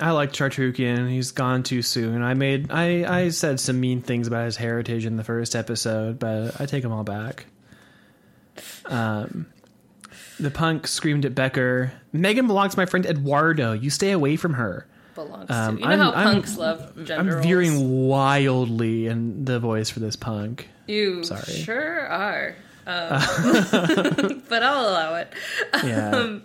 I 0.00 0.10
like 0.10 0.32
Chartrukian. 0.32 1.08
He's 1.08 1.30
gone 1.30 1.62
too 1.62 1.80
soon. 1.82 2.22
I 2.22 2.34
made 2.34 2.70
I 2.70 3.20
I 3.22 3.28
said 3.28 3.60
some 3.60 3.78
mean 3.78 4.00
things 4.02 4.26
about 4.26 4.46
his 4.46 4.56
heritage 4.56 5.06
in 5.06 5.16
the 5.16 5.22
first 5.24 5.54
episode, 5.54 6.18
but 6.18 6.60
I 6.60 6.66
take 6.66 6.82
them 6.82 6.92
all 6.92 7.04
back. 7.04 7.46
Um, 8.86 9.46
the 10.40 10.50
punk 10.50 10.86
screamed 10.86 11.24
at 11.24 11.34
Becker. 11.34 11.92
Megan 12.12 12.46
belongs 12.46 12.74
to 12.74 12.80
my 12.80 12.86
friend 12.86 13.06
Eduardo. 13.06 13.72
You 13.72 13.90
stay 13.90 14.10
away 14.10 14.36
from 14.36 14.54
her. 14.54 14.86
Belongs 15.14 15.50
Um, 15.50 15.76
to. 15.76 15.82
You 15.82 15.88
know 15.88 15.92
I'm- 15.92 15.98
how 16.00 16.12
I'm- 16.12 16.32
punks 16.34 16.56
love 16.56 16.94
gender 16.96 17.14
I'm 17.14 17.28
roles? 17.28 17.44
veering 17.46 18.06
wildly 18.08 19.06
in 19.06 19.44
the 19.44 19.58
voice 19.58 19.90
for 19.90 20.00
this 20.00 20.16
punk. 20.16 20.68
You 20.86 21.24
Sorry. 21.24 21.42
sure 21.42 22.06
are. 22.08 22.56
Um, 22.86 23.22
but 24.48 24.62
I'll 24.62 24.88
allow 24.88 25.14
it. 25.16 25.32
Yeah. 25.82 26.38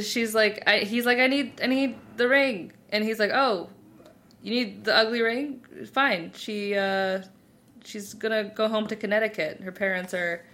she's 0.00 0.34
like 0.34 0.62
I, 0.68 0.78
he's 0.80 1.04
like 1.04 1.18
i 1.18 1.26
need 1.26 1.60
i 1.62 1.66
need 1.66 1.96
the 2.16 2.28
ring 2.28 2.70
and 2.90 3.02
he's 3.02 3.18
like 3.18 3.32
oh 3.32 3.68
you 4.40 4.50
need 4.52 4.84
the 4.84 4.94
ugly 4.94 5.20
ring 5.20 5.64
fine 5.92 6.30
she 6.34 6.76
uh 6.76 7.22
she's 7.84 8.14
gonna 8.14 8.44
go 8.44 8.68
home 8.68 8.86
to 8.86 8.94
connecticut 8.94 9.60
her 9.62 9.72
parents 9.72 10.14
are 10.14 10.44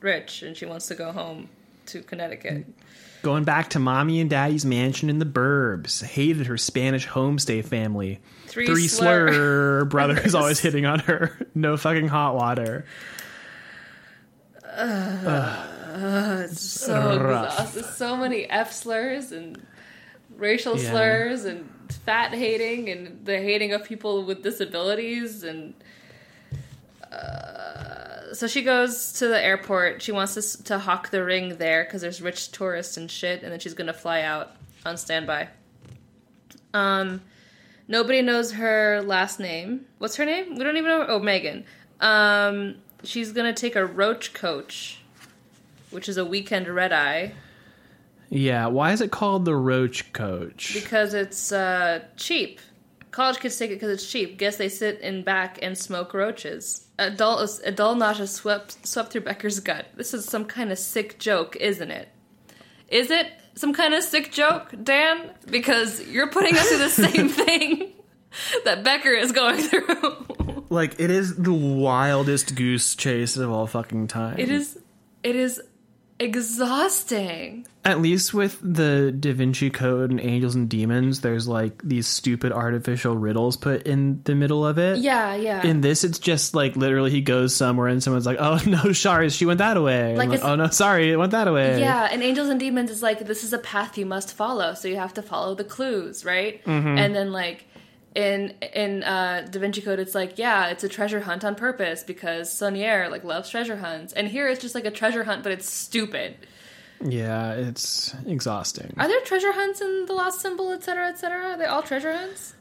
rich 0.00 0.42
and 0.42 0.56
she 0.56 0.66
wants 0.66 0.88
to 0.88 0.96
go 0.96 1.12
home 1.12 1.48
to 1.86 2.02
connecticut 2.02 2.66
Going 3.22 3.44
back 3.44 3.70
to 3.70 3.78
mommy 3.78 4.20
and 4.20 4.28
daddy's 4.28 4.64
mansion 4.64 5.08
in 5.08 5.18
the 5.20 5.24
burbs. 5.24 6.02
Hated 6.02 6.46
her 6.48 6.58
Spanish 6.58 7.06
homestay 7.06 7.64
family. 7.64 8.20
Three 8.46 8.66
Three 8.66 8.88
slur- 8.88 9.32
slur 9.32 9.84
brothers 9.90 10.34
always 10.34 10.58
hitting 10.58 10.86
on 10.86 10.98
her. 11.00 11.38
No 11.54 11.76
fucking 11.76 12.08
hot 12.08 12.34
water. 12.34 12.84
so 16.48 17.20
Rough. 17.20 17.52
exhausted 17.52 17.84
so 17.96 18.16
many 18.16 18.44
f 18.48 18.72
slurs 18.72 19.32
and 19.32 19.60
racial 20.36 20.78
Yeah. 20.78 20.90
slurs 20.90 21.44
and 21.44 21.68
fat 22.06 22.32
hating 22.32 22.88
and 22.88 23.24
the 23.24 23.38
hating 23.38 23.72
of 23.72 23.84
people 23.84 24.24
with 24.24 24.42
disabilities 24.42 25.44
and 25.44 25.74
uh, 27.10 28.01
so 28.32 28.46
she 28.46 28.62
goes 28.62 29.12
to 29.14 29.28
the 29.28 29.42
airport. 29.42 30.02
She 30.02 30.12
wants 30.12 30.34
to, 30.34 30.64
to 30.64 30.78
hawk 30.78 31.10
the 31.10 31.24
ring 31.24 31.56
there 31.58 31.84
because 31.84 32.02
there's 32.02 32.20
rich 32.22 32.52
tourists 32.52 32.96
and 32.96 33.10
shit 33.10 33.42
and 33.42 33.52
then 33.52 33.60
she's 33.60 33.74
gonna 33.74 33.92
fly 33.92 34.22
out 34.22 34.52
on 34.84 34.96
standby. 34.96 35.48
Um 36.74 37.20
nobody 37.88 38.22
knows 38.22 38.52
her 38.52 39.02
last 39.02 39.38
name. 39.40 39.86
What's 39.98 40.16
her 40.16 40.24
name? 40.24 40.56
We 40.56 40.64
don't 40.64 40.76
even 40.76 40.88
know 40.88 41.06
oh 41.08 41.18
megan. 41.18 41.64
Um 42.00 42.76
she's 43.04 43.32
gonna 43.32 43.52
take 43.52 43.76
a 43.76 43.84
roach 43.86 44.32
coach 44.32 44.98
which 45.90 46.08
is 46.08 46.16
a 46.16 46.24
weekend 46.24 46.68
red 46.68 46.92
eye. 46.92 47.32
Yeah, 48.30 48.68
why 48.68 48.92
is 48.92 49.02
it 49.02 49.10
called 49.10 49.44
the 49.44 49.54
Roach 49.54 50.10
Coach? 50.14 50.72
because 50.72 51.12
it's 51.12 51.52
uh, 51.52 52.00
cheap. 52.16 52.60
College 53.12 53.40
kids 53.40 53.58
take 53.58 53.70
it 53.70 53.74
because 53.74 53.90
it's 53.90 54.10
cheap. 54.10 54.38
Guess 54.38 54.56
they 54.56 54.70
sit 54.70 55.00
in 55.00 55.22
back 55.22 55.58
and 55.60 55.76
smoke 55.76 56.14
roaches. 56.14 56.86
A 56.98 57.10
dull, 57.10 57.46
a 57.62 57.70
dull 57.70 57.94
nausea 57.94 58.26
swept 58.26 58.86
swept 58.86 59.12
through 59.12 59.20
Becker's 59.20 59.60
gut. 59.60 59.86
This 59.94 60.14
is 60.14 60.24
some 60.24 60.46
kind 60.46 60.72
of 60.72 60.78
sick 60.78 61.18
joke, 61.18 61.54
isn't 61.56 61.90
it? 61.90 62.08
Is 62.88 63.10
it 63.10 63.26
some 63.54 63.74
kind 63.74 63.92
of 63.92 64.02
sick 64.02 64.32
joke, 64.32 64.74
Dan? 64.82 65.30
Because 65.50 66.06
you're 66.08 66.30
putting 66.30 66.56
us 66.56 66.68
through 66.68 66.78
the 66.78 66.88
same 67.08 67.28
thing 67.28 67.92
that 68.64 68.82
Becker 68.82 69.10
is 69.12 69.30
going 69.32 69.58
through. 69.60 70.64
Like, 70.70 70.98
it 70.98 71.10
is 71.10 71.36
the 71.36 71.52
wildest 71.52 72.54
goose 72.54 72.94
chase 72.94 73.36
of 73.36 73.50
all 73.50 73.66
fucking 73.66 74.06
time. 74.08 74.38
it 74.38 74.50
is, 74.50 74.78
it 75.22 75.36
is 75.36 75.60
exhausting. 76.22 77.66
At 77.84 78.00
least 78.00 78.32
with 78.32 78.58
the 78.62 79.10
Da 79.10 79.32
Vinci 79.32 79.68
Code 79.68 80.10
and 80.10 80.20
Angels 80.20 80.54
and 80.54 80.68
Demons, 80.68 81.20
there's 81.20 81.48
like 81.48 81.82
these 81.82 82.06
stupid 82.06 82.52
artificial 82.52 83.16
riddles 83.16 83.56
put 83.56 83.82
in 83.82 84.22
the 84.22 84.34
middle 84.36 84.64
of 84.64 84.78
it. 84.78 84.98
Yeah, 84.98 85.34
yeah. 85.34 85.66
In 85.66 85.80
this, 85.80 86.04
it's 86.04 86.20
just 86.20 86.54
like 86.54 86.76
literally 86.76 87.10
he 87.10 87.20
goes 87.20 87.56
somewhere 87.56 87.88
and 87.88 88.02
someone's 88.02 88.26
like, 88.26 88.38
"Oh 88.38 88.60
no, 88.66 88.92
sorry, 88.92 89.30
she 89.30 89.46
went 89.46 89.58
that 89.58 89.82
way." 89.82 90.16
Like 90.16 90.28
Like, 90.28 90.44
oh 90.44 90.54
no, 90.54 90.68
sorry, 90.68 91.10
it 91.10 91.16
went 91.16 91.32
that 91.32 91.52
way. 91.52 91.80
Yeah, 91.80 92.08
and 92.10 92.22
Angels 92.22 92.48
and 92.48 92.60
Demons 92.60 92.90
is 92.90 93.02
like 93.02 93.26
this 93.26 93.42
is 93.42 93.52
a 93.52 93.58
path 93.58 93.98
you 93.98 94.06
must 94.06 94.34
follow, 94.34 94.74
so 94.74 94.86
you 94.86 94.96
have 94.96 95.14
to 95.14 95.22
follow 95.22 95.54
the 95.56 95.64
clues, 95.64 96.24
right? 96.24 96.64
Mm-hmm. 96.64 96.98
And 96.98 97.14
then 97.14 97.32
like 97.32 97.66
in 98.14 98.54
in 98.74 99.02
uh, 99.02 99.46
Da 99.50 99.58
Vinci 99.60 99.80
Code, 99.82 99.98
it's 99.98 100.14
like 100.14 100.38
yeah, 100.38 100.68
it's 100.68 100.84
a 100.84 100.88
treasure 100.88 101.20
hunt 101.20 101.44
on 101.44 101.54
purpose 101.54 102.02
because 102.02 102.50
Saunière 102.50 103.10
like 103.10 103.24
loves 103.24 103.48
treasure 103.48 103.76
hunts, 103.76 104.12
and 104.12 104.28
here 104.28 104.48
it's 104.48 104.60
just 104.60 104.74
like 104.74 104.84
a 104.84 104.90
treasure 104.90 105.24
hunt, 105.24 105.42
but 105.42 105.52
it's 105.52 105.70
stupid. 105.70 106.36
yeah, 107.04 107.52
it's 107.52 108.14
exhausting. 108.26 108.94
Are 108.98 109.08
there 109.08 109.20
treasure 109.22 109.52
hunts 109.52 109.80
in 109.80 110.06
the 110.06 110.12
Lost 110.12 110.40
Symbol, 110.40 110.72
etc., 110.72 111.08
etc.? 111.08 111.38
Are 111.52 111.56
they 111.56 111.64
all 111.66 111.82
treasure 111.82 112.12
hunts? 112.16 112.54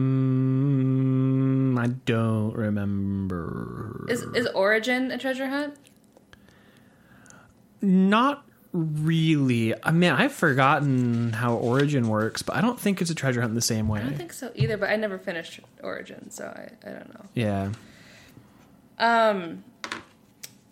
Um, 0.00 1.78
I 1.78 1.88
don't 2.06 2.54
remember. 2.56 4.06
Is 4.08 4.22
is 4.34 4.46
Origin 4.54 5.10
a 5.10 5.18
treasure 5.18 5.48
hunt? 5.48 5.74
Not 7.82 8.44
really. 8.72 9.74
I 9.82 9.90
mean, 9.90 10.12
I've 10.12 10.32
forgotten 10.32 11.32
how 11.32 11.54
Origin 11.54 12.08
works, 12.08 12.42
but 12.42 12.56
I 12.56 12.60
don't 12.60 12.78
think 12.78 13.00
it's 13.00 13.10
a 13.10 13.14
treasure 13.14 13.40
hunt 13.40 13.54
the 13.54 13.60
same 13.60 13.88
way. 13.88 14.00
I 14.00 14.04
don't 14.04 14.16
think 14.16 14.32
so 14.32 14.50
either, 14.54 14.76
but 14.76 14.90
I 14.90 14.96
never 14.96 15.18
finished 15.18 15.60
Origin, 15.82 16.30
so 16.30 16.44
I, 16.44 16.88
I 16.88 16.92
don't 16.92 17.14
know. 17.14 17.24
yeah. 17.34 17.72
Um, 18.98 19.64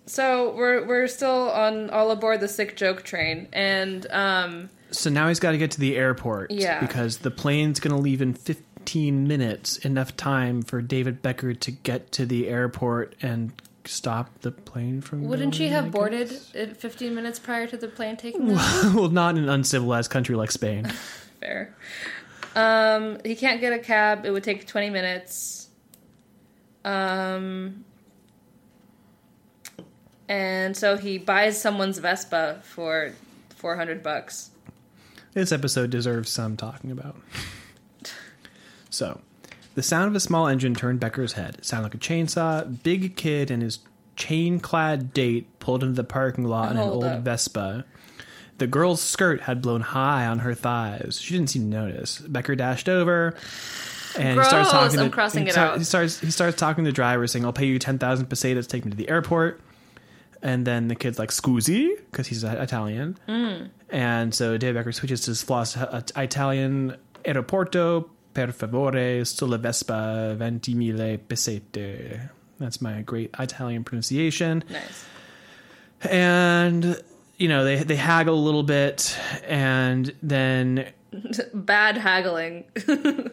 so 0.06 0.54
we're 0.54 0.84
we're 0.86 1.06
still 1.06 1.50
on 1.50 1.90
all 1.90 2.10
aboard 2.10 2.40
the 2.40 2.48
sick 2.48 2.76
joke 2.76 3.02
train, 3.02 3.48
and 3.52 4.06
um, 4.10 4.70
So 4.90 5.10
now 5.10 5.28
he's 5.28 5.40
got 5.40 5.52
to 5.52 5.58
get 5.58 5.70
to 5.72 5.80
the 5.80 5.96
airport. 5.96 6.50
Yeah. 6.50 6.80
Because 6.80 7.18
the 7.18 7.30
plane's 7.30 7.80
going 7.80 7.94
to 7.94 8.00
leave 8.00 8.22
in 8.22 8.34
15 8.34 9.26
minutes, 9.26 9.76
enough 9.78 10.16
time 10.16 10.62
for 10.62 10.80
David 10.82 11.20
Becker 11.22 11.54
to 11.54 11.70
get 11.70 12.12
to 12.12 12.26
the 12.26 12.48
airport 12.48 13.14
and 13.22 13.52
stop 13.88 14.40
the 14.40 14.50
plane 14.50 15.00
from. 15.00 15.22
wouldn't 15.22 15.54
she 15.54 15.64
going, 15.64 15.72
have 15.72 15.90
boarded 15.90 16.32
it 16.54 16.76
15 16.76 17.14
minutes 17.14 17.38
prior 17.38 17.66
to 17.66 17.76
the 17.76 17.88
plane 17.88 18.16
taking 18.16 18.54
off? 18.56 18.84
well, 18.94 19.08
not 19.08 19.36
in 19.36 19.44
an 19.44 19.48
uncivilized 19.48 20.10
country 20.10 20.36
like 20.36 20.50
Spain. 20.50 20.84
Fair. 21.40 21.74
Um, 22.54 23.18
he 23.24 23.34
can't 23.34 23.60
get 23.60 23.72
a 23.72 23.78
cab. 23.78 24.24
It 24.24 24.30
would 24.30 24.44
take 24.44 24.66
20 24.66 24.90
minutes. 24.90 25.68
Um, 26.84 27.84
and 30.28 30.76
so 30.76 30.96
he 30.96 31.18
buys 31.18 31.60
someone's 31.60 31.98
Vespa 31.98 32.60
for 32.64 33.12
400 33.56 34.02
bucks. 34.02 34.50
This 35.34 35.52
episode 35.52 35.90
deserves 35.90 36.30
some 36.30 36.56
talking 36.56 36.90
about. 36.90 37.16
So, 38.90 39.20
the 39.78 39.82
sound 39.84 40.08
of 40.08 40.16
a 40.16 40.20
small 40.20 40.48
engine 40.48 40.74
turned 40.74 40.98
Becker's 40.98 41.34
head. 41.34 41.54
It 41.58 41.64
sounded 41.64 41.84
like 41.84 41.94
a 41.94 41.98
chainsaw. 41.98 42.82
Big 42.82 43.14
kid 43.14 43.48
and 43.48 43.62
his 43.62 43.78
chain 44.16 44.58
clad 44.58 45.14
date 45.14 45.60
pulled 45.60 45.84
into 45.84 45.94
the 45.94 46.02
parking 46.02 46.42
lot 46.42 46.72
in 46.72 46.78
an 46.78 46.82
Hold 46.82 46.94
old 46.96 47.04
up. 47.04 47.22
Vespa. 47.22 47.84
The 48.58 48.66
girl's 48.66 49.00
skirt 49.00 49.42
had 49.42 49.62
blown 49.62 49.82
high 49.82 50.26
on 50.26 50.40
her 50.40 50.52
thighs. 50.52 51.20
She 51.20 51.34
didn't 51.34 51.50
seem 51.50 51.70
to 51.70 51.76
notice. 51.76 52.18
Becker 52.18 52.56
dashed 52.56 52.88
over. 52.88 53.36
And 54.18 54.40
he 54.40 54.44
starts 54.44 54.72
talking. 54.72 54.98
I'm 54.98 55.10
to, 55.10 55.14
crossing 55.14 55.44
he 55.44 55.50
it 55.50 55.56
out. 55.56 55.78
He 55.78 55.84
starts. 55.84 56.18
He 56.18 56.32
starts 56.32 56.56
talking 56.56 56.82
to 56.82 56.90
the 56.90 56.94
driver, 56.94 57.28
saying, 57.28 57.44
"I'll 57.44 57.52
pay 57.52 57.66
you 57.66 57.78
ten 57.78 58.00
thousand 58.00 58.26
pesetas. 58.26 58.66
Take 58.66 58.84
me 58.84 58.90
to 58.90 58.96
the 58.96 59.08
airport." 59.08 59.60
And 60.42 60.66
then 60.66 60.88
the 60.88 60.96
kid's 60.96 61.20
like, 61.20 61.30
"Scusi," 61.30 61.90
because 62.10 62.26
he's 62.26 62.42
Italian. 62.42 63.16
Mm. 63.28 63.70
And 63.90 64.34
so 64.34 64.56
Dave 64.58 64.74
Becker 64.74 64.90
switches 64.90 65.20
to 65.20 65.30
his 65.30 65.42
floss 65.42 65.76
uh, 65.76 66.02
Italian 66.16 66.96
aeroporto 67.24 68.08
per 68.46 68.52
favore 68.52 69.24
sulla 69.24 69.58
Vespa 69.58 70.36
20.000 70.38 71.18
pesete. 71.26 72.30
That's 72.58 72.80
my 72.80 73.02
great 73.02 73.30
Italian 73.38 73.84
pronunciation. 73.84 74.64
Nice. 74.68 75.04
And 76.02 77.02
you 77.36 77.48
know, 77.48 77.64
they 77.64 77.82
they 77.82 77.96
haggle 77.96 78.34
a 78.34 78.44
little 78.44 78.62
bit 78.62 79.16
and 79.46 80.12
then 80.22 80.92
Bad 81.54 81.96
haggling. 81.96 82.64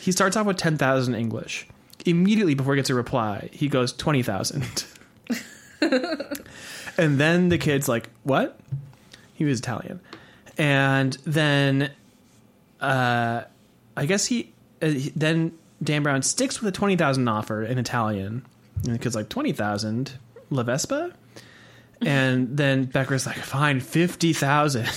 he 0.00 0.12
starts 0.12 0.36
off 0.36 0.46
with 0.46 0.56
10,000 0.56 1.14
English. 1.14 1.66
Immediately 2.04 2.54
before 2.54 2.74
he 2.74 2.78
gets 2.78 2.90
a 2.90 2.94
reply, 2.94 3.48
he 3.52 3.68
goes 3.68 3.92
20,000. 3.92 4.84
and 6.98 7.18
then 7.18 7.48
the 7.48 7.58
kid's 7.58 7.88
like, 7.88 8.10
"What?" 8.22 8.58
He 9.34 9.44
was 9.44 9.58
Italian. 9.58 10.00
And 10.56 11.16
then 11.24 11.90
uh 12.80 13.44
I 13.96 14.06
guess 14.06 14.26
he, 14.26 14.52
uh, 14.82 14.86
he- 14.88 15.12
then 15.16 15.52
Dan 15.82 16.02
Brown 16.02 16.22
sticks 16.22 16.60
with 16.60 16.68
a 16.74 16.76
20,000 16.76 17.26
offer 17.28 17.62
in 17.62 17.78
Italian. 17.78 18.44
because 18.84 19.14
like, 19.14 19.28
20,000 19.28 20.12
La 20.50 20.62
Vespa? 20.62 21.12
And 22.02 22.56
then 22.56 22.84
Becker's 22.84 23.26
like, 23.26 23.36
fine, 23.36 23.80
50,000. 23.80 24.88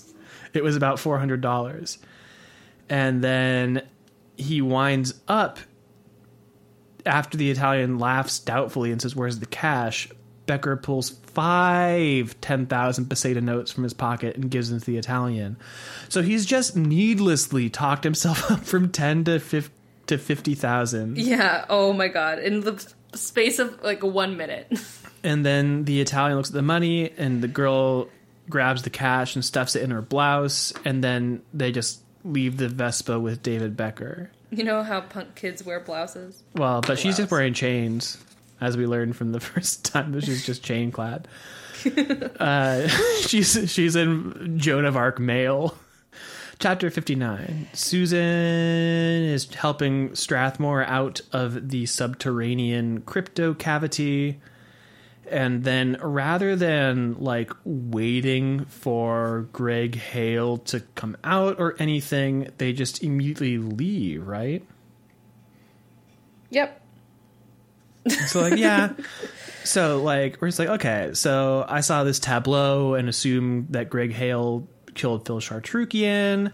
it 0.54 0.64
was 0.64 0.74
about 0.76 0.98
$400. 0.98 1.98
And 2.88 3.22
then 3.22 3.82
he 4.36 4.62
winds 4.62 5.14
up 5.28 5.58
after 7.04 7.36
the 7.36 7.50
Italian 7.50 7.98
laughs 7.98 8.38
doubtfully 8.38 8.90
and 8.90 9.00
says, 9.00 9.14
Where's 9.14 9.38
the 9.38 9.46
cash? 9.46 10.08
Becker 10.46 10.76
pulls 10.76 11.10
five 11.36 12.34
10,000 12.40 13.04
peseta 13.04 13.42
notes 13.42 13.70
from 13.70 13.84
his 13.84 13.92
pocket 13.92 14.36
and 14.36 14.50
gives 14.50 14.70
them 14.70 14.80
to 14.80 14.86
the 14.86 14.96
Italian. 14.96 15.56
So 16.08 16.22
he's 16.22 16.46
just 16.46 16.74
needlessly 16.76 17.68
talked 17.68 18.04
himself 18.04 18.50
up 18.50 18.64
from 18.64 18.90
10 18.90 19.24
to 19.24 19.38
50, 19.38 19.70
to 20.06 20.16
50,000. 20.18 21.18
yeah. 21.18 21.66
Oh 21.68 21.92
my 21.92 22.08
god. 22.08 22.38
In 22.38 22.60
the 22.60 22.82
space 23.14 23.58
of 23.58 23.82
like 23.82 24.02
one 24.02 24.36
minute. 24.36 24.72
And 25.24 25.44
then 25.44 25.84
the 25.86 26.00
Italian 26.00 26.36
looks 26.36 26.50
at 26.50 26.54
the 26.54 26.62
money 26.62 27.10
and 27.18 27.42
the 27.42 27.48
girl 27.48 28.08
grabs 28.48 28.82
the 28.82 28.90
cash 28.90 29.34
and 29.34 29.44
stuffs 29.44 29.74
it 29.74 29.82
in 29.82 29.90
her 29.90 30.00
blouse. 30.02 30.72
And 30.84 31.02
then 31.02 31.42
they 31.52 31.72
just 31.72 32.00
leave 32.24 32.58
the 32.58 32.68
Vespa 32.68 33.18
with 33.18 33.42
David 33.42 33.76
Becker. 33.76 34.30
You 34.50 34.62
know 34.62 34.84
how 34.84 35.00
punk 35.00 35.34
kids 35.34 35.64
wear 35.64 35.80
blouses? 35.80 36.44
Well, 36.54 36.80
but 36.80 37.00
she's 37.00 37.16
just 37.16 37.32
wearing 37.32 37.54
chains, 37.54 38.18
as 38.60 38.76
we 38.76 38.86
learned 38.86 39.16
from 39.16 39.32
the 39.32 39.40
first 39.52 39.84
time 39.84 40.12
that 40.12 40.24
she's 40.24 40.44
just 40.44 40.62
chain 40.62 40.90
clad. 40.92 41.28
uh, 42.40 42.88
she's 43.20 43.70
she's 43.70 43.96
in 43.96 44.58
Joan 44.58 44.84
of 44.84 44.96
Arc 44.96 45.18
mail. 45.18 45.76
Chapter 46.58 46.88
59. 46.88 47.68
Susan 47.74 48.18
is 48.18 49.52
helping 49.52 50.14
Strathmore 50.14 50.84
out 50.84 51.20
of 51.30 51.68
the 51.68 51.84
subterranean 51.84 53.02
crypto 53.02 53.52
cavity. 53.52 54.40
And 55.30 55.64
then 55.64 55.98
rather 56.00 56.56
than 56.56 57.16
like 57.18 57.52
waiting 57.64 58.64
for 58.64 59.48
Greg 59.52 59.96
Hale 59.96 60.56
to 60.58 60.80
come 60.94 61.18
out 61.22 61.60
or 61.60 61.76
anything, 61.78 62.48
they 62.56 62.72
just 62.72 63.02
immediately 63.02 63.58
leave, 63.58 64.26
right? 64.26 64.64
Yep. 66.48 66.80
So 68.28 68.40
like, 68.40 68.56
yeah. 68.58 68.92
So 69.64 70.02
like, 70.02 70.40
we're 70.40 70.48
just 70.48 70.58
like, 70.58 70.68
okay. 70.68 71.10
So 71.14 71.64
I 71.68 71.80
saw 71.80 72.04
this 72.04 72.18
tableau 72.18 72.94
and 72.94 73.08
assume 73.08 73.66
that 73.70 73.90
Greg 73.90 74.12
Hale 74.12 74.68
killed 74.94 75.26
Phil 75.26 75.40
Chartrukian, 75.40 76.52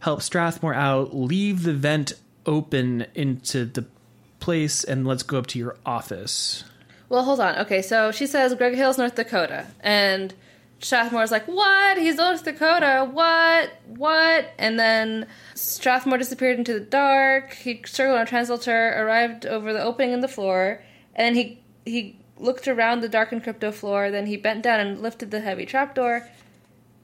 help 0.00 0.22
Strathmore 0.22 0.74
out, 0.74 1.14
leave 1.14 1.62
the 1.62 1.72
vent 1.72 2.12
open 2.44 3.06
into 3.14 3.64
the 3.64 3.84
place, 4.40 4.84
and 4.84 5.06
let's 5.06 5.22
go 5.22 5.38
up 5.38 5.46
to 5.48 5.58
your 5.58 5.76
office. 5.84 6.64
Well, 7.08 7.24
hold 7.24 7.40
on. 7.40 7.58
Okay, 7.58 7.82
so 7.82 8.10
she 8.10 8.26
says 8.26 8.54
Greg 8.54 8.74
Hale's 8.74 8.98
North 8.98 9.14
Dakota, 9.14 9.66
and 9.80 10.34
Strathmore's 10.80 11.30
like, 11.30 11.46
"What? 11.46 11.98
He's 11.98 12.16
North 12.16 12.44
Dakota? 12.44 13.08
What? 13.10 13.70
What?" 13.86 14.50
And 14.58 14.78
then 14.78 15.26
Strathmore 15.54 16.18
disappeared 16.18 16.58
into 16.58 16.74
the 16.74 16.80
dark. 16.80 17.54
He 17.54 17.82
circled 17.86 18.16
on 18.16 18.22
a 18.22 18.26
translator, 18.26 18.94
arrived 18.96 19.46
over 19.46 19.72
the 19.72 19.82
opening 19.82 20.12
in 20.12 20.20
the 20.20 20.28
floor, 20.28 20.82
and 21.14 21.36
he 21.36 21.60
he 21.84 22.18
looked 22.38 22.68
around 22.68 23.00
the 23.00 23.08
darkened 23.08 23.42
crypto 23.42 23.72
floor. 23.72 24.10
Then 24.10 24.26
he 24.26 24.36
bent 24.36 24.62
down 24.62 24.80
and 24.80 25.00
lifted 25.00 25.30
the 25.30 25.40
heavy 25.40 25.64
trapdoor. 25.64 26.28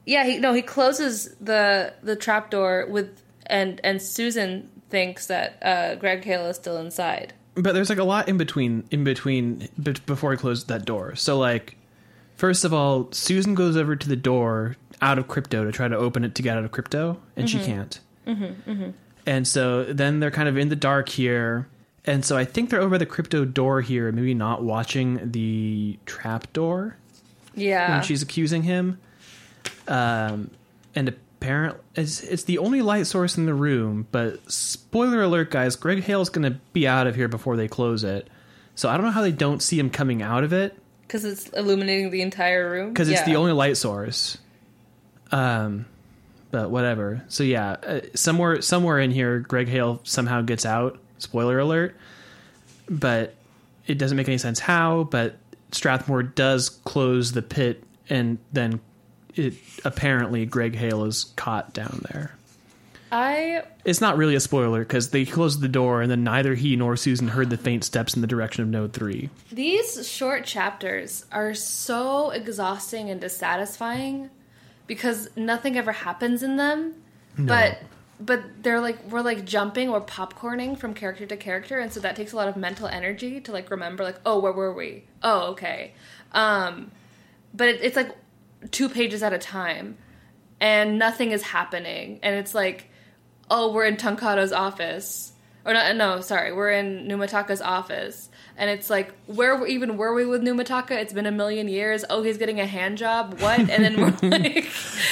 Yeah, 0.05 0.25
he 0.25 0.37
no, 0.37 0.53
he 0.53 0.61
closes 0.61 1.33
the 1.41 1.93
the 2.03 2.15
trapdoor 2.15 2.85
with 2.87 3.21
and 3.47 3.81
and 3.83 4.01
Susan 4.01 4.69
thinks 4.89 5.25
that 5.27 5.57
uh, 5.63 5.95
Greg 5.95 6.23
Hale 6.23 6.45
is 6.45 6.55
still 6.55 6.77
inside. 6.77 7.33
But 7.55 7.73
there's 7.73 7.89
like 7.89 7.99
a 7.99 8.03
lot 8.03 8.29
in 8.29 8.37
between, 8.37 8.83
in 8.91 9.03
between, 9.03 9.69
be- 9.81 9.93
before 10.05 10.31
he 10.31 10.37
closed 10.37 10.67
that 10.67 10.85
door. 10.85 11.15
So 11.15 11.37
like, 11.37 11.77
first 12.35 12.65
of 12.65 12.73
all, 12.73 13.11
Susan 13.11 13.55
goes 13.55 13.77
over 13.77 13.95
to 13.95 14.09
the 14.09 14.15
door 14.15 14.75
out 15.01 15.19
of 15.19 15.27
crypto 15.27 15.65
to 15.65 15.71
try 15.71 15.87
to 15.87 15.97
open 15.97 16.23
it 16.23 16.35
to 16.35 16.41
get 16.41 16.57
out 16.57 16.63
of 16.63 16.71
crypto, 16.71 17.19
and 17.35 17.49
she 17.49 17.57
mm-hmm. 17.57 17.65
can't. 17.65 17.99
Mm-hmm, 18.27 18.71
mm-hmm. 18.71 18.89
And 19.25 19.47
so 19.47 19.83
then 19.85 20.19
they're 20.19 20.31
kind 20.31 20.49
of 20.49 20.57
in 20.57 20.69
the 20.69 20.75
dark 20.75 21.09
here. 21.09 21.67
And 22.05 22.25
so 22.25 22.37
I 22.37 22.45
think 22.45 22.69
they're 22.69 22.81
over 22.81 22.97
the 22.97 23.05
crypto 23.05 23.45
door 23.45 23.81
here, 23.81 24.11
maybe 24.11 24.33
not 24.33 24.63
watching 24.63 25.31
the 25.31 25.97
trap 26.05 26.51
door 26.51 26.97
Yeah, 27.55 27.95
when 27.95 28.03
she's 28.03 28.21
accusing 28.21 28.63
him. 28.63 28.99
Um, 29.87 30.51
and 30.95 31.07
apparently, 31.09 31.79
it's, 31.95 32.21
it's 32.21 32.43
the 32.43 32.57
only 32.57 32.81
light 32.81 33.07
source 33.07 33.37
in 33.37 33.45
the 33.45 33.53
room. 33.53 34.07
But 34.11 34.51
spoiler 34.51 35.21
alert, 35.21 35.51
guys, 35.51 35.77
Greg 35.77 36.03
Hale's 36.03 36.29
going 36.29 36.51
to 36.51 36.59
be 36.73 36.87
out 36.87 37.07
of 37.07 37.15
here 37.15 37.29
before 37.29 37.55
they 37.55 37.69
close 37.69 38.03
it. 38.03 38.27
So 38.75 38.89
I 38.89 38.97
don't 38.97 39.05
know 39.05 39.11
how 39.11 39.21
they 39.21 39.31
don't 39.31 39.61
see 39.61 39.79
him 39.79 39.89
coming 39.89 40.21
out 40.21 40.43
of 40.43 40.51
it 40.51 40.77
because 41.13 41.25
it's 41.25 41.47
illuminating 41.49 42.09
the 42.09 42.23
entire 42.23 42.71
room. 42.71 42.89
because 42.89 43.07
it's 43.07 43.19
Yeah. 43.19 43.25
the 43.25 43.35
only 43.35 43.51
light 43.51 43.77
source. 43.77 44.39
Um, 45.31 45.85
but 46.49 46.71
whatever. 46.71 47.21
So 47.27 47.43
yeah, 47.43 47.75
uh, 47.85 47.99
somewhere 48.15 48.63
somewhere 48.63 48.99
in 48.99 49.11
here, 49.11 49.39
Greg 49.39 49.67
Hale 49.67 49.99
somehow 50.03 50.41
gets 50.41 50.65
out. 50.65 50.99
Spoiler 51.19 51.59
alert. 51.59 51.95
But 52.89 53.35
it 53.85 53.99
doesn't 53.99 54.17
make 54.17 54.27
any 54.27 54.39
sense 54.39 54.57
how. 54.57 55.03
But 55.03 55.35
Strathmore 55.71 56.23
does 56.23 56.69
close 56.69 57.31
the 57.33 57.43
pit, 57.43 57.83
and 58.09 58.39
then 58.51 58.79
it 59.35 59.53
apparently 59.85 60.47
Greg 60.47 60.75
Hale 60.75 61.05
is 61.05 61.25
caught 61.35 61.73
down 61.73 62.03
there. 62.11 62.35
I 63.13 63.63
It's 63.85 64.01
not 64.01 64.17
really 64.17 64.33
a 64.33 64.39
spoiler 64.39 64.79
because 64.79 65.11
they 65.11 65.23
closed 65.23 65.61
the 65.61 65.67
door, 65.67 66.01
and 66.01 66.09
then 66.09 66.23
neither 66.23 66.55
he 66.55 66.75
nor 66.75 66.95
Susan 66.97 67.27
heard 67.27 67.51
the 67.51 67.57
faint 67.57 67.83
steps 67.83 68.15
in 68.15 68.21
the 68.21 68.27
direction 68.27 68.63
of 68.63 68.69
Node 68.69 68.91
Three. 68.91 69.29
these 69.51 70.09
short 70.09 70.45
chapters 70.45 71.25
are 71.31 71.53
so 71.53 72.31
exhausting 72.31 73.11
and 73.11 73.21
dissatisfying 73.21 74.31
because 74.87 75.29
nothing 75.37 75.77
ever 75.77 75.91
happens 75.91 76.41
in 76.41 76.57
them. 76.57 76.95
But 77.37 77.77
but 78.19 78.41
they're 78.63 78.79
like 78.81 78.97
we're 79.11 79.21
like 79.21 79.45
jumping 79.45 79.89
or 79.89 80.01
popcorning 80.01 80.75
from 80.77 80.95
character 80.95 81.25
to 81.27 81.37
character 81.37 81.79
and 81.79 81.91
so 81.93 81.99
that 81.99 82.15
takes 82.15 82.31
a 82.31 82.35
lot 82.35 82.47
of 82.47 82.55
mental 82.57 82.87
energy 82.87 83.41
to 83.41 83.51
like 83.51 83.69
remember 83.69 84.03
like 84.03 84.19
oh 84.25 84.39
where 84.39 84.53
were 84.53 84.73
we? 84.73 85.03
Oh, 85.21 85.51
okay. 85.51 85.93
Um 86.31 86.91
but 87.53 87.67
it, 87.69 87.81
it's 87.83 87.95
like 87.95 88.15
two 88.71 88.89
pages 88.89 89.21
at 89.21 89.33
a 89.33 89.37
time 89.37 89.97
and 90.59 90.97
nothing 90.97 91.31
is 91.31 91.43
happening 91.43 92.19
and 92.23 92.35
it's 92.35 92.55
like 92.55 92.89
oh 93.53 93.71
we're 93.71 93.85
in 93.85 93.95
Tankado's 93.95 94.51
office 94.51 95.31
or 95.65 95.73
not 95.73 95.95
no 95.95 96.19
sorry 96.19 96.51
we're 96.51 96.71
in 96.71 97.07
Numataka's 97.07 97.61
office 97.61 98.29
and 98.57 98.69
it's 98.69 98.89
like 98.89 99.13
where 99.27 99.65
even 99.67 99.95
were 99.97 100.13
we 100.13 100.25
with 100.25 100.41
Numataka 100.41 100.91
it's 100.91 101.13
been 101.13 101.25
a 101.25 101.31
million 101.31 101.67
years 101.67 102.03
oh 102.09 102.23
he's 102.23 102.37
getting 102.37 102.59
a 102.59 102.65
hand 102.65 102.97
job 102.97 103.39
what 103.39 103.59
and 103.59 103.69
then 103.69 104.01
we're 104.01 104.29
like 104.29 104.67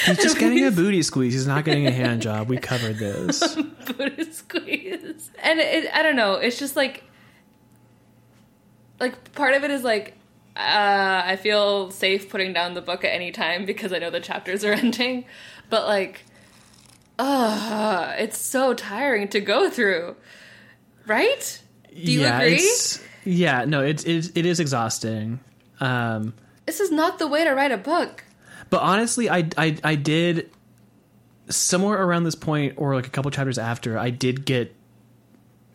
He's 0.06 0.18
just 0.18 0.38
getting 0.38 0.64
a 0.64 0.70
booty 0.72 1.02
squeeze. 1.02 1.32
He's 1.32 1.46
not 1.46 1.64
getting 1.64 1.86
a 1.86 1.90
hand 1.90 2.22
job. 2.22 2.48
We 2.48 2.56
covered 2.56 2.96
this. 2.96 3.54
booty 3.96 4.30
squeeze. 4.32 5.30
And 5.42 5.60
it, 5.60 5.92
I 5.92 6.02
don't 6.02 6.16
know. 6.16 6.34
It's 6.34 6.58
just 6.58 6.76
like, 6.76 7.04
like 8.98 9.32
part 9.32 9.54
of 9.54 9.64
it 9.64 9.70
is 9.70 9.84
like, 9.84 10.14
uh, 10.56 11.22
I 11.24 11.36
feel 11.36 11.90
safe 11.90 12.28
putting 12.28 12.52
down 12.52 12.74
the 12.74 12.82
book 12.82 13.04
at 13.04 13.12
any 13.12 13.30
time 13.30 13.64
because 13.64 13.92
I 13.92 13.98
know 13.98 14.10
the 14.10 14.20
chapters 14.20 14.64
are 14.64 14.72
ending. 14.72 15.24
But 15.70 15.86
like, 15.86 16.24
uh, 17.22 18.14
it's 18.18 18.38
so 18.38 18.74
tiring 18.74 19.28
to 19.28 19.40
go 19.40 19.70
through. 19.70 20.16
Right? 21.06 21.60
Do 21.90 22.12
you 22.12 22.20
yeah, 22.20 22.40
agree? 22.40 22.70
Yeah, 23.24 23.64
no, 23.64 23.82
it's 23.82 24.04
it, 24.04 24.36
it 24.36 24.46
is 24.46 24.60
exhausting. 24.60 25.40
Um, 25.80 26.34
This 26.66 26.80
is 26.80 26.90
not 26.90 27.18
the 27.18 27.26
way 27.28 27.44
to 27.44 27.50
write 27.52 27.72
a 27.72 27.76
book. 27.76 28.24
but 28.70 28.82
honestly, 28.82 29.28
I, 29.30 29.48
I 29.56 29.76
I 29.84 29.94
did 29.96 30.50
somewhere 31.48 32.02
around 32.02 32.24
this 32.24 32.34
point, 32.34 32.74
or 32.76 32.94
like 32.94 33.06
a 33.06 33.10
couple 33.10 33.30
chapters 33.30 33.58
after, 33.58 33.98
I 33.98 34.10
did 34.10 34.44
get 34.44 34.74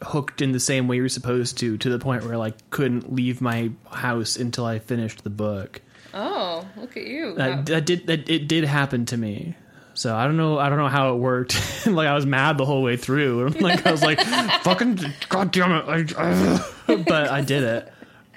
hooked 0.02 0.42
in 0.42 0.52
the 0.52 0.60
same 0.60 0.88
way 0.88 0.96
you're 0.96 1.10
supposed 1.10 1.58
to, 1.60 1.78
to 1.78 1.90
the 1.90 2.00
point 2.00 2.24
where 2.24 2.34
I 2.34 2.38
like 2.38 2.70
couldn't 2.70 3.14
leave 3.14 3.42
my 3.42 3.72
house 3.92 4.36
until 4.36 4.66
I 4.66 4.80
finished 4.80 5.24
the 5.24 5.30
book. 5.30 5.82
Oh, 6.14 6.66
look 6.78 6.96
at 6.98 7.06
you. 7.06 7.36
That, 7.36 7.66
that 7.68 7.86
did 7.86 8.08
that 8.08 8.30
it 8.30 8.48
did 8.48 8.64
happen 8.64 9.06
to 9.08 9.18
me. 9.18 9.56
So 9.98 10.16
I 10.16 10.26
don't 10.26 10.38
know 10.38 10.60
I 10.60 10.70
don't 10.70 10.78
know 10.78 10.90
how 10.90 11.14
it 11.16 11.18
worked. 11.18 11.60
like 11.88 12.08
I 12.08 12.14
was 12.14 12.26
mad 12.28 12.60
the 12.60 12.66
whole 12.66 12.84
way 12.84 12.98
through. 12.98 13.50
Like 13.60 13.86
I 13.88 13.92
was 13.92 14.04
like, 14.04 14.22
"Fucking 14.62 15.00
goddamn 15.28 15.72
it!" 15.72 16.14
I, 16.16 16.64
but 17.08 17.30
I 17.32 17.42
did 17.42 17.64
it. 17.64 17.94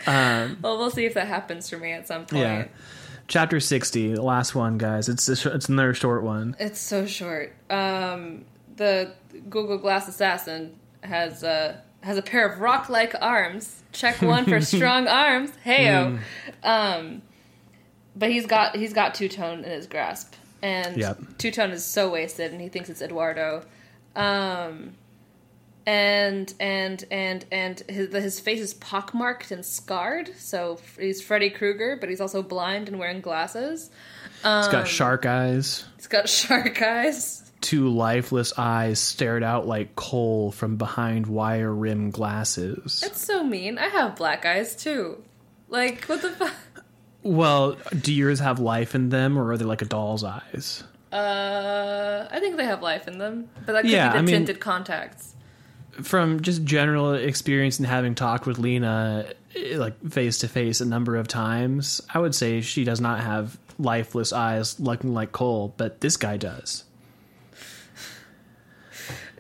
Um, 0.07 0.57
Well, 0.63 0.79
we'll 0.79 0.91
see 0.91 1.05
if 1.05 1.13
that 1.15 1.27
happens 1.29 1.69
for 1.69 1.77
me 1.77 1.93
at 1.93 2.09
some 2.09 2.25
point. 2.25 2.43
yeah. 2.43 2.65
Chapter 3.29 3.61
60, 3.61 4.15
the 4.15 4.23
last 4.23 4.55
one, 4.55 4.79
guys. 4.79 5.09
It's 5.11 5.29
a 5.29 5.55
it's 5.55 5.69
another 5.69 5.93
short 5.93 6.23
one. 6.23 6.57
It's 6.59 6.81
so 6.81 7.05
short. 7.07 7.55
Um, 7.69 8.47
the 8.77 9.13
Google 9.51 9.77
Glass 9.79 10.09
assassin 10.09 10.75
has 11.03 11.43
a 11.43 11.83
has 12.03 12.17
a 12.17 12.23
pair 12.23 12.49
of 12.49 12.61
rock-like 12.61 13.15
arms. 13.21 13.83
Check 13.93 14.23
one 14.23 14.47
for 14.47 14.61
strong 14.63 15.07
arms. 15.07 15.51
Heyo. 15.67 16.19
Um, 16.65 17.21
but 18.17 18.31
he's 18.31 18.47
got 18.47 18.75
he's 18.77 18.95
got 18.95 19.15
Two 19.15 19.29
Tone 19.29 19.59
in 19.65 19.71
his 19.71 19.87
grasp, 19.87 20.35
and 20.63 20.97
Yep. 20.97 21.19
Two 21.39 21.51
Tone 21.51 21.71
is 21.71 21.85
so 21.85 22.11
wasted, 22.11 22.53
and 22.53 22.61
he 22.61 22.69
thinks 22.69 22.89
it's 22.89 23.03
Eduardo. 23.03 23.65
Um, 24.17 24.95
and 25.87 26.53
and 26.61 27.05
and 27.11 27.45
and 27.51 27.81
his 27.89 28.13
his 28.13 28.41
face 28.41 28.61
is 28.61 28.75
pockmarked 28.75 29.51
and 29.51 29.65
scarred. 29.65 30.31
So 30.37 30.79
he's 30.99 31.23
Freddy 31.23 31.51
Krueger, 31.51 31.97
but 31.99 32.09
he's 32.09 32.21
also 32.21 32.43
blind 32.43 32.89
and 32.89 32.99
wearing 32.99 33.21
glasses. 33.21 33.91
Um, 34.45 34.71
got 34.71 34.89
shark 34.89 35.27
eyes. 35.27 35.85
He's 35.97 36.07
got 36.07 36.29
shark 36.29 36.81
eyes. 36.83 37.51
Two 37.61 37.89
lifeless 37.89 38.53
eyes 38.59 38.99
stared 38.99 39.43
out 39.43 39.67
like 39.67 39.95
coal 39.95 40.51
from 40.51 40.77
behind 40.77 41.27
wire 41.27 41.73
rim 41.73 42.11
glasses. 42.11 43.01
That's 43.01 43.25
so 43.25 43.43
mean. 43.45 43.77
I 43.79 43.89
have 43.89 44.17
black 44.17 44.47
eyes 44.47 44.75
too. 44.77 45.23
Like 45.69 46.05
what 46.05 46.23
the 46.23 46.31
fuck? 46.31 46.55
Well, 47.23 47.77
do 48.01 48.13
yours 48.15 48.39
have 48.41 48.59
life 48.61 48.95
in 48.95 49.11
them, 49.11 49.39
or 49.39 49.51
are 49.53 49.57
they 49.59 49.65
like 49.65 49.83
a 49.83 49.85
doll's 49.85 50.25
eyes? 50.25 50.83
Uh, 51.13 52.27
I 52.31 52.39
think 52.41 52.57
they 52.57 52.65
have 52.65 52.83
life 52.83 53.07
in 53.09 53.19
them, 53.19 53.49
but 53.67 53.73
that 53.73 53.83
could 53.83 53.91
Yeah, 53.91 54.09
be 54.09 54.13
the 54.13 54.19
I 54.19 54.23
mean- 54.23 54.35
tinted 54.47 54.61
contacts. 54.61 55.35
From 56.03 56.41
just 56.41 56.65
general 56.65 57.13
experience 57.15 57.79
and 57.79 57.87
having 57.87 58.15
talked 58.15 58.47
with 58.47 58.59
Lina, 58.59 59.27
eh, 59.55 59.77
like 59.77 59.95
face 60.11 60.39
to 60.39 60.49
face, 60.49 60.81
a 60.81 60.87
number 60.87 61.17
of 61.17 61.29
times, 61.29 62.01
I 62.15 62.21
would 62.21 62.35
say 62.35 62.61
she 62.63 62.85
does 62.85 63.01
not 63.03 63.21
have 63.21 63.59
lifeless 63.79 64.33
eyes 64.33 64.79
looking 64.81 65.13
like 65.13 65.33
coal, 65.33 65.75
but 65.77 66.01
this 66.01 66.17
guy 66.17 66.37
does. 66.39 66.85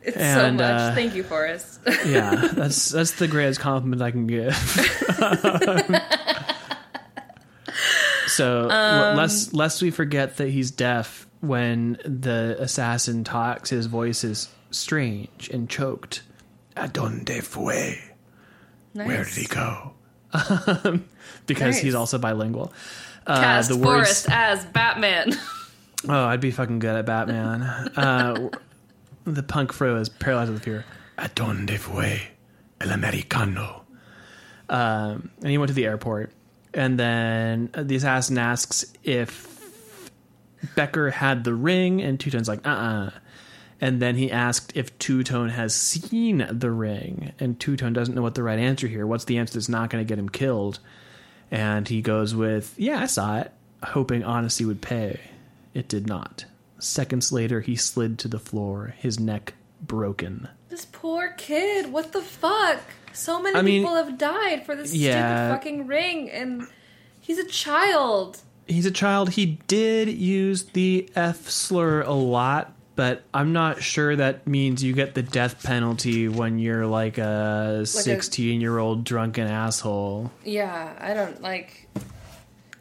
It's 0.03 0.17
so 0.17 0.51
much. 0.53 0.61
uh, 0.63 0.95
Thank 0.95 1.15
you, 1.15 1.23
Forrest. 1.23 1.79
Yeah, 2.07 2.35
that's 2.53 2.89
that's 2.89 3.13
the 3.13 3.29
greatest 3.29 3.61
compliment 3.61 4.03
I 4.03 4.11
can 4.11 4.27
give. 4.27 4.55
so 8.31 8.69
l- 8.69 9.15
lest 9.15 9.53
lest 9.55 9.83
we 9.83 9.91
forget 9.91 10.37
that 10.39 10.49
he's 10.49 10.71
deaf 10.71 11.27
when 11.41 11.99
the 12.05 12.57
assassin 12.59 13.25
talks, 13.25 13.71
his 13.71 13.87
voice 13.87 14.25
is 14.25 14.49
strange 14.71 15.49
and 15.53 15.69
choked. 15.69 16.23
Adonde 16.77 17.43
fue? 17.43 17.95
nice. 18.95 19.07
Where 19.07 19.25
did 19.25 19.33
he 19.35 19.47
go? 19.47 19.95
because 21.47 21.79
he's 21.79 21.95
also 21.95 22.19
bilingual. 22.19 22.73
Uh, 23.27 23.41
Cast 23.41 23.69
the 23.69 23.77
Forrest 23.79 24.27
as 24.31 24.65
Batman. 24.67 25.33
Oh, 26.09 26.25
I'd 26.25 26.41
be 26.41 26.51
fucking 26.51 26.79
good 26.79 26.97
at 26.97 27.05
Batman. 27.05 27.61
uh, 27.63 28.49
the 29.25 29.43
punk 29.43 29.71
fro 29.75 29.97
is 29.97 30.09
paralyzed 30.09 30.51
with 30.51 30.63
fear. 30.65 30.87
Adonde 31.19 31.79
fue? 31.79 32.19
El 32.81 32.91
americano. 32.93 33.85
Um, 34.71 35.31
and 35.43 35.51
he 35.51 35.59
went 35.59 35.69
to 35.69 35.75
the 35.75 35.85
airport. 35.85 36.33
And 36.73 36.99
then 36.99 37.71
the 37.77 37.97
assassin 37.97 38.39
asks 38.39 38.85
if 39.03 40.11
Becker 40.77 41.11
had 41.11 41.45
the 41.45 41.55
ring, 41.55 42.01
and 42.03 42.19
Two 42.21 42.31
Tone's 42.31 42.49
like, 42.49 42.67
uh 42.67 42.71
uh 42.71 43.11
And 43.81 44.01
then 44.01 44.15
he 44.17 44.31
asked 44.31 44.77
if 44.77 44.97
Two 44.99 45.25
Tone 45.25 45.49
has 45.49 45.75
seen 45.75 46.47
the 46.51 46.71
ring, 46.71 47.33
and 47.41 47.59
Two 47.59 47.77
Tone 47.77 47.93
doesn't 47.93 48.15
know 48.15 48.23
what 48.23 48.35
the 48.35 48.43
right 48.43 48.59
answer 48.59 48.87
here. 48.87 49.07
What's 49.07 49.25
the 49.25 49.39
answer 49.39 49.55
that's 49.55 49.69
not 49.69 49.91
going 49.91 50.05
to 50.05 50.09
get 50.09 50.19
him 50.19 50.29
killed? 50.29 50.79
And 51.51 51.89
he 51.89 52.01
goes 52.03 52.35
with, 52.35 52.75
yeah, 52.77 53.01
I 53.01 53.07
saw 53.07 53.39
it, 53.41 53.53
hoping 53.83 54.23
honesty 54.23 54.65
would 54.65 54.81
pay. 54.83 55.19
It 55.75 55.89
did 55.89 56.07
not. 56.07 56.45
Seconds 56.79 57.33
later, 57.33 57.61
he 57.61 57.75
slid 57.75 58.19
to 58.21 58.29
the 58.29 58.39
floor, 58.39 58.95
his 58.99 59.19
neck 59.19 59.55
broken. 59.83 60.49
this 60.69 60.85
poor 60.85 61.31
kid. 61.37 61.91
What 61.93 62.13
the 62.13 62.23
fuck? 62.23 62.81
So 63.13 63.41
many 63.43 63.57
I 63.59 63.63
mean, 63.63 63.83
people 63.83 63.97
have 63.97 64.17
died 64.19 64.65
for 64.65 64.75
this 64.75 64.95
yeah. 64.95 65.49
stupid 65.49 65.55
fucking 65.55 65.87
ring, 65.87 66.31
and 66.31 66.67
he's 67.21 67.39
a 67.39 67.47
child. 67.47 68.41
he's 68.67 68.87
a 68.87 68.91
child. 68.91 69.31
He 69.31 69.59
did 69.67 70.09
use 70.09 70.65
the 70.65 71.11
F 71.15 71.49
slur 71.49 72.03
a 72.03 72.13
lot, 72.13 72.73
but 72.97 73.23
I'm 73.33 73.53
not 73.53 73.83
sure 73.83 74.15
that 74.17 74.47
means 74.47 74.83
you 74.85 74.93
get 74.93 75.15
the 75.15 75.23
death 75.23 75.63
penalty 75.63 76.29
when 76.29 76.59
you're 76.59 76.87
like 76.87 77.19
a 77.19 77.85
16 77.87 78.61
year 78.61 78.79
old 78.79 79.05
drunken 79.05 79.47
asshole. 79.47 80.31
Yeah, 80.45 80.95
I 80.99 81.15
don't 81.15 81.41
like. 81.43 81.89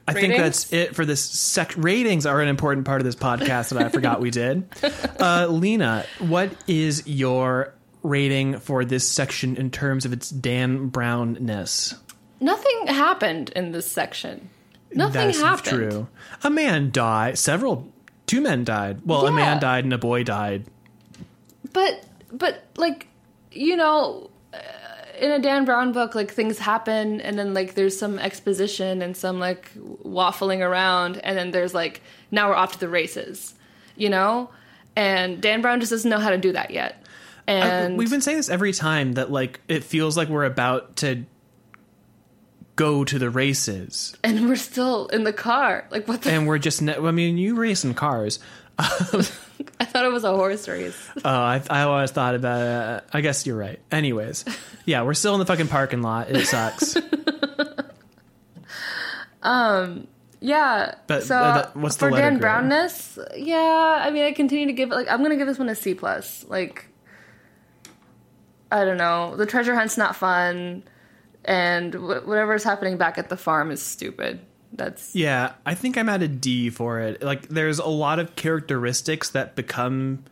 I 0.08 0.14
think 0.14 0.38
that's 0.38 0.74
it 0.74 0.96
for 0.96 1.06
this 1.06 1.22
sec. 1.22 1.74
Ratings 1.78 2.26
are 2.26 2.42
an 2.42 2.48
important 2.48 2.86
part 2.88 3.00
of 3.00 3.06
this 3.06 3.16
podcast 3.16 3.70
that 3.70 3.78
I 3.78 3.90
forgot 3.90 4.20
we 4.20 4.32
did. 4.32 4.68
Uh, 5.20 5.48
Lina, 5.48 6.06
what 6.20 6.50
is 6.66 7.06
your 7.06 7.74
rating 8.04 8.60
for 8.60 8.86
this 8.86 9.08
section 9.08 9.56
in 9.56 9.72
terms 9.72 10.06
of 10.06 10.14
its 10.14 10.30
Dan 10.30 10.90
Brownness? 10.90 11.96
Nothing 12.40 12.88
happened 12.88 13.50
in 13.56 13.72
this 13.72 13.90
section. 13.90 14.50
Nothing 14.94 15.28
That's 15.28 15.42
happened. 15.42 15.92
true. 15.92 16.08
A 16.44 16.50
man 16.50 16.92
died. 16.92 17.38
Several, 17.38 17.92
two 18.26 18.42
men 18.42 18.64
died. 18.64 19.02
Well, 19.06 19.28
a 19.28 19.32
man 19.32 19.60
died 19.60 19.84
and 19.84 19.94
a 19.94 19.98
boy 19.98 20.24
died. 20.24 20.66
But 21.74 22.04
but 22.32 22.64
like 22.76 23.08
you 23.52 23.76
know, 23.76 24.30
uh, 24.54 24.58
in 25.20 25.32
a 25.32 25.40
Dan 25.40 25.66
Brown 25.66 25.92
book, 25.92 26.16
like 26.16 26.32
things 26.32 26.58
happen, 26.58 27.22
and 27.22 27.38
then 27.38 27.54
like 27.54 27.76
there's 27.76 27.98
some 27.98 28.18
exposition 28.18 29.02
and 29.02 29.16
some 29.16 29.40
like 29.40 29.72
waffling 30.04 30.62
around, 30.62 31.18
and 31.18 31.38
then 31.38 31.52
there's 31.52 31.74
like 31.74 32.02
now 32.32 32.50
we're 32.50 32.56
off 32.56 32.74
to 32.74 32.80
the 32.80 32.90
races, 32.90 33.54
you 33.96 34.10
know. 34.10 34.50
And 34.96 35.40
Dan 35.40 35.62
Brown 35.62 35.80
just 35.80 35.92
doesn't 35.92 36.10
know 36.10 36.20
how 36.20 36.32
to 36.32 36.38
do 36.38 36.52
that 36.54 36.72
yet. 36.72 37.04
And 37.50 37.98
We've 37.98 38.12
been 38.12 38.22
saying 38.22 38.38
this 38.38 38.50
every 38.50 38.74
time 38.74 39.14
that 39.14 39.32
like 39.32 39.60
it 39.68 39.84
feels 39.84 40.16
like 40.16 40.30
we're 40.30 40.46
about 40.46 40.98
to 40.98 41.26
go 42.76 43.04
to 43.04 43.20
the 43.20 43.30
races, 43.30 44.16
and 44.24 44.48
we're 44.48 44.56
still 44.56 45.08
in 45.08 45.24
the 45.24 45.34
car. 45.34 45.88
Like 45.92 46.08
what 46.08 46.22
the? 46.22 46.32
and 46.32 46.48
we're 46.48 46.60
just. 46.60 46.82
Ne- 46.82 46.96
I 46.96 47.12
mean, 47.12 47.38
you 47.38 47.56
race 47.56 47.84
in 47.84 47.94
cars. 47.94 48.40
I 48.80 49.86
thought 49.86 50.06
it 50.06 50.12
was 50.12 50.24
a 50.24 50.34
horse 50.34 50.68
race. 50.70 51.10
Oh, 51.26 51.30
I, 51.30 51.62
I 51.70 51.82
always 51.82 52.12
thought 52.12 52.36
about. 52.36 53.04
it. 53.04 53.10
I 53.12 53.22
guess 53.22 53.46
you're 53.46 53.58
right. 53.58 53.80
Anyways, 53.92 54.46
yeah, 54.86 55.02
we're 55.04 55.14
still 55.14 55.34
in 55.34 55.40
the 55.40 55.46
fucking 55.46 55.68
parking 55.68 56.02
lot. 56.02 56.30
It 56.30 56.46
sucks. 56.46 56.96
um. 59.42 60.08
Yeah. 60.42 60.96
But, 61.08 61.24
so 61.24 61.38
uh, 61.38 61.54
that- 61.56 61.76
what's 61.76 61.98
the 61.98 62.08
for 62.08 62.12
Dan 62.12 62.38
grade? 62.38 62.44
Brownness? 62.44 63.20
Yeah, 63.36 64.00
I 64.02 64.10
mean, 64.12 64.24
I 64.24 64.32
continue 64.32 64.68
to 64.68 64.74
give 64.74 64.92
it 64.92 64.96
like 64.96 65.10
I'm 65.10 65.22
gonna 65.22 65.36
give 65.36 65.48
this 65.48 65.60
one 65.60 65.68
a 65.70 65.76
C 65.76 65.96
plus. 65.96 66.46
Like, 66.48 66.86
I 68.72 68.86
don't 68.86 68.98
know, 68.98 69.36
the 69.36 69.46
treasure 69.46 69.76
hunt's 69.76 69.98
not 69.98 70.16
fun, 70.16 70.84
and 71.46 71.94
wh- 71.94 72.28
whatever's 72.28 72.64
happening 72.64 72.98
back 72.98 73.18
at 73.18 73.30
the 73.30 73.38
farm 73.38 73.72
is 73.72 73.82
stupid. 73.82 74.40
That's 74.74 75.16
Yeah, 75.16 75.54
I 75.66 75.74
think 75.74 75.98
I'm 75.98 76.10
at 76.10 76.22
a 76.22 76.28
D 76.28 76.70
for 76.70 77.00
it. 77.00 77.24
Like, 77.24 77.48
there's 77.50 77.80
a 77.80 77.88
lot 77.88 78.20
of 78.20 78.36
characteristics 78.36 79.32
that 79.32 79.56
become 79.56 80.24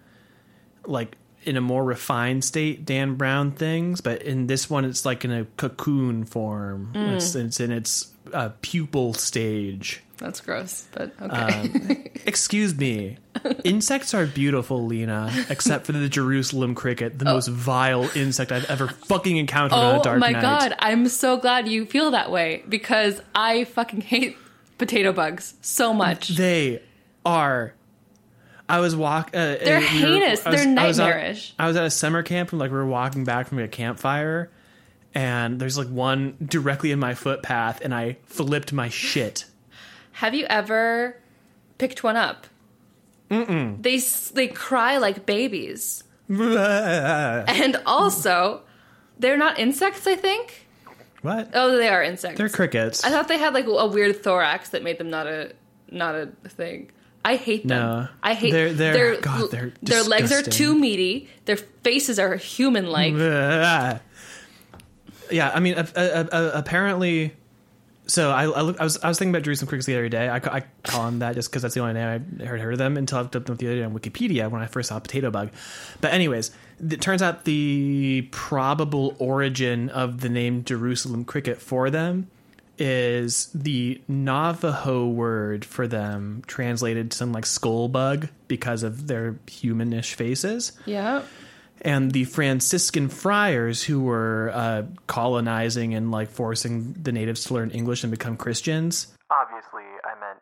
like 0.85 1.17
in 1.43 1.57
a 1.57 1.61
more 1.61 1.83
refined 1.83 2.43
state 2.43 2.85
Dan 2.85 3.15
Brown 3.15 3.51
things, 3.51 4.01
but 4.01 4.21
in 4.21 4.47
this 4.47 4.69
one, 4.69 4.85
it's 4.85 5.05
like 5.05 5.23
in 5.23 5.31
a 5.31 5.45
cocoon 5.57 6.25
form. 6.25 6.91
It's, 6.93 7.31
mm. 7.31 7.45
it's 7.45 7.59
in 7.59 7.71
its 7.71 8.11
uh, 8.33 8.49
pupil 8.61 9.13
stage. 9.13 10.01
that's 10.17 10.41
gross, 10.41 10.87
but 10.91 11.11
okay. 11.21 11.59
Um, 11.61 11.97
Excuse 12.25 12.75
me. 12.75 13.17
Insects 13.63 14.13
are 14.13 14.25
beautiful, 14.25 14.85
Lina, 14.85 15.31
except 15.49 15.85
for 15.85 15.91
the 15.93 16.09
Jerusalem 16.09 16.75
cricket, 16.75 17.19
the 17.19 17.25
most 17.25 17.47
vile 17.47 18.09
insect 18.15 18.51
I've 18.51 18.69
ever 18.69 18.87
fucking 18.87 19.37
encountered 19.37 19.75
on 19.77 19.95
a 19.95 19.99
oh 19.99 20.03
dark 20.03 20.19
my 20.19 20.33
god, 20.33 20.73
I'm 20.79 21.07
so 21.07 21.37
glad 21.37 21.67
you 21.67 21.85
feel 21.85 22.11
that 22.11 22.31
way 22.31 22.63
because 22.67 23.21
I 23.35 23.63
fucking 23.65 24.01
hate 24.01 24.37
potato 24.77 25.13
bugs 25.13 25.53
so 25.61 25.93
much. 25.93 26.29
They 26.29 26.81
are. 27.25 27.73
I 28.69 28.79
was 28.79 28.95
walk. 28.95 29.29
Uh, 29.33 29.55
They're 29.63 29.77
uh, 29.77 29.79
we 29.79 29.85
were- 30.01 30.07
heinous. 30.07 30.43
Was- 30.43 30.55
They're 30.65 30.79
I 30.79 30.87
was 30.87 30.99
at- 30.99 31.03
nightmarish. 31.05 31.53
I 31.57 31.67
was 31.67 31.77
at 31.77 31.85
a 31.85 31.89
summer 31.91 32.21
camp 32.23 32.51
and 32.51 32.59
like 32.59 32.71
we 32.71 32.77
were 32.77 32.85
walking 32.85 33.23
back 33.23 33.47
from 33.47 33.59
a 33.59 33.67
campfire, 33.69 34.49
and 35.17 35.59
there's 35.59 35.77
like 35.79 35.87
one 35.87 36.37
directly 36.45 36.91
in 36.91 36.99
my 36.99 37.15
footpath, 37.15 37.81
and 37.81 37.93
I 37.93 38.17
flipped 38.25 38.71
my 38.71 38.87
shit. 38.89 39.45
Have 40.13 40.35
you 40.35 40.45
ever 40.47 41.17
picked 41.79 42.03
one 42.03 42.15
up? 42.15 42.45
Mm-mm. 43.31 43.81
They 43.81 43.97
they 44.35 44.47
cry 44.47 44.97
like 44.97 45.25
babies. 45.25 46.03
And 46.29 47.81
also, 47.85 48.61
they're 49.19 49.37
not 49.37 49.57
insects, 49.59 50.05
I 50.07 50.15
think. 50.15 50.67
what? 51.21 51.49
Oh, 51.53 51.77
they 51.77 51.87
are 51.89 52.03
insects. 52.03 52.37
They're 52.37 52.49
crickets. 52.49 53.03
I 53.03 53.09
thought 53.09 53.27
they 53.27 53.37
had 53.39 53.53
like 53.53 53.65
a 53.65 53.87
weird 53.87 54.23
thorax 54.23 54.69
that 54.69 54.83
made 54.83 54.97
them 54.99 55.09
not 55.09 55.25
a 55.27 55.53
not 55.89 56.15
a 56.15 56.27
thing. 56.47 56.91
I 57.25 57.35
hate 57.35 57.67
them. 57.67 57.79
No. 57.79 58.07
I 58.23 58.33
hate 58.35 58.51
They're- 58.51 58.71
they're- 58.73 58.93
their 58.93 59.21
God, 59.21 59.51
they're 59.51 59.73
their 59.81 60.03
legs 60.03 60.31
are 60.31 60.41
too 60.43 60.77
meaty. 60.77 61.27
Their 61.45 61.57
faces 61.57 62.19
are 62.19 62.35
human 62.35 62.87
like. 62.87 63.13
yeah, 65.31 65.51
I 65.53 65.59
mean, 65.59 65.75
uh, 65.75 65.87
uh, 65.95 65.99
uh, 66.31 66.51
apparently, 66.53 67.33
so 68.07 68.31
I, 68.31 68.43
I, 68.43 68.61
look, 68.61 68.79
I 68.79 68.83
was 68.83 68.97
I 69.03 69.07
was 69.07 69.19
thinking 69.19 69.33
about 69.33 69.43
Jerusalem 69.43 69.67
Crickets 69.67 69.85
the 69.85 69.95
other 69.95 70.09
day. 70.09 70.29
I, 70.29 70.37
I 70.37 70.63
call 70.83 71.05
them 71.05 71.19
that 71.19 71.35
just 71.35 71.49
because 71.49 71.61
that's 71.61 71.73
the 71.73 71.81
only 71.81 71.93
name 71.93 72.39
I 72.39 72.45
heard 72.45 72.61
heard 72.61 72.73
of 72.73 72.79
them 72.79 72.97
until 72.97 73.19
I 73.19 73.21
looked 73.21 73.35
up 73.35 73.45
them 73.45 73.55
the 73.57 73.67
other 73.67 73.77
day 73.77 73.83
on 73.83 73.93
Wikipedia 73.93 74.49
when 74.49 74.61
I 74.61 74.67
first 74.67 74.89
saw 74.89 74.99
Potato 74.99 75.29
Bug. 75.31 75.51
But 76.01 76.13
anyways, 76.13 76.51
it 76.89 77.01
turns 77.01 77.21
out 77.21 77.43
the 77.45 78.27
probable 78.31 79.15
origin 79.19 79.89
of 79.89 80.21
the 80.21 80.29
name 80.29 80.63
Jerusalem 80.63 81.25
Cricket 81.25 81.61
for 81.61 81.89
them 81.89 82.29
is 82.79 83.49
the 83.55 83.99
Navajo 84.07 85.07
word 85.07 85.65
for 85.65 85.87
them 85.87 86.43
translated 86.47 87.09
to 87.11 87.25
like 87.25 87.45
skull 87.45 87.87
bug 87.87 88.29
because 88.47 88.83
of 88.83 89.07
their 89.07 89.33
humanish 89.47 90.13
faces 90.13 90.73
Yeah. 90.85 91.23
And 91.81 92.11
the 92.11 92.25
Franciscan 92.25 93.09
friars 93.09 93.83
who 93.83 94.01
were 94.01 94.51
uh, 94.53 94.83
colonizing 95.07 95.93
and 95.93 96.11
like 96.11 96.29
forcing 96.29 96.93
the 96.93 97.11
natives 97.11 97.45
to 97.45 97.53
learn 97.53 97.71
English 97.71 98.03
and 98.03 98.11
become 98.11 98.37
Christians. 98.37 99.07
Obviously, 99.29 99.83
I 100.03 100.19
meant 100.19 100.39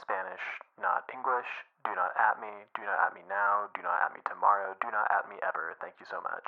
Spanish, 0.00 0.40
not 0.80 1.04
English. 1.12 1.46
Do 1.84 1.90
not 1.94 2.12
at 2.18 2.40
me. 2.40 2.48
Do 2.76 2.82
not 2.82 2.98
at 3.06 3.14
me 3.14 3.20
now. 3.28 3.68
Do 3.74 3.82
not 3.82 4.00
at 4.04 4.14
me 4.14 4.20
tomorrow. 4.28 4.74
Do 4.80 4.88
not 4.90 5.10
at 5.10 5.28
me 5.28 5.36
ever. 5.46 5.74
Thank 5.80 5.94
you 6.00 6.06
so 6.10 6.20
much. 6.22 6.44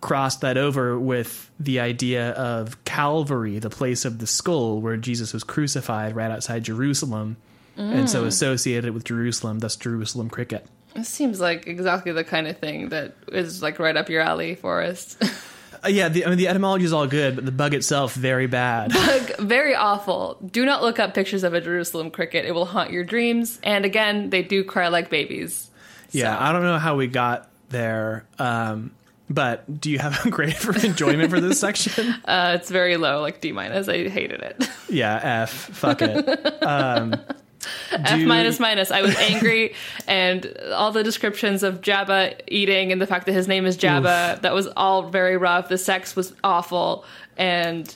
Crossed 0.00 0.40
that 0.42 0.56
over 0.56 0.98
with 0.98 1.50
the 1.58 1.80
idea 1.80 2.30
of 2.32 2.82
Calvary, 2.84 3.58
the 3.58 3.70
place 3.70 4.04
of 4.04 4.18
the 4.18 4.26
skull 4.26 4.80
where 4.80 4.96
Jesus 4.96 5.32
was 5.32 5.44
crucified 5.44 6.14
right 6.14 6.30
outside 6.30 6.64
Jerusalem, 6.64 7.36
and 7.76 8.08
so 8.08 8.24
associated 8.24 8.94
with 8.94 9.04
Jerusalem, 9.04 9.58
thus 9.58 9.76
Jerusalem 9.76 10.30
cricket. 10.30 10.66
This 10.96 11.08
seems 11.08 11.40
like 11.40 11.66
exactly 11.66 12.12
the 12.12 12.24
kind 12.24 12.46
of 12.48 12.58
thing 12.58 12.88
that 12.90 13.14
is 13.32 13.62
like 13.62 13.78
right 13.78 13.96
up 13.96 14.08
your 14.08 14.22
alley, 14.22 14.54
Forrest. 14.54 15.22
Uh, 15.84 15.88
yeah, 15.88 16.08
the, 16.08 16.24
I 16.24 16.30
mean 16.30 16.38
the 16.38 16.48
etymology 16.48 16.86
is 16.86 16.92
all 16.92 17.06
good, 17.06 17.36
but 17.36 17.44
the 17.44 17.52
bug 17.52 17.74
itself 17.74 18.14
very 18.14 18.46
bad. 18.46 18.92
Bug, 18.94 19.36
very 19.38 19.74
awful. 19.74 20.38
Do 20.50 20.64
not 20.64 20.82
look 20.82 20.98
up 20.98 21.12
pictures 21.12 21.44
of 21.44 21.52
a 21.52 21.60
Jerusalem 21.60 22.10
cricket. 22.10 22.46
It 22.46 22.52
will 22.52 22.64
haunt 22.64 22.90
your 22.90 23.04
dreams. 23.04 23.60
And 23.62 23.84
again, 23.84 24.30
they 24.30 24.42
do 24.42 24.64
cry 24.64 24.88
like 24.88 25.10
babies. 25.10 25.70
Yeah, 26.12 26.34
So- 26.36 26.42
I 26.44 26.52
don't 26.52 26.62
know 26.62 26.78
how 26.78 26.96
we 26.96 27.06
got 27.08 27.50
there. 27.68 28.24
Um, 28.38 28.92
but 29.28 29.80
do 29.80 29.90
you 29.90 29.98
have 29.98 30.24
a 30.24 30.30
grade 30.36 30.56
for 30.56 30.74
enjoyment 30.84 31.28
for 31.30 31.40
this 31.42 31.60
section? 31.60 32.08
Uh, 32.24 32.56
it's 32.58 32.70
very 32.70 32.96
low, 32.96 33.20
like 33.20 33.42
D 33.42 33.52
minus. 33.52 33.86
I 33.86 34.08
hated 34.08 34.40
it. 34.40 34.68
Yeah, 34.88 35.42
F. 35.42 35.50
Fuck 35.52 36.00
it. 36.00 36.62
Um, 36.64 37.14
F 37.92 38.20
minus 38.20 38.60
minus. 38.60 38.90
I 38.90 39.02
was 39.02 39.16
angry, 39.16 39.74
and 40.06 40.56
all 40.72 40.92
the 40.92 41.02
descriptions 41.02 41.62
of 41.62 41.80
Jabba 41.80 42.40
eating 42.48 42.92
and 42.92 43.00
the 43.00 43.06
fact 43.06 43.26
that 43.26 43.32
his 43.32 43.48
name 43.48 43.66
is 43.66 43.76
Jabba, 43.76 44.40
that 44.42 44.54
was 44.54 44.66
all 44.76 45.08
very 45.08 45.36
rough. 45.36 45.68
The 45.68 45.78
sex 45.78 46.14
was 46.16 46.34
awful, 46.44 47.04
and 47.36 47.94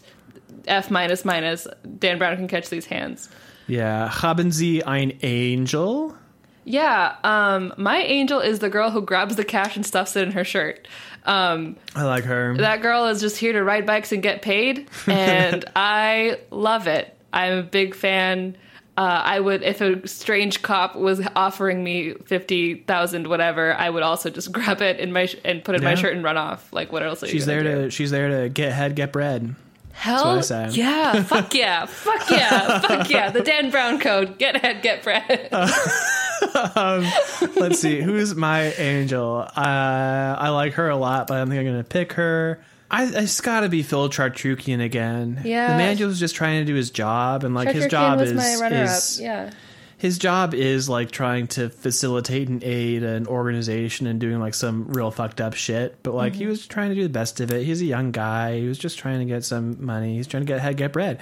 F 0.66 0.90
minus 0.90 1.24
minus. 1.24 1.66
Dan 1.98 2.18
Brown 2.18 2.36
can 2.36 2.48
catch 2.48 2.68
these 2.68 2.86
hands. 2.86 3.28
Yeah, 3.66 4.08
haben 4.08 4.50
Sie 4.50 4.82
ein 4.82 5.18
Angel? 5.22 6.16
Yeah, 6.64 7.16
um, 7.24 7.72
my 7.78 7.98
angel 7.98 8.40
is 8.40 8.58
the 8.58 8.68
girl 8.68 8.90
who 8.90 9.00
grabs 9.00 9.36
the 9.36 9.44
cash 9.44 9.76
and 9.76 9.86
stuffs 9.86 10.14
it 10.14 10.22
in 10.24 10.32
her 10.32 10.44
shirt. 10.44 10.86
Um, 11.24 11.76
I 11.94 12.04
like 12.04 12.24
her. 12.24 12.56
that 12.58 12.82
girl 12.82 13.06
is 13.06 13.20
just 13.20 13.36
here 13.36 13.52
to 13.52 13.62
ride 13.62 13.86
bikes 13.86 14.12
and 14.12 14.22
get 14.22 14.42
paid, 14.42 14.88
and 15.06 15.64
I 15.74 16.38
love 16.50 16.86
it. 16.86 17.16
I'm 17.32 17.58
a 17.58 17.62
big 17.62 17.94
fan. 17.94 18.56
Uh, 19.00 19.22
I 19.24 19.40
would, 19.40 19.62
if 19.62 19.80
a 19.80 20.06
strange 20.06 20.60
cop 20.60 20.94
was 20.94 21.26
offering 21.34 21.82
me 21.82 22.12
fifty 22.26 22.74
thousand, 22.74 23.28
whatever, 23.28 23.72
I 23.72 23.88
would 23.88 24.02
also 24.02 24.28
just 24.28 24.52
grab 24.56 24.82
it 24.82 25.00
in 25.00 25.10
my 25.10 25.24
sh- 25.24 25.36
and 25.42 25.64
put 25.64 25.74
it 25.74 25.78
in 25.78 25.84
my 25.84 25.94
shirt 25.94 26.14
and 26.14 26.22
run 26.22 26.36
off. 26.36 26.70
Like, 26.70 26.92
what 26.92 27.02
else? 27.02 27.22
Are 27.22 27.26
she's 27.26 27.46
there 27.46 27.62
do? 27.62 27.84
to 27.84 27.90
she's 27.90 28.10
there 28.10 28.42
to 28.42 28.50
get 28.50 28.72
head, 28.72 28.96
get 28.96 29.10
bread. 29.10 29.54
Hell, 29.92 30.26
what 30.26 30.38
I 30.38 30.40
say. 30.42 30.68
yeah, 30.72 31.22
fuck 31.22 31.54
yeah, 31.54 31.86
fuck 31.86 32.30
yeah, 32.30 32.80
fuck 32.80 33.08
yeah. 33.08 33.30
The 33.30 33.40
Dan 33.40 33.70
Brown 33.70 34.00
code: 34.00 34.36
get 34.36 34.58
head, 34.58 34.82
get 34.82 35.02
bread. 35.02 35.48
Let's 37.56 37.80
see, 37.80 38.02
who's 38.02 38.34
my 38.34 38.64
angel? 38.72 39.46
Uh, 39.56 40.36
I 40.38 40.50
like 40.50 40.74
her 40.74 40.90
a 40.90 40.96
lot, 40.96 41.26
but 41.26 41.36
I 41.36 41.38
don't 41.38 41.48
think 41.48 41.60
I'm 41.60 41.72
gonna 41.72 41.84
pick 41.84 42.12
her. 42.12 42.60
I, 42.90 43.04
it's 43.06 43.40
got 43.40 43.60
to 43.60 43.68
be 43.68 43.82
Phil 43.82 44.08
Chartrukian 44.08 44.82
again. 44.82 45.42
Yeah. 45.44 45.72
the 45.72 45.78
man 45.78 45.98
was 46.06 46.18
just 46.18 46.34
trying 46.34 46.60
to 46.60 46.64
do 46.64 46.74
his 46.74 46.90
job, 46.90 47.44
and 47.44 47.54
like 47.54 47.68
his 47.70 47.86
job 47.86 48.20
is, 48.20 48.32
my 48.32 48.68
is. 48.68 49.20
Yeah. 49.20 49.50
his 49.96 50.18
job 50.18 50.54
is 50.54 50.88
like 50.88 51.12
trying 51.12 51.46
to 51.48 51.70
facilitate 51.70 52.48
and 52.48 52.64
aid 52.64 53.04
an 53.04 53.28
organization 53.28 54.08
and 54.08 54.18
doing 54.18 54.40
like 54.40 54.54
some 54.54 54.88
real 54.88 55.12
fucked 55.12 55.40
up 55.40 55.54
shit. 55.54 56.02
But 56.02 56.14
like 56.14 56.34
he 56.34 56.46
was 56.46 56.66
trying 56.66 56.88
to 56.88 56.96
do 56.96 57.04
the 57.04 57.08
best 57.08 57.40
of 57.40 57.52
it. 57.52 57.64
He's 57.64 57.80
a 57.80 57.86
young 57.86 58.10
guy. 58.10 58.58
He 58.58 58.66
was 58.66 58.78
just 58.78 58.98
trying 58.98 59.20
to 59.20 59.24
get 59.26 59.44
some 59.44 59.84
money. 59.84 60.16
He's 60.16 60.26
trying 60.26 60.44
to 60.44 60.52
get 60.52 60.76
get 60.76 60.92
bread. 60.92 61.20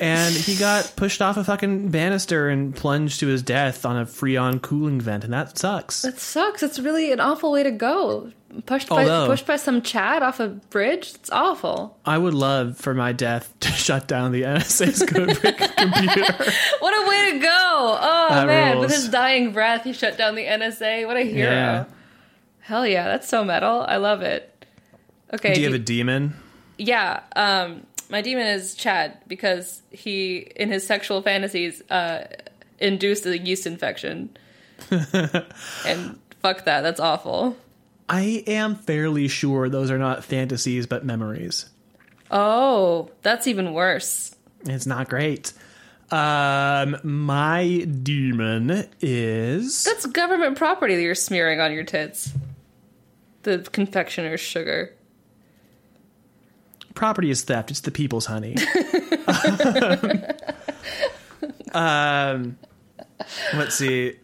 And 0.00 0.34
he 0.34 0.56
got 0.56 0.92
pushed 0.96 1.22
off 1.22 1.36
a 1.36 1.44
fucking 1.44 1.88
banister 1.90 2.48
and 2.48 2.74
plunged 2.74 3.20
to 3.20 3.26
his 3.28 3.42
death 3.42 3.84
on 3.86 3.96
a 3.96 4.04
freon 4.06 4.60
cooling 4.60 5.00
vent, 5.00 5.24
and 5.24 5.32
that 5.32 5.56
sucks. 5.58 6.02
That 6.02 6.18
sucks. 6.18 6.62
It's 6.62 6.78
really 6.78 7.12
an 7.12 7.20
awful 7.20 7.52
way 7.52 7.62
to 7.62 7.70
go. 7.70 8.32
Pushed 8.66 8.90
by 8.90 9.06
pushed 9.26 9.46
by 9.46 9.56
some 9.56 9.80
Chad 9.80 10.22
off 10.22 10.38
a 10.38 10.48
bridge. 10.48 11.12
It's 11.14 11.30
awful. 11.30 11.98
I 12.04 12.18
would 12.18 12.34
love 12.34 12.76
for 12.76 12.92
my 12.92 13.12
death 13.12 13.54
to 13.60 13.68
shut 13.72 14.06
down 14.08 14.32
the 14.32 14.42
NSA's 14.42 15.02
codebreaker 15.02 15.76
computer. 15.76 16.52
What 16.80 16.92
a 17.06 17.08
way 17.08 17.32
to 17.32 17.38
go! 17.38 17.48
Oh 18.00 18.26
That 18.30 18.46
man, 18.46 18.78
with 18.78 18.90
his 18.90 19.08
dying 19.08 19.52
breath, 19.52 19.84
he 19.84 19.92
shut 19.94 20.18
down 20.18 20.34
the 20.34 20.44
NSA. 20.44 21.06
What 21.06 21.16
a 21.16 21.22
hero! 21.22 21.50
Yeah. 21.50 21.84
Hell 22.60 22.86
yeah, 22.86 23.04
that's 23.04 23.28
so 23.28 23.42
metal. 23.44 23.84
I 23.88 23.96
love 23.96 24.20
it. 24.22 24.66
Okay, 25.32 25.54
Do 25.54 25.60
you 25.60 25.66
have 25.68 25.72
do- 25.76 25.82
a 25.82 25.84
demon? 25.84 26.34
yeah. 26.76 27.20
Um, 27.34 27.86
my 28.12 28.20
demon 28.20 28.46
is 28.46 28.74
Chad 28.74 29.16
because 29.26 29.80
he, 29.90 30.36
in 30.54 30.70
his 30.70 30.86
sexual 30.86 31.22
fantasies, 31.22 31.82
uh, 31.90 32.26
induced 32.78 33.24
a 33.24 33.38
yeast 33.38 33.66
infection. 33.66 34.36
and 34.90 36.18
fuck 36.40 36.66
that. 36.66 36.82
That's 36.82 37.00
awful. 37.00 37.56
I 38.10 38.44
am 38.46 38.76
fairly 38.76 39.28
sure 39.28 39.70
those 39.70 39.90
are 39.90 39.98
not 39.98 40.24
fantasies 40.24 40.86
but 40.86 41.06
memories. 41.06 41.70
Oh, 42.30 43.10
that's 43.22 43.46
even 43.46 43.72
worse. 43.72 44.36
It's 44.66 44.86
not 44.86 45.08
great. 45.08 45.54
Um, 46.10 46.98
my 47.02 47.86
demon 48.02 48.86
is 49.00 49.84
That's 49.84 50.04
government 50.04 50.58
property 50.58 50.96
that 50.96 51.02
you're 51.02 51.14
smearing 51.14 51.60
on 51.60 51.72
your 51.72 51.84
tits. 51.84 52.30
The 53.44 53.66
confectioner's 53.72 54.40
sugar. 54.40 54.92
Property 56.94 57.30
is 57.30 57.42
theft. 57.42 57.70
It's 57.70 57.80
the 57.80 57.90
people's 57.90 58.26
honey. 58.26 58.56
um, 61.72 62.58
let's 63.54 63.76
see. 63.76 64.16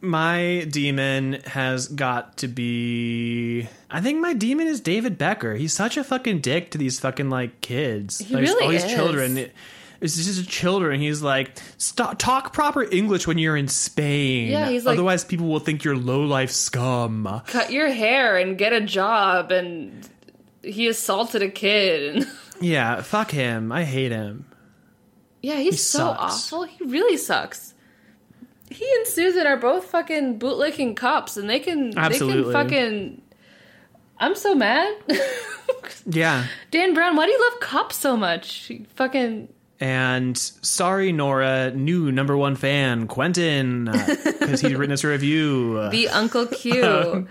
My 0.00 0.66
demon 0.68 1.34
has 1.46 1.88
got 1.88 2.38
to 2.38 2.48
be. 2.48 3.68
I 3.90 4.00
think 4.00 4.20
my 4.20 4.32
demon 4.32 4.66
is 4.66 4.80
David 4.80 5.16
Becker. 5.16 5.54
He's 5.54 5.72
such 5.72 5.96
a 5.96 6.02
fucking 6.02 6.40
dick 6.40 6.72
to 6.72 6.78
these 6.78 6.98
fucking 6.98 7.30
like 7.30 7.60
kids. 7.60 8.18
He 8.18 8.34
like, 8.34 8.44
really 8.44 8.64
all 8.64 8.70
these 8.70 8.84
is. 8.84 8.92
children. 8.92 9.50
It's 10.00 10.16
just 10.16 10.48
children. 10.48 11.00
He's 11.00 11.22
like, 11.22 11.56
stop, 11.78 12.18
talk 12.18 12.52
proper 12.52 12.82
English 12.82 13.28
when 13.28 13.38
you're 13.38 13.56
in 13.56 13.68
Spain. 13.68 14.50
Yeah, 14.50 14.68
he's 14.68 14.84
like- 14.84 14.94
Otherwise, 14.94 15.24
people 15.24 15.46
will 15.46 15.60
think 15.60 15.84
you're 15.84 15.96
low 15.96 16.24
life 16.24 16.50
scum. 16.50 17.42
Cut 17.46 17.70
your 17.70 17.88
hair 17.88 18.36
and 18.36 18.58
get 18.58 18.72
a 18.72 18.80
job 18.80 19.52
and 19.52 20.08
he 20.62 20.88
assaulted 20.88 21.42
a 21.42 21.48
kid 21.50 22.16
and 22.16 22.26
Yeah, 22.60 23.02
fuck 23.02 23.30
him. 23.32 23.72
I 23.72 23.84
hate 23.84 24.12
him. 24.12 24.44
Yeah, 25.42 25.56
he's 25.56 25.82
so 25.84 25.98
sucks. 25.98 26.52
awful. 26.52 26.62
He 26.64 26.84
really 26.84 27.16
sucks. 27.16 27.74
He 28.70 28.86
and 28.98 29.06
Susan 29.06 29.46
are 29.46 29.56
both 29.56 29.86
fucking 29.86 30.38
bootlicking 30.38 30.96
cops 30.96 31.36
and 31.36 31.50
they 31.50 31.58
can 31.58 31.96
Absolutely. 31.98 32.44
they 32.44 32.52
can 32.52 32.52
fucking 32.52 33.22
I'm 34.18 34.34
so 34.34 34.54
mad. 34.54 34.94
Yeah. 36.06 36.46
Dan 36.70 36.94
Brown, 36.94 37.16
why 37.16 37.26
do 37.26 37.32
you 37.32 37.50
love 37.50 37.60
cops 37.60 37.96
so 37.96 38.16
much? 38.16 38.54
He 38.66 38.86
fucking 38.94 39.48
And 39.80 40.36
sorry, 40.38 41.12
Nora, 41.12 41.72
new 41.72 42.12
number 42.12 42.36
one 42.36 42.54
fan, 42.56 43.06
Quentin, 43.08 43.84
because 44.40 44.60
he'd 44.60 44.76
written 44.76 44.92
us 44.92 45.02
a 45.04 45.08
review. 45.08 45.88
the 45.90 46.08
Uncle 46.08 46.46
Q. 46.46 47.26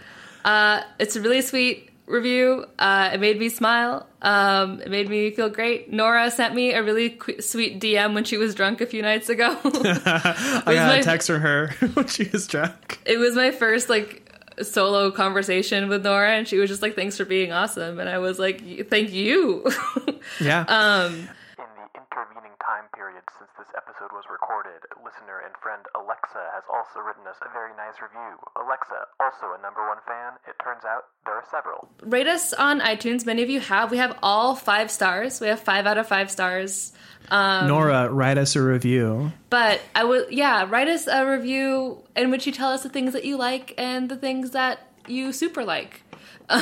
uh, 0.45 0.81
it's 0.99 1.15
really 1.17 1.41
sweet 1.41 1.90
review. 2.11 2.65
Uh, 2.77 3.11
it 3.13 3.19
made 3.19 3.39
me 3.39 3.49
smile. 3.49 4.07
Um, 4.21 4.81
it 4.81 4.91
made 4.91 5.09
me 5.09 5.31
feel 5.31 5.49
great. 5.49 5.91
Nora 5.91 6.29
sent 6.29 6.53
me 6.53 6.73
a 6.73 6.83
really 6.83 7.11
qu- 7.11 7.41
sweet 7.41 7.79
DM 7.79 8.13
when 8.13 8.23
she 8.23 8.37
was 8.37 8.53
drunk 8.53 8.81
a 8.81 8.85
few 8.85 9.01
nights 9.01 9.29
ago. 9.29 9.57
I 9.63 10.63
got 10.75 10.99
a 10.99 11.03
text 11.03 11.27
from 11.27 11.41
her 11.41 11.67
when 11.93 12.07
she 12.07 12.29
was 12.31 12.45
drunk. 12.47 12.99
it 13.05 13.17
was 13.17 13.35
my 13.35 13.51
first 13.51 13.89
like 13.89 14.27
solo 14.61 15.09
conversation 15.11 15.87
with 15.89 16.03
Nora, 16.03 16.31
and 16.33 16.47
she 16.47 16.57
was 16.57 16.69
just 16.69 16.81
like, 16.83 16.95
"Thanks 16.95 17.17
for 17.17 17.25
being 17.25 17.51
awesome," 17.51 17.99
and 17.99 18.07
I 18.09 18.19
was 18.19 18.37
like, 18.37 18.89
"Thank 18.89 19.11
you." 19.11 19.65
Yeah. 20.39 20.65
um, 20.67 21.13
In 21.13 21.17
the 21.17 21.19
intervening 21.19 21.31
time 22.81 22.89
period 22.93 23.23
since 23.37 23.49
this 23.57 23.67
episode 23.77 24.11
was 24.11 24.23
recorded. 24.31 24.81
Listener 25.03 25.41
and 25.45 25.53
friend 25.61 25.85
Alexa 25.95 26.49
has 26.53 26.63
also 26.71 26.99
written 26.99 27.27
us 27.27 27.37
a 27.45 27.49
very 27.53 27.71
nice 27.77 28.01
review. 28.01 28.37
Alexa, 28.57 29.05
also 29.19 29.53
a 29.57 29.61
number 29.61 29.85
one 29.87 29.97
fan. 30.07 30.33
It 30.47 30.55
turns 30.63 30.83
out 30.85 31.05
there 31.25 31.35
are 31.35 31.45
several. 31.51 31.89
Rate 32.01 32.27
us 32.27 32.53
on 32.53 32.79
iTunes. 32.79 33.25
Many 33.25 33.43
of 33.43 33.49
you 33.49 33.59
have. 33.59 33.91
We 33.91 33.97
have 33.97 34.17
all 34.23 34.55
five 34.55 34.89
stars. 34.89 35.39
We 35.39 35.47
have 35.47 35.59
five 35.59 35.85
out 35.85 35.97
of 35.97 36.07
five 36.07 36.31
stars. 36.31 36.93
Um, 37.29 37.67
Nora, 37.67 38.09
write 38.09 38.37
us 38.37 38.55
a 38.55 38.61
review. 38.61 39.31
But 39.49 39.81
I 39.93 40.03
would, 40.03 40.31
yeah, 40.31 40.65
write 40.67 40.87
us 40.87 41.07
a 41.07 41.25
review 41.25 42.03
in 42.15 42.31
which 42.31 42.47
you 42.47 42.51
tell 42.51 42.71
us 42.71 42.83
the 42.83 42.89
things 42.89 43.13
that 43.13 43.25
you 43.25 43.37
like 43.37 43.75
and 43.77 44.09
the 44.09 44.17
things 44.17 44.51
that 44.51 44.90
you 45.07 45.31
super 45.33 45.63
like. 45.63 46.03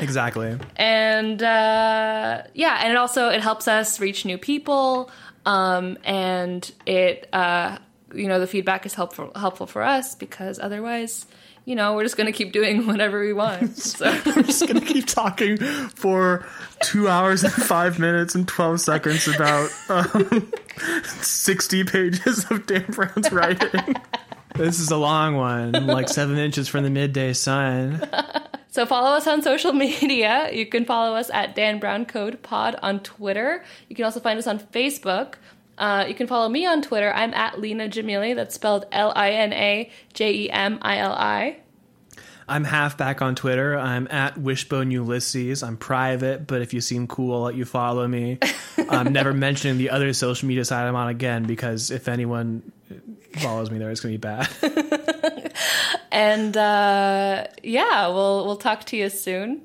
Exactly. 0.00 0.56
and 0.76 1.42
uh, 1.42 2.42
yeah, 2.54 2.78
and 2.82 2.92
it 2.92 2.96
also 2.96 3.28
it 3.28 3.40
helps 3.40 3.66
us 3.66 3.98
reach 4.00 4.24
new 4.24 4.38
people, 4.38 5.10
um, 5.44 5.98
and 6.04 6.70
it 6.86 7.28
uh, 7.32 7.78
you 8.14 8.28
know 8.28 8.38
the 8.38 8.46
feedback 8.46 8.86
is 8.86 8.94
helpful 8.94 9.32
helpful 9.34 9.66
for 9.66 9.82
us 9.82 10.14
because 10.14 10.60
otherwise, 10.60 11.26
you 11.64 11.74
know, 11.74 11.94
we're 11.96 12.04
just 12.04 12.16
gonna 12.16 12.30
keep 12.32 12.52
doing 12.52 12.86
whatever 12.86 13.20
we 13.20 13.32
want. 13.32 13.76
So 13.76 14.06
We're 14.26 14.42
just 14.42 14.66
gonna 14.68 14.80
keep 14.80 15.06
talking 15.06 15.56
for 15.56 16.46
two 16.82 17.08
hours 17.08 17.42
and 17.42 17.52
five 17.52 17.98
minutes 17.98 18.36
and 18.36 18.46
twelve 18.46 18.80
seconds 18.80 19.26
about 19.26 19.70
um, 19.88 20.52
sixty 21.20 21.82
pages 21.82 22.48
of 22.50 22.66
Dan 22.66 22.86
Brown's 22.90 23.32
writing. 23.32 23.96
This 24.58 24.80
is 24.80 24.90
a 24.90 24.96
long 24.96 25.36
one, 25.36 25.86
like 25.86 26.08
seven 26.08 26.36
inches 26.46 26.66
from 26.66 26.82
the 26.82 26.90
midday 26.90 27.32
sun. 27.32 28.02
So 28.70 28.84
follow 28.84 29.16
us 29.16 29.26
on 29.26 29.42
social 29.42 29.72
media. 29.72 30.50
You 30.52 30.66
can 30.66 30.84
follow 30.84 31.16
us 31.16 31.30
at 31.30 31.56
Dan 31.56 31.80
Brown 31.80 32.04
Code 32.04 32.42
Pod 32.42 32.76
on 32.80 33.00
Twitter. 33.00 33.64
You 33.88 33.96
can 33.96 34.04
also 34.04 34.20
find 34.20 34.38
us 34.38 34.46
on 34.46 34.60
Facebook. 34.60 35.34
Uh, 35.78 36.04
you 36.06 36.14
can 36.14 36.26
follow 36.26 36.48
me 36.48 36.66
on 36.66 36.82
Twitter. 36.82 37.12
I'm 37.12 37.32
at 37.34 37.58
Lina 37.58 37.88
Jemili. 37.88 38.36
That's 38.36 38.54
spelled 38.54 38.84
L 38.92 39.12
I 39.16 39.30
N 39.30 39.52
A 39.52 39.90
J 40.12 40.32
E 40.32 40.50
M 40.50 40.78
I 40.82 40.98
L 40.98 41.12
I. 41.12 41.56
I'm 42.46 42.62
half 42.62 42.96
back 42.96 43.20
on 43.20 43.34
Twitter. 43.34 43.76
I'm 43.76 44.06
at 44.10 44.38
Wishbone 44.38 44.90
Ulysses. 44.90 45.62
I'm 45.62 45.76
private, 45.76 46.46
but 46.46 46.62
if 46.62 46.72
you 46.72 46.80
seem 46.80 47.06
cool, 47.06 47.34
I'll 47.34 47.42
let 47.42 47.54
you 47.56 47.64
follow 47.64 48.06
me. 48.06 48.38
I'm 48.88 49.12
never 49.12 49.32
mentioning 49.32 49.78
the 49.78 49.90
other 49.90 50.12
social 50.12 50.46
media 50.46 50.64
site 50.64 50.86
I'm 50.86 50.94
on 50.94 51.08
again 51.08 51.44
because 51.44 51.90
if 51.90 52.06
anyone 52.06 52.70
follows 53.38 53.70
me 53.70 53.78
there, 53.78 53.90
it's 53.90 54.00
gonna 54.00 54.12
be 54.14 54.16
bad. 54.18 54.48
And 56.10 56.56
uh, 56.56 57.46
yeah, 57.62 58.08
we'll 58.08 58.44
we'll 58.46 58.56
talk 58.56 58.84
to 58.86 58.96
you 58.96 59.08
soon. 59.10 59.62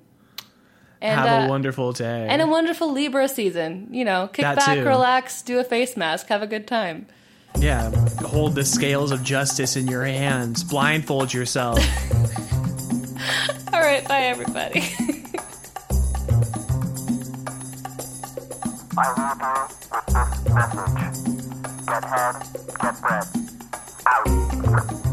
And 1.01 1.19
Have 1.19 1.43
uh, 1.43 1.45
a 1.45 1.49
wonderful 1.49 1.93
day. 1.93 2.27
and 2.29 2.41
a 2.41 2.47
wonderful 2.47 2.91
Libra 2.91 3.27
season. 3.27 3.87
You 3.91 4.05
know, 4.05 4.27
kick 4.27 4.43
That 4.43 4.57
back, 4.57 4.77
too. 4.77 4.83
relax, 4.85 5.41
do 5.41 5.59
a 5.59 5.63
face 5.63 5.95
mask, 5.97 6.27
have 6.27 6.41
a 6.41 6.47
good 6.47 6.67
time. 6.67 7.07
yeah, 7.57 7.89
hold 8.19 8.55
the 8.55 8.63
scales 8.65 9.11
of 9.11 9.23
justice 9.23 9.75
in 9.75 9.87
your 9.87 10.03
hands. 10.05 10.63
Blindfold 10.63 11.33
yourself. 11.33 11.79
All 13.73 13.81
right, 13.81 14.07
bye 14.07 14.23
everybody. 14.23 14.81
I 18.95 19.09
leave 19.15 19.31
you 19.41 19.91
with 19.91 20.13
this 20.13 21.33
message. 21.33 21.52
Get 21.85 22.03
head, 22.05 22.35
get 22.79 23.01
bread. 23.01 23.27
Out. 24.07 25.12